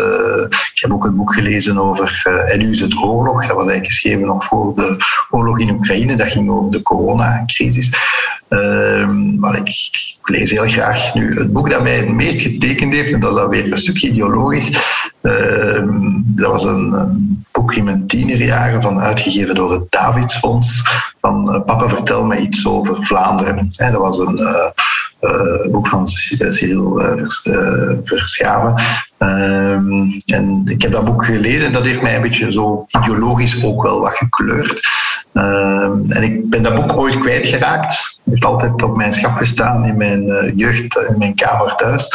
ik 0.74 0.80
heb 0.82 0.91
ook 0.93 1.06
een 1.06 1.16
boek 1.16 1.34
gelezen 1.34 1.78
over 1.78 2.22
En 2.47 2.60
nu 2.60 2.72
is 2.72 2.80
het 2.80 2.97
oorlog. 2.97 3.39
Dat 3.39 3.56
was 3.56 3.68
eigenlijk 3.68 3.86
geschreven 3.86 4.26
nog 4.26 4.45
voor 4.45 4.76
de 4.76 4.97
oorlog 5.30 5.60
in 5.60 5.70
Oekraïne. 5.70 6.16
Dat 6.16 6.28
ging 6.28 6.49
over 6.49 6.72
de 6.72 6.82
coronacrisis. 6.82 7.91
Ehm, 8.47 9.39
maar 9.39 9.56
ik, 9.56 9.70
ik, 10.22 10.30
lees 10.30 10.52
heel 10.52 10.68
graag 10.68 11.14
nu 11.14 11.38
het 11.38 11.54
boek 11.54 11.70
dat 11.70 11.82
mij 11.82 11.98
het 11.98 12.14
meest 12.14 12.42
getekend 12.42 12.94
heeft, 12.94 13.14
en 13.14 13.20
dat 13.20 13.30
is 13.30 13.36
dan 13.36 13.50
weer 13.50 13.72
een 13.72 13.78
stukje 13.78 14.10
ideologisch. 14.10 14.80
Ehm, 15.22 16.12
dat 16.26 16.52
was 16.52 16.64
een, 16.64 17.46
boek 17.52 17.74
in 17.74 17.84
mijn 17.84 18.08
tienerjaren, 18.08 18.82
van, 18.82 19.00
uitgegeven 19.00 19.56
door 19.56 19.72
het 19.72 19.92
Davidsfonds. 19.92 20.82
Van 21.22 21.56
uh, 21.56 21.62
Papa, 21.66 21.88
vertel 21.90 22.26
mij 22.26 22.40
iets 22.40 22.68
over 22.68 23.04
Vlaanderen. 23.04 23.70
dat 23.72 23.94
was 23.94 24.18
een 24.20 24.40
uh, 25.22 25.72
boek 25.72 25.88
van 25.88 26.08
Cyril 26.08 27.02
Verschaven. 28.04 28.76
Ehm, 29.18 30.04
en 30.26 30.62
ik 30.66 30.82
heb 30.82 30.92
dat 30.92 31.06
boek 31.06 31.26
gelezen 31.26 31.66
en 31.66 31.74
dat 31.74 31.86
heeft 31.86 32.02
mij 32.02 32.16
een 32.16 32.22
beetje 32.22 32.52
zo 32.52 32.86
ideologisch 33.02 33.64
ook 33.64 33.84
wel 33.84 34.00
wat 34.00 34.16
gekleurd. 34.16 34.88
en 35.34 36.24
ik 36.24 36.50
ben 36.50 36.64
dat 36.64 36.76
boek 36.76 36.98
ooit 36.98 37.20
kwijtgeraakt 37.20 38.20
heeft 38.24 38.46
altijd 38.46 38.84
op 38.84 38.98
mijn 38.98 39.14
schap 39.14 39.38
gestaan 39.38 39.86
in 39.86 39.98
mijn 39.98 40.28
uh, 40.28 40.52
jeugd, 40.56 40.98
in 41.10 41.18
mijn 41.18 41.36
kamer 41.36 41.76
thuis. 41.76 42.12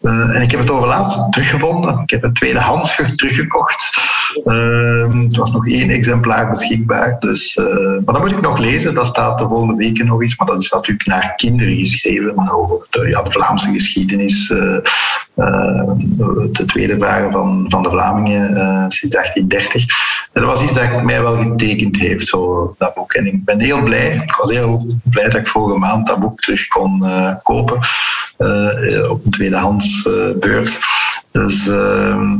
en 0.00 0.42
ik 0.42 0.50
heb 0.50 0.60
het 0.60 0.70
overlaatst 0.70 1.32
teruggevonden. 1.32 1.98
Ik 2.02 2.10
heb 2.10 2.22
het 2.22 2.34
tweedehands 2.34 2.96
teruggekocht. 3.16 3.98
Uh, 4.44 5.22
het 5.22 5.36
was 5.36 5.52
nog 5.52 5.68
één 5.68 5.90
exemplaar 5.90 6.50
beschikbaar. 6.50 7.16
Dus, 7.18 7.56
maar 8.04 8.14
dat 8.14 8.20
moet 8.20 8.32
ik 8.32 8.40
nog 8.40 8.58
lezen. 8.58 8.94
Dat 8.94 9.06
staat 9.06 9.38
de 9.38 9.48
volgende 9.48 9.74
weken 9.74 10.06
nog 10.06 10.20
eens. 10.20 10.36
Maar 10.36 10.46
dat 10.46 10.60
is 10.60 10.70
natuurlijk 10.70 11.08
naar 11.08 11.32
kinderen 11.36 11.76
geschreven. 11.76 12.52
Over 12.52 12.86
de, 12.90 13.20
de 13.24 13.30
Vlaamse 13.30 13.72
geschiedenis. 13.72 14.52
Uh, 15.36 15.90
de 16.52 16.64
tweede 16.66 16.98
vragen 16.98 17.32
van, 17.32 17.64
van 17.68 17.82
de 17.82 17.90
Vlamingen 17.90 18.48
sinds 18.90 19.14
1830. 19.14 19.84
En 20.32 20.42
dat 20.42 20.50
was 20.50 20.62
iets 20.62 20.72
dat 20.72 21.02
mij 21.02 21.22
wel 21.22 21.36
getekend 21.36 21.96
heeft, 21.96 22.26
zo, 22.26 22.74
dat 22.78 22.94
boek. 22.94 23.12
En 23.12 23.26
ik 23.26 23.44
ben 23.44 23.60
heel 23.60 23.82
blij. 23.82 24.12
Ik 24.12 24.34
was 24.34 24.50
heel 24.50 24.86
blij 25.10 25.24
dat 25.24 25.40
ik 25.40 25.48
vorige 25.48 25.78
maand 25.78 26.06
dat 26.06 26.18
boek 26.18 26.40
terug 26.40 26.66
kon 26.66 27.04
kopen. 27.42 27.76
op 29.08 29.24
een 29.24 29.30
tweedehands 29.30 30.08
beurs. 30.40 30.78
Dus 31.34 31.66
uh, 31.66 32.30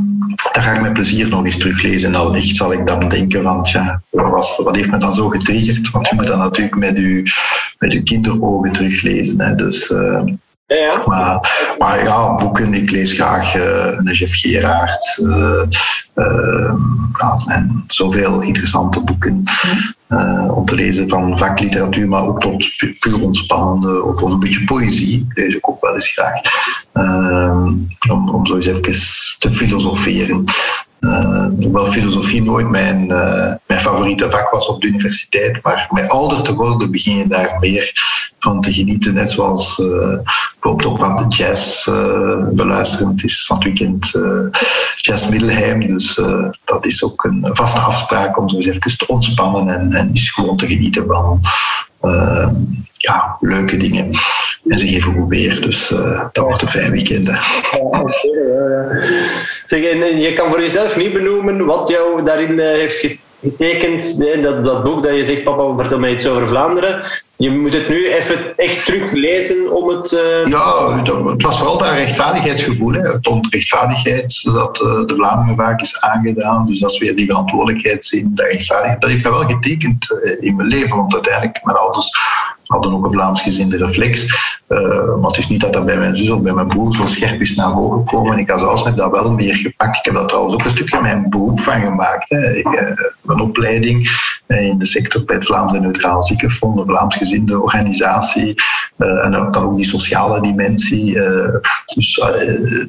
daar 0.53 0.63
ga 0.63 0.71
ik 0.71 0.81
met 0.81 0.93
plezier 0.93 1.27
nog 1.27 1.45
eens 1.45 1.57
teruglezen. 1.57 2.09
En 2.09 2.19
allicht 2.19 2.55
zal 2.55 2.73
ik 2.73 2.87
dan 2.87 3.07
denken 3.07 3.43
van, 3.43 3.63
tja, 3.63 4.01
wat, 4.09 4.61
wat 4.63 4.75
heeft 4.75 4.91
me 4.91 4.97
dan 4.97 5.13
zo 5.13 5.29
getriggerd? 5.29 5.91
Want 5.91 6.07
je 6.07 6.15
moet 6.15 6.27
dat 6.27 6.37
natuurlijk 6.37 6.75
met 6.75 6.97
je, 6.97 7.23
met 7.77 7.93
uw 7.93 8.03
kinderogen 8.03 8.71
teruglezen. 8.71 9.41
Hè. 9.41 9.55
Dus, 9.55 9.93
ja. 10.65 11.01
Maar, 11.05 11.75
maar, 11.77 12.03
ja, 12.03 12.35
boeken, 12.35 12.73
ik 12.73 12.91
lees 12.91 13.13
graag 13.13 13.55
uh, 13.55 13.85
een 13.85 14.11
Jeff 14.11 14.35
Gerard. 14.35 15.17
Uh, 15.21 15.61
ja, 17.17 17.31
er 17.33 17.39
zijn 17.39 17.83
zoveel 17.87 18.41
interessante 18.41 19.01
boeken 19.01 19.43
uh, 20.09 20.57
om 20.57 20.65
te 20.65 20.75
lezen, 20.75 21.09
van 21.09 21.37
vakliteratuur, 21.37 22.07
maar 22.07 22.27
ook 22.27 22.41
tot 22.41 22.69
puur 22.99 23.21
ontspannende 23.21 24.03
of 24.03 24.21
een 24.21 24.39
beetje 24.39 24.63
poëzie, 24.63 25.27
lees 25.29 25.55
ik 25.55 25.69
ook 25.69 25.81
wel 25.81 25.93
eens 25.93 26.07
graag. 26.07 26.41
om, 28.09 28.29
om 28.29 28.45
zo 28.45 28.55
eens 28.55 28.67
even 28.67 28.81
te 29.39 29.51
filosoferen. 29.51 30.43
Uh, 31.05 31.45
hoewel 31.59 31.85
filosofie 31.85 32.43
nooit 32.43 32.69
mijn, 32.69 33.11
uh, 33.11 33.53
mijn 33.67 33.79
favoriete 33.79 34.29
vak 34.29 34.49
was 34.49 34.67
op 34.67 34.81
de 34.81 34.87
universiteit, 34.87 35.63
maar 35.63 35.87
met 35.91 36.09
ouder 36.09 36.41
te 36.41 36.53
worden 36.53 36.91
begin 36.91 37.17
je 37.17 37.27
daar 37.27 37.57
meer 37.59 37.91
van 38.39 38.61
te 38.61 38.73
genieten. 38.73 39.13
Net 39.13 39.31
zoals 39.31 39.75
bijvoorbeeld 39.75 40.85
ook 40.85 40.97
wat 40.97 41.17
de 41.17 41.35
jazz 41.35 41.85
beluisteren. 42.51 43.07
Het 43.07 43.23
is 43.23 43.45
van 43.45 43.55
het 43.55 43.65
weekend 43.65 44.11
Jazz 44.95 45.29
Middelheim, 45.29 45.87
dus 45.87 46.21
dat 46.63 46.85
is 46.85 47.03
ook 47.03 47.23
een 47.23 47.49
vaste 47.51 47.79
afspraak 47.79 48.37
om 48.37 48.49
zo 48.49 48.55
eens 48.55 48.65
even 48.65 48.97
te 48.97 49.07
ontspannen 49.07 49.69
en, 49.69 49.93
en 49.93 50.07
eens 50.07 50.29
gewoon 50.29 50.57
te 50.57 50.67
genieten 50.67 51.05
van 51.07 51.41
ja, 52.97 53.37
leuke 53.39 53.77
dingen. 53.77 54.09
En 54.67 54.77
ze 54.77 54.87
geven 54.87 55.11
goed 55.11 55.29
weer, 55.29 55.61
dus 55.61 55.87
dat 56.31 56.43
wordt 56.43 56.61
een 56.61 56.69
fijn 56.69 56.91
weekend. 56.91 57.25
Zeg, 59.65 59.83
en 59.83 60.19
je 60.19 60.33
kan 60.35 60.49
voor 60.49 60.61
jezelf 60.61 60.97
niet 60.97 61.13
benoemen 61.13 61.65
wat 61.65 61.89
jou 61.89 62.23
daarin 62.23 62.59
heeft 62.59 62.99
getekend. 63.45 64.17
Dat, 64.43 64.65
dat 64.65 64.83
boek 64.83 65.03
dat 65.03 65.15
je 65.15 65.25
zegt, 65.25 65.43
papa, 65.43 65.75
vertel 65.75 65.99
mij 65.99 66.13
iets 66.13 66.27
over 66.27 66.47
Vlaanderen. 66.47 67.01
Je 67.37 67.51
moet 67.51 67.73
het 67.73 67.89
nu 67.89 68.11
even 68.13 68.57
echt 68.57 68.85
teruglezen 68.85 69.71
om 69.71 69.89
het... 69.89 70.11
Uh... 70.11 70.45
Ja, 70.45 70.99
het 71.27 71.41
was 71.41 71.57
vooral 71.57 71.77
dat 71.77 71.87
rechtvaardigheidsgevoel. 71.87 72.93
Hè. 72.93 72.99
Het 72.99 73.27
onrechtvaardigheid 73.27 74.43
dat 74.43 74.81
uh, 74.81 75.05
de 75.05 75.15
Vlamingen 75.15 75.55
vaak 75.55 75.81
is 75.81 76.01
aangedaan. 76.01 76.67
Dus 76.67 76.79
dat 76.79 76.91
is 76.91 76.97
weer 76.97 77.15
die 77.15 77.25
verantwoordelijkheidszin, 77.25 78.31
dat 78.33 78.45
rechtvaardigheid. 78.45 79.01
Dat 79.01 79.09
heeft 79.09 79.23
mij 79.23 79.31
wel 79.31 79.43
getekend 79.43 80.21
uh, 80.23 80.47
in 80.47 80.55
mijn 80.55 80.67
leven. 80.67 80.97
Want 80.97 81.13
uiteindelijk, 81.13 81.59
mijn 81.63 81.77
ouders 81.77 82.11
hadden 82.65 82.93
ook 82.93 83.05
een 83.05 83.11
Vlaams 83.11 83.41
gezinde 83.41 83.77
reflex. 83.77 84.43
Maar 84.67 85.29
het 85.29 85.37
is 85.37 85.47
niet 85.47 85.61
dat 85.61 85.73
dat 85.73 85.85
bij 85.85 85.97
mijn 85.97 86.15
zus 86.15 86.29
of 86.29 86.41
bij 86.41 86.53
mijn 86.53 86.67
broer 86.67 86.93
zo 86.93 87.05
scherp 87.05 87.41
is 87.41 87.55
naar 87.55 87.71
voren 87.71 87.99
gekomen. 87.99 88.37
Ik 88.37 88.49
als 88.49 88.61
zelfs 88.61 88.83
heb 88.83 88.97
dat 88.97 89.11
wel 89.11 89.31
meer 89.31 89.55
gepakt. 89.55 89.97
Ik 89.97 90.05
heb 90.05 90.15
dat 90.15 90.27
trouwens 90.27 90.53
ook 90.53 90.63
een 90.63 90.69
stukje 90.69 91.01
mijn 91.01 91.29
beroep 91.29 91.59
van 91.59 91.81
gemaakt. 91.81 92.29
Hè. 92.29 92.55
Ik, 92.55 92.67
opleiding 93.41 94.09
in 94.47 94.77
de 94.77 94.85
sector 94.85 95.23
bij 95.23 95.35
het 95.35 95.45
Vlaams 95.45 95.73
Neutraal 95.73 96.23
Ziekenfonds, 96.23 96.81
een 96.81 96.87
Vlaams 96.87 97.15
gezinde 97.15 97.61
organisatie. 97.61 98.53
Uh, 98.97 99.25
en 99.25 99.31
dan 99.31 99.55
ook 99.55 99.75
die 99.75 99.85
sociale 99.85 100.41
dimensie. 100.41 101.19
dus 101.95 102.15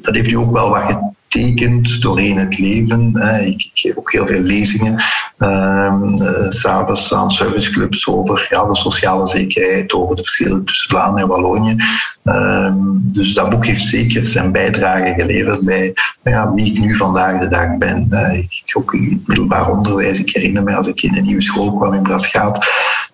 dat 0.01 0.15
heeft 0.15 0.31
u 0.31 0.35
ook 0.35 0.51
wel 0.51 0.69
wat 0.69 1.15
getekend 1.29 2.01
doorheen 2.01 2.37
het 2.37 2.59
leven. 2.59 3.15
Ik, 3.45 3.69
geef 3.73 3.97
ook 3.97 4.11
heel 4.11 4.25
veel 4.25 4.41
lezingen, 4.41 5.03
um, 5.37 6.17
s'avonds 6.49 7.13
aan 7.13 7.31
serviceclubs 7.31 8.07
over 8.07 8.47
ja, 8.49 8.65
de 8.65 8.75
sociale 8.75 9.27
zekerheid, 9.27 9.93
over 9.93 10.15
de 10.15 10.23
verschillen 10.23 10.65
tussen 10.65 10.89
Vlaanderen 10.89 11.21
en 11.21 11.27
Wallonië. 11.27 11.75
Um, 12.23 13.01
dus 13.13 13.33
dat 13.33 13.49
boek 13.49 13.65
heeft 13.65 13.85
zeker 13.85 14.25
zijn 14.25 14.51
bijdrage 14.51 15.13
geleverd 15.17 15.65
bij 15.65 15.93
ja, 16.23 16.53
wie 16.53 16.73
ik 16.73 16.79
nu 16.79 16.95
vandaag 16.95 17.39
de 17.39 17.47
dag 17.47 17.77
ben. 17.77 18.07
Ik 18.49 18.77
ook 18.77 18.93
in 18.93 19.11
het 19.11 19.27
middelbaar 19.27 19.69
onderwijs. 19.69 20.19
Ik 20.19 20.29
herinner 20.29 20.63
me 20.63 20.75
als 20.75 20.87
ik 20.87 21.01
in 21.01 21.17
een 21.17 21.25
nieuwe 21.25 21.41
school 21.41 21.77
kwam 21.77 21.93
in 21.93 22.01
Brasgaat. 22.01 22.65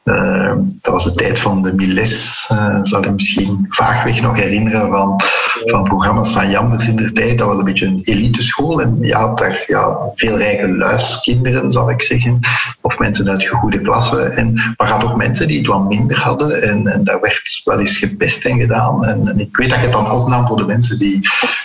Uh, 0.03 0.53
dat 0.81 0.93
was 0.93 1.03
de 1.03 1.11
tijd 1.11 1.39
van 1.39 1.61
de 1.61 1.73
Miles, 1.73 2.49
uh, 2.51 2.79
zal 2.81 3.03
je 3.03 3.09
misschien 3.09 3.65
vaagweg 3.69 4.21
nog 4.21 4.35
herinneren 4.35 4.89
van, 4.89 5.21
van 5.65 5.83
programma's 5.83 6.31
van 6.31 6.49
Jambers 6.49 6.87
in 6.87 6.95
de 6.95 7.11
tijd. 7.11 7.37
Dat 7.37 7.47
was 7.47 7.57
een 7.57 7.63
beetje 7.63 7.85
een 7.85 8.01
eliteschool 8.03 8.81
en 8.81 8.97
je 9.01 9.13
had 9.13 9.37
daar 9.37 9.63
ja, 9.67 9.97
veel 10.15 10.37
rijke 10.37 10.77
luiskinderen, 10.77 11.71
zal 11.71 11.89
ik 11.89 12.01
zeggen, 12.01 12.39
of 12.81 12.99
mensen 12.99 13.29
uit 13.29 13.47
goede 13.47 13.81
klassen. 13.81 14.37
En, 14.37 14.75
maar 14.77 14.89
had 14.89 15.03
ook 15.03 15.15
mensen 15.15 15.47
die 15.47 15.57
het 15.57 15.67
wat 15.67 15.87
minder 15.87 16.19
hadden 16.19 16.61
en, 16.61 16.87
en 16.87 17.03
daar 17.03 17.21
werd 17.21 17.61
wel 17.63 17.79
eens 17.79 17.97
gepest 17.97 18.45
en 18.45 18.59
gedaan. 18.59 19.05
En, 19.05 19.39
ik 19.39 19.57
weet 19.57 19.69
dat 19.69 19.77
ik 19.77 19.83
het 19.83 19.93
dan 19.93 20.11
opnam 20.11 20.47
voor 20.47 20.57
de 20.57 20.65
mensen 20.65 20.99
die 20.99 21.19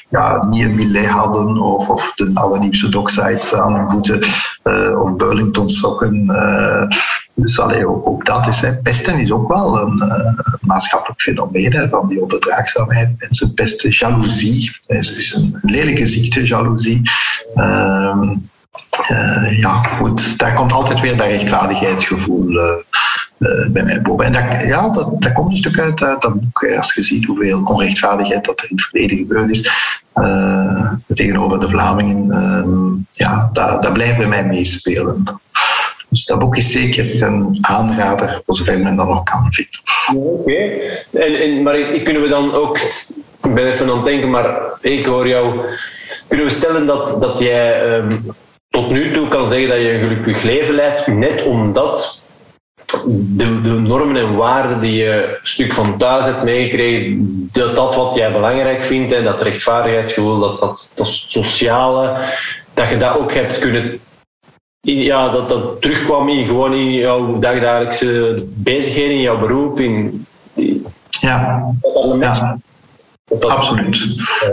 ja, 0.08 0.46
niet 0.46 0.62
een 0.62 0.74
Millet 0.74 1.08
hadden 1.08 1.56
of, 1.56 1.90
of 1.90 2.12
de 2.14 2.30
allernieuwste 2.34 2.88
docksites 2.88 3.54
aan 3.54 3.74
hun 3.74 3.90
voeten 3.90 4.18
uh, 4.64 5.00
of 5.00 5.16
Burlington 5.16 5.68
sokken. 5.68 6.26
Dus 7.40 7.60
allee, 7.60 7.86
ook, 7.86 8.24
dat 8.24 8.46
is, 8.46 8.60
hè. 8.60 8.76
pesten 8.76 9.18
is 9.18 9.32
ook 9.32 9.48
wel 9.48 9.80
een, 9.80 10.02
uh, 10.04 10.32
maatschappelijk 10.60 11.20
fenomeen 11.20 11.88
van 11.90 12.08
die 12.08 12.22
onverdraagzaamheid. 12.22 13.08
Mensen 13.18 13.54
pesten, 13.54 13.90
jaloezie. 13.90 14.76
Het 14.86 15.14
is 15.16 15.32
een 15.34 15.58
lelijke 15.62 16.06
ziekte, 16.06 16.46
jaloezie. 16.46 17.02
Uh, 17.54 18.30
uh, 19.10 19.58
ja, 19.58 19.72
goed, 19.72 20.38
daar 20.38 20.52
komt 20.52 20.72
altijd 20.72 21.00
weer 21.00 21.16
dat 21.16 21.26
rechtvaardigheidsgevoel 21.26 22.50
uh, 22.50 23.68
bij 23.68 23.82
mij 23.82 24.02
boven. 24.02 24.24
En 24.24 24.32
dat, 24.32 24.66
ja, 24.66 24.88
dat, 24.88 25.22
dat 25.22 25.32
komt 25.32 25.50
een 25.50 25.56
stuk 25.56 25.78
uit, 25.78 26.02
uit 26.02 26.22
dat 26.22 26.40
boek, 26.40 26.66
als 26.76 26.94
je 26.94 27.02
ziet 27.02 27.26
hoeveel 27.26 27.62
onrechtvaardigheid 27.64 28.44
dat 28.44 28.60
er 28.60 28.70
in 28.70 28.76
het 28.76 28.84
verleden 28.84 29.16
gebeurd 29.16 29.50
is. 29.50 29.70
tegenover 31.14 31.60
de 31.60 31.68
Vlamingen, 31.68 32.30
ehm, 32.30 32.94
ja, 33.12 33.48
dat, 33.52 33.82
dat 33.82 33.92
blijft 33.92 34.16
bij 34.16 34.28
mij 34.28 34.46
meespelen. 34.46 35.24
Dus 36.08 36.24
dat 36.24 36.38
boek 36.38 36.56
is 36.56 36.72
zeker 36.72 37.22
een 37.22 37.58
aanrader, 37.60 38.42
voor 38.46 38.54
zover 38.54 38.80
men 38.80 38.96
dat 38.96 39.08
nog 39.08 39.22
kan 39.22 39.46
vinden. 39.50 39.80
Oké. 40.22 40.56
En, 41.12 41.62
maar 41.62 41.76
kunnen 42.04 42.22
we 42.22 42.28
dan 42.28 42.54
ook, 42.54 42.78
ik 43.42 43.54
ben 43.54 43.66
even 43.66 43.90
aan 43.90 43.96
het 43.96 44.04
denken, 44.04 44.30
maar 44.30 44.60
ik 44.80 45.06
hoor 45.06 45.28
jou, 45.28 45.60
kunnen 46.28 46.46
we 46.46 46.52
stellen 46.52 46.86
dat, 46.86 47.16
dat 47.20 47.38
jij 47.38 47.96
um, 47.96 48.20
tot 48.68 48.90
nu 48.90 49.12
toe 49.12 49.28
kan 49.28 49.48
zeggen 49.48 49.68
dat 49.68 49.78
je 49.78 49.92
een 49.92 50.08
gelukkig 50.08 50.42
leven 50.42 50.74
leidt, 50.74 51.06
net 51.06 51.42
omdat 51.42 52.26
de, 53.06 53.60
de, 53.60 53.68
normen 53.68 54.16
en 54.16 54.36
waarden 54.36 54.80
die 54.80 54.96
je 54.96 55.38
een 55.40 55.46
stuk 55.46 55.72
van 55.72 55.98
thuis 55.98 56.24
hebt 56.24 56.42
meegekregen, 56.42 57.48
dat, 57.52 57.76
dat 57.76 57.96
wat 57.96 58.14
jij 58.14 58.32
belangrijk 58.32 58.84
vindt, 58.84 59.12
en 59.12 59.24
dat 59.24 59.42
rechtvaardigheidsgevoel, 59.42 60.38
dat, 60.38 60.60
dat, 60.60 60.90
dat 60.94 61.06
sociale, 61.06 62.20
dat 62.74 62.88
je 62.88 62.98
dat 62.98 63.18
ook 63.18 63.32
hebt 63.32 63.58
kunnen 63.58 64.00
ja, 64.80 65.28
dat 65.28 65.48
dat 65.48 65.80
terugkwam 65.80 66.28
in, 66.28 66.46
gewoon 66.46 66.72
in 66.72 66.92
jouw 66.92 67.38
dagdagelijkse 67.38 68.44
bezigheden, 68.54 69.14
in 69.14 69.20
jouw 69.20 69.38
beroep. 69.38 69.80
In, 69.80 70.26
ja. 71.20 71.62
ja. 72.18 72.58
Absoluut. 73.40 74.06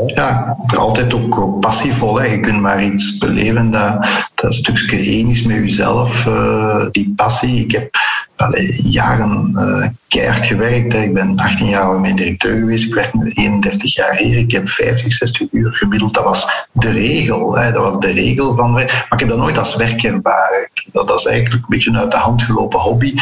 Ja, 0.05 0.57
altijd 0.77 1.13
ook 1.13 1.59
passievol. 1.59 2.19
Hè. 2.19 2.25
Je 2.25 2.39
kunt 2.39 2.61
maar 2.61 2.83
iets 2.83 3.17
beleven 3.17 3.71
dat, 3.71 4.07
dat 4.35 4.53
stukje 4.53 4.97
één 4.97 5.29
is 5.29 5.43
met 5.43 5.57
jezelf. 5.57 6.25
Uh, 6.25 6.85
die 6.91 7.13
passie. 7.15 7.59
Ik 7.59 7.71
heb 7.71 7.95
allee, 8.35 8.81
jaren 8.83 9.51
uh, 9.53 9.87
keihard 10.07 10.45
gewerkt. 10.45 10.93
Ik 10.93 11.13
ben 11.13 11.37
18 11.37 11.67
jaar 11.67 11.83
al 11.83 11.99
mijn 11.99 12.15
directeur 12.15 12.59
geweest. 12.59 12.85
Ik 12.85 12.93
werk 12.93 13.13
nu 13.13 13.31
31 13.33 13.95
jaar 13.95 14.15
hier. 14.15 14.37
Ik 14.37 14.51
heb 14.51 14.69
50, 14.69 15.13
60 15.13 15.47
uur 15.51 15.71
gemiddeld. 15.71 16.13
Dat 16.13 16.23
was 16.23 16.67
de 16.71 16.89
regel. 16.89 17.57
Hè. 17.57 17.71
Dat 17.71 17.83
was 17.83 17.99
de 17.99 18.11
regel 18.11 18.55
van 18.55 18.71
Maar 18.71 19.07
ik 19.09 19.19
heb 19.19 19.29
dat 19.29 19.37
nooit 19.37 19.57
als 19.57 19.75
werk 19.75 20.03
ervaren. 20.03 20.69
Dat, 20.91 21.19
is 21.19 21.25
eigenlijk 21.25 21.63
een 21.63 21.69
beetje 21.69 21.89
een 21.89 21.97
uit 21.97 22.11
de 22.11 22.17
hand 22.17 22.43
gelopen 22.43 22.79
hobby. 22.79 23.13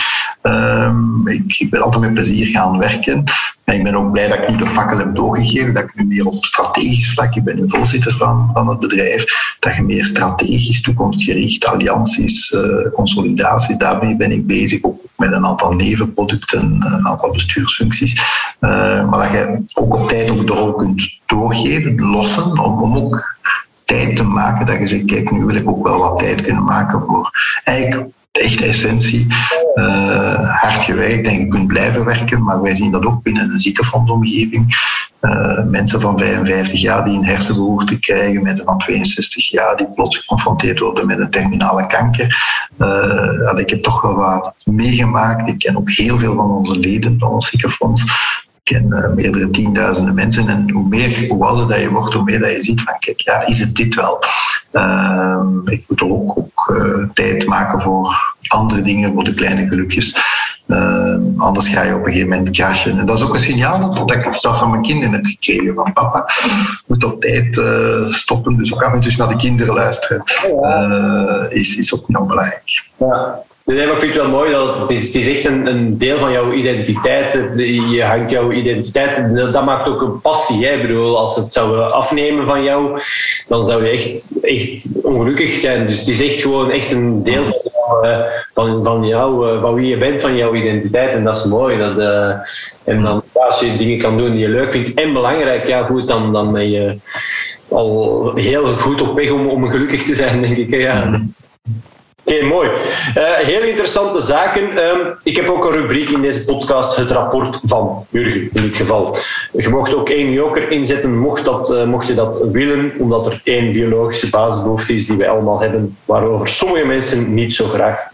Um, 0.41 1.27
ik, 1.27 1.55
ik 1.59 1.69
ben 1.69 1.81
altijd 1.81 2.01
met 2.01 2.13
plezier 2.13 2.47
gaan 2.47 2.77
werken. 2.77 3.23
En 3.63 3.75
ik 3.75 3.83
ben 3.83 3.95
ook 3.95 4.11
blij 4.11 4.27
dat 4.27 4.37
ik 4.37 4.49
nu 4.49 4.57
de 4.57 4.65
fakkel 4.65 4.97
heb 4.97 5.15
doorgegeven, 5.15 5.73
dat 5.73 5.83
ik 5.83 5.95
nu 5.95 6.05
meer 6.05 6.25
op 6.25 6.45
strategisch 6.45 7.13
vlak, 7.13 7.35
ik 7.35 7.43
ben 7.43 7.55
nu 7.55 7.69
voorzitter 7.69 8.15
van, 8.17 8.49
van 8.53 8.67
het 8.67 8.79
bedrijf, 8.79 9.55
dat 9.59 9.75
je 9.75 9.81
meer 9.81 10.05
strategisch, 10.05 10.81
toekomstgericht, 10.81 11.65
allianties, 11.65 12.51
uh, 12.51 12.91
consolidaties, 12.91 13.77
daarmee 13.77 14.15
ben 14.15 14.31
ik 14.31 14.47
bezig, 14.47 14.83
ook 14.83 15.01
met 15.17 15.31
een 15.31 15.45
aantal 15.45 15.73
nevenproducten, 15.73 16.81
een 16.81 17.07
aantal 17.07 17.31
bestuursfuncties. 17.31 18.21
Uh, 18.59 19.09
maar 19.09 19.23
dat 19.23 19.31
je 19.31 19.63
ook 19.73 19.95
op 19.95 20.09
tijd 20.09 20.29
ook 20.29 20.47
door 20.47 20.75
kunt 20.75 21.19
doorgeven, 21.25 22.01
lossen, 22.01 22.59
om, 22.59 22.81
om 22.81 22.97
ook 22.97 23.35
tijd 23.85 24.15
te 24.15 24.23
maken, 24.23 24.65
dat 24.65 24.77
je 24.77 24.87
zegt, 24.87 25.05
kijk, 25.05 25.31
nu 25.31 25.45
wil 25.45 25.55
ik 25.55 25.69
ook 25.69 25.87
wel 25.87 25.97
wat 25.97 26.17
tijd 26.17 26.41
kunnen 26.41 26.63
maken 26.63 26.99
voor 26.99 27.29
eigenlijk 27.63 28.11
echte 28.41 28.65
essentie. 28.65 29.27
Uh, 29.75 30.61
hard 30.61 30.83
gewerkt 30.83 31.27
en 31.27 31.39
je 31.39 31.47
kunt 31.47 31.67
blijven 31.67 32.05
werken, 32.05 32.43
maar 32.43 32.61
wij 32.61 32.75
zien 32.75 32.91
dat 32.91 33.05
ook 33.05 33.23
binnen 33.23 33.51
een 33.51 33.59
ziekenfondsomgeving. 33.59 34.91
Uh, 35.21 35.63
mensen 35.63 36.01
van 36.01 36.17
55 36.17 36.81
jaar 36.81 37.05
die 37.05 37.17
een 37.17 37.25
hersenbehoefte 37.25 37.99
krijgen, 37.99 38.43
mensen 38.43 38.65
van 38.65 38.77
62 38.77 39.49
jaar 39.49 39.77
die 39.77 39.91
plots 39.93 40.17
geconfronteerd 40.17 40.79
worden 40.79 41.05
met 41.05 41.19
een 41.19 41.29
terminale 41.29 41.87
kanker. 41.87 42.37
Uh, 42.77 43.53
ik 43.55 43.69
heb 43.69 43.83
toch 43.83 44.01
wel 44.01 44.15
wat 44.15 44.63
meegemaakt. 44.65 45.47
Ik 45.47 45.57
ken 45.57 45.77
ook 45.77 45.91
heel 45.91 46.17
veel 46.17 46.35
van 46.35 46.51
onze 46.51 46.77
leden 46.77 47.19
van 47.19 47.29
ons 47.29 47.47
ziekenfonds 47.47 48.03
ken 48.63 48.85
uh, 48.89 49.09
meerdere 49.09 49.49
tienduizenden 49.49 50.13
mensen. 50.13 50.49
En 50.49 50.71
hoe 50.71 50.87
meer, 50.87 51.27
hoe 51.29 51.45
ouder 51.45 51.67
dat 51.67 51.79
je 51.79 51.91
wordt, 51.91 52.13
hoe 52.13 52.23
meer 52.23 52.39
dat 52.39 52.51
je 52.51 52.63
ziet 52.63 52.81
van, 52.81 52.99
kijk, 52.99 53.19
ja, 53.19 53.47
is 53.47 53.59
het 53.59 53.75
dit 53.75 53.95
wel? 53.95 54.23
Uh, 54.71 55.45
ik 55.65 55.83
moet 55.87 56.01
ook, 56.01 56.37
ook 56.37 56.75
uh, 56.77 57.07
tijd 57.13 57.45
maken 57.45 57.81
voor 57.81 58.35
andere 58.47 58.81
dingen, 58.81 59.13
voor 59.13 59.23
de 59.23 59.33
kleine 59.33 59.67
gelukjes. 59.67 60.15
Uh, 60.67 61.15
anders 61.37 61.67
ga 61.67 61.81
je 61.81 61.93
op 61.93 61.99
een 61.99 62.11
gegeven 62.11 62.29
moment 62.29 62.49
crashen. 62.49 62.99
En 62.99 63.05
dat 63.05 63.17
is 63.17 63.23
ook 63.23 63.33
een 63.33 63.39
signaal 63.39 63.93
dat 63.93 64.11
ik 64.11 64.33
zelfs 64.33 64.59
van 64.59 64.69
mijn 64.69 64.81
kinderen 64.81 65.13
heb 65.13 65.25
gekregen. 65.25 65.73
Van 65.73 65.93
papa, 65.93 66.29
moet 66.87 67.03
op 67.03 67.19
tijd 67.19 67.61
stoppen. 68.09 68.57
Dus 68.57 68.73
ook 68.73 68.83
af 68.83 68.93
en 68.93 68.99
toe 68.99 69.13
naar 69.17 69.27
de 69.27 69.35
kinderen 69.35 69.73
luisteren. 69.73 70.23
is, 71.49 71.77
is 71.77 71.93
ook 71.93 72.07
heel 72.07 72.25
belangrijk. 72.25 72.83
Ja. 72.97 73.43
Nee, 73.65 73.87
maar 73.87 73.95
ik 73.95 74.01
het 74.01 74.15
wel 74.15 74.27
mooi 74.27 74.51
dat 74.51 74.79
het 74.79 74.91
is, 74.91 75.11
is 75.11 75.27
echt 75.27 75.45
een, 75.45 75.65
een 75.65 75.97
deel 75.97 76.19
van 76.19 76.31
jouw 76.31 76.51
identiteit. 76.51 77.33
Je 77.91 78.03
hangt 78.03 78.31
jouw 78.31 78.51
identiteit. 78.51 79.35
Dat 79.35 79.65
maakt 79.65 79.87
ook 79.87 80.01
een 80.01 80.21
passie. 80.21 80.81
Bedoel, 80.81 81.17
als 81.17 81.35
het 81.35 81.53
zou 81.53 81.79
afnemen 81.79 82.45
van 82.45 82.63
jou, 82.63 83.01
dan 83.47 83.65
zou 83.65 83.85
je 83.85 83.89
echt, 83.89 84.39
echt 84.41 85.01
ongelukkig 85.03 85.57
zijn. 85.57 85.87
Dus 85.87 85.99
het 85.99 86.07
is 86.07 86.21
echt 86.21 86.41
gewoon 86.41 86.71
echt 86.71 86.91
een 86.91 87.23
deel 87.23 87.43
van 87.43 87.71
jou, 87.73 88.07
eh, 88.07 88.25
van, 88.53 88.83
van, 88.83 89.07
jou, 89.07 89.49
eh, 89.49 89.61
van 89.61 89.73
wie 89.73 89.87
je 89.87 89.97
bent, 89.97 90.21
van 90.21 90.35
jouw 90.35 90.53
identiteit. 90.53 91.09
En 91.09 91.23
dat 91.23 91.37
is 91.37 91.45
mooi. 91.45 91.77
Dat, 91.77 91.99
uh, 91.99 92.35
en 92.83 93.01
dan, 93.01 93.23
als 93.33 93.59
je 93.59 93.77
dingen 93.77 93.99
kan 93.99 94.17
doen 94.17 94.31
die 94.31 94.39
je 94.39 94.49
leuk 94.49 94.71
vindt 94.71 94.99
en 94.99 95.13
belangrijk, 95.13 95.67
ja 95.67 95.83
goed, 95.83 96.07
dan, 96.07 96.33
dan 96.33 96.51
ben 96.51 96.69
je 96.69 96.97
al 97.67 98.31
heel 98.35 98.67
goed 98.67 99.01
op 99.01 99.15
weg 99.15 99.31
om, 99.31 99.47
om 99.47 99.69
gelukkig 99.69 100.03
te 100.03 100.15
zijn, 100.15 100.41
denk 100.41 100.57
ik. 100.57 100.75
Ja. 100.75 101.21
Oké, 102.25 102.43
mooi. 102.43 102.69
Uh, 102.69 103.33
heel 103.33 103.61
interessante 103.61 104.21
zaken. 104.21 104.77
Um, 104.77 105.15
ik 105.23 105.35
heb 105.35 105.49
ook 105.49 105.65
een 105.65 105.71
rubriek 105.71 106.09
in 106.09 106.21
deze 106.21 106.45
podcast, 106.45 106.95
het 106.95 107.11
rapport 107.11 107.59
van 107.65 108.05
Jurgen, 108.09 108.49
in 108.53 108.61
dit 108.61 108.75
geval. 108.75 109.17
Je 109.51 109.69
mocht 109.69 109.95
ook 109.95 110.09
één 110.09 110.31
joker 110.31 110.71
inzetten, 110.71 111.17
mocht, 111.17 111.45
dat, 111.45 111.71
uh, 111.71 111.83
mocht 111.83 112.07
je 112.07 112.13
dat 112.13 112.41
willen, 112.51 112.93
omdat 112.99 113.25
er 113.27 113.41
één 113.43 113.71
biologische 113.71 114.29
basisbehoefte 114.29 114.95
is 114.95 115.05
die 115.05 115.17
wij 115.17 115.29
allemaal 115.29 115.59
hebben, 115.59 115.97
waarover 116.05 116.47
sommige 116.47 116.85
mensen 116.85 117.33
niet 117.33 117.53
zo 117.53 117.65
graag 117.65 118.11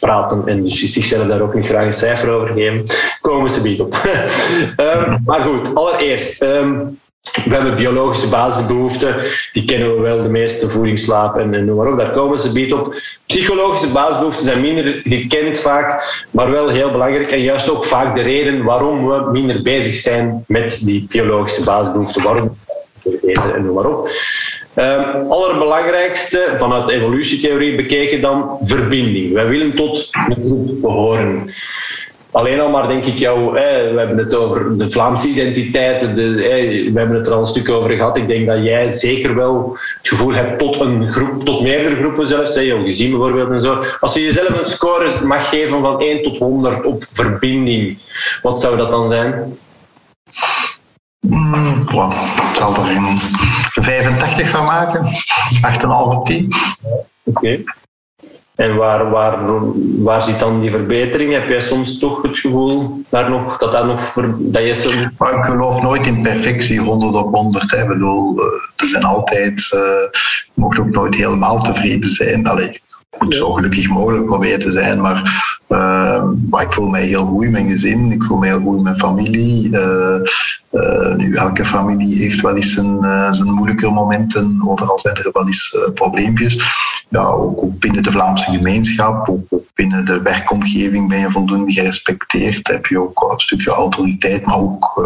praten 0.00 0.42
en 0.46 0.62
dus 0.62 0.92
zichzelf 0.92 1.26
daar 1.26 1.40
ook 1.40 1.54
niet 1.54 1.66
graag 1.66 1.86
een 1.86 1.92
cijfer 1.92 2.30
over 2.30 2.48
geven, 2.54 2.86
komen 3.20 3.50
ze 3.50 3.62
niet 3.62 3.80
op. 3.80 3.94
um, 4.76 5.18
maar 5.26 5.40
goed, 5.40 5.74
allereerst... 5.74 6.42
Um, 6.42 6.99
we 7.44 7.54
hebben 7.54 7.76
biologische 7.76 8.28
basisbehoeften, 8.28 9.16
die 9.52 9.64
kennen 9.64 9.94
we 9.94 10.00
wel, 10.00 10.22
de 10.22 10.28
meeste 10.28 10.68
voeding, 10.68 10.98
slaap 10.98 11.36
en, 11.36 11.54
en 11.54 11.64
noem 11.64 11.76
maar 11.76 11.92
op, 11.92 11.98
daar 11.98 12.10
komen 12.10 12.38
ze 12.38 12.52
beet 12.52 12.72
op. 12.72 12.94
Psychologische 13.26 13.92
basisbehoeften 13.92 14.44
zijn 14.44 14.60
minder 14.60 15.00
gekend 15.04 15.58
vaak, 15.58 16.04
maar 16.30 16.50
wel 16.50 16.68
heel 16.68 16.90
belangrijk 16.90 17.30
en 17.30 17.42
juist 17.42 17.70
ook 17.70 17.84
vaak 17.84 18.14
de 18.14 18.22
reden 18.22 18.64
waarom 18.64 19.08
we 19.08 19.30
minder 19.30 19.62
bezig 19.62 19.94
zijn 19.94 20.44
met 20.46 20.80
die 20.84 21.06
biologische 21.08 21.64
basisbehoeften, 21.64 22.22
waarom 22.22 22.56
eten 23.26 23.54
en 23.54 23.64
noem 23.64 23.74
maar 23.74 23.86
op. 23.86 24.08
Um, 24.76 25.30
allerbelangrijkste, 25.30 26.54
vanuit 26.58 26.88
evolutietheorie 26.88 27.74
bekeken 27.74 28.20
dan, 28.20 28.58
verbinding. 28.64 29.32
Wij 29.32 29.46
willen 29.46 29.74
tot 29.74 30.08
een 30.12 30.36
groep 30.44 30.80
behoren. 30.80 31.54
Alleen 32.32 32.60
al 32.60 32.70
maar 32.70 32.88
denk 32.88 33.04
ik 33.04 33.18
jou, 33.18 33.52
we 33.52 33.94
hebben 33.96 34.18
het 34.18 34.34
over 34.34 34.78
de 34.78 34.90
Vlaamse 34.90 35.28
identiteit, 35.28 36.00
de, 36.00 36.34
we 36.92 36.98
hebben 36.98 37.16
het 37.16 37.26
er 37.26 37.32
al 37.32 37.40
een 37.40 37.46
stuk 37.46 37.68
over 37.68 37.90
gehad. 37.90 38.16
Ik 38.16 38.28
denk 38.28 38.46
dat 38.46 38.64
jij 38.64 38.90
zeker 38.90 39.34
wel 39.34 39.78
het 39.98 40.08
gevoel 40.08 40.32
hebt 40.32 40.58
tot 40.58 40.80
een 40.80 41.12
groep, 41.12 41.44
tot 41.44 41.60
meerdere 41.60 41.96
groepen 41.96 42.28
zelfs, 42.28 42.54
hè, 42.54 42.82
gezien 42.82 43.10
bijvoorbeeld 43.10 43.50
en 43.50 43.60
zo. 43.60 43.84
Als 44.00 44.14
je 44.14 44.22
jezelf 44.22 44.48
een 44.48 44.64
score 44.64 45.24
mag 45.24 45.48
geven 45.48 45.80
van 45.80 46.00
1 46.00 46.22
tot 46.22 46.38
100 46.38 46.84
op 46.84 47.06
verbinding, 47.12 47.98
wat 48.42 48.60
zou 48.60 48.76
dat 48.76 48.90
dan 48.90 49.10
zijn? 49.10 49.58
Mm, 51.20 51.82
ik 51.82 52.56
zal 52.56 52.74
er 52.74 52.96
een 52.96 53.18
85 53.84 54.48
van 54.48 54.64
maken, 54.64 55.04
8,5 55.60 56.16
op 56.16 56.26
10. 56.26 56.52
Oké. 57.24 57.62
En 58.60 58.76
waar, 58.76 59.10
waar, 59.10 59.38
waar 60.02 60.24
zit 60.24 60.38
dan 60.38 60.60
die 60.60 60.70
verbetering? 60.70 61.32
Heb 61.32 61.48
jij 61.48 61.60
soms 61.60 61.98
toch 61.98 62.22
het 62.22 62.38
gevoel 62.38 63.02
daar 63.08 63.30
nog, 63.30 63.58
dat, 63.58 63.72
dat, 63.72 63.86
nog, 63.86 64.16
dat 64.38 64.64
je 64.64 64.74
zo... 64.74 64.90
Maar 65.18 65.34
ik 65.34 65.44
geloof 65.44 65.82
nooit 65.82 66.06
in 66.06 66.22
perfectie, 66.22 66.80
100 66.80 67.14
op 67.14 67.34
100. 67.34 67.70
Hè. 67.70 67.82
Ik 67.82 67.88
bedoel, 67.88 68.38
eh, 68.38 68.44
er 68.76 68.88
zijn 68.88 69.02
altijd, 69.04 69.70
uh, 69.74 69.80
je 70.44 70.50
mocht 70.54 70.78
ook 70.78 70.90
nooit 70.90 71.14
helemaal 71.14 71.62
tevreden 71.62 72.10
zijn. 72.10 72.46
Allee, 72.46 72.80
moet 73.18 73.34
zo 73.34 73.52
gelukkig 73.52 73.88
mogelijk 73.88 74.24
proberen 74.24 74.58
te 74.58 74.72
zijn. 74.72 75.00
Maar, 75.00 75.56
uh, 75.68 76.24
maar 76.50 76.62
ik 76.62 76.72
voel 76.72 76.88
mij 76.88 77.04
heel 77.04 77.26
goed 77.26 77.44
in 77.44 77.50
mijn 77.50 77.68
gezin. 77.68 78.12
Ik 78.12 78.24
voel 78.24 78.38
mij 78.38 78.48
heel 78.48 78.60
goed 78.60 78.76
in 78.76 78.82
mijn 78.82 78.96
familie. 78.96 79.70
Nu, 81.16 81.34
elke 81.34 81.64
familie 81.64 82.16
heeft 82.16 82.40
wel 82.40 82.56
eens 82.56 82.72
zijn, 82.72 82.98
zijn 83.34 83.50
moeilijke 83.50 83.90
momenten. 83.90 84.62
Overal 84.66 84.98
zijn 84.98 85.16
er 85.16 85.30
wel 85.32 85.46
eens 85.46 85.76
probleempjes. 85.94 86.58
Ja, 87.10 87.22
ook, 87.22 87.78
binnen 87.78 88.02
de 88.02 88.10
Vlaamse 88.10 88.50
gemeenschap, 88.50 89.28
ook, 89.28 89.62
binnen 89.74 90.04
de 90.04 90.22
werkomgeving 90.22 91.08
ben 91.08 91.18
je 91.18 91.30
voldoende 91.30 91.72
gerespecteerd. 91.72 92.68
Heb 92.68 92.86
je 92.86 93.00
ook 93.00 93.30
een 93.32 93.40
stukje 93.40 93.70
autoriteit, 93.70 94.46
maar 94.46 94.56
ook 94.56 95.02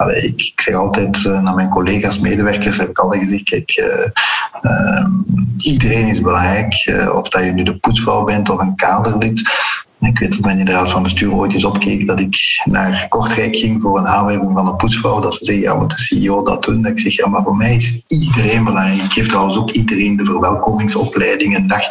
Allee, 0.00 0.34
ik, 0.36 0.60
zeg 0.60 0.74
altijd 0.74 1.24
naar 1.24 1.54
mijn 1.54 1.68
collega's, 1.68 2.18
medewerkers, 2.18 2.76
heb 2.76 2.88
ik 2.88 2.98
altijd 2.98 3.22
gezegd, 3.22 3.44
kijk, 3.44 3.70
ehm, 4.62 5.10
iedereen 5.56 6.06
is 6.06 6.20
belangrijk. 6.20 6.74
Eh, 6.74 7.14
of 7.14 7.28
dat 7.28 7.44
je 7.44 7.52
nu 7.52 7.62
de 7.62 7.76
poetsvrouw 7.76 8.24
bent 8.24 8.48
of 8.48 8.60
een 8.60 8.76
kaderlid. 8.76 9.42
Ik 10.00 10.18
weet 10.18 10.30
dat 10.30 10.40
mijn 10.40 10.58
in 10.58 10.64
de 10.64 10.72
raad 10.72 10.90
van 10.90 11.02
bestuur 11.02 11.32
ooit 11.32 11.52
eens 11.52 11.64
opkeek 11.64 12.06
dat 12.06 12.20
ik 12.20 12.36
naar 12.64 13.06
Kortrijk 13.08 13.56
ging 13.56 13.82
voor 13.82 13.98
een 13.98 14.08
aanwijzing 14.08 14.52
van 14.52 14.66
een 14.66 14.76
poetsvrouw. 14.76 15.20
Dat 15.20 15.34
ze 15.34 15.44
zeggen, 15.44 15.64
ja, 15.64 15.74
moet 15.74 15.90
de 15.90 15.98
CEO 15.98 16.42
dat 16.42 16.62
doen? 16.62 16.86
ik 16.86 16.98
zeg, 16.98 17.16
ja, 17.16 17.28
maar 17.28 17.42
voor 17.42 17.56
mij 17.56 17.74
is 17.74 18.02
iedereen 18.06 18.64
belangrijk. 18.64 19.02
Ik 19.02 19.12
geef 19.12 19.28
trouwens 19.28 19.56
ook 19.56 19.70
iedereen 19.70 20.16
de 20.16 20.24
verwelkomingsopleiding 20.24 21.56
een 21.56 21.66
dag 21.66 21.82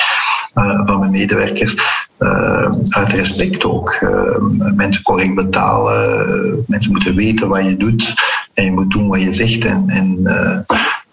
uh, 0.55 0.82
van 0.86 0.99
mijn 0.99 1.12
medewerkers. 1.12 1.76
Uh, 2.20 2.72
uit 2.89 3.14
respect 3.14 3.66
ook. 3.66 3.99
Uh, 4.01 4.72
mensen 4.76 5.03
correct 5.03 5.36
betalen. 5.36 6.64
mensen 6.68 6.91
moeten 6.91 7.16
weten 7.16 7.47
wat 7.47 7.66
je 7.66 7.78
doet. 7.78 8.14
En 8.53 8.64
je 8.64 8.72
moet 8.72 8.91
doen 8.91 9.07
wat 9.07 9.22
je 9.22 9.32
zegt. 9.32 9.66
En, 9.66 9.89
en 9.89 10.24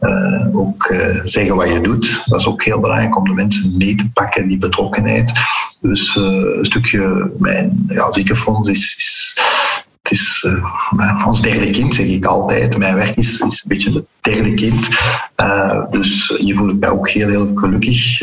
uh, 0.00 0.56
ook 0.56 0.88
uh, 0.88 1.20
zeggen 1.24 1.56
wat 1.56 1.70
je 1.70 1.80
doet. 1.80 2.22
Dat 2.24 2.40
is 2.40 2.46
ook 2.46 2.64
heel 2.64 2.80
belangrijk 2.80 3.16
om 3.16 3.24
de 3.24 3.32
mensen 3.32 3.76
mee 3.76 3.94
te 3.94 4.10
pakken, 4.12 4.48
die 4.48 4.58
betrokkenheid. 4.58 5.32
Dus 5.80 6.16
uh, 6.16 6.24
een 6.24 6.64
stukje 6.64 7.32
mijn 7.38 7.86
ja, 7.88 8.12
ziekenfonds 8.12 8.68
is, 8.68 8.94
is 8.98 9.36
het 10.02 10.18
is 10.18 10.46
ons 11.26 11.42
derde 11.42 11.70
kind, 11.70 11.94
zeg 11.94 12.06
ik 12.06 12.24
altijd. 12.24 12.78
Mijn 12.78 12.94
werk 12.94 13.16
is, 13.16 13.40
is 13.40 13.40
een 13.40 13.68
beetje 13.68 13.92
het 13.92 14.04
derde 14.20 14.54
kind. 14.54 14.88
dus 15.90 16.34
je 16.38 16.56
voelt 16.56 16.80
mij 16.80 16.88
ook 16.88 17.08
heel, 17.08 17.28
heel 17.28 17.54
gelukkig 17.54 18.16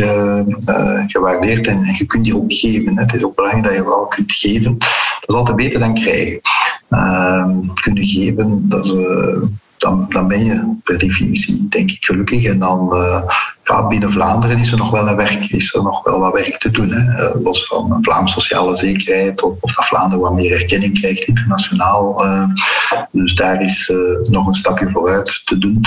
gewaardeerd 1.08 1.68
en, 1.68 1.84
en, 1.84 1.96
je 1.98 2.06
kunt 2.06 2.24
die 2.24 2.36
ook 2.36 2.54
geven. 2.54 2.98
Het 2.98 3.14
is 3.14 3.24
ook 3.24 3.36
belangrijk 3.36 3.66
dat 3.66 3.76
je 3.76 3.84
wel 3.84 4.08
kunt 4.08 4.32
geven. 4.32 4.78
Dat 4.78 5.24
is 5.28 5.36
altijd 5.36 5.58
beter 5.58 5.80
dan 5.80 5.94
krijgen. 5.94 6.42
kunnen 7.82 8.06
geven, 8.06 8.70
dat 8.70 8.86
is 8.86 8.96
dan, 9.84 10.06
dan 10.10 10.28
ben 10.28 10.44
je 10.44 10.76
per 10.84 10.98
definitie, 10.98 11.68
denk 11.70 11.92
ik, 11.92 12.06
gelukkig. 12.06 12.46
En 12.46 12.60
dan 12.60 12.90
uh, 12.94 13.22
ja, 13.64 13.88
binnen 13.88 14.12
Vlaanderen 14.12 14.60
is 14.60 14.72
er 14.72 14.78
nog 14.78 14.90
wel 14.90 15.08
een 15.08 15.16
werk, 15.16 15.44
is 15.52 15.74
er 15.74 15.84
nog 15.84 16.04
wel 16.04 16.20
wat 16.20 16.34
werk 16.34 16.58
te 16.58 16.72
doen. 16.72 16.92
Hè. 16.92 17.24
Uh, 17.24 17.44
los 17.44 17.68
van 17.68 17.98
Vlaams 18.02 18.32
sociale 18.32 18.76
zekerheid, 18.76 19.44
of, 19.44 19.58
of, 19.60 19.76
dat 19.76 19.86
Vlaanderen 19.86 20.24
wat 20.24 20.36
meer 20.36 20.52
erkenning 20.52 21.00
krijgt 21.00 21.28
internationaal. 21.28 22.26
Uh, 22.26 22.44
dus 23.12 23.36
daar 23.36 23.62
is 23.62 23.92
nog 24.30 24.48
een 24.48 24.54
stapje 24.54 24.90
vooruit 24.90 25.42
te 25.46 25.58
doen. 25.58 25.82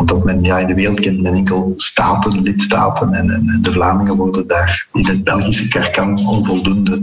omdat 0.00 0.24
men 0.24 0.42
ja, 0.42 0.58
in 0.58 0.66
de 0.66 0.74
wereld 0.74 1.00
kent 1.00 1.22
men 1.22 1.34
enkel 1.34 1.72
staten, 1.76 2.42
lidstaten 2.42 3.12
en, 3.12 3.30
en, 3.30 3.58
de 3.62 3.72
Vlamingen 3.72 4.16
worden 4.16 4.46
daar 4.46 4.86
in 4.92 5.06
het 5.06 5.24
Belgische 5.24 5.68
kerkan 5.68 6.26
onvoldoende 6.26 7.00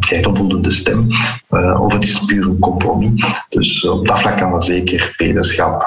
krijgt 0.00 0.26
onvoldoende 0.26 0.70
stem. 0.70 1.06
of 1.78 1.92
het 1.92 2.04
is 2.04 2.24
puur 2.26 2.46
een 2.46 2.58
compromis. 2.58 3.24
Dus 3.48 3.86
op 3.88 4.08
dat 4.08 4.18
vlak 4.18 4.36
kan 4.36 4.54
er 4.54 4.62
zeker 4.62 5.14
beterschap 5.16 5.84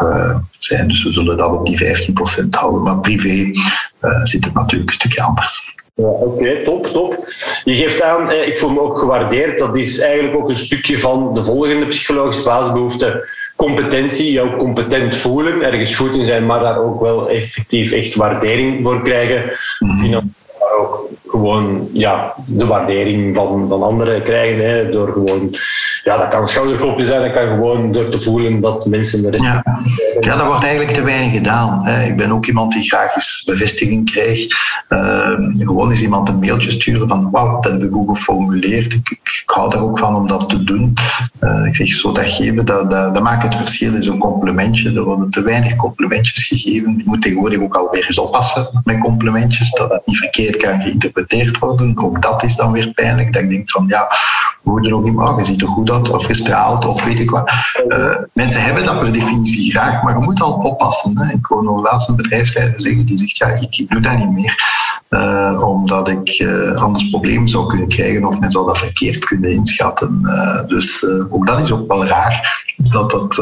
zijn. 0.60 0.88
Dus 0.88 1.03
we 1.03 1.12
zullen 1.12 1.38
dat 1.38 1.51
op 1.51 1.66
die 1.66 2.10
15% 2.45 2.49
houden. 2.49 2.84
Maar 2.84 2.99
privé 2.99 3.51
zit 4.24 4.45
het 4.45 4.53
natuurlijk 4.53 4.89
een 4.89 4.95
stukje 4.95 5.22
anders. 5.22 5.78
Ja, 5.95 6.05
Oké, 6.05 6.64
top, 6.66 6.88
top. 6.88 7.34
Je 7.64 7.76
geeft 7.76 8.01
aan, 8.01 8.32
ik 8.32 8.57
voel 8.57 8.70
me 8.70 8.80
ook 8.80 8.99
gewaardeerd. 8.99 9.60
Dat 9.60 9.78
is 9.78 9.99
eigenlijk 9.99 10.36
ook 10.36 10.49
een 10.49 10.57
stukje 10.57 10.99
van 10.99 11.34
de 11.34 11.43
volgende 11.43 11.86
psychologische 11.86 12.43
basisbehoefte 12.43 13.38
competentie, 13.55 14.32
jou 14.32 14.55
competent 14.55 15.16
voelen, 15.16 15.62
ergens 15.62 15.95
goed 15.95 16.14
in 16.14 16.26
zijn, 16.26 16.45
maar 16.45 16.60
daar 16.60 16.78
ook 16.78 17.01
wel 17.01 17.30
effectief 17.30 17.91
echt 17.91 18.16
waardering 18.16 18.84
voor 18.84 19.03
krijgen. 19.03 19.51
Mm 19.80 20.10
Maar 20.60 20.78
ook 20.80 21.09
gewoon 21.30 21.89
ja, 21.93 22.34
de 22.45 22.65
waardering 22.65 23.36
van, 23.36 23.67
van 23.69 23.84
anderen 23.84 24.23
krijgen. 24.23 24.69
Hè, 24.69 24.89
door 24.89 25.07
gewoon, 25.07 25.55
ja, 26.04 26.18
dat 26.18 26.28
kan 26.28 26.41
een 26.41 26.47
schouderklopje 26.47 27.06
zijn, 27.06 27.22
dat 27.22 27.34
kan 27.34 27.47
gewoon 27.47 27.91
door 27.91 28.10
te 28.10 28.20
voelen 28.20 28.62
dat 28.62 28.86
mensen 28.86 29.22
de 29.22 29.30
rest. 29.30 29.43
Ja, 29.43 30.36
dat 30.36 30.45
wordt 30.45 30.64
eigenlijk 30.64 30.93
te 30.93 31.04
weinig 31.04 31.32
gedaan. 31.32 31.86
Hè. 31.86 32.06
Ik 32.06 32.18
ben 32.18 32.32
ook 32.32 32.45
iemand 32.45 32.72
die 32.72 32.84
graag 32.84 33.16
eens 33.16 33.43
bevestiging 33.45 34.12
krijgt. 34.12 34.56
Uh, 34.89 35.30
gewoon 35.54 35.89
eens 35.89 36.02
iemand 36.02 36.30
een 36.30 36.39
mailtje 36.39 36.72
sturen 36.72 37.08
van 37.08 37.30
wauw, 37.32 37.60
dat 37.60 37.72
heb 37.72 37.84
ik 37.84 37.91
goed 37.91 38.18
geformuleerd. 38.18 38.93
Ik, 38.93 39.10
ik, 39.10 39.43
hou 39.45 39.76
er 39.76 39.82
ook 39.82 40.00
van 40.00 40.16
om 40.16 40.28
dat 40.28 40.50
te 40.50 40.64
doen. 40.64 40.93
Uh, 41.41 41.66
ik 41.66 41.76
zeg 41.76 41.88
zo 41.88 42.12
dat 42.12 42.30
geven, 42.30 42.66
dat, 42.66 42.91
dat, 42.91 43.14
dat 43.14 43.24
maakt 43.24 43.43
het 43.43 43.56
verschil 43.56 43.95
in 43.95 44.04
zo'n 44.04 44.18
complimentje. 44.18 44.93
Er 44.93 45.04
worden 45.04 45.30
te 45.30 45.41
weinig 45.41 45.76
complimentjes 45.76 46.47
gegeven. 46.47 46.97
Je 46.97 47.04
moet 47.06 47.22
tegenwoordig 47.22 47.60
ook 47.62 47.76
alweer 47.76 48.06
eens 48.08 48.20
oppassen 48.20 48.82
met 48.84 48.97
complimentjes, 48.97 49.72
dat 49.72 49.89
dat 49.89 50.02
niet 50.06 50.18
verkeerd 50.18 50.58
kan 50.58 50.82
geïnterpreteerd 50.82 51.60
worden. 51.60 51.97
Ook 51.97 52.22
dat 52.22 52.43
is 52.43 52.56
dan 52.56 52.72
weer 52.72 52.91
pijnlijk. 52.93 53.34
Dat 53.34 53.41
ik 53.41 53.50
denk 53.50 53.70
van 53.70 53.86
ja, 53.88 54.12
hoe 54.62 54.84
er 54.84 54.89
nog 54.89 55.06
iemand, 55.06 55.39
je 55.39 55.45
ziet 55.45 55.62
er 55.62 55.68
goed 55.68 55.88
uit 55.91 56.09
of 56.09 56.25
gestraald 56.25 56.85
of 56.85 57.03
weet 57.03 57.19
ik 57.19 57.29
wat. 57.29 57.51
Uh, 57.87 58.15
mensen 58.33 58.61
hebben 58.61 58.83
dat 58.83 58.99
per 58.99 59.11
definitie 59.11 59.71
graag, 59.71 60.03
maar 60.03 60.17
je 60.17 60.23
moet 60.23 60.41
al 60.41 60.53
oppassen. 60.53 61.17
Hè. 61.17 61.33
Ik 61.33 61.45
hoorde 61.45 61.81
laatst 61.81 62.09
een 62.09 62.15
bedrijfsleider 62.15 62.79
zeggen 62.79 63.05
die 63.05 63.17
zegt 63.17 63.37
ja, 63.37 63.47
ik, 63.47 63.85
doe 63.89 64.01
dat 64.01 64.17
niet 64.17 64.31
meer. 64.31 64.77
Uh, 65.09 65.61
omdat 65.67 66.07
ik 66.07 66.39
uh, 66.39 66.75
anders 66.83 67.09
problemen 67.09 67.47
zou 67.47 67.67
kunnen 67.67 67.87
krijgen 67.87 68.25
of 68.25 68.39
men 68.39 68.51
zou 68.51 68.65
dat 68.65 68.77
verkeerd 68.77 69.25
kunnen 69.25 69.51
inschatten. 69.51 70.21
Dus 70.67 71.05
ook 71.29 71.47
dat 71.47 71.63
is 71.63 71.71
ook 71.71 71.87
wel 71.87 72.05
raar, 72.05 72.63
dat, 72.91 73.11
dat, 73.11 73.35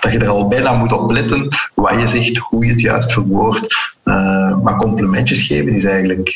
dat 0.00 0.12
je 0.12 0.18
er 0.18 0.28
al 0.28 0.48
bijna 0.48 0.72
moet 0.72 0.92
op 0.92 1.10
letten 1.10 1.48
wat 1.74 2.00
je 2.00 2.06
zegt, 2.06 2.36
hoe 2.36 2.64
je 2.64 2.72
het 2.72 2.80
juist 2.80 3.12
verwoordt. 3.12 3.94
maar 4.62 4.76
complimentjes 4.76 5.42
geven 5.42 5.74
is 5.74 5.84
eigenlijk 5.84 6.34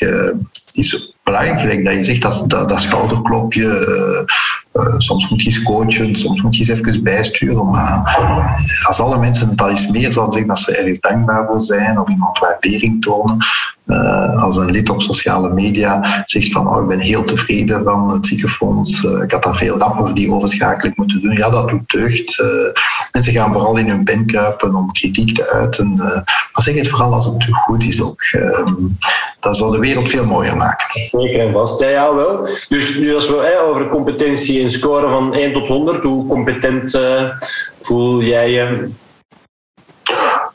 is 0.73 1.13
belangrijk 1.23 1.85
dat 1.85 1.93
je 1.93 2.03
zegt, 2.03 2.21
dat, 2.21 2.43
dat, 2.49 2.69
dat 2.69 2.79
schouderklopje, 2.79 4.25
uh, 4.73 4.93
soms 4.97 5.29
moet 5.29 5.41
je 5.41 5.49
eens 5.49 5.63
coachen, 5.63 6.15
soms 6.15 6.41
moet 6.41 6.55
je 6.55 6.59
eens 6.59 6.79
even 6.79 7.03
bijsturen. 7.03 7.69
Maar 7.69 8.17
als 8.87 8.99
alle 8.99 9.19
mensen 9.19 9.55
al 9.55 9.69
eens 9.69 9.87
meer 9.87 10.11
zouden 10.11 10.33
zeggen 10.33 10.53
dat 10.53 10.59
ze 10.59 10.77
erg 10.77 10.99
dankbaar 10.99 11.45
voor 11.45 11.61
zijn 11.61 11.99
of 11.99 12.09
iemand 12.09 12.39
waardering 12.39 13.01
tonen, 13.03 13.37
uh, 13.85 14.43
als 14.43 14.57
een 14.57 14.71
lid 14.71 14.89
op 14.89 15.01
sociale 15.01 15.53
media 15.53 16.23
zegt 16.25 16.51
van 16.51 16.67
oh, 16.67 16.81
ik 16.81 16.87
ben 16.87 16.99
heel 16.99 17.23
tevreden 17.23 17.83
van 17.83 18.11
het 18.11 18.25
ziekenfonds, 18.25 19.03
ik 19.03 19.31
had 19.31 19.43
daar 19.43 19.55
veel 19.55 19.77
rapper 19.77 20.13
die 20.13 20.31
overschakeling 20.31 20.95
moeten 20.95 21.21
doen. 21.21 21.35
Ja, 21.35 21.49
dat 21.49 21.69
doet 21.69 21.89
deugd. 21.89 22.43
mensen 23.11 23.33
gaan 23.33 23.51
vooral 23.51 23.77
in 23.77 23.89
hun 23.89 24.03
pen 24.03 24.25
kruipen 24.25 24.75
om 24.75 24.91
kritiek 24.91 25.35
te 25.35 25.49
uiten. 25.49 25.93
maar 25.95 26.63
zeg 26.63 26.75
het 26.75 26.87
vooral 26.87 27.13
als 27.13 27.25
het 27.25 27.47
goed 27.49 27.83
is 27.83 28.01
ook. 28.01 28.21
Dat 29.41 29.57
zou 29.57 29.71
de 29.71 29.79
wereld 29.79 30.09
veel 30.09 30.25
mooier 30.25 30.57
maken. 30.57 30.87
Zeker 31.11 31.39
en 31.39 31.51
vast, 31.51 31.79
ja, 31.79 32.15
wel. 32.15 32.47
Dus 32.69 32.97
nu 32.97 33.15
als 33.15 33.27
we 33.27 33.35
hè, 33.35 33.61
over 33.61 33.87
competentie 33.87 34.63
en 34.63 34.71
scoren 34.71 35.09
van 35.09 35.33
1 35.33 35.53
tot 35.53 35.67
100, 35.67 36.03
hoe 36.03 36.27
competent 36.27 36.95
uh, 36.95 37.29
voel 37.81 38.21
jij 38.21 38.51
je? 38.51 38.89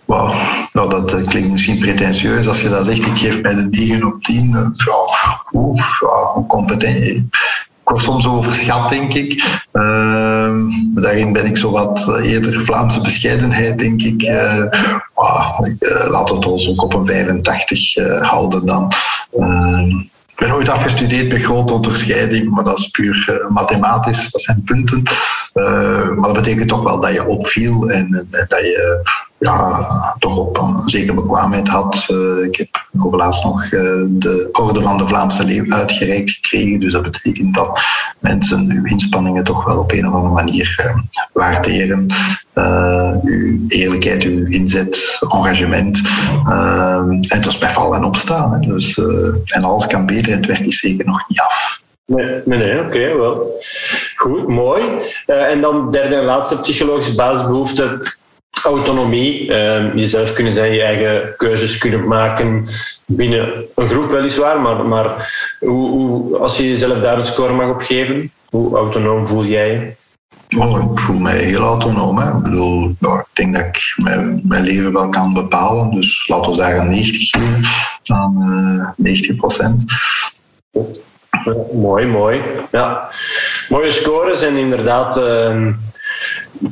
Wauw, 0.05 0.33
nou, 0.73 0.89
dat 0.89 1.27
klinkt 1.27 1.51
misschien 1.51 1.79
pretentieus 1.79 2.49
als 2.49 2.63
je 2.63 2.69
dat 2.69 2.85
zegt. 2.85 3.07
Ik 3.07 3.17
geef 3.17 3.43
mij 3.43 3.55
de 3.55 3.67
9 3.71 4.05
op 4.05 4.23
10. 4.23 4.51
Uh, 4.55 4.69
oef, 5.53 5.99
hoe 6.33 6.47
competent 6.47 7.23
word 7.91 8.03
soms 8.03 8.27
overschat, 8.27 8.89
denk 8.89 9.15
ik. 9.15 9.61
Uh, 9.73 10.55
daarin 10.95 11.33
ben 11.33 11.47
ik 11.47 11.57
zo 11.57 11.71
wat 11.71 12.07
eh, 12.09 12.33
eerder 12.33 12.61
Vlaamse 12.61 13.01
bescheidenheid, 13.01 13.79
denk 13.79 14.03
ik. 14.03 14.23
Uh, 14.23 14.65
we 15.15 16.35
het 16.35 16.47
ons 16.47 16.71
ook 16.71 16.83
op 16.83 16.95
een 16.95 17.07
85 17.07 17.95
houden 18.21 18.67
dan. 18.67 18.93
Ehm, 19.39 19.89
ik 20.29 20.37
ben 20.37 20.55
ooit 20.55 20.69
afgestudeerd 20.69 21.33
met 21.33 21.43
grote 21.43 21.73
onderscheiding, 21.73 22.51
maar 22.51 22.65
dat 22.65 22.79
is 22.79 22.89
puur 22.89 23.45
mathematisch. 23.49 24.31
Dat 24.31 24.43
zijn 24.43 24.63
punten. 24.65 25.03
Maar 26.17 26.27
dat 26.27 26.33
betekent 26.33 26.69
toch 26.69 26.83
wel 26.83 27.01
dat 27.01 27.13
je 27.13 27.27
opviel 27.27 27.89
en, 27.89 28.29
dat 28.31 28.61
je 28.61 29.03
ja, 29.39 29.87
toch 30.19 30.37
op 30.37 30.59
een 30.59 30.89
zekere 30.89 31.15
bekwaamheid 31.15 31.69
had. 31.69 32.09
Uh, 32.11 32.45
ik 32.45 32.57
heb 32.57 32.87
overlaatst 32.99 33.45
nog 33.45 33.65
uh, 33.65 33.71
de 34.09 34.49
Orde 34.53 34.81
van 34.81 34.99
de 34.99 35.07
Vlaamse 35.07 35.45
Leeuw 35.45 35.73
uitgereikt 35.73 36.31
gekregen. 36.31 36.81
Dus 36.81 36.93
dat 36.93 37.03
betekent 37.03 37.55
dat 37.55 37.81
mensen 38.19 38.71
uw 38.71 38.85
inspanningen 38.85 39.45
toch 39.45 39.65
wel 39.65 39.79
op 39.79 39.93
een 39.93 40.09
of 40.09 40.15
andere 40.15 40.35
manier 40.35 40.95
waarderen. 41.33 42.07
uw 43.25 43.59
eerlijkheid, 43.69 44.23
uw 44.23 44.47
inzet, 44.47 45.19
engagement. 45.29 46.01
en 47.29 47.41
dat 47.41 47.47
is 47.47 47.59
bij 47.59 47.71
vallen 47.71 47.99
en 47.99 48.05
opstaan. 48.05 48.61
Dus, 48.61 48.99
en 49.45 49.65
alles 49.65 49.87
kan 49.87 50.07
beter 50.07 50.33
het 50.33 50.47
werk 50.47 50.67
is 50.67 50.79
zeker 50.79 51.07
nog 51.07 51.29
niet 51.29 51.41
af. 51.41 51.85
Nee, 52.07 52.41
nee, 52.45 52.81
oké, 52.81 53.17
wel. 53.17 53.61
Goed, 54.17 54.47
mooi. 54.47 54.83
en 55.27 55.61
dan 55.61 55.91
derde 55.91 56.15
en 56.15 56.25
laatste 56.25 56.61
psychologische 56.61 57.15
basisbehoefte 57.15 58.15
autonomie, 58.63 59.49
uh, 59.49 59.95
jezelf 59.95 60.33
kunnen 60.33 60.55
zijn, 60.55 60.73
je 60.73 60.83
eigen 60.83 61.35
keuzes 61.37 61.79
kunnen 61.79 62.07
maken 62.07 62.67
binnen 63.07 63.65
een 63.75 63.89
groep 63.89 64.11
weliswaar, 64.11 64.61
maar, 64.61 64.87
maar 64.87 65.33
hoe, 65.61 65.89
hoe, 65.89 66.37
als 66.39 66.57
je 66.57 66.69
jezelf 66.69 67.01
daar 67.01 67.19
een 67.19 67.27
score 67.27 67.53
mag 67.53 67.71
op 67.71 67.81
geven, 67.81 68.33
hoe 68.49 68.77
autonoom 68.77 69.29
voel 69.29 69.45
jij 69.45 69.71
je? 69.71 70.05
Oh, 70.59 70.93
ik 70.93 70.99
voel 70.99 71.19
mij 71.19 71.39
heel 71.39 71.61
autonoom. 71.61 72.19
Hè. 72.19 72.31
Ik 72.31 72.43
bedoel, 72.43 72.89
ik 73.01 73.27
denk 73.33 73.55
dat 73.55 73.65
ik 73.65 73.95
mijn, 73.97 74.43
leven 74.63 74.93
wel 74.93 75.09
kan 75.09 75.33
bepalen. 75.33 75.91
Dus 75.91 76.29
laten 76.29 76.51
we 76.51 76.57
daar 76.57 76.79
een 76.79 76.89
90 76.89 77.29
geven, 77.29 77.61
dan 78.03 78.37
uh, 78.51 78.89
90 78.97 79.37
procent. 79.37 79.85
mooi, 81.73 82.07
mooi. 82.07 82.41
Ja. 82.73 83.11
Mooie 83.69 83.91
scores 83.91 84.43
en 84.43 84.57
inderdaad... 84.57 85.19
Uh, 85.19 85.67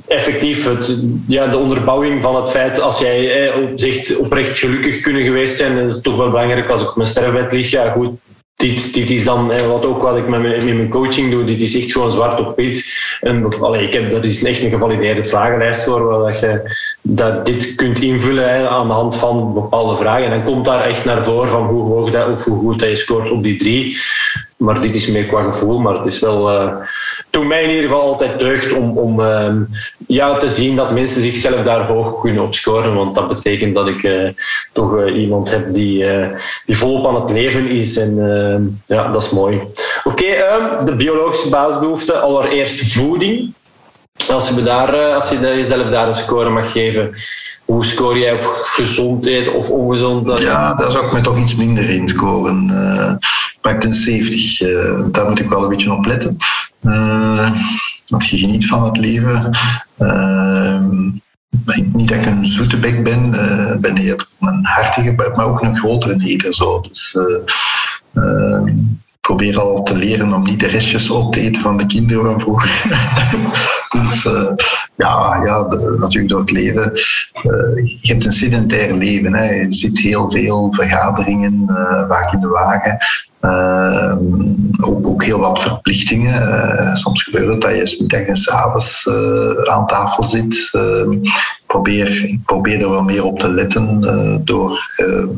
effectief 0.06 0.64
het, 0.64 1.06
ja, 1.26 1.46
de 1.46 1.56
onderbouwing 1.56 2.22
van 2.22 2.36
het 2.36 2.50
feit 2.50 2.80
als 2.80 2.98
jij 2.98 3.52
op 3.54 3.72
zich 3.74 4.16
oprecht 4.16 4.58
gelukkig 4.58 5.00
kunnen 5.00 5.22
geweest 5.22 5.56
zijn, 5.56 5.76
dat 5.76 5.94
is 5.94 6.00
toch 6.00 6.16
wel 6.16 6.30
belangrijk 6.30 6.68
als 6.68 6.82
ik 6.82 6.88
op 6.88 6.96
mijn 6.96 7.08
sterfbed 7.08 7.52
lig. 7.52 7.70
Ja, 7.70 7.90
goed, 7.90 8.18
dit, 8.56 8.94
dit 8.94 9.10
is 9.10 9.24
dan 9.24 9.46
wat 9.68 9.84
ook 9.84 10.02
wat 10.02 10.16
ik 10.16 10.28
met 10.28 10.40
mijn, 10.40 10.64
met 10.64 10.74
mijn 10.74 10.88
coaching 10.88 11.30
doe. 11.30 11.44
Dit 11.44 11.60
is 11.60 11.80
echt 11.80 11.92
gewoon 11.92 12.12
zwart 12.12 12.40
op 12.40 12.56
wit. 12.56 12.92
En 13.20 13.60
allee, 13.60 13.86
ik 13.86 13.92
heb, 13.92 14.10
dat 14.10 14.24
is 14.24 14.44
echt 14.44 14.62
een 14.62 14.70
gevalideerde 14.70 15.24
vragenlijst 15.24 15.84
voor 15.84 16.04
waar 16.04 16.32
dat 16.32 16.40
je 16.40 16.76
dat 17.02 17.46
dit 17.46 17.74
kunt 17.74 18.00
invullen 18.00 18.70
aan 18.70 18.86
de 18.86 18.92
hand 18.92 19.16
van 19.16 19.54
bepaalde 19.54 19.96
vragen. 19.96 20.24
En 20.24 20.30
dan 20.30 20.44
komt 20.44 20.64
daar 20.64 20.84
echt 20.84 21.04
naar 21.04 21.24
voren 21.24 21.50
van 21.50 21.66
hoe 21.66 21.82
hoog 21.82 22.10
dat 22.10 22.28
of 22.28 22.44
hoe 22.44 22.58
goed 22.58 22.80
dat 22.80 22.90
je 22.90 22.96
scoort 22.96 23.30
op 23.30 23.42
die 23.42 23.58
drie. 23.58 23.98
Maar 24.57 24.80
dit 24.80 24.94
is 24.94 25.07
meer 25.07 25.26
qua 25.26 25.42
gevoel, 25.42 25.78
maar 25.78 25.94
het 25.94 26.07
is 26.07 26.20
wel. 26.20 26.52
Uh, 26.52 26.72
toen 27.30 27.46
mij 27.46 27.62
in 27.62 27.70
ieder 27.70 27.82
geval 27.82 28.00
altijd 28.00 28.38
deugd 28.38 28.72
om, 28.72 28.98
om 28.98 29.20
uh, 29.20 29.52
ja, 30.07 30.36
te 30.36 30.48
zien 30.48 30.76
dat 30.76 30.92
mensen 30.92 31.22
zichzelf 31.22 31.62
daar 31.62 31.86
hoog 31.86 32.20
kunnen 32.20 32.42
op 32.42 32.55
scoren. 32.55 32.94
Want 32.94 33.14
dat 33.14 33.28
betekent 33.28 33.74
dat 33.74 33.88
ik 33.88 34.02
uh, 34.02 34.28
toch 34.72 34.96
uh, 34.96 35.20
iemand 35.20 35.50
heb 35.50 35.74
die, 35.74 36.05
die 36.66 36.78
volop 36.78 37.07
aan 37.07 37.22
het 37.22 37.30
leven 37.30 37.68
is. 37.68 37.96
En 37.96 38.82
ja, 38.86 39.12
dat 39.12 39.22
is 39.22 39.30
mooi. 39.30 39.61
Oké, 40.05 40.24
ehm, 40.24 40.84
de 40.84 40.94
biologische 40.94 41.48
basisbehoefte. 41.48 42.18
Allereerst 42.18 42.92
voeding. 42.92 43.52
Als 44.28 44.48
je, 44.48 44.62
daar, 44.62 45.14
als 45.14 45.28
je 45.28 45.38
jezelf 45.38 45.90
daar 45.90 46.09
een 46.09 46.14
score 46.14 46.50
mag 46.50 46.72
geven, 46.72 47.14
hoe 47.64 47.84
score 47.84 48.18
jij 48.18 48.32
op 48.32 48.61
gezondheid 48.62 49.52
of 49.52 49.70
ongezondheid? 49.70 50.38
Ja, 50.38 50.74
daar 50.74 50.90
zou 50.90 51.07
ik 51.07 51.12
me 51.12 51.20
toch 51.20 51.38
iets 51.38 51.57
minder 51.57 51.90
in 51.90 52.09
scoren. 52.09 52.72
Pakt 53.64 53.84
een 53.84 53.92
70, 53.92 54.60
uh, 54.60 54.98
daar 55.12 55.28
moet 55.28 55.40
ik 55.40 55.48
wel 55.48 55.62
een 55.62 55.68
beetje 55.68 55.92
op 55.92 56.06
letten. 56.06 56.36
Uh, 56.82 57.50
dat 58.06 58.26
je 58.26 58.38
geniet 58.38 58.66
van 58.66 58.84
het 58.84 58.96
leven. 58.96 59.50
niet 61.92 62.08
dat 62.08 62.18
ik 62.18 62.26
een 62.26 62.44
zoete 62.44 62.78
bek 62.78 63.04
ben, 63.04 63.30
ben 63.80 63.96
eerder 63.96 64.28
een 64.40 64.64
hartige, 64.64 65.12
maar 65.12 65.44
ook 65.44 65.62
een 65.62 65.76
grotere 65.76 66.24
eter. 66.24 66.54
Zo. 66.54 66.80
Dus, 66.80 67.16
ik 68.64 69.13
probeer 69.27 69.61
al 69.61 69.83
te 69.83 69.97
leren 69.97 70.33
om 70.33 70.43
niet 70.43 70.61
de 70.61 70.66
restjes 70.66 71.11
op 71.11 71.33
te 71.33 71.41
eten 71.41 71.62
van 71.62 71.77
de 71.77 71.87
kinderen 71.87 72.25
van 72.25 72.41
vroeger. 72.41 72.83
dus 74.01 74.22
ja, 74.97 75.43
ja 75.45 75.66
natuurlijk 75.99 76.29
door 76.29 76.41
het 76.41 76.51
leven. 76.51 76.93
je 78.01 78.12
hebt 78.12 78.25
een 78.25 78.33
sedentair 78.33 78.95
leven. 78.95 79.35
Hè. 79.35 79.51
Je 79.51 79.72
zit 79.72 79.99
heel 79.99 80.31
veel 80.31 80.72
vergaderingen, 80.72 81.64
vaak 82.09 82.33
in 82.33 82.41
de 82.41 82.49
wagen. 82.49 82.99
Ook, 84.81 85.25
heel 85.25 85.39
wat 85.39 85.61
verplichtingen. 85.61 86.97
Soms 86.97 87.22
gebeurt 87.22 87.49
het 87.49 87.61
dat 87.61 87.91
je 87.91 87.97
middag 88.01 88.20
en 88.20 88.37
s'avonds 88.37 89.07
uh, 89.07 89.72
aan 89.72 89.87
tafel 89.87 90.25
zit. 90.25 90.70
Ehm, 91.75 91.83
probeer, 91.83 92.25
ik 92.25 92.45
probeer 92.45 92.81
er 92.81 92.91
wel 92.91 93.03
meer 93.03 93.25
op 93.25 93.39
te 93.39 93.51
letten 93.51 94.01
door 94.45 94.95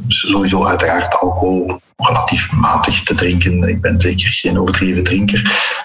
sowieso 0.08 0.64
uiteraard 0.64 1.20
alcohol 1.20 1.80
relatief 1.96 2.52
matig 2.52 3.02
te 3.02 3.14
drinken. 3.14 3.62
Ik 3.62 3.80
ben 3.80 4.00
zeker 4.00 4.30
geen 4.30 4.58
overdreven 4.58 5.04
drinker. 5.04 5.42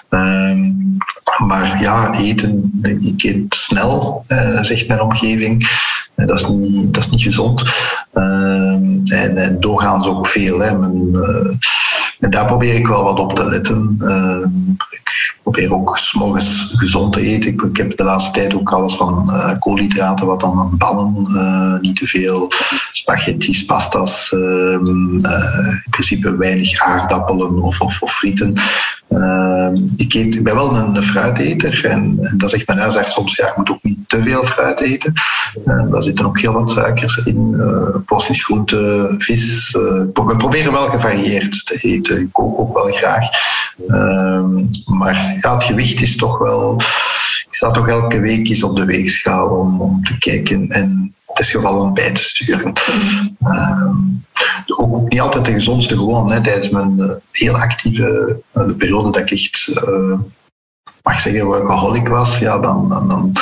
Ehm, 0.08 0.70
maar 1.46 1.80
ja, 1.80 2.14
eten, 2.14 2.80
ik 3.02 3.22
eet 3.22 3.54
snel, 3.54 4.24
zegt 4.62 4.88
mijn 4.88 5.00
omgeving. 5.00 5.68
dat, 6.14 6.38
is 6.38 6.46
niet, 6.46 6.94
dat 6.94 7.04
is 7.04 7.10
niet 7.10 7.22
gezond. 7.22 7.62
en, 8.12 9.36
en 9.36 9.56
doorgaans 9.60 10.06
ook 10.06 10.26
veel. 10.26 10.58
Hè. 10.58 10.78
Mijn, 10.78 11.58
en 12.22 12.30
daar 12.30 12.46
probeer 12.46 12.74
ik 12.74 12.86
wel 12.86 13.04
wat 13.04 13.18
op 13.18 13.34
te 13.34 13.44
letten. 13.44 13.96
Uh, 14.00 14.76
ik 14.90 15.36
probeer 15.42 15.72
ook 15.72 15.98
s'morgens 15.98 16.72
gezond 16.76 17.12
te 17.12 17.20
eten. 17.20 17.52
Ik, 17.52 17.76
heb 17.76 17.96
de 17.96 18.04
laatste 18.04 18.30
tijd 18.30 18.54
ook 18.54 18.72
alles 18.72 18.94
van 18.94 19.30
uh, 19.30 19.58
koolhydraten, 19.58 20.26
wat 20.26 20.40
dan 20.40 20.58
aan 20.58 20.76
ballen. 20.76 21.26
Uh, 21.28 21.80
niet 21.80 21.96
te 21.96 22.06
veel 22.06 22.50
spaghetti's, 22.92 23.64
pasta's. 23.64 24.32
Ehm, 24.32 25.14
in 25.14 25.82
principe 25.90 26.36
weinig 26.36 26.80
aardappelen 26.80 27.62
of, 27.62 27.80
of, 27.80 28.02
of 28.02 28.12
frieten. 28.12 28.54
Ehm, 29.12 29.76
ik, 29.96 30.14
eet, 30.14 30.34
ik 30.34 30.44
ben 30.44 30.54
wel 30.54 30.76
een, 30.76 31.02
fruiteter 31.02 31.84
en, 31.84 32.32
dat 32.36 32.50
zegt 32.50 32.66
mijn 32.66 32.78
huisarts 32.78 33.12
soms, 33.12 33.36
ja, 33.36 33.48
ik 33.48 33.56
moet 33.56 33.70
ook 33.70 33.82
niet 33.82 33.98
te 34.06 34.22
veel 34.22 34.44
fruit 34.44 34.80
eten. 34.80 35.12
Uh, 35.66 35.90
daar 35.90 36.02
zitten 36.02 36.26
ook 36.26 36.40
heel 36.40 36.52
wat 36.52 36.70
suikers 36.70 37.16
in, 37.16 37.54
uh, 37.56 38.18
groente, 38.18 39.14
vis. 39.18 39.74
Uh, 39.74 39.82
we 40.26 40.36
proberen 40.36 40.72
wel 40.72 40.88
gevarieerd 40.88 41.66
te 41.66 41.74
eten. 41.74 42.20
Ik 42.20 42.32
kook 42.32 42.58
ook 42.58 42.74
wel 42.74 42.92
graag. 42.92 43.28
Ehm, 43.88 44.54
maar 44.84 45.34
het 45.36 45.64
gewicht 45.64 46.00
is 46.00 46.16
toch 46.16 46.38
wel... 46.38 46.80
Sta 47.62 47.70
toch 47.70 47.88
elke 47.88 48.20
week 48.20 48.48
eens 48.48 48.62
op 48.62 48.76
de 48.76 48.84
weegschaal 48.84 49.48
om, 49.48 49.80
om 49.80 50.04
te 50.04 50.18
kijken 50.18 50.70
en 50.70 51.14
het 51.26 51.38
is 51.38 51.50
gevallen 51.50 51.94
bij 51.94 52.12
te 52.12 52.22
sturen. 52.22 52.72
Ehm, 53.42 53.94
ook 54.76 55.08
niet 55.08 55.20
altijd 55.20 55.44
de 55.44 55.52
gezondste 55.52 55.96
gewoon. 55.96 56.32
Hè. 56.32 56.40
Tijdens 56.40 56.68
mijn 56.68 56.96
uh, 56.98 57.10
heel 57.30 57.56
actieve 57.56 58.40
uh, 58.56 58.66
de 58.66 58.72
periode 58.72 59.10
dat 59.10 59.20
ik 59.20 59.30
echt, 59.30 59.68
uh, 59.68 60.18
mag 61.02 61.20
zeggen, 61.20 61.44
workaholic 61.44 62.08
was, 62.08 62.38
ja, 62.38 62.58
dan, 62.58 62.88
dan, 62.88 63.08
dan 63.08 63.32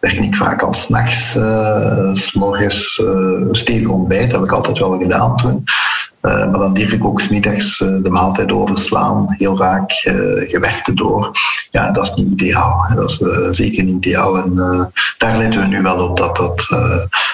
werk 0.00 0.18
ik 0.18 0.34
vaak 0.34 0.62
al 0.62 0.74
s'nachts, 0.74 1.36
uh, 1.36 2.14
s 2.14 2.32
morgens 2.32 3.02
stevig 3.50 3.88
ontbijt. 3.88 4.30
Dat 4.30 4.40
heb 4.40 4.48
ik 4.48 4.56
altijd 4.56 4.78
wel 4.78 4.98
gedaan 4.98 5.36
toen. 5.36 5.64
Uh, 6.22 6.50
maar 6.50 6.58
dan 6.58 6.74
durf 6.74 6.92
ik 6.92 7.04
ook 7.04 7.20
smiddags 7.20 7.80
uh, 7.80 8.02
de 8.02 8.10
maaltijd 8.10 8.52
overslaan, 8.52 9.34
heel 9.38 9.56
vaak 9.56 10.04
uh, 10.04 10.50
gewerkt 10.50 10.96
door. 10.96 11.30
Ja, 11.70 11.90
dat 11.90 12.04
is 12.04 12.14
niet 12.14 12.30
ideaal. 12.40 12.86
Dat 12.94 13.10
is 13.10 13.18
zeker 13.56 13.84
niet 13.84 14.06
ideaal. 14.06 14.36
En 14.36 14.54
daar 15.18 15.36
letten 15.36 15.60
we 15.60 15.66
nu 15.66 15.82
wel 15.82 16.08
op 16.08 16.16
dat 16.16 16.36
dat, 16.36 16.66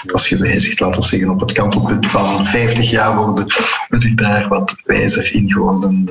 dat 0.03 0.20
is 0.20 0.28
gewijzigd. 0.28 0.80
Laten 0.80 1.01
we 1.01 1.07
zeggen, 1.07 1.30
op 1.30 1.41
het 1.41 1.53
kantelpunt 1.53 2.07
van 2.07 2.47
50 2.47 2.91
jaar 2.91 3.16
worden, 3.16 3.47
ben 3.89 4.01
ik 4.01 4.18
daar 4.18 4.49
wat 4.49 4.76
wijzer 4.84 5.34
in 5.34 5.53
geworden 5.53 6.09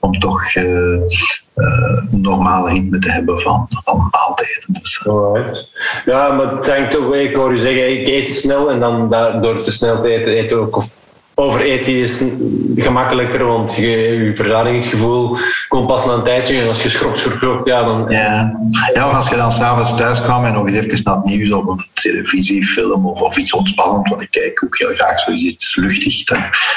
om 0.00 0.18
toch 0.18 0.54
een 0.54 1.10
normaal 2.10 2.68
ritme 2.68 2.98
te 2.98 3.10
hebben 3.10 3.40
van, 3.40 3.68
maaltijden. 3.84 4.64
Dus, 4.82 5.02
Ja, 6.04 6.32
maar 6.32 6.64
denk 6.64 6.90
toch, 6.90 7.14
ik 7.14 7.34
hoor 7.34 7.52
u 7.52 7.58
zeggen, 7.58 8.00
ik 8.00 8.08
eet 8.08 8.30
snel 8.30 8.70
en 8.70 8.80
dan 8.80 9.10
door 9.42 9.62
te 9.62 9.72
snel 9.72 10.02
te 10.02 10.08
eten, 10.08 10.38
eet 10.38 10.52
ook 10.52 10.76
of 10.76 10.94
overeten 11.40 11.92
is 11.92 12.22
gemakkelijker, 12.76 13.44
want 13.44 13.74
je, 13.74 13.88
je 13.88 14.32
komt 15.68 15.86
pas 15.86 16.06
na 16.06 16.12
een 16.12 16.22
tijdje. 16.22 16.60
En 16.60 16.68
als 16.68 16.82
je 16.82 16.88
schrokt, 16.88 17.18
schrokt, 17.18 17.66
ja, 17.66 17.84
dan... 17.84 18.06
Ja. 18.08 18.60
of 18.94 19.14
als 19.14 19.28
je 19.28 19.36
dan 19.36 19.52
s'avonds 19.52 19.96
thuis 19.96 20.22
kwam 20.22 20.44
en 20.44 20.52
nog 20.52 20.68
eens 20.68 20.86
even 20.86 21.00
naar 21.04 21.14
het 21.14 21.24
nieuws 21.24 21.52
op 21.52 21.68
een 21.68 21.84
televisiefilm 21.94 23.06
of, 23.06 23.20
of 23.20 23.36
iets 23.36 23.52
ontspannend, 23.52 24.08
want 24.08 24.22
ik 24.22 24.30
kijk 24.30 24.64
ook 24.64 24.78
heel 24.78 24.94
graag 24.94 25.20
zoiets 25.20 25.44
iets 25.44 25.76
luchtig, 25.76 26.24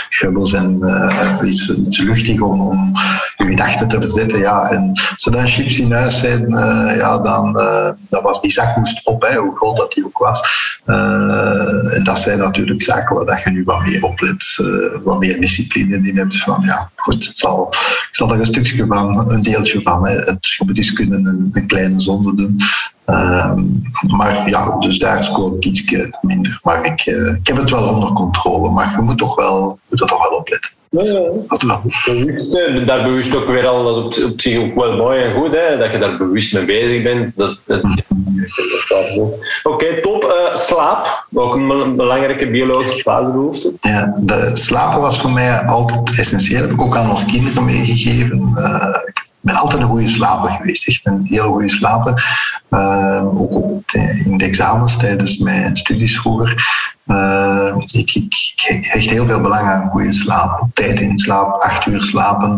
grubbels 0.09 0.53
en 0.53 0.77
uh, 0.81 1.37
iets, 1.43 1.69
iets 1.69 1.97
luchtig 1.97 2.41
om, 2.41 2.59
om 2.59 2.93
je 3.37 3.45
gedachten 3.45 3.87
te 3.87 3.99
verzetten. 4.01 4.39
Ja. 4.39 4.69
En 4.69 4.91
dan 5.15 5.47
chips 5.47 5.79
in 5.79 5.91
huis 5.91 6.19
zijn, 6.19 6.51
uh, 6.51 6.97
ja, 6.97 7.17
dan, 7.17 7.57
uh, 7.57 7.89
dan 8.07 8.23
was 8.23 8.41
die 8.41 8.51
zak 8.51 8.75
moest 8.75 9.07
op, 9.07 9.21
hè, 9.21 9.35
hoe 9.35 9.55
groot 9.55 9.77
dat 9.77 9.93
die 9.93 10.05
ook 10.05 10.17
was. 10.17 10.41
en 10.85 12.01
dat 12.03 12.19
zijn 12.19 12.37
natuurlijk 12.37 12.81
zaken 12.81 13.25
waar 13.25 13.41
je 13.43 13.51
nu 13.51 13.63
wat 13.63 13.81
meer 13.81 14.03
op 14.03 14.21
let 14.21 14.50
uh, 14.59 15.03
wat 15.03 15.19
meer 15.19 15.41
discipline 15.41 16.07
in 16.09 16.17
hebt. 16.17 16.37
Van, 16.37 16.61
ja, 16.65 16.91
goed, 16.95 17.27
het 17.27 17.37
zal, 17.37 17.67
ik 17.69 18.07
zal 18.11 18.33
er 18.33 18.39
een 18.39 18.45
stukje 18.45 18.85
van, 18.85 19.31
een 19.31 19.41
deeltje 19.41 19.81
van. 19.81 20.07
Het, 20.07 20.55
je 20.73 20.93
kunnen 20.93 21.49
een, 21.51 21.67
kleine 21.67 21.99
zonde 21.99 22.35
doen. 22.35 22.59
Ehm, 23.05 23.63
maar 24.07 24.49
ja, 24.49 24.77
dus 24.79 24.99
daar 24.99 25.23
scoor 25.23 25.55
ik 25.55 25.65
iets 25.65 25.95
minder. 26.21 26.59
Maar 26.63 26.85
ik, 26.85 27.05
uh, 27.05 27.35
ik 27.35 27.47
heb 27.47 27.57
het 27.57 27.71
wel 27.71 27.93
onder 27.93 28.11
controle. 28.11 28.69
Maar 28.69 28.91
je 28.91 29.01
moet, 29.01 29.17
toch 29.17 29.35
wel, 29.35 29.79
moet 29.89 30.01
er 30.01 30.07
toch 30.07 30.29
wel 30.29 30.37
op 30.37 30.49
Bewust, 30.91 32.85
daar 32.87 33.03
bewust 33.03 33.35
ook 33.35 33.45
weer 33.45 33.67
al, 33.67 33.83
dat 33.83 34.17
is 34.17 34.23
op, 34.23 34.31
op 34.31 34.41
zich 34.41 34.59
ook 34.59 34.75
wel 34.75 34.95
mooi 34.95 35.21
en 35.21 35.33
goed, 35.35 35.55
hè, 35.55 35.77
dat 35.77 35.91
je 35.91 35.97
daar 35.97 36.17
bewust 36.17 36.53
mee 36.53 36.65
bezig 36.65 37.03
bent. 37.03 37.37
Dat, 37.37 37.57
dat. 37.65 37.81
Oké, 37.83 39.37
okay, 39.63 40.01
top. 40.01 40.23
Uh, 40.23 40.55
slaap, 40.55 41.25
ook 41.33 41.55
een 41.55 41.95
belangrijke 41.95 42.47
biologische 42.47 43.03
basisbehoefte. 43.03 43.73
Ja, 43.81 44.19
de 44.23 44.51
slapen 44.53 45.01
was 45.01 45.21
voor 45.21 45.31
mij 45.31 45.61
altijd 45.61 46.17
essentieel. 46.17 46.59
Dat 46.59 46.69
heb 46.69 46.79
ik 46.79 46.85
ook 46.85 46.97
aan 46.97 47.09
ons 47.09 47.25
kinderen 47.25 47.65
meegegeven. 47.65 48.53
Uh, 48.57 48.97
ik 49.05 49.25
ben 49.39 49.55
altijd 49.55 49.81
een 49.81 49.87
goede 49.87 50.07
slaper 50.07 50.49
geweest. 50.49 50.87
Echt 50.87 51.01
een 51.03 51.21
heel 51.23 51.51
goede 51.51 51.69
slaper. 51.69 52.23
Uh, 52.69 53.25
ook, 53.41 53.55
ook 53.55 53.91
in 54.25 54.37
de 54.37 54.45
examens 54.45 54.97
tijdens 54.97 55.37
mijn 55.37 55.77
studies 55.77 56.19
vroeger. 56.19 56.63
Uh, 57.11 57.75
ik, 57.91 58.13
ik, 58.13 58.53
hecht 58.65 59.09
heel 59.09 59.25
veel 59.25 59.41
belang 59.41 59.67
aan 59.67 59.89
goede 59.89 60.11
slaap. 60.11 60.67
Tijd 60.73 60.99
in 60.99 61.19
slaap, 61.19 61.61
acht 61.61 61.85
uur 61.85 62.03
slapen. 62.03 62.57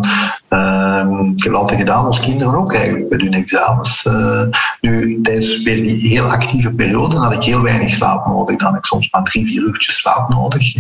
Uh, 0.50 1.32
ik 1.36 1.44
heb 1.44 1.54
altijd 1.54 1.80
gedaan 1.80 2.06
als 2.06 2.20
kinderen 2.20 2.56
ook 2.56 2.74
eigenlijk 2.74 3.10
bij 3.10 3.20
hun 3.20 3.34
examens. 3.34 4.06
Uh, 4.08 4.42
nu, 4.82 5.22
tijdens 5.22 5.64
weer 5.64 5.84
die 5.84 6.08
heel 6.08 6.32
actieve 6.32 6.72
periode 6.72 7.16
had 7.16 7.34
ik 7.34 7.44
heel 7.44 7.62
weinig 7.62 7.90
slaap 7.90 8.26
nodig. 8.26 8.58
Dan 8.58 8.68
had 8.68 8.78
ik 8.78 8.86
soms 8.86 9.12
maar 9.12 9.24
drie, 9.24 9.46
vier 9.46 9.64
uurtjes 9.64 9.96
slaap 9.96 10.30
nodig. 10.30 10.74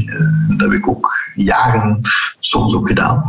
dat 0.47 0.59
heb 0.59 0.71
ik 0.71 0.87
ook 0.87 1.29
jaren 1.35 2.01
soms 2.39 2.75
ook 2.75 2.87
gedaan. 2.87 3.25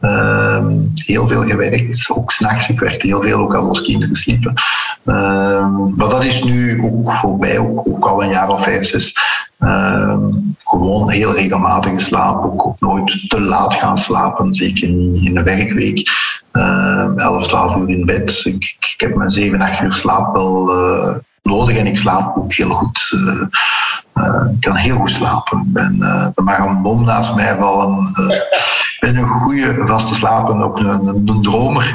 Ehm, 0.00 0.76
heel 0.94 1.28
veel 1.28 1.42
gewerkt, 1.42 2.10
ook 2.10 2.30
s'nachts. 2.30 2.68
Ik 2.68 2.80
werkte 2.80 3.06
heel 3.06 3.22
veel, 3.22 3.38
ook 3.38 3.54
als 3.54 3.80
kinderen 3.80 4.16
sliepen. 4.16 4.54
Ehm, 5.04 5.96
maar 5.96 6.08
dat 6.08 6.24
is 6.24 6.42
nu 6.42 6.82
ook 6.82 7.12
voorbij, 7.12 7.58
ook, 7.58 7.88
ook 7.88 8.04
al 8.04 8.22
een 8.22 8.30
jaar 8.30 8.48
of 8.48 8.62
vijf, 8.62 8.86
zes. 8.86 9.14
Ehm, 9.58 10.30
gewoon 10.58 11.10
heel 11.10 11.34
regelmatig 11.34 12.00
slaap, 12.00 12.44
ook, 12.44 12.66
ook, 12.66 12.80
nooit 12.80 13.28
te 13.28 13.40
laat 13.40 13.74
gaan 13.74 13.98
slapen, 13.98 14.54
zeker 14.54 14.88
niet 14.88 15.24
in 15.24 15.34
de 15.34 15.42
werkweek. 15.42 16.10
Uh, 16.52 17.16
11, 17.16 17.46
12 17.46 17.76
uur 17.76 17.88
in 17.88 18.06
bed. 18.06 18.40
Ik, 18.44 18.76
ik 18.80 18.94
heb 18.96 19.16
mijn 19.16 19.30
7, 19.30 19.60
8 19.60 19.82
uur 19.82 19.92
slaap 19.92 20.34
wel 20.34 20.78
uh, 20.78 21.14
nodig 21.42 21.76
en 21.76 21.86
ik 21.86 21.96
slaap 21.96 22.36
ook 22.36 22.52
heel 22.52 22.70
goed. 22.70 23.10
Uh, 23.14 23.42
uh, 24.14 24.42
ik 24.54 24.60
kan 24.60 24.76
heel 24.76 24.96
goed 24.96 25.10
slapen. 25.10 25.70
En, 25.74 26.02
er 26.34 26.44
mag 26.44 26.58
een 26.58 26.82
bom 26.82 27.04
naast 27.04 27.34
mij 27.34 27.56
vallen. 27.60 28.12
ik 28.94 28.96
ben 29.00 29.16
een 29.16 29.28
goede 29.28 29.74
vaste 29.86 30.14
slaper, 30.14 30.62
ook 30.62 30.78
een, 30.78 31.06
een 31.06 31.42
dromer. 31.42 31.94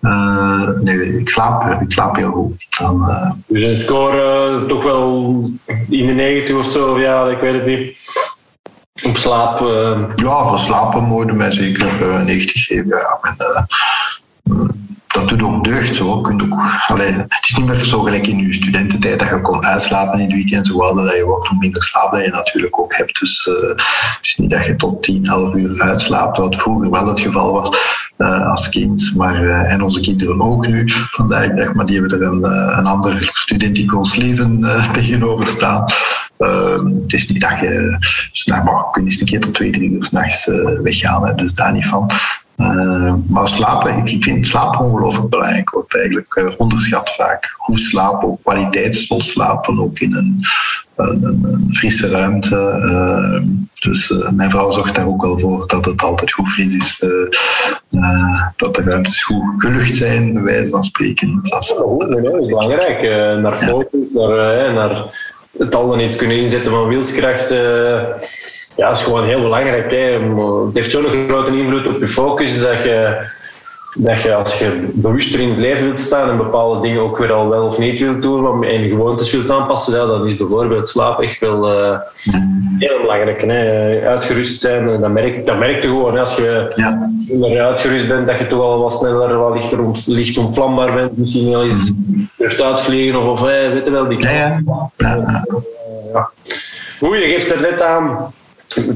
Uh, 0.00 0.68
nee, 0.80 1.18
ik 1.18 1.28
slaap, 1.28 1.80
ik 1.82 1.92
slaap 1.92 2.16
heel 2.16 2.32
goed. 2.32 2.66
Dan, 2.78 3.08
uh... 3.08 3.30
Dus 3.46 3.62
een 3.62 3.76
score 3.76 4.60
uh, 4.60 4.68
toch 4.68 4.82
wel 4.82 5.50
in 5.88 6.06
de 6.06 6.12
90 6.12 6.56
of 6.56 6.66
zo, 6.66 7.00
ja, 7.00 7.26
ik 7.28 7.38
weet 7.38 7.54
het 7.54 7.66
niet. 7.66 7.96
Op 9.02 9.16
slaap? 9.16 9.58
Ja, 10.16 10.46
voor 10.46 10.58
slapen 10.58 11.02
mogen 11.02 11.36
mij 11.36 11.50
zeker 11.50 12.22
90 12.24 12.64
geven. 12.64 12.88
Ja. 12.88 13.18
En, 13.22 13.36
dat 15.12 15.28
doet 15.28 15.42
ook 15.42 15.64
deugd. 15.64 15.94
Zo. 15.94 16.20
Kunt 16.20 16.42
ook, 16.42 16.62
het 16.86 17.48
is 17.48 17.56
niet 17.56 17.66
meer 17.66 17.84
zo 17.84 18.00
gelijk 18.00 18.26
in 18.26 18.38
je 18.38 18.52
studententijd 18.52 19.18
dat 19.18 19.28
je 19.28 19.40
kon 19.40 19.64
uitslapen 19.64 20.18
in 20.18 20.24
het 20.24 20.34
weekend. 20.34 20.68
Hadden 20.68 21.04
dat 21.04 21.14
je 21.14 21.26
ook 21.26 21.48
nog 21.50 21.58
minder 21.58 21.82
slaap 21.82 22.12
dat 22.12 22.24
je 22.24 22.30
natuurlijk 22.30 22.78
ook 22.80 22.96
hebt. 22.96 23.18
Dus 23.20 23.46
uh, 23.46 23.68
het 23.68 24.18
is 24.26 24.36
niet 24.36 24.50
dat 24.50 24.64
je 24.64 24.76
tot 24.76 25.02
10, 25.02 25.26
11 25.26 25.54
uur 25.54 25.80
uitslaapt, 25.82 26.38
wat 26.38 26.56
vroeger 26.56 26.90
wel 26.90 27.06
het 27.06 27.20
geval 27.20 27.52
was 27.52 27.70
uh, 28.18 28.50
als 28.50 28.68
kind. 28.68 29.12
Maar, 29.16 29.42
uh, 29.42 29.72
en 29.72 29.82
onze 29.82 30.00
kinderen 30.00 30.40
ook 30.40 30.66
nu. 30.66 30.88
Vandaag 30.88 31.74
maar 31.74 31.86
die 31.86 32.00
hebben 32.00 32.20
er 32.20 32.26
een, 32.26 32.44
een 32.78 32.86
ander 32.86 33.30
studentico's 33.32 34.16
leven 34.16 34.60
tegenover 34.92 35.46
staan. 35.46 35.84
Ehm, 36.36 36.86
het 36.86 37.12
is 37.12 37.28
niet 37.28 37.40
dat 37.40 37.60
je 37.60 37.96
maar 38.46 38.90
kun 38.90 39.04
je 39.04 39.10
eens 39.10 39.20
een 39.20 39.26
keer 39.26 39.40
tot 39.40 39.54
twee, 39.54 39.70
drie 39.70 39.90
uur 39.90 40.04
s'nachts 40.04 40.48
weggaan. 40.82 41.36
Dus 41.36 41.54
daar 41.54 41.72
niet 41.72 41.86
van. 41.86 42.10
Uh, 42.60 43.14
maar 43.28 43.48
slapen, 43.48 44.06
ik 44.06 44.22
vind 44.22 44.46
slapen 44.46 44.80
ongelooflijk 44.80 45.28
belangrijk. 45.28 45.70
Wordt 45.70 45.96
eigenlijk 45.96 46.36
uh, 46.36 46.50
onderschat 46.56 47.14
vaak. 47.14 47.54
Goed 47.56 47.78
slapen, 47.78 48.38
kwaliteitsvol 48.42 49.22
slapen, 49.22 49.80
ook 49.80 49.98
in 49.98 50.14
een, 50.14 50.40
een, 50.96 51.24
een 51.42 51.68
frisse 51.74 52.08
ruimte. 52.08 52.80
Uh, 52.84 53.42
dus 53.80 54.14
mijn 54.30 54.50
vrouw 54.50 54.70
zorgt 54.70 54.94
daar 54.94 55.06
ook 55.06 55.22
wel 55.22 55.38
voor 55.38 55.66
dat 55.66 55.84
het 55.84 56.02
altijd 56.02 56.32
goed 56.32 56.48
fris 56.48 56.74
is. 56.74 56.98
dat 58.56 58.74
de 58.74 58.82
ruimtes 58.84 59.24
goed 59.24 59.44
gelucht 59.56 59.94
zijn, 59.94 60.32
bij 60.32 60.42
wijze 60.42 60.70
van 60.70 60.84
spreken. 60.84 61.40
Dat 61.42 61.62
is, 61.62 61.74
oh, 61.74 62.08
nee, 62.08 62.20
nee, 62.20 62.46
belangrijk. 62.46 63.02
naar 63.40 63.56
focus, 63.56 64.00
ja. 64.14 64.28
naar, 64.28 64.72
naar 64.72 65.04
het 65.58 65.74
al 65.74 65.94
niet 65.94 66.16
kunnen 66.16 66.36
inzetten 66.36 66.70
van 66.70 66.88
wilskracht 66.88 67.52
ja, 68.80 68.90
is 68.90 69.02
gewoon 69.02 69.24
heel 69.24 69.40
belangrijk. 69.40 69.90
Hè. 69.90 69.96
Het 70.66 70.74
heeft 70.74 70.90
zo'n 70.90 71.28
grote 71.28 71.58
invloed 71.58 71.88
op 71.88 72.00
je 72.00 72.08
focus 72.08 72.60
dat 72.60 72.82
je, 72.82 73.28
dat 73.98 74.22
je 74.22 74.34
als 74.34 74.58
je 74.58 74.90
bewuster 74.92 75.40
in 75.40 75.48
het 75.48 75.58
leven 75.58 75.84
wilt 75.84 76.00
staan 76.00 76.30
en 76.30 76.36
bepaalde 76.36 76.80
dingen 76.80 77.00
ook 77.00 77.18
weer 77.18 77.32
al 77.32 77.48
wel 77.48 77.66
of 77.66 77.78
niet 77.78 77.98
wilt 78.00 78.22
doen 78.22 78.64
en 78.64 78.80
je 78.80 78.88
gewoontes 78.88 79.30
wilt 79.30 79.50
aanpassen, 79.50 79.98
ja, 79.98 80.06
dan 80.06 80.26
is 80.26 80.36
bijvoorbeeld 80.36 80.88
slaap 80.88 81.20
echt 81.20 81.40
wel 81.40 81.72
uh, 81.72 81.98
heel 82.78 83.00
belangrijk. 83.00 83.40
Hè. 83.40 84.08
Uitgerust 84.08 84.60
zijn, 84.60 85.00
dat 85.00 85.10
merk, 85.10 85.46
dat 85.46 85.58
merk 85.58 85.82
je 85.82 85.88
gewoon. 85.88 86.18
Als 86.18 86.36
je 86.36 86.72
ja. 86.76 87.64
uitgerust 87.64 88.08
bent, 88.08 88.26
dat 88.26 88.38
je 88.38 88.46
toch 88.46 88.60
al 88.60 88.82
wat 88.82 88.94
sneller, 88.94 89.38
wat 89.38 89.54
lichter 89.54 89.80
om, 89.80 89.92
licht 90.06 90.38
ontvlambaar 90.38 90.94
bent. 90.94 91.16
Misschien 91.16 91.50
wel 91.50 91.64
eens 91.64 91.92
durft 92.36 92.60
uitvliegen 92.60 93.20
of, 93.20 93.28
of 93.28 93.40
weet 93.40 93.84
je 93.84 93.90
wel, 93.90 94.08
die 94.08 94.20
ja, 94.22 94.62
ja. 94.96 95.44
ja. 96.12 96.30
Hoe, 96.98 97.16
je 97.16 97.26
geeft 97.26 97.50
er 97.50 97.60
net 97.60 97.82
aan 97.82 98.32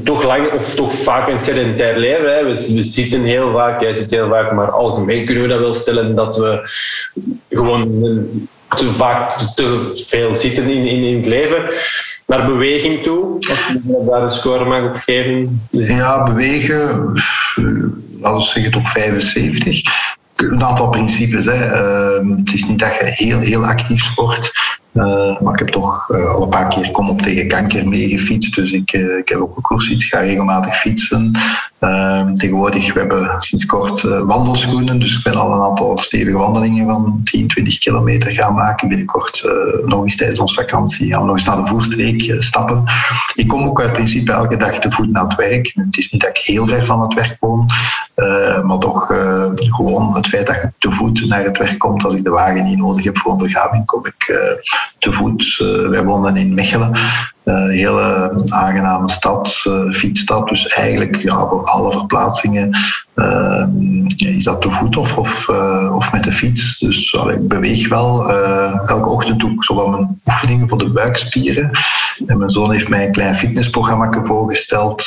toch 0.03 0.23
lang 0.23 0.51
of 0.51 0.75
toch 0.75 0.93
vaak 0.93 1.27
een 1.27 1.39
sedentair 1.39 1.97
leven. 1.97 2.35
Hè. 2.35 2.43
We, 2.43 2.83
zitten 2.83 3.23
heel 3.23 3.51
vaak, 3.51 3.81
jij 3.81 3.93
zit 3.93 4.09
heel 4.09 4.29
vaak, 4.29 4.51
maar 4.51 4.71
algemeen 4.71 5.25
kunnen 5.25 5.43
we 5.43 5.49
dat 5.49 5.59
wel 5.59 5.73
stellen 5.73 6.15
dat 6.15 6.37
we 6.37 6.69
gewoon 7.49 8.03
te 8.75 8.93
vaak 8.93 9.31
te 9.55 10.03
veel 10.07 10.35
zitten 10.35 10.63
in, 10.63 10.87
in, 10.87 11.03
in 11.03 11.15
het 11.17 11.25
leven. 11.25 11.63
Naar 12.27 12.45
beweging 12.45 13.03
toe, 13.03 13.35
als 13.49 13.67
je 13.67 14.05
daar 14.09 14.21
een 14.21 14.31
score 14.31 14.65
mag 14.65 14.83
op 14.83 15.01
geven. 15.05 15.67
Ja, 15.69 16.23
bewegen, 16.23 17.13
laten 18.21 18.37
we 18.37 18.43
zeggen 18.43 18.71
toch 18.71 18.91
75 18.91 20.13
een 20.35 20.63
aantal 20.63 20.89
principes. 20.89 21.45
Hè. 21.45 21.65
Uh, 21.65 22.37
het 22.37 22.53
is 22.53 22.65
niet 22.65 22.79
dat 22.79 22.93
je 22.99 23.05
heel, 23.05 23.39
heel 23.39 23.65
actief 23.65 24.03
sport. 24.03 24.51
Uh, 24.95 25.39
maar 25.39 25.53
ik 25.53 25.59
heb 25.59 25.67
toch 25.67 26.09
uh, 26.09 26.29
al 26.29 26.41
een 26.41 26.49
paar 26.49 26.67
keer 26.67 26.91
kom 26.91 27.09
op 27.09 27.21
tegen 27.21 27.47
kanker 27.47 27.87
meegefietst. 27.87 28.55
Dus 28.55 28.71
ik, 28.71 28.93
uh, 28.93 29.17
ik 29.17 29.29
heb 29.29 29.39
ook 29.39 29.55
een 29.55 29.61
koersfiets, 29.61 30.05
ga 30.05 30.19
regelmatig 30.19 30.75
fietsen. 30.75 31.31
Ehm, 31.79 32.33
tegenwoordig, 32.33 32.93
we 32.93 32.99
hebben 32.99 33.35
sinds 33.37 33.65
kort 33.65 34.01
wandelschoenen. 34.01 34.99
Dus 34.99 35.17
ik 35.17 35.23
ben 35.23 35.35
al 35.35 35.53
een 35.53 35.61
aantal 35.61 35.97
stevige 35.97 36.37
wandelingen 36.37 36.85
van 36.85 37.21
10, 37.23 37.47
20 37.47 37.77
kilometer 37.77 38.31
gaan 38.31 38.53
maken. 38.53 38.87
Binnenkort 38.87 39.43
nog 39.85 40.01
eens 40.01 40.15
tijdens 40.15 40.39
onze 40.39 40.55
vakantie 40.55 41.07
gaan 41.07 41.19
we 41.19 41.25
nog 41.25 41.35
eens 41.35 41.45
naar 41.45 41.57
de 41.57 41.65
voerstreek 41.65 42.35
stappen. 42.37 42.83
Ik 43.35 43.47
kom 43.47 43.67
ook 43.67 43.81
uit 43.81 43.93
principe 43.93 44.31
elke 44.31 44.57
dag 44.57 44.79
te 44.79 44.91
voet 44.91 45.11
naar 45.11 45.23
het 45.23 45.35
werk. 45.35 45.71
Het 45.75 45.97
is 45.97 46.11
niet 46.11 46.21
dat 46.21 46.29
ik 46.29 46.37
heel 46.37 46.67
ver 46.67 46.85
van 46.85 47.01
het 47.01 47.13
werk 47.13 47.37
woon. 47.39 47.69
Maar 48.63 48.77
toch 48.77 49.05
gewoon 49.55 50.15
het 50.15 50.27
feit 50.27 50.47
dat 50.47 50.55
je 50.55 50.71
te 50.77 50.91
voet 50.91 51.27
naar 51.27 51.43
het 51.43 51.57
werk 51.57 51.77
komt 51.77 52.05
als 52.05 52.13
ik 52.13 52.23
de 52.23 52.29
wagen 52.29 52.65
niet 52.65 52.77
nodig 52.77 53.03
heb 53.03 53.17
voor 53.17 53.31
een 53.31 53.37
begraving, 53.37 53.85
kom 53.85 54.05
ik 54.05 54.33
te 55.05 55.11
voet. 55.11 55.57
Eh, 55.61 55.89
wij 55.89 56.03
wonen 56.03 56.35
in 56.35 56.53
Mechelen. 56.53 56.91
Een 57.43 57.69
eh, 57.69 57.77
hele 57.77 58.31
aangename 58.49 59.09
stad, 59.09 59.63
fietsstad. 59.91 60.47
Dus 60.47 60.67
eigenlijk 60.67 61.15
ja, 61.15 61.47
voor 61.47 61.63
alle 61.63 61.91
verplaatsingen 61.91 62.77
is 64.17 64.43
dat 64.43 64.61
te 64.61 64.71
voet 64.71 64.97
of, 64.97 65.17
of, 65.17 65.49
of 65.91 66.11
met 66.11 66.23
de 66.23 66.31
fiets. 66.31 66.79
Dus 66.79 67.13
ik 67.13 67.47
beweeg 67.47 67.89
wel. 67.89 68.31
elke 68.87 69.09
ochtend 69.09 69.39
doe 69.39 69.51
ik 69.51 69.63
zowel 69.63 69.87
mijn 69.87 70.17
oefeningen 70.25 70.69
voor 70.69 70.77
de 70.77 70.89
buikspieren. 70.89 71.71
En 72.27 72.37
mijn 72.37 72.49
zoon 72.49 72.71
heeft 72.71 72.89
mij 72.89 73.05
een 73.05 73.11
klein 73.11 73.35
fitnessprogramma 73.35 74.23
voorgesteld. 74.23 75.03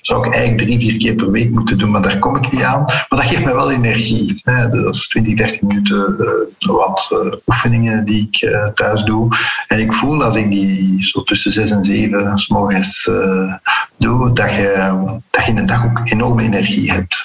zou 0.00 0.26
ik 0.26 0.34
eigenlijk 0.34 0.58
drie, 0.58 0.78
vier 0.78 0.98
keer 0.98 1.14
per 1.14 1.30
week 1.30 1.50
moeten 1.50 1.78
doen, 1.78 1.90
maar 1.90 2.02
daar 2.02 2.18
kom 2.18 2.36
ik 2.36 2.52
niet 2.52 2.62
aan. 2.62 2.84
Maar 2.84 3.06
dat 3.08 3.24
geeft 3.24 3.44
mij 3.44 3.54
wel 3.54 3.70
energie. 3.70 4.34
Hè. 4.42 4.68
Dat 4.68 4.94
is 4.94 5.08
20, 5.08 5.36
30 5.36 5.60
minuten 5.60 6.16
wat 6.58 7.10
oefeningen 7.46 8.04
die 8.04 8.28
ik 8.30 8.50
thuis 8.74 9.02
doe. 9.02 9.28
En 9.66 9.78
ik 9.78 9.92
voel 9.92 10.22
als 10.24 10.36
ik 10.36 10.50
die 10.50 11.02
zo 11.02 11.22
tussen 11.22 11.52
zes 11.52 11.70
en 11.70 11.82
zeven 11.82 12.38
s 12.38 12.48
morgens 12.48 13.06
uh, 13.06 13.54
doe, 13.96 14.32
dat 14.32 14.50
je, 14.50 14.94
dat 15.30 15.44
je 15.44 15.50
in 15.50 15.58
een 15.58 15.66
dag 15.66 15.84
ook 15.84 16.00
enorme 16.04 16.42
energie 16.42 16.92
hebt. 16.92 17.22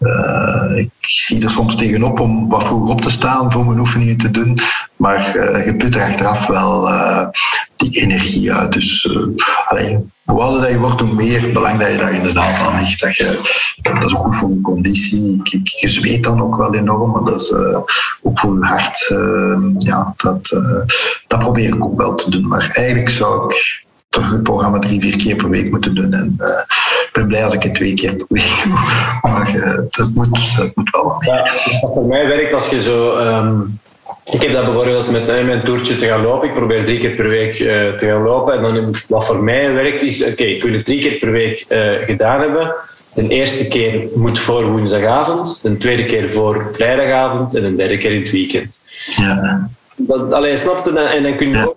Uh, 0.00 0.70
uh, 0.70 0.76
ik 0.76 0.90
zie 1.00 1.42
er 1.42 1.50
soms 1.50 1.76
tegenop 1.76 2.20
om 2.20 2.48
wat 2.48 2.64
vroeger 2.64 2.90
op 2.90 3.00
te 3.00 3.10
staan 3.10 3.52
voor 3.52 3.66
mijn 3.66 3.78
oefeningen 3.78 4.16
te 4.16 4.30
doen, 4.30 4.58
maar 4.96 5.36
je 5.64 5.74
put 5.76 5.94
er 5.94 6.02
achteraf 6.02 6.46
wel 6.46 6.90
die 7.76 8.00
energie 8.00 8.52
uit. 8.52 8.72
Dus 8.72 9.16
alleen, 9.66 10.12
hoe 10.24 10.40
ouder 10.40 10.60
dat 10.60 10.70
je 10.70 10.78
wordt, 10.78 11.00
hoe 11.00 11.14
meer 11.14 11.52
belang 11.52 11.78
dat 11.78 11.90
je 11.90 11.96
daar 11.96 12.14
inderdaad 12.14 12.58
aan 12.58 12.74
hecht. 12.74 13.00
Dat, 13.00 13.16
dat 13.82 14.04
is 14.04 14.16
ook 14.16 14.24
goed 14.24 14.36
voor 14.36 14.50
je 14.50 14.60
conditie. 14.60 15.40
Ik, 15.42 15.68
je 15.68 15.88
zweet 15.88 16.24
dan 16.24 16.42
ook 16.42 16.56
wel 16.56 16.74
enorm, 16.74 17.10
maar 17.10 17.32
dat 17.32 17.40
is 17.40 17.52
ook 18.22 18.38
voor 18.38 18.54
je 18.54 18.64
hart. 18.64 19.06
ja, 19.78 20.14
dat, 20.16 20.48
dat 21.26 21.38
probeer 21.38 21.74
ik 21.74 21.84
ook 21.84 21.98
wel 21.98 22.14
te 22.14 22.30
doen. 22.30 22.48
Maar 22.48 22.70
eigenlijk 22.72 23.08
zou 23.08 23.44
ik 23.44 23.84
toch 24.10 24.30
het 24.30 24.42
programma 24.42 24.78
drie, 24.78 25.00
vier 25.00 25.16
keer 25.16 25.36
per 25.36 25.48
week 25.48 25.70
moeten 25.70 25.94
doen. 25.94 26.12
En 26.12 26.36
uh, 26.40 26.48
ik 27.06 27.10
ben 27.12 27.26
blij 27.26 27.44
als 27.44 27.52
ik 27.52 27.62
het 27.62 27.74
twee 27.74 27.94
keer 27.94 28.14
per 28.14 28.26
week 28.28 28.62
doe. 28.64 28.72
Maar 29.22 29.54
uh, 29.56 29.76
dat, 29.90 30.08
moet, 30.14 30.56
dat 30.56 30.70
moet 30.74 30.90
wel 30.90 31.04
wat 31.04 31.20
meer. 31.20 31.34
Ja, 31.34 31.88
voor 31.94 32.06
mij 32.06 32.26
werkt 32.26 32.54
als 32.54 32.70
je 32.70 32.82
zo... 32.82 33.18
Um, 33.18 33.78
ik 34.24 34.42
heb 34.42 34.52
dat 34.52 34.64
bijvoorbeeld 34.64 35.10
met 35.10 35.22
uh, 35.22 35.44
mijn 35.44 35.64
toertje 35.64 35.96
te 35.96 36.06
gaan 36.06 36.22
lopen. 36.22 36.48
Ik 36.48 36.54
probeer 36.54 36.84
drie 36.84 37.00
keer 37.00 37.10
per 37.10 37.28
week 37.28 37.56
te 37.56 38.06
gaan 38.06 38.22
lopen. 38.22 38.54
En 38.54 38.62
dan, 38.62 38.94
wat 39.08 39.26
voor 39.26 39.42
mij 39.42 39.72
werkt 39.72 40.02
is... 40.02 40.22
Oké, 40.22 40.30
okay, 40.30 40.46
ik 40.46 40.62
wil 40.62 40.72
het 40.72 40.84
drie 40.84 41.00
keer 41.00 41.18
per 41.18 41.30
week 41.30 41.66
gedaan 42.06 42.40
hebben. 42.40 42.74
De 43.14 43.28
eerste 43.28 43.68
keer 43.68 44.08
moet 44.14 44.40
voor 44.40 44.64
woensdagavond. 44.64 45.62
De 45.62 45.76
tweede 45.76 46.06
keer 46.06 46.32
voor 46.32 46.70
vrijdagavond. 46.72 47.54
En 47.54 47.62
de 47.62 47.76
derde 47.76 47.98
keer 47.98 48.12
in 48.12 48.22
het 48.22 48.30
weekend. 48.30 48.82
Ja. 49.16 49.68
Dat, 49.96 50.32
allee, 50.32 50.56
snapte 50.56 50.92
dat? 50.92 51.10
En 51.10 51.22
dan 51.22 51.36
kun 51.36 51.48
je 51.48 51.68
ook 51.68 51.76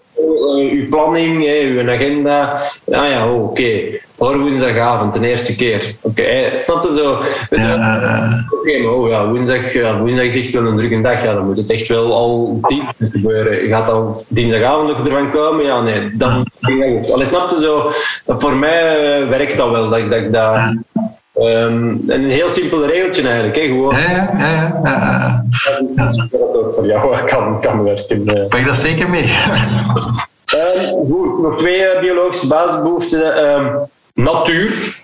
uw 0.71 0.89
planning, 0.89 1.45
hè, 1.45 1.59
uw 1.61 1.91
agenda. 1.91 2.61
Ah 2.91 3.09
ja, 3.09 3.27
oh, 3.27 3.43
oké. 3.43 3.61
Okay. 3.61 4.01
Voor 4.17 4.39
woensdagavond, 4.39 5.13
de 5.13 5.27
eerste 5.27 5.55
keer. 5.55 5.95
Oké, 6.01 6.21
okay, 6.21 6.59
snap 6.59 6.83
je 6.83 6.93
zo? 6.97 7.17
Ja. 7.55 8.45
Oké, 8.51 8.69
okay, 8.69 8.81
maar 8.81 8.93
oh, 8.93 9.09
ja, 9.09 9.27
woensdag, 9.27 9.73
ja, 9.73 9.97
woensdag 9.97 10.25
is 10.25 10.35
echt 10.35 10.53
wel 10.53 10.65
een 10.65 10.77
drukke 10.77 11.01
dag. 11.01 11.23
Ja, 11.23 11.33
dan 11.33 11.45
moet 11.45 11.57
het 11.57 11.69
echt 11.69 11.87
wel 11.87 12.13
al 12.13 12.59
dinsdag 12.61 13.11
gebeuren. 13.11 13.67
Gaat 13.67 13.87
dan 13.87 14.21
dinsdagavond 14.27 14.87
nog 14.87 15.07
ervan 15.07 15.31
komen? 15.31 15.65
Ja, 15.65 15.81
nee, 15.81 16.09
dan 16.17 16.45
dat 17.17 17.27
snap 17.27 17.49
je 17.49 17.59
zo? 17.61 17.91
Voor 18.37 18.55
mij 18.55 19.21
uh, 19.21 19.29
werkt 19.29 19.57
dat 19.57 19.71
wel. 19.71 19.89
Dat, 19.89 20.11
dat, 20.11 20.33
dat, 20.33 20.73
Um, 21.39 22.03
een 22.07 22.29
heel 22.29 22.49
simpel 22.49 22.85
regeltje 22.85 23.21
eigenlijk. 23.21 23.55
Hè? 23.55 23.61
Gewoon. 23.61 23.95
Ja, 23.95 24.09
ja, 24.37 24.49
ja. 24.83 25.45
ja, 25.95 26.11
ja. 26.11 26.27
Dat 26.31 26.55
ook 26.55 26.75
voor 26.75 26.85
jou 26.85 27.25
kan, 27.25 27.61
kan 27.61 27.83
werken. 27.83 28.23
Pak 28.23 28.59
je 28.59 28.65
dat 28.65 28.75
zeker 28.75 29.09
mee? 29.09 29.33
Um, 30.55 31.41
nog 31.41 31.57
twee 31.57 31.83
eh, 31.83 31.99
biologische 31.99 32.47
basisbehoeften. 32.47 33.49
Um, 33.49 33.89
natuur. 34.13 35.02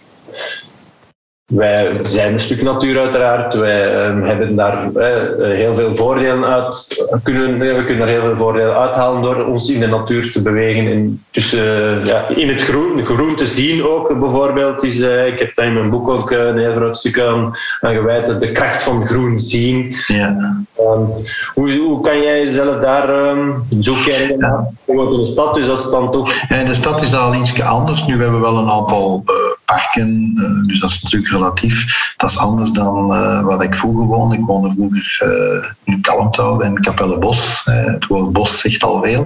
Wij 1.50 2.00
zijn 2.04 2.34
een 2.34 2.40
stuk 2.40 2.62
natuur 2.62 3.00
uiteraard. 3.00 3.54
Wij 3.54 4.10
uh, 4.10 4.28
hebben 4.28 4.56
daar 4.56 4.90
uh, 4.96 5.06
heel 5.38 5.76
veel 5.76 5.96
voordelen 5.96 6.46
uit. 6.46 7.08
Kunnen, 7.24 7.60
we 7.60 7.86
kunnen 7.86 7.98
daar 7.98 8.08
heel 8.08 8.22
veel 8.22 8.38
voordelen 8.38 8.76
uithalen 8.76 9.22
door 9.22 9.46
ons 9.46 9.70
in 9.70 9.80
de 9.80 9.88
natuur 9.88 10.32
te 10.32 10.42
bewegen. 10.42 10.92
En 10.92 11.24
tussen, 11.32 12.06
ja, 12.06 12.28
in 12.28 12.50
het 12.50 12.62
groen, 12.62 13.06
groen 13.06 13.36
te 13.36 13.48
zien 13.48 13.86
ook 13.86 14.20
bijvoorbeeld. 14.20 14.84
Is, 14.84 15.00
ik 15.00 15.40
heb 15.40 15.56
daar 15.56 15.66
in 15.66 15.74
mijn 15.74 15.90
boek 15.90 16.10
ook 16.10 16.32
een 16.32 16.58
heel 16.58 16.76
groot 16.76 16.98
stuk 16.98 17.20
aan, 17.20 17.54
aan 17.82 17.96
gewijd. 17.96 18.40
De 18.40 18.52
kracht 18.52 18.84
van 18.84 19.08
groen 19.08 19.40
zien. 19.40 19.96
Ja. 20.08 20.56
Um, 20.80 21.08
hoe, 21.54 21.78
hoe 21.78 22.02
kan 22.02 22.22
jij 22.22 22.44
jezelf 22.44 22.82
daar 22.82 23.30
um, 23.30 23.64
zoek 23.80 23.98
jij 23.98 24.36
naar? 24.38 24.68
Ja. 24.86 24.94
in 24.94 25.20
de 25.20 25.28
stad, 25.28 25.56
dus 25.56 25.68
dat 25.68 25.80
is 25.80 25.90
dan 25.90 26.12
toch... 26.12 26.32
Ja, 26.50 26.56
in 26.56 26.66
de 26.66 26.74
stad 26.74 27.02
is 27.02 27.10
dat 27.10 27.22
al 27.22 27.36
iets 27.36 27.62
anders. 27.62 28.06
Nu 28.06 28.22
hebben 28.22 28.40
we 28.40 28.46
wel 28.46 28.58
een 28.58 28.70
aantal 28.70 29.24
parken. 29.70 30.34
Uh, 30.36 30.68
dus 30.68 30.80
dat 30.80 30.90
is 30.90 31.02
natuurlijk 31.02 31.32
relatief. 31.32 32.14
Dat 32.18 32.30
is 32.30 32.38
anders 32.38 32.72
dan 32.72 33.14
uh, 33.14 33.42
wat 33.42 33.64
ik 33.64 33.76
vroeger 33.76 34.06
woonde. 34.06 34.36
Ik 34.36 34.46
woonde 34.46 34.72
vroeger 34.72 35.22
uh, 35.26 35.66
in 35.84 36.02
Kalmthout 36.02 36.62
en 36.62 36.82
Kapellebos. 36.82 37.62
het 37.66 38.08
woord 38.08 38.32
bos 38.32 38.60
zegt 38.60 38.84
al 38.84 39.04
veel. 39.04 39.26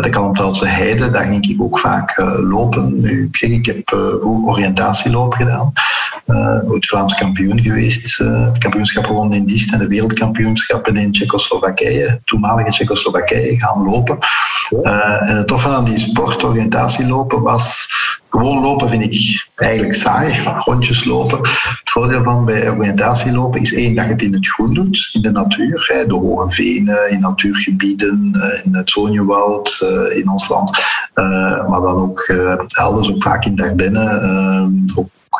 de 0.00 0.08
Kalmthoutse 0.10 0.66
heide, 0.66 1.10
daar 1.10 1.24
ging 1.24 1.48
ik 1.48 1.62
ook 1.62 1.78
vaak 1.78 2.22
lopen. 2.40 3.00
Nu, 3.00 3.24
ik 3.24 3.36
zeg, 3.36 3.50
ik 3.50 3.66
heb 3.66 3.88
vroeger 4.20 4.48
oriëntatieloop 4.48 5.34
gedaan. 5.34 5.72
Ooit 6.68 6.86
Vlaams 6.86 7.14
kampioen 7.14 7.60
geweest. 7.60 8.16
het 8.18 8.58
kampioenschap 8.58 9.04
gewonnen 9.04 9.38
in 9.38 9.44
Diest 9.44 9.72
en 9.72 9.78
de 9.78 9.86
wereldkampioenschappen 9.86 10.96
in 10.96 11.12
Tsjechoslowakije, 11.12 12.20
toenmalige 12.24 12.70
Tsjechoslowakije, 12.70 13.58
gaan 13.58 13.84
lopen. 13.84 14.18
en 14.82 15.36
het 15.36 15.46
toffe 15.46 15.68
aan 15.68 15.84
die 15.84 15.98
sport, 15.98 16.44
oriëntatielopen, 16.44 17.42
was 17.42 17.86
gewoon 18.28 18.62
lopen 18.62 18.88
vind 18.88 19.02
ik 19.02 19.46
eigenlijk 19.54 19.94
saai, 19.94 20.42
rondjes 20.56 21.04
lopen. 21.04 21.38
Het 21.38 21.90
voordeel 21.90 22.22
van 22.22 22.44
bij 22.44 22.70
oriëntatielopen 22.70 23.60
is 23.60 23.74
één 23.74 23.94
dat 23.94 24.04
je 24.04 24.10
het 24.10 24.22
in 24.22 24.32
het 24.32 24.48
groen 24.48 24.74
doet, 24.74 25.10
in 25.12 25.22
de 25.22 25.30
natuur, 25.30 26.04
de 26.06 26.14
hoge 26.14 26.50
venen, 26.50 27.10
in 27.10 27.20
natuurgebieden, 27.20 28.32
in 28.64 28.74
het 28.74 28.90
Zonjewoud, 28.90 29.86
in 30.14 30.28
ons 30.28 30.48
land. 30.48 30.78
maar 31.68 31.80
dan 31.80 31.96
ook 31.96 32.20
elders, 32.78 33.10
ook 33.10 33.22
vaak 33.22 33.44
in 33.44 33.56
Dardenne, 33.56 34.70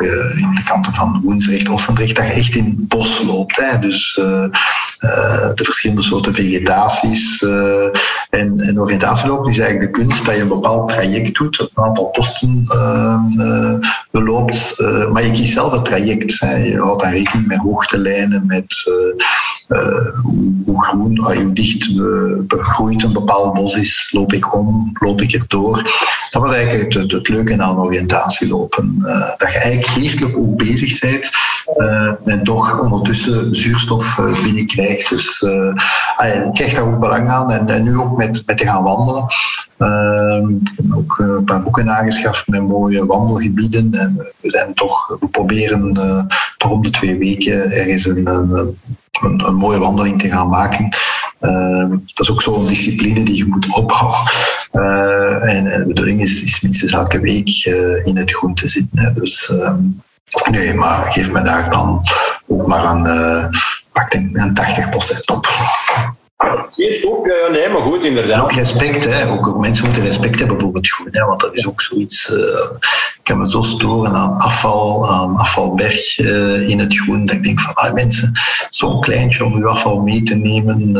uh, 0.01 0.39
in 0.39 0.55
de 0.55 0.62
kanten 0.64 0.94
van 0.94 1.20
Woensrecht, 1.24 1.68
Ossendrecht, 1.68 2.16
dat 2.16 2.27
je 2.27 2.32
echt 2.32 2.55
in 2.55 2.64
het 2.64 2.89
bos 2.89 3.23
loopt. 3.23 3.56
Hè. 3.56 3.78
Dus 3.78 4.18
uh, 4.20 4.27
uh, 4.27 5.48
de 5.55 5.64
verschillende 5.64 6.02
soorten 6.02 6.35
vegetaties. 6.35 7.43
en, 8.31 8.59
en 8.59 8.89
is 8.89 9.59
eigenlijk 9.59 9.81
de 9.81 9.90
kunst 9.90 10.24
dat 10.24 10.35
je 10.35 10.40
een 10.40 10.48
bepaald 10.48 10.89
traject 10.89 11.39
doet, 11.39 11.59
een 11.59 11.85
aantal 11.85 12.10
posten 12.10 12.64
beloopt, 14.10 14.74
maar 15.12 15.24
je 15.24 15.31
kiest 15.31 15.52
zelf 15.52 15.73
het 15.73 15.85
traject. 15.85 16.40
Hè. 16.40 16.55
Je 16.55 16.78
houdt 16.78 17.02
daar 17.02 17.12
rekening 17.12 17.47
met 17.47 17.59
hoogtelijnen, 17.59 18.47
met 18.47 18.90
hoe, 20.23 20.55
hoe, 20.64 20.85
groen, 20.85 21.18
hoe 21.18 21.52
dicht 21.52 21.97
begroeid 22.47 23.02
een 23.02 23.12
bepaald 23.12 23.55
bos 23.55 23.77
is, 23.77 24.09
loop 24.12 24.32
ik 24.32 24.55
om, 24.55 24.90
loop 24.93 25.20
ik 25.20 25.32
erdoor. 25.32 25.82
Dat 26.36 26.44
was 26.44 26.54
eigenlijk 26.54 26.94
het, 26.94 27.12
het 27.12 27.28
leuke 27.28 27.62
aan 27.62 27.78
oriëntatielopen. 27.78 28.98
dat 29.36 29.52
je 29.52 29.58
eigenlijk 29.58 29.86
geestelijk 29.86 30.36
ook 30.36 30.56
bezig 30.56 30.98
bent 30.98 31.30
en 32.22 32.40
toch 32.42 32.80
ondertussen 32.80 33.54
zuurstof 33.54 34.18
uh, 34.18 34.42
binnenkrijgt. 34.42 35.08
Dus 35.08 35.40
uh, 35.40 35.74
ik 36.46 36.54
krijg 36.54 36.74
daar 36.74 36.84
ook 36.84 37.00
belang 37.00 37.28
aan 37.28 37.50
en, 37.50 37.82
nu 37.82 37.98
ook 37.98 38.16
met, 38.16 38.42
met 38.46 38.58
te 38.58 38.64
gaan 38.64 38.82
wandelen. 38.82 39.22
ik 40.60 40.72
heb 40.76 40.94
ook 40.94 41.18
een 41.18 41.44
paar 41.44 41.62
boeken 41.62 41.90
aangeschaft 41.90 42.46
met 42.46 42.62
mooie 42.62 43.06
wandelgebieden 43.06 43.94
en 43.94 44.16
we 44.40 44.50
zijn 44.50 44.74
toch, 44.74 45.16
we 45.20 45.26
proberen 45.26 45.94
toch 46.56 46.70
om 46.70 46.82
de 46.82 46.90
twee 46.90 47.18
weken 47.18 47.72
ergens 47.72 48.06
een, 48.06 48.26
een, 48.26 48.78
een, 49.20 49.54
mooie 49.54 49.78
wandeling 49.78 50.20
te 50.20 50.28
gaan 50.28 50.48
maken. 50.48 50.88
Uh, 51.40 51.90
dat 51.90 52.20
is 52.20 52.30
ook 52.30 52.42
zo'n 52.42 52.66
discipline 52.66 53.24
die 53.24 53.36
je 53.36 53.46
moet 53.46 53.74
opbouwen. 53.74 54.30
En, 55.42 55.64
de 55.64 55.84
bedoeling 55.86 56.20
is, 56.20 56.42
is 56.42 56.60
minstens 56.60 56.92
elke 56.92 57.20
week 57.20 57.48
in 58.04 58.16
het 58.16 58.32
groen 58.32 58.54
te 58.54 58.68
zitten. 58.68 59.14
Dus 59.14 59.48
um, 59.48 60.02
nee, 60.50 60.74
maar 60.74 61.12
geef 61.12 61.30
me 61.30 61.42
daar 61.42 61.70
dan 61.70 62.02
ook 62.46 62.66
maar 62.66 62.84
een, 62.84 63.50
pak 63.92 64.12
een 64.12 64.58
80% 65.14 65.18
op. 65.32 65.46
Geeft 66.70 67.04
ook, 67.06 67.26
uh, 67.26 67.50
nee, 67.50 67.68
maar 67.68 67.80
goed, 67.80 68.04
inderdaad. 68.04 68.32
En 68.32 68.40
ook 68.40 68.52
respect, 68.52 69.04
hè. 69.04 69.28
Ook, 69.30 69.46
ook, 69.46 69.58
mensen 69.58 69.84
moeten 69.84 70.02
respect 70.02 70.38
hebben 70.38 70.60
voor 70.60 70.74
het 70.74 70.88
groen, 70.88 71.08
hè, 71.10 71.24
want 71.24 71.40
dat 71.40 71.54
is 71.54 71.66
ook 71.66 71.80
zoiets. 71.80 72.30
Uh, 72.30 72.38
ik 73.16 73.20
kan 73.22 73.38
me 73.38 73.48
zo 73.48 73.60
storen 73.60 74.12
aan 74.12 74.38
afval, 74.38 75.10
aan 75.10 75.36
afvalberg 75.36 76.18
uh, 76.18 76.68
in 76.68 76.78
het 76.78 76.96
groen, 76.96 77.24
dat 77.24 77.34
ik 77.34 77.42
denk 77.42 77.60
van, 77.60 77.74
ah, 77.74 77.92
mensen, 77.92 78.32
zo'n 78.68 79.00
kleintje 79.00 79.44
om 79.44 79.54
uw 79.54 79.68
afval 79.68 80.00
mee 80.00 80.22
te 80.22 80.34
nemen. 80.34 80.94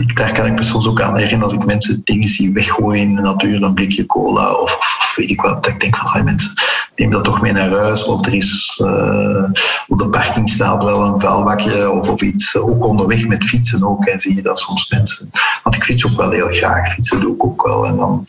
Ik, 0.00 0.16
daar 0.16 0.32
kan 0.32 0.46
ik 0.46 0.52
me 0.52 0.62
soms 0.62 0.88
ook 0.88 1.00
aan 1.00 1.16
herinneren 1.16 1.44
als 1.44 1.52
ik 1.52 1.64
mensen 1.64 2.00
dingen 2.04 2.28
zie 2.28 2.52
weggooien 2.52 3.02
in 3.02 3.14
de 3.14 3.20
natuur, 3.20 3.62
een 3.62 3.74
blikje 3.74 4.06
cola 4.06 4.52
of, 4.52 4.76
of 4.76 5.12
weet 5.16 5.30
ik 5.30 5.40
wat. 5.40 5.64
Dat 5.64 5.72
ik 5.72 5.80
denk 5.80 5.96
van, 5.96 6.24
mensen, 6.24 6.52
neem 6.96 7.10
dat 7.10 7.24
toch 7.24 7.40
mee 7.40 7.52
naar 7.52 7.70
huis. 7.70 8.04
Of 8.04 8.26
er 8.26 8.34
is 8.34 8.80
uh, 8.82 9.44
op 9.86 9.98
de 9.98 10.08
parking 10.08 10.50
staat 10.50 10.82
wel 10.82 11.02
een 11.02 11.20
vuilbakje 11.20 11.90
of, 11.90 12.08
of 12.08 12.20
iets. 12.20 12.56
Ook 12.56 12.84
onderweg 12.84 13.26
met 13.26 13.44
fietsen 13.44 13.88
ook. 13.88 14.04
En 14.04 14.20
zie 14.20 14.34
je 14.34 14.42
dat 14.42 14.58
soms 14.58 14.88
mensen. 14.88 15.30
Want 15.62 15.76
ik 15.76 15.84
fiets 15.84 16.06
ook 16.06 16.16
wel 16.16 16.30
heel 16.30 16.48
graag. 16.48 16.92
Fietsen 16.92 17.20
doe 17.20 17.34
ik 17.34 17.44
ook 17.44 17.66
wel. 17.66 17.86
En 17.86 17.96
dan, 17.96 18.24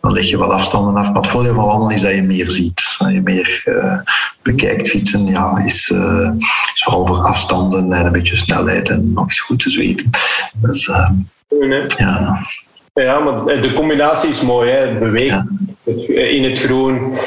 dan 0.00 0.12
leg 0.12 0.28
je 0.28 0.38
wel 0.38 0.52
afstanden 0.52 0.96
af. 0.96 1.06
Maar 1.06 1.22
het 1.22 1.30
voordeel 1.30 1.54
van 1.54 1.64
wandelen 1.64 1.96
is 1.96 2.02
dat 2.02 2.14
je 2.14 2.22
meer 2.22 2.50
ziet. 2.50 2.96
Dat 2.98 3.12
je 3.12 3.20
meer 3.20 3.62
uh, 3.64 3.98
bekijkt. 4.42 4.88
Fietsen 4.88 5.26
ja, 5.26 5.62
is, 5.64 5.88
uh, 5.94 6.30
is 6.74 6.82
vooral 6.82 7.06
voor 7.06 7.16
afstanden 7.16 7.92
en 7.92 8.06
een 8.06 8.12
beetje 8.12 8.36
snelheid 8.36 8.88
en 8.88 9.12
nog 9.12 9.24
eens 9.24 9.40
goed 9.40 9.60
te 9.60 9.70
zweten. 9.70 10.10
Dus 10.54 10.90
nee. 11.48 11.84
ja. 11.96 12.46
Ja, 12.94 13.18
maar 13.18 13.44
de 13.44 13.72
combinatie 13.74 14.30
is 14.30 14.40
mooi. 14.40 14.70
Hè? 14.70 14.98
Bewegen 14.98 15.68
in 16.08 16.44
het 16.44 16.58
groen. 16.58 17.18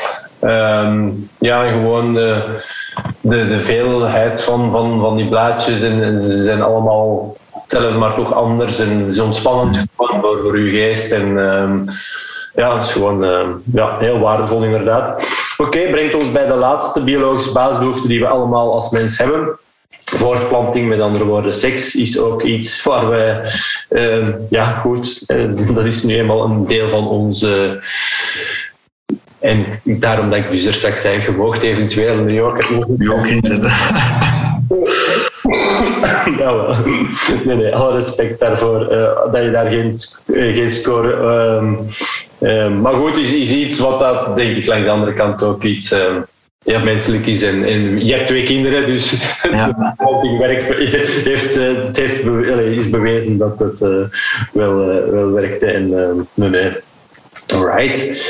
Um, 0.41 1.29
ja, 1.39 1.69
gewoon 1.69 2.13
de, 2.13 2.59
de, 3.21 3.47
de, 3.47 3.61
veelheid 3.61 4.43
van, 4.43 4.71
van, 4.71 4.99
van 4.99 5.15
die 5.15 5.27
blaadjes. 5.27 5.81
En, 5.81 6.23
ze 6.23 6.43
zijn 6.43 6.61
allemaal 6.61 7.37
hetzelfde, 7.61 7.97
maar 7.97 8.15
toch 8.15 8.33
anders. 8.33 8.79
En 8.79 8.99
het 8.99 9.13
is 9.13 9.19
ontspannend 9.19 9.85
voor, 9.95 10.19
voor 10.21 10.53
uw 10.53 10.69
geest. 10.69 11.11
En 11.11 11.37
um, 11.37 11.85
ja, 12.55 12.73
het 12.75 12.83
is 12.83 12.91
gewoon 12.91 13.23
uh, 13.23 13.47
ja, 13.73 13.97
heel 13.97 14.19
waardevol 14.19 14.63
inderdaad. 14.63 15.23
Oké, 15.57 15.77
okay, 15.77 15.91
brengt 15.91 16.15
ons 16.15 16.31
bij 16.31 16.47
de 16.47 16.53
laatste 16.53 17.03
biologische 17.03 17.53
basisbehoefte 17.53 18.07
die 18.07 18.19
we 18.19 18.27
allemaal 18.27 18.73
als 18.73 18.89
mens 18.89 19.17
hebben. 19.17 19.57
Voortplanting, 20.05 20.89
met 20.89 21.01
andere 21.01 21.25
woorden, 21.25 21.53
seks, 21.53 21.95
is 21.95 22.19
ook 22.19 22.41
iets 22.41 22.83
waar 22.83 23.09
wij, 23.09 23.41
uh, 23.89 24.27
ja 24.49 24.63
goed, 24.63 25.23
uh, 25.27 25.75
dat 25.75 25.85
is 25.85 26.03
nu 26.03 26.15
eenmaal 26.15 26.43
een 26.43 26.67
deel 26.67 26.89
van 26.89 27.07
onze 27.07 27.81
en 29.43 29.65
daarom 29.83 30.29
dat 30.29 30.39
ik 30.39 30.51
dus 30.51 30.65
er 30.65 30.73
straks 30.73 31.01
zei, 31.01 31.21
je 31.21 31.31
mocht 31.31 31.61
eventueel 31.61 32.17
een. 32.17 32.25
New 32.25 33.01
York 33.01 33.27
inzetten. 33.27 33.71
ja, 36.39 36.75
nee, 37.45 37.55
nee, 37.55 37.75
alle 37.75 37.93
respect 37.93 38.39
daarvoor 38.39 38.91
uh, 38.91 39.31
dat 39.31 39.43
je 39.43 39.51
daar 39.51 39.65
geen, 39.65 39.93
uh, 40.25 40.55
geen 40.55 40.71
score. 40.71 41.13
Um, 41.55 41.87
um, 42.43 42.81
maar 42.81 42.93
goed, 42.93 43.17
is, 43.17 43.33
is 43.33 43.51
iets 43.51 43.79
wat 43.79 43.99
dat, 43.99 44.35
denk 44.35 44.57
ik, 44.57 44.65
langs 44.65 44.85
de 44.85 44.91
andere 44.91 45.13
kant 45.13 45.43
ook 45.43 45.63
iets 45.63 45.91
um, 45.91 46.25
ja, 46.63 46.83
menselijk 46.83 47.25
is. 47.25 47.43
En, 47.43 47.63
en 47.63 48.05
je 48.05 48.13
hebt 48.13 48.27
twee 48.27 48.43
kinderen, 48.43 48.87
dus 48.87 49.11
ja. 49.51 49.95
het 49.97 50.37
werk 50.37 50.77
heeft, 51.23 51.57
uh, 51.57 51.85
het 51.85 51.97
heeft 51.97 52.25
is 52.77 52.89
bewezen 52.89 53.37
dat 53.37 53.59
het 53.59 53.79
wel, 54.51 54.75
wel 55.11 55.31
werkte. 55.31 55.65
En 55.65 55.89
nee, 56.33 56.49
nee. 56.49 56.71
Alright. 57.53 58.23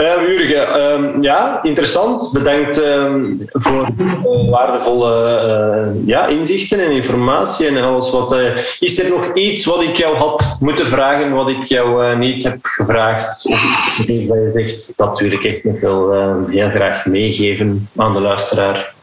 Uh, 0.00 0.06
Jurgen, 0.06 1.16
uh, 1.16 1.22
ja, 1.22 1.60
interessant. 1.62 2.32
Bedankt 2.32 2.78
uh, 2.78 3.14
voor 3.52 3.88
uh, 3.98 4.50
waardevolle 4.50 5.34
eh, 5.34 6.06
ja, 6.06 6.26
inzichten 6.26 6.80
en 6.80 6.90
informatie 6.90 7.66
en 7.66 7.84
alles 7.84 8.10
wat. 8.10 8.32
Eh, 8.32 8.56
is 8.80 8.98
er 8.98 9.10
nog 9.10 9.34
iets 9.34 9.64
wat 9.64 9.82
ik 9.82 9.96
jou 9.96 10.16
had 10.16 10.56
moeten 10.60 10.86
vragen, 10.86 11.32
wat 11.32 11.48
ik 11.48 11.64
jou 11.64 12.16
niet 12.16 12.42
heb 12.42 12.58
gevraagd? 12.62 13.46
Of 13.46 13.94
dat 13.96 14.06
je 14.06 14.52
zegt, 14.54 14.98
dat 14.98 15.18
wil 15.18 15.32
ik 15.32 15.44
echt 15.44 15.64
nog 15.64 15.80
wel 15.80 16.12
heel 16.48 16.68
graag 16.68 17.06
meegeven 17.06 17.88
aan 17.96 18.12
de 18.12 18.20
luisteraar? 18.20 18.94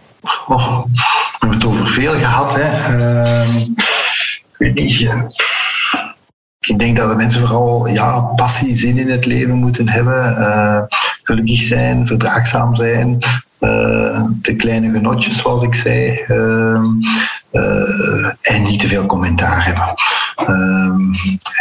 Oh, 0.47 0.83
we 0.83 1.01
hebben 1.39 1.57
het 1.59 1.67
over 1.67 1.87
veel 1.87 2.13
gehad, 2.13 2.55
hè. 2.55 2.95
Ehm, 2.95 3.57
ik 3.57 4.55
weet 4.57 4.73
niet 4.73 4.91
ik 6.67 6.79
denk 6.79 6.97
dat 6.97 7.09
de 7.09 7.15
mensen 7.15 7.39
vooral 7.39 7.87
ja, 7.87 8.19
passie, 8.19 8.73
zin 8.73 8.97
in 8.97 9.09
het 9.09 9.25
leven 9.25 9.55
moeten 9.55 9.89
hebben. 9.89 10.35
Uh, 10.39 10.81
gelukkig 11.23 11.61
zijn, 11.61 12.07
verdraagzaam 12.07 12.75
zijn. 12.75 13.17
Uh, 13.59 14.23
de 14.41 14.55
kleine 14.55 14.91
genotjes, 14.91 15.37
zoals 15.37 15.63
ik 15.63 15.73
zei. 15.73 16.23
Uh, 16.27 16.79
en 18.41 18.63
niet 18.63 18.79
te 18.79 18.87
veel 18.87 19.05
commentaar 19.05 19.65
hebben. 19.65 19.93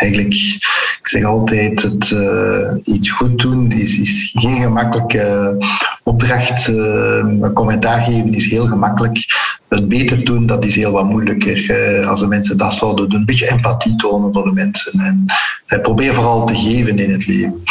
eigenlijk, 0.00 0.34
ik 0.98 1.08
zeg 1.08 1.24
altijd, 1.24 1.82
het, 1.82 2.14
iets 2.84 3.10
goed 3.10 3.38
doen 3.38 3.72
is, 3.72 3.98
is 3.98 4.30
geen 4.34 4.62
gemakkelijke 4.62 5.56
opdracht. 6.02 6.70
commentaar 7.54 8.00
geven 8.02 8.34
is 8.34 8.50
heel 8.50 8.66
gemakkelijk 8.66 9.24
het 9.68 9.88
beter 9.88 10.24
doen, 10.24 10.46
dat 10.46 10.64
is 10.64 10.74
heel 10.74 10.92
wat 10.92 11.04
moeilijker. 11.04 11.70
Eh, 11.70 12.08
als 12.08 12.20
de 12.20 12.26
mensen 12.26 12.56
dat 12.56 12.72
zouden 12.72 13.08
doen. 13.08 13.18
Een 13.18 13.26
beetje 13.26 13.50
empathie 13.50 13.96
tonen 13.96 14.32
voor 14.32 14.44
de 14.44 14.52
mensen. 14.52 15.00
En 15.00 15.24
eh, 15.66 15.80
probeer 15.80 16.14
vooral 16.14 16.46
te 16.46 16.54
geven 16.54 16.98
in 16.98 17.10
het 17.10 17.26
leven. 17.26 17.62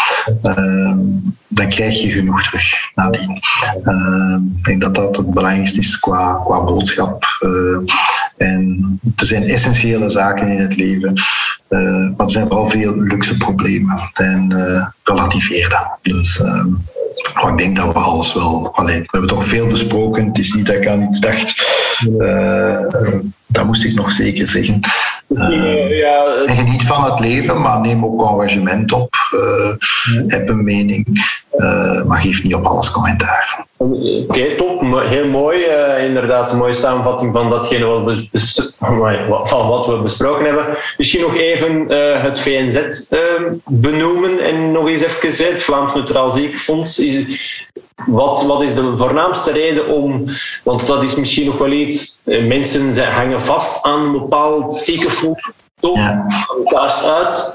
Ehm, 0.42 1.00
dan 1.48 1.70
krijg 1.70 2.02
je 2.02 2.10
genoeg 2.10 2.44
terug 2.44 2.92
nadien. 2.96 3.40
Ehm, 3.84 4.36
ik 4.58 4.66
denk 4.66 4.82
dat 4.82 4.96
dat 4.96 5.18
het 5.18 5.34
belangrijkste 5.34 5.80
is 5.80 6.00
qua, 6.00 6.42
qua 6.46 6.64
boodschap. 6.64 7.26
Eh, 7.40 7.94
en 8.48 9.00
er 9.16 9.26
zijn 9.26 9.44
essentiële 9.44 10.10
zaken 10.10 10.48
in 10.48 10.60
het 10.60 10.76
leven. 10.76 11.14
Maar 12.18 12.26
er 12.26 12.32
zijn 12.32 12.48
vooral 12.48 12.66
veel 12.66 12.96
luxe 12.96 13.38
problemen. 13.38 14.10
En 14.14 14.54
relativeer 15.04 15.70
dat. 15.70 15.98
Dus... 16.02 16.40
Ehm, 16.40 16.68
ik 17.50 17.58
denk 17.58 17.76
dat 17.76 17.94
we 17.94 18.00
alles 18.00 18.34
wel. 18.34 18.76
Allee, 18.76 19.00
we 19.00 19.08
hebben 19.10 19.30
toch 19.30 19.46
veel 19.46 19.68
besproken. 19.68 20.26
Het 20.26 20.38
is 20.38 20.54
niet 20.54 20.66
dat 20.66 20.76
ik 20.76 20.88
aan 20.88 21.02
iets 21.02 21.20
dacht. 21.20 21.68
Uh, 22.08 22.80
dat 23.56 23.65
moest 23.65 23.86
ik 23.86 23.94
nog 23.94 24.11
zeker 24.11 24.49
zeggen. 24.49 24.80
Uh, 25.27 25.99
ja, 25.99 26.36
en 26.45 26.56
geniet 26.56 26.84
van 26.84 27.03
het 27.03 27.19
leven, 27.19 27.61
maar 27.61 27.80
neem 27.80 28.06
ook 28.06 28.22
engagement 28.22 28.94
op. 28.94 29.15
Uh, 29.34 29.69
heb 30.27 30.49
een 30.49 30.64
mening, 30.64 31.06
maar 32.06 32.19
geef 32.19 32.44
niet 32.44 32.56
op 32.56 32.65
alles 32.65 32.91
commentaar. 32.91 33.65
Oké, 33.77 34.56
top. 34.57 34.82
Heel 35.06 35.27
mooi. 35.27 35.65
Inderdaad, 36.07 36.52
een 36.52 36.57
mooie 36.57 36.73
samenvatting 36.73 37.34
van 37.34 37.49
datgene 37.49 37.86
wat 37.86 38.03
we, 38.06 38.27
van 39.45 39.68
wat 39.68 39.88
we 39.88 39.99
besproken 40.03 40.45
hebben. 40.45 40.65
Misschien 40.98 41.22
nog 41.22 41.36
even 41.36 41.88
het 42.22 42.40
VNZ 42.40 43.10
benoemen 43.65 44.40
en 44.40 44.72
nog 44.72 44.88
eens 44.88 45.03
even 45.03 45.53
het 45.53 45.64
Vlaams 45.64 45.94
Neutraal 45.94 46.32
Ziekenfonds. 46.32 46.99
Is, 46.99 47.64
wat, 48.06 48.46
wat 48.46 48.62
is 48.62 48.76
de 48.76 48.98
voornaamste 48.98 49.52
reden 49.52 49.88
om, 49.88 50.26
want 50.64 50.88
dat 50.88 51.04
is 51.04 51.16
misschien 51.16 51.46
nog 51.46 51.58
wel 51.58 51.72
iets, 51.72 52.22
eh, 52.26 52.46
mensen 52.46 53.12
hangen 53.12 53.42
vast 53.42 53.86
aan 53.86 54.02
een 54.02 54.12
bepaald 54.12 54.76
ziekenfonds, 54.76 55.52
toch? 55.80 55.98
Ja. 55.98 56.26
uit. 57.04 57.54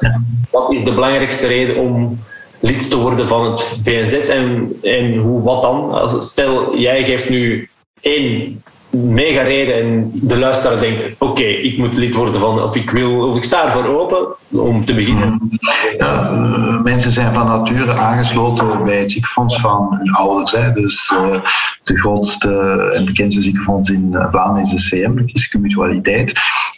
Wat 0.50 0.72
is 0.72 0.84
de 0.84 0.92
belangrijkste 0.92 1.46
reden 1.46 1.76
om 1.76 2.20
lid 2.60 2.90
te 2.90 2.96
worden 2.96 3.28
van 3.28 3.50
het 3.50 3.62
VNZ 3.62 4.12
en, 4.12 4.78
en 4.82 5.16
hoe, 5.16 5.42
wat 5.42 5.62
dan? 5.62 6.22
Stel, 6.22 6.76
jij 6.76 7.04
geeft 7.04 7.28
nu 7.28 7.70
één 8.00 8.62
mega 8.90 9.42
reden 9.42 9.74
en 9.74 10.10
de 10.14 10.38
luisteraar 10.38 10.80
denkt: 10.80 11.04
oké, 11.18 11.42
ik 11.42 11.78
moet 11.78 11.94
lid 11.94 12.14
worden 12.14 12.40
van, 12.40 12.62
of 12.62 12.76
ik 12.76 12.90
wil, 12.90 13.28
of 13.28 13.36
ik 13.36 13.44
sta 13.44 13.64
ervoor 13.64 13.86
open 13.86 14.26
om 14.50 14.84
te 14.84 14.94
beginnen. 14.94 15.50
Ja, 15.98 16.30
eh, 16.30 16.82
mensen 16.82 17.12
zijn 17.12 17.34
van 17.34 17.46
nature 17.46 17.92
aangesloten 17.92 18.84
bij 18.84 18.98
het 18.98 19.10
ziekenfonds 19.10 19.60
van 19.60 19.88
hun 19.98 20.12
ouders. 20.12 20.52
Hè. 20.52 20.72
Dus 20.72 21.12
uh, 21.14 21.40
de 21.84 21.96
grootste 21.96 22.50
en 22.96 23.04
bekendste 23.04 23.42
ziekenfonds 23.42 23.90
in 23.90 24.14
eh, 24.14 24.26
Vlaanderen 24.30 24.74
is 24.74 24.90
de 24.90 24.96
CM, 24.96 25.14
de 25.16 25.58
Mutualiteit. 25.58 26.32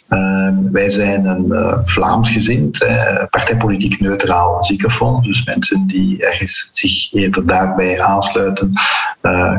Uh, 0.09 0.49
wij 0.71 0.89
zijn 0.89 1.25
een 1.25 1.53
Vlaams 1.85 2.29
gezind, 2.29 2.85
partijpolitiek 3.29 3.99
neutraal 3.99 4.63
ziekenfonds. 4.63 5.27
Dus 5.27 5.45
mensen 5.45 5.87
die 5.87 6.25
ergens 6.25 6.67
zich 6.71 7.13
eerder 7.13 7.45
daarbij 7.45 8.01
aansluiten, 8.01 8.73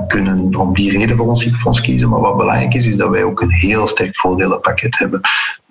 kunnen 0.07 0.55
om 0.57 0.75
die 0.75 0.99
reden 0.99 1.17
voor 1.17 1.27
ons 1.27 1.43
ziekenfonds 1.43 1.81
kiezen. 1.81 2.09
Maar 2.09 2.21
wat 2.21 2.37
belangrijk 2.37 2.75
is, 2.75 2.87
is 2.87 2.97
dat 2.97 3.11
wij 3.11 3.23
ook 3.23 3.41
een 3.41 3.51
heel 3.51 3.87
sterk 3.87 4.17
voordelenpakket 4.17 4.99
hebben. 4.99 5.21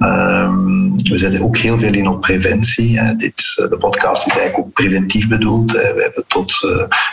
Ehm, 0.03 0.83
we 1.09 1.17
zetten 1.17 1.41
ook 1.41 1.57
heel 1.57 1.79
veel 1.79 1.93
in 1.93 2.07
op 2.07 2.21
preventie. 2.21 3.15
Dit, 3.17 3.53
eh, 3.55 3.69
de 3.69 3.77
podcast 3.77 4.25
is 4.25 4.37
eigenlijk 4.37 4.67
ook 4.67 4.73
preventief 4.73 5.27
bedoeld. 5.27 5.71
We 5.71 6.01
hebben 6.01 6.23
tot 6.27 6.53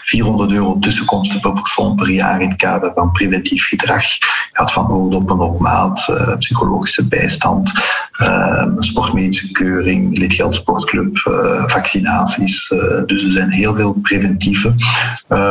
400 0.03 0.51
eh, 0.51 0.57
euro 0.57 0.79
tussenkomsten 0.79 1.41
per 1.41 1.53
persoon 1.53 1.97
per 1.97 2.11
jaar 2.11 2.41
in 2.41 2.49
het 2.49 2.59
kader 2.59 2.93
van 2.95 3.11
preventief 3.11 3.67
gedrag. 3.67 4.05
Gaat 4.53 4.73
van 4.73 4.91
oordoppen 4.91 5.41
op 5.41 5.61
maat, 5.61 6.07
eh, 6.09 6.37
psychologische 6.37 7.09
bijstand, 7.09 7.73
ehm, 8.13 8.81
sportmedische 8.81 9.53
keuring, 9.53 10.19
lidgeldsportclub, 10.19 11.19
vaccinaties. 11.67 12.69
Dus 13.07 13.25
er 13.25 13.31
zijn 13.31 13.51
heel 13.51 13.75
veel 13.75 13.93
preventieve 14.03 14.75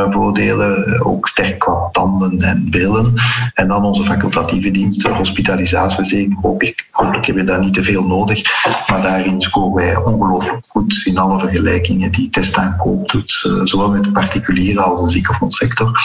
voordelen, 0.08 1.04
ook 1.04 1.28
sterk 1.28 1.58
qua 1.58 1.88
tanden 1.90 2.38
en 2.38 2.66
brillen. 2.70 3.14
En 3.54 3.68
dan 3.68 3.84
onze 3.84 4.04
facultatieve 4.04 4.70
diensten, 4.70 5.14
hospitalisatie, 5.14 6.36
hopelijk, 6.40 6.86
hopelijk 7.30 7.36
heb 7.36 7.36
je 7.36 7.44
daar 7.44 7.60
niet 7.60 7.74
te 7.74 7.82
veel 7.82 8.06
nodig. 8.06 8.42
Maar 8.88 9.02
daarin 9.02 9.42
scoren 9.42 9.74
wij 9.74 9.96
ongelooflijk 9.96 10.66
goed 10.66 11.02
in 11.04 11.18
alle 11.18 11.38
vergelijkingen 11.38 12.12
die 12.12 12.30
testaankoop 12.30 13.10
doet, 13.10 13.42
eh, 13.46 13.60
zowel 13.64 13.90
met 13.90 14.12
particuliere 14.12 14.80
als 14.80 15.02
de 15.02 15.10
ziekenfondssector. 15.10 16.00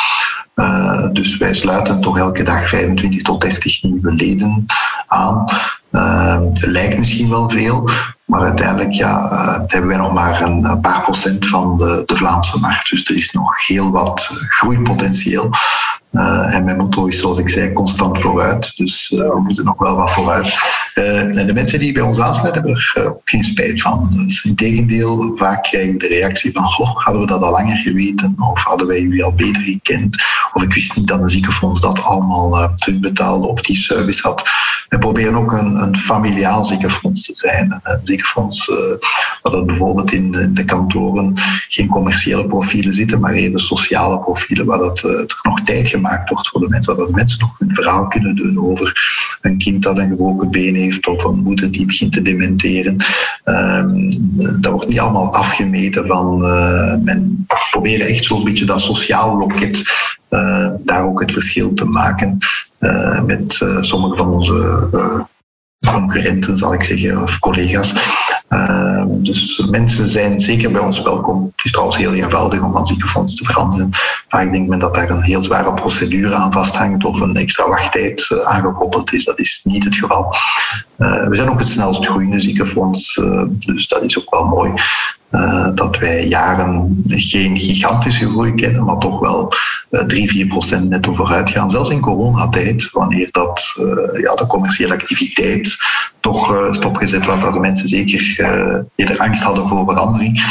Uh, 0.55 1.05
dus 1.11 1.37
wij 1.37 1.53
sluiten 1.53 2.01
toch 2.01 2.17
elke 2.17 2.43
dag 2.43 2.67
25 2.67 3.21
tot 3.21 3.41
30 3.41 3.83
nieuwe 3.83 4.13
leden 4.13 4.65
aan. 5.07 5.45
Uh, 5.91 6.39
lijkt 6.53 6.97
misschien 6.97 7.29
wel 7.29 7.49
veel, 7.49 7.89
maar 8.25 8.41
uiteindelijk 8.41 8.91
ja, 8.91 9.29
hebben 9.67 9.89
wij 9.89 9.97
nog 9.97 10.13
maar 10.13 10.41
een 10.41 10.79
paar 10.81 11.01
procent 11.01 11.47
van 11.47 11.77
de, 11.77 12.03
de 12.05 12.15
Vlaamse 12.15 12.59
markt. 12.59 12.89
Dus 12.89 13.09
er 13.09 13.15
is 13.15 13.31
nog 13.31 13.67
heel 13.67 13.91
wat 13.91 14.29
groeipotentieel. 14.47 15.49
Uh, 16.15 16.55
en 16.55 16.65
mijn 16.65 16.77
motto 16.77 17.05
is, 17.05 17.19
zoals 17.19 17.37
ik 17.37 17.49
zei, 17.49 17.73
constant 17.73 18.21
vooruit. 18.21 18.77
Dus 18.77 19.11
uh, 19.11 19.19
we 19.19 19.39
moeten 19.39 19.65
nog 19.65 19.77
wel 19.77 19.95
wat 19.95 20.11
vooruit. 20.11 20.57
Uh, 20.95 21.37
en 21.37 21.47
de 21.47 21.53
mensen 21.53 21.79
die 21.79 21.93
bij 21.93 22.01
ons 22.01 22.19
aansluiten, 22.19 22.61
hebben 22.61 22.81
er 22.93 23.07
ook 23.07 23.21
geen 23.23 23.43
spijt 23.43 23.81
van. 23.81 24.09
Dus 24.25 24.43
in 24.43 24.55
tegendeel, 24.55 25.33
vaak 25.35 25.63
krijgen 25.63 25.91
we 25.91 25.97
de 25.97 26.07
reactie 26.07 26.51
van, 26.51 26.63
goh, 26.63 27.03
hadden 27.03 27.21
we 27.21 27.27
dat 27.27 27.41
al 27.41 27.51
langer 27.51 27.77
geweten? 27.77 28.35
Of 28.51 28.63
hadden 28.63 28.87
wij 28.87 29.01
jullie 29.01 29.23
al 29.23 29.33
beter 29.33 29.61
gekend? 29.61 30.23
Of 30.53 30.63
ik 30.63 30.73
wist 30.73 30.95
niet 30.95 31.07
dat 31.07 31.21
een 31.21 31.29
ziekenfonds 31.29 31.81
dat 31.81 32.03
allemaal 32.03 32.73
terugbetaalde 32.75 33.47
of 33.47 33.61
die 33.61 33.77
service 33.77 34.21
had. 34.21 34.43
We 34.89 34.97
proberen 34.97 35.35
ook 35.35 35.51
een, 35.51 35.75
een 35.75 35.97
familiaal 35.97 36.63
ziekenfonds 36.63 37.25
te 37.25 37.33
zijn. 37.33 37.79
Een 37.83 37.99
ziekenfonds 38.03 38.67
waar 39.41 39.53
dat 39.53 39.65
bijvoorbeeld 39.65 40.11
in 40.11 40.53
de, 40.53 40.65
kantoren 40.65 41.33
geen 41.69 41.87
commerciële 41.87 42.45
profielen 42.45 42.93
zitten, 42.93 43.19
maar 43.19 43.33
eerder 43.33 43.59
sociale 43.59 44.19
profielen, 44.19 44.65
waar 44.65 44.77
dat, 44.77 44.99
er 44.99 45.39
nog 45.41 45.61
tijd 45.61 45.87
gemaakt 45.87 46.04
gemaakt 46.05 46.29
wordt 46.29 46.47
voor 46.47 46.59
de 46.59 46.69
mensen, 46.69 46.95
waar 46.95 47.09
mensen 47.11 47.39
nog 47.39 47.59
hun 47.59 47.75
verhaal 47.75 48.07
kunnen 48.07 48.35
doen 48.35 48.59
over 48.59 48.93
een 49.41 49.57
kind 49.57 49.83
dat 49.83 49.97
een 49.97 50.09
gebroken 50.09 50.51
been 50.51 50.75
heeft 50.75 51.07
of 51.07 51.23
een 51.23 51.39
moeder 51.39 51.71
die 51.71 51.85
begint 51.85 52.11
te 52.11 52.21
dementeren. 52.21 52.97
Um, 53.45 54.09
dat 54.61 54.71
wordt 54.71 54.87
niet 54.87 54.99
allemaal 54.99 55.33
afgemeten 55.33 56.07
van 56.07 56.45
uh, 56.45 56.95
men 57.03 57.45
proberen 57.71 58.07
echt 58.07 58.23
zo'n 58.23 58.43
beetje 58.43 58.65
dat 58.65 58.81
sociaal 58.81 59.37
loket 59.37 59.83
uh, 60.29 60.67
daar 60.81 61.05
ook 61.05 61.21
het 61.21 61.31
verschil 61.31 61.73
te 61.73 61.85
maken 61.85 62.37
uh, 62.79 63.21
met 63.21 63.65
sommige 63.81 64.15
van 64.15 64.27
onze 64.27 65.33
concurrenten, 65.85 66.57
zal 66.57 66.73
ik 66.73 66.83
zeggen, 66.83 67.21
of 67.21 67.39
collega's. 67.39 67.93
Ehm, 68.47 69.07
dus 69.07 69.63
mensen 69.69 70.07
zijn 70.07 70.39
zeker 70.39 70.71
bij 70.71 70.81
ons 70.81 71.01
welkom. 71.01 71.51
Het 71.55 71.65
is 71.65 71.71
trouwens 71.71 71.97
heel 71.97 72.13
eenvoudig 72.13 72.61
om 72.61 72.73
van 72.73 72.87
ziekenfonds 72.87 73.35
te 73.35 73.45
veranderen. 73.45 73.89
Vaak 74.27 74.51
denkt 74.51 74.69
men 74.69 74.79
dat 74.79 74.93
daar 74.93 75.09
een 75.09 75.21
heel 75.21 75.41
zware 75.41 75.73
procedure 75.73 76.35
aan 76.35 76.51
vasthangt 76.51 77.05
of 77.05 77.19
een 77.19 77.35
extra 77.35 77.67
wachttijd 77.67 78.29
uh, 78.31 78.39
aangekoppeld 78.39 79.13
is. 79.13 79.25
Dat 79.25 79.39
is 79.39 79.61
niet 79.63 79.83
het 79.83 79.95
geval. 79.95 80.35
Uh, 80.97 81.27
we 81.27 81.35
zijn 81.35 81.49
ook 81.49 81.59
het 81.59 81.67
snelst 81.67 82.05
groeiende 82.05 82.39
ziekenfonds, 82.39 83.15
uh, 83.15 83.43
dus 83.47 83.87
dat 83.87 84.03
is 84.03 84.19
ook 84.19 84.29
wel 84.29 84.45
mooi. 84.45 84.71
Uh, 85.35 85.67
dat 85.73 85.97
wij 85.97 86.27
jaren 86.27 87.03
geen 87.07 87.57
gigantische 87.57 88.29
groei 88.29 88.53
kennen, 88.53 88.83
maar 88.83 88.97
toch 88.97 89.19
wel 89.19 89.51
uh, 89.91 90.01
3, 90.01 90.27
4 90.27 90.47
procent 90.47 90.89
netto 90.89 91.15
vooruit 91.15 91.49
gaan. 91.49 91.69
Zelfs 91.69 91.89
in 91.89 91.99
coronatijd, 91.99 92.89
wanneer 92.91 93.27
dat, 93.31 93.75
uh, 93.79 94.21
ja, 94.21 94.35
de 94.35 94.45
commerciële 94.47 94.93
activiteit 94.93 95.77
toch 96.19 96.67
stopgezet 96.71 97.25
werd, 97.25 97.41
dat 97.41 97.53
de 97.53 97.59
mensen 97.59 97.87
zeker 97.87 98.35
eerder 98.95 99.19
angst 99.19 99.43
hadden 99.43 99.67
voor 99.67 99.85
verandering, 99.85 100.43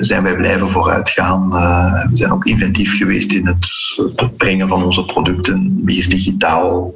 zijn 0.00 0.22
wij 0.22 0.36
blijven 0.36 0.70
vooruitgaan. 0.70 1.50
we 2.10 2.16
zijn 2.16 2.32
ook 2.32 2.44
inventief 2.44 2.96
geweest 2.96 3.32
in 3.32 3.46
het, 3.46 3.68
het 4.16 4.36
brengen 4.36 4.68
van 4.68 4.84
onze 4.84 5.04
producten 5.04 5.80
meer 5.84 6.08
digitaal, 6.08 6.92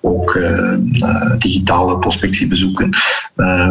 ook 0.00 0.38
digitale 1.38 1.98
prospectiebezoeken. 1.98 2.90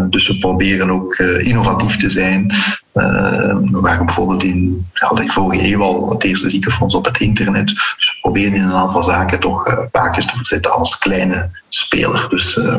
dus 0.09 0.27
we 0.27 0.37
proberen 0.37 0.89
ook 0.89 1.15
innovatief 1.19 1.97
te 1.97 2.09
zijn. 2.09 2.53
Uh, 2.95 3.55
we 3.71 3.79
waren 3.81 4.05
bijvoorbeeld 4.05 4.43
in 4.43 4.87
ja, 4.93 5.09
de 5.09 5.31
vorige 5.31 5.71
eeuw 5.71 5.81
al 5.81 6.09
het 6.09 6.23
eerste 6.23 6.49
ziekenfonds 6.49 6.95
op 6.95 7.05
het 7.05 7.19
internet. 7.19 7.67
Dus 7.67 7.95
we 8.13 8.17
proberen 8.21 8.53
in 8.53 8.63
een 8.63 8.73
aantal 8.73 9.03
zaken 9.03 9.39
toch 9.39 9.67
uh, 9.67 9.77
paakjes 9.91 10.25
te 10.25 10.35
verzetten 10.35 10.71
als 10.71 10.97
kleine 10.97 11.49
speler. 11.69 12.27
Dus 12.29 12.55
uh, 12.55 12.75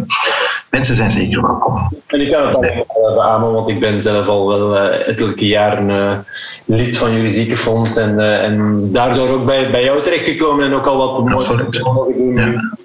mensen 0.71 0.95
zijn 0.95 1.11
zeker 1.11 1.43
welkom. 1.43 1.89
En 2.07 2.21
ik 2.21 2.33
kan 2.33 2.47
het 2.47 2.57
ook 2.57 3.15
beamen, 3.15 3.53
want 3.53 3.69
ik 3.69 3.81
ben 3.81 4.03
zelf 4.03 4.27
al 4.27 4.49
wel 4.49 4.79
ettelijke 4.79 5.47
jaren 5.47 6.25
lid 6.65 6.99
van 6.99 7.13
jullie 7.13 7.35
ziekenfonds. 7.35 7.97
En, 7.97 8.41
en 8.43 8.89
daardoor 8.93 9.29
ook 9.29 9.47
bij, 9.47 9.71
bij 9.71 9.85
jou 9.85 10.03
terechtgekomen 10.03 10.65
en 10.65 10.75
ook 10.75 10.87
al 10.87 10.97
wat 10.97 11.29
mooie 11.29 11.67
doen. 11.71 12.35
Ja. 12.35 12.77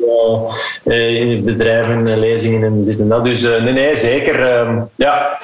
In 0.84 1.44
bedrijven, 1.44 2.20
lezingen 2.20 2.64
en 2.64 2.86
dit 2.86 3.00
en 3.00 3.08
dat. 3.08 3.24
Dus 3.24 3.42
nee, 3.42 3.74
nee, 3.74 3.98
zeker. 3.98 4.48
Ehm, 4.48 4.82
ja. 4.96 5.40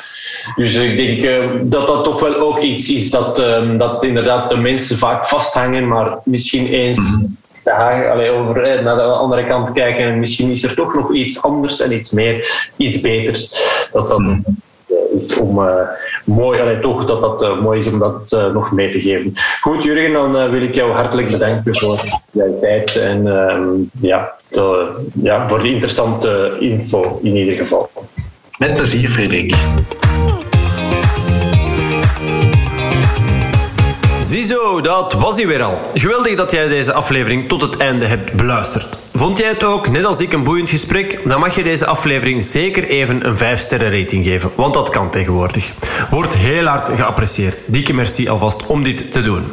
Dus 0.55 0.75
ik 0.75 0.95
denk 0.95 1.71
dat 1.71 1.87
dat 1.87 2.03
toch 2.03 2.19
wel 2.19 2.35
ook 2.35 2.59
iets 2.59 2.89
is 2.89 3.09
dat, 3.09 3.39
um, 3.39 3.77
dat 3.77 4.03
inderdaad 4.03 4.49
de 4.49 4.57
mensen 4.57 4.97
vaak 4.97 5.25
vasthangen, 5.25 5.87
maar 5.87 6.17
misschien 6.23 6.67
eens 6.67 7.19
allee, 8.09 8.29
over, 8.29 8.63
eh, 8.63 8.83
naar 8.83 8.95
de 8.95 9.01
andere 9.01 9.45
kant 9.45 9.71
kijken 9.71 10.05
en 10.05 10.19
misschien 10.19 10.51
is 10.51 10.63
er 10.63 10.75
toch 10.75 10.93
nog 10.93 11.13
iets 11.13 11.41
anders 11.41 11.81
en 11.81 11.93
iets 11.93 12.11
meer, 12.11 12.67
iets 12.75 13.01
beters. 13.01 13.55
Dat 13.91 14.09
dat 14.09 14.19
mm. 14.19 14.43
is 15.17 15.37
om 15.37 15.59
mooi, 16.27 16.61
allee, 16.61 16.79
toch 16.79 17.05
dat 17.05 17.21
dat 17.21 17.43
uh, 17.43 17.61
mooi 17.61 17.79
is 17.79 17.91
om 17.91 17.99
dat 17.99 18.31
uh, 18.33 18.53
nog 18.53 18.71
mee 18.71 18.89
te 18.89 19.01
geven. 19.01 19.33
Goed, 19.61 19.83
Jurgen, 19.83 20.13
dan 20.13 20.49
wil 20.49 20.61
ik 20.61 20.75
jou 20.75 20.91
hartelijk 20.91 21.31
bedanken 21.31 21.75
voor 21.75 22.01
jouw 22.31 22.59
tijd 22.59 22.95
en 22.95 23.23
ja, 23.99 24.33
de, 24.49 24.95
ja, 25.13 25.49
voor 25.49 25.61
de 25.61 25.69
interessante 25.69 26.55
info 26.59 27.19
in 27.23 27.35
ieder 27.35 27.55
geval. 27.55 27.89
Met 28.57 28.73
plezier, 28.73 29.09
Frederik. 29.09 29.55
Ziezo, 34.27 34.81
dat 34.81 35.13
was 35.13 35.35
hij 35.35 35.47
weer 35.47 35.63
al. 35.63 35.77
Geweldig 35.93 36.35
dat 36.35 36.51
jij 36.51 36.67
deze 36.67 36.93
aflevering 36.93 37.47
tot 37.47 37.61
het 37.61 37.77
einde 37.77 38.05
hebt 38.05 38.33
beluisterd. 38.33 38.97
Vond 39.17 39.37
jij 39.37 39.47
het 39.47 39.63
ook, 39.63 39.89
net 39.89 40.05
als 40.05 40.19
ik, 40.19 40.33
een 40.33 40.43
boeiend 40.43 40.69
gesprek? 40.69 41.19
Dan 41.25 41.39
mag 41.39 41.55
je 41.55 41.63
deze 41.63 41.85
aflevering 41.85 42.41
zeker 42.41 42.83
even 42.83 43.25
een 43.25 43.35
5-sterren 43.35 43.99
rating 43.99 44.23
geven, 44.23 44.51
want 44.55 44.73
dat 44.73 44.89
kan 44.89 45.09
tegenwoordig. 45.09 45.71
Wordt 46.09 46.33
heel 46.33 46.65
hard 46.65 46.89
geapprecieerd. 46.89 47.57
Dikke 47.65 47.93
merci 47.93 48.29
alvast 48.29 48.65
om 48.65 48.83
dit 48.83 49.11
te 49.11 49.21
doen. 49.21 49.43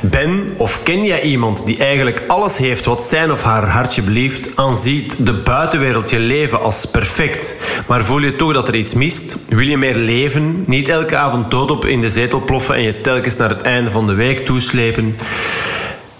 Ben 0.00 0.50
of 0.56 0.82
ken 0.82 1.04
jij 1.04 1.22
iemand 1.22 1.66
die 1.66 1.78
eigenlijk 1.78 2.24
alles 2.26 2.58
heeft 2.58 2.84
wat 2.84 3.02
zijn 3.02 3.30
of 3.30 3.42
haar 3.42 3.68
hartje 3.68 4.02
belieft, 4.02 4.50
aanziet 4.54 5.16
de 5.18 5.34
buitenwereld 5.34 6.10
je 6.10 6.18
leven 6.18 6.60
als 6.60 6.84
perfect, 6.84 7.56
maar 7.86 8.04
voel 8.04 8.20
je 8.20 8.36
toch 8.36 8.52
dat 8.52 8.68
er 8.68 8.76
iets 8.76 8.94
mist? 8.94 9.36
Wil 9.48 9.66
je 9.66 9.76
meer 9.76 9.96
leven? 9.96 10.64
Niet 10.66 10.88
elke 10.88 11.16
avond 11.16 11.50
dood 11.50 11.70
op 11.70 11.84
in 11.84 12.00
de 12.00 12.10
zetel 12.10 12.40
ploffen 12.40 12.74
en 12.74 12.82
je 12.82 13.00
telkens 13.00 13.36
naar 13.36 13.48
het 13.48 13.62
einde 13.62 13.90
van 13.90 14.06
de 14.06 14.14
week 14.14 14.46
toeslepen? 14.46 15.16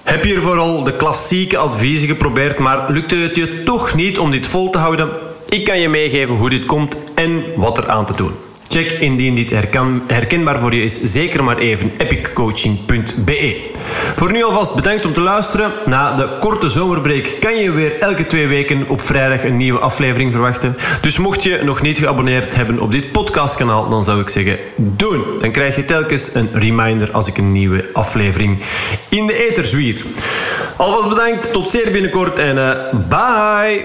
Heb 0.06 0.24
je 0.24 0.34
er 0.34 0.42
vooral 0.42 0.82
de 0.82 0.96
klassieke 0.96 1.58
adviezen 1.58 2.08
geprobeerd, 2.08 2.58
maar 2.58 2.90
lukte 2.90 3.16
het 3.16 3.36
je 3.36 3.62
toch 3.62 3.94
niet 3.94 4.18
om 4.18 4.30
dit 4.30 4.46
vol 4.46 4.70
te 4.70 4.78
houden? 4.78 5.08
Ik 5.48 5.64
kan 5.64 5.78
je 5.78 5.88
meegeven 5.88 6.34
hoe 6.34 6.50
dit 6.50 6.66
komt 6.66 6.98
en 7.14 7.44
wat 7.56 7.78
er 7.78 7.90
aan 7.90 8.06
te 8.06 8.14
doen. 8.14 8.32
Check 8.68 8.90
indien 8.90 9.34
dit 9.34 9.50
herkenbaar 10.06 10.58
voor 10.58 10.74
je 10.74 10.82
is, 10.82 11.00
zeker 11.02 11.44
maar 11.44 11.58
even 11.58 11.92
epiccoaching.be. 11.96 13.74
Voor 14.16 14.32
nu 14.32 14.44
alvast 14.44 14.74
bedankt 14.74 15.04
om 15.04 15.12
te 15.12 15.20
luisteren. 15.20 15.72
Na 15.84 16.14
de 16.14 16.28
korte 16.40 16.68
zomerbreek 16.68 17.36
kan 17.40 17.56
je 17.56 17.72
weer 17.72 17.98
elke 17.98 18.26
twee 18.26 18.46
weken 18.46 18.88
op 18.88 19.00
vrijdag 19.00 19.44
een 19.44 19.56
nieuwe 19.56 19.78
aflevering 19.78 20.32
verwachten. 20.32 20.76
Dus 21.00 21.18
mocht 21.18 21.42
je 21.42 21.60
nog 21.64 21.82
niet 21.82 21.98
geabonneerd 21.98 22.56
hebben 22.56 22.80
op 22.80 22.92
dit 22.92 23.12
podcastkanaal, 23.12 23.88
dan 23.88 24.04
zou 24.04 24.20
ik 24.20 24.28
zeggen 24.28 24.58
doen. 24.76 25.24
Dan 25.40 25.50
krijg 25.50 25.76
je 25.76 25.84
telkens 25.84 26.34
een 26.34 26.48
reminder 26.52 27.12
als 27.12 27.26
ik 27.28 27.38
een 27.38 27.52
nieuwe 27.52 27.88
aflevering 27.92 28.58
in 29.08 29.26
de 29.26 29.48
ether 29.48 29.64
zwier. 29.64 30.04
Alvast 30.76 31.08
bedankt, 31.08 31.52
tot 31.52 31.70
zeer 31.70 31.90
binnenkort 31.90 32.38
en 32.38 32.56
uh, 32.56 32.72
bye! 33.08 33.84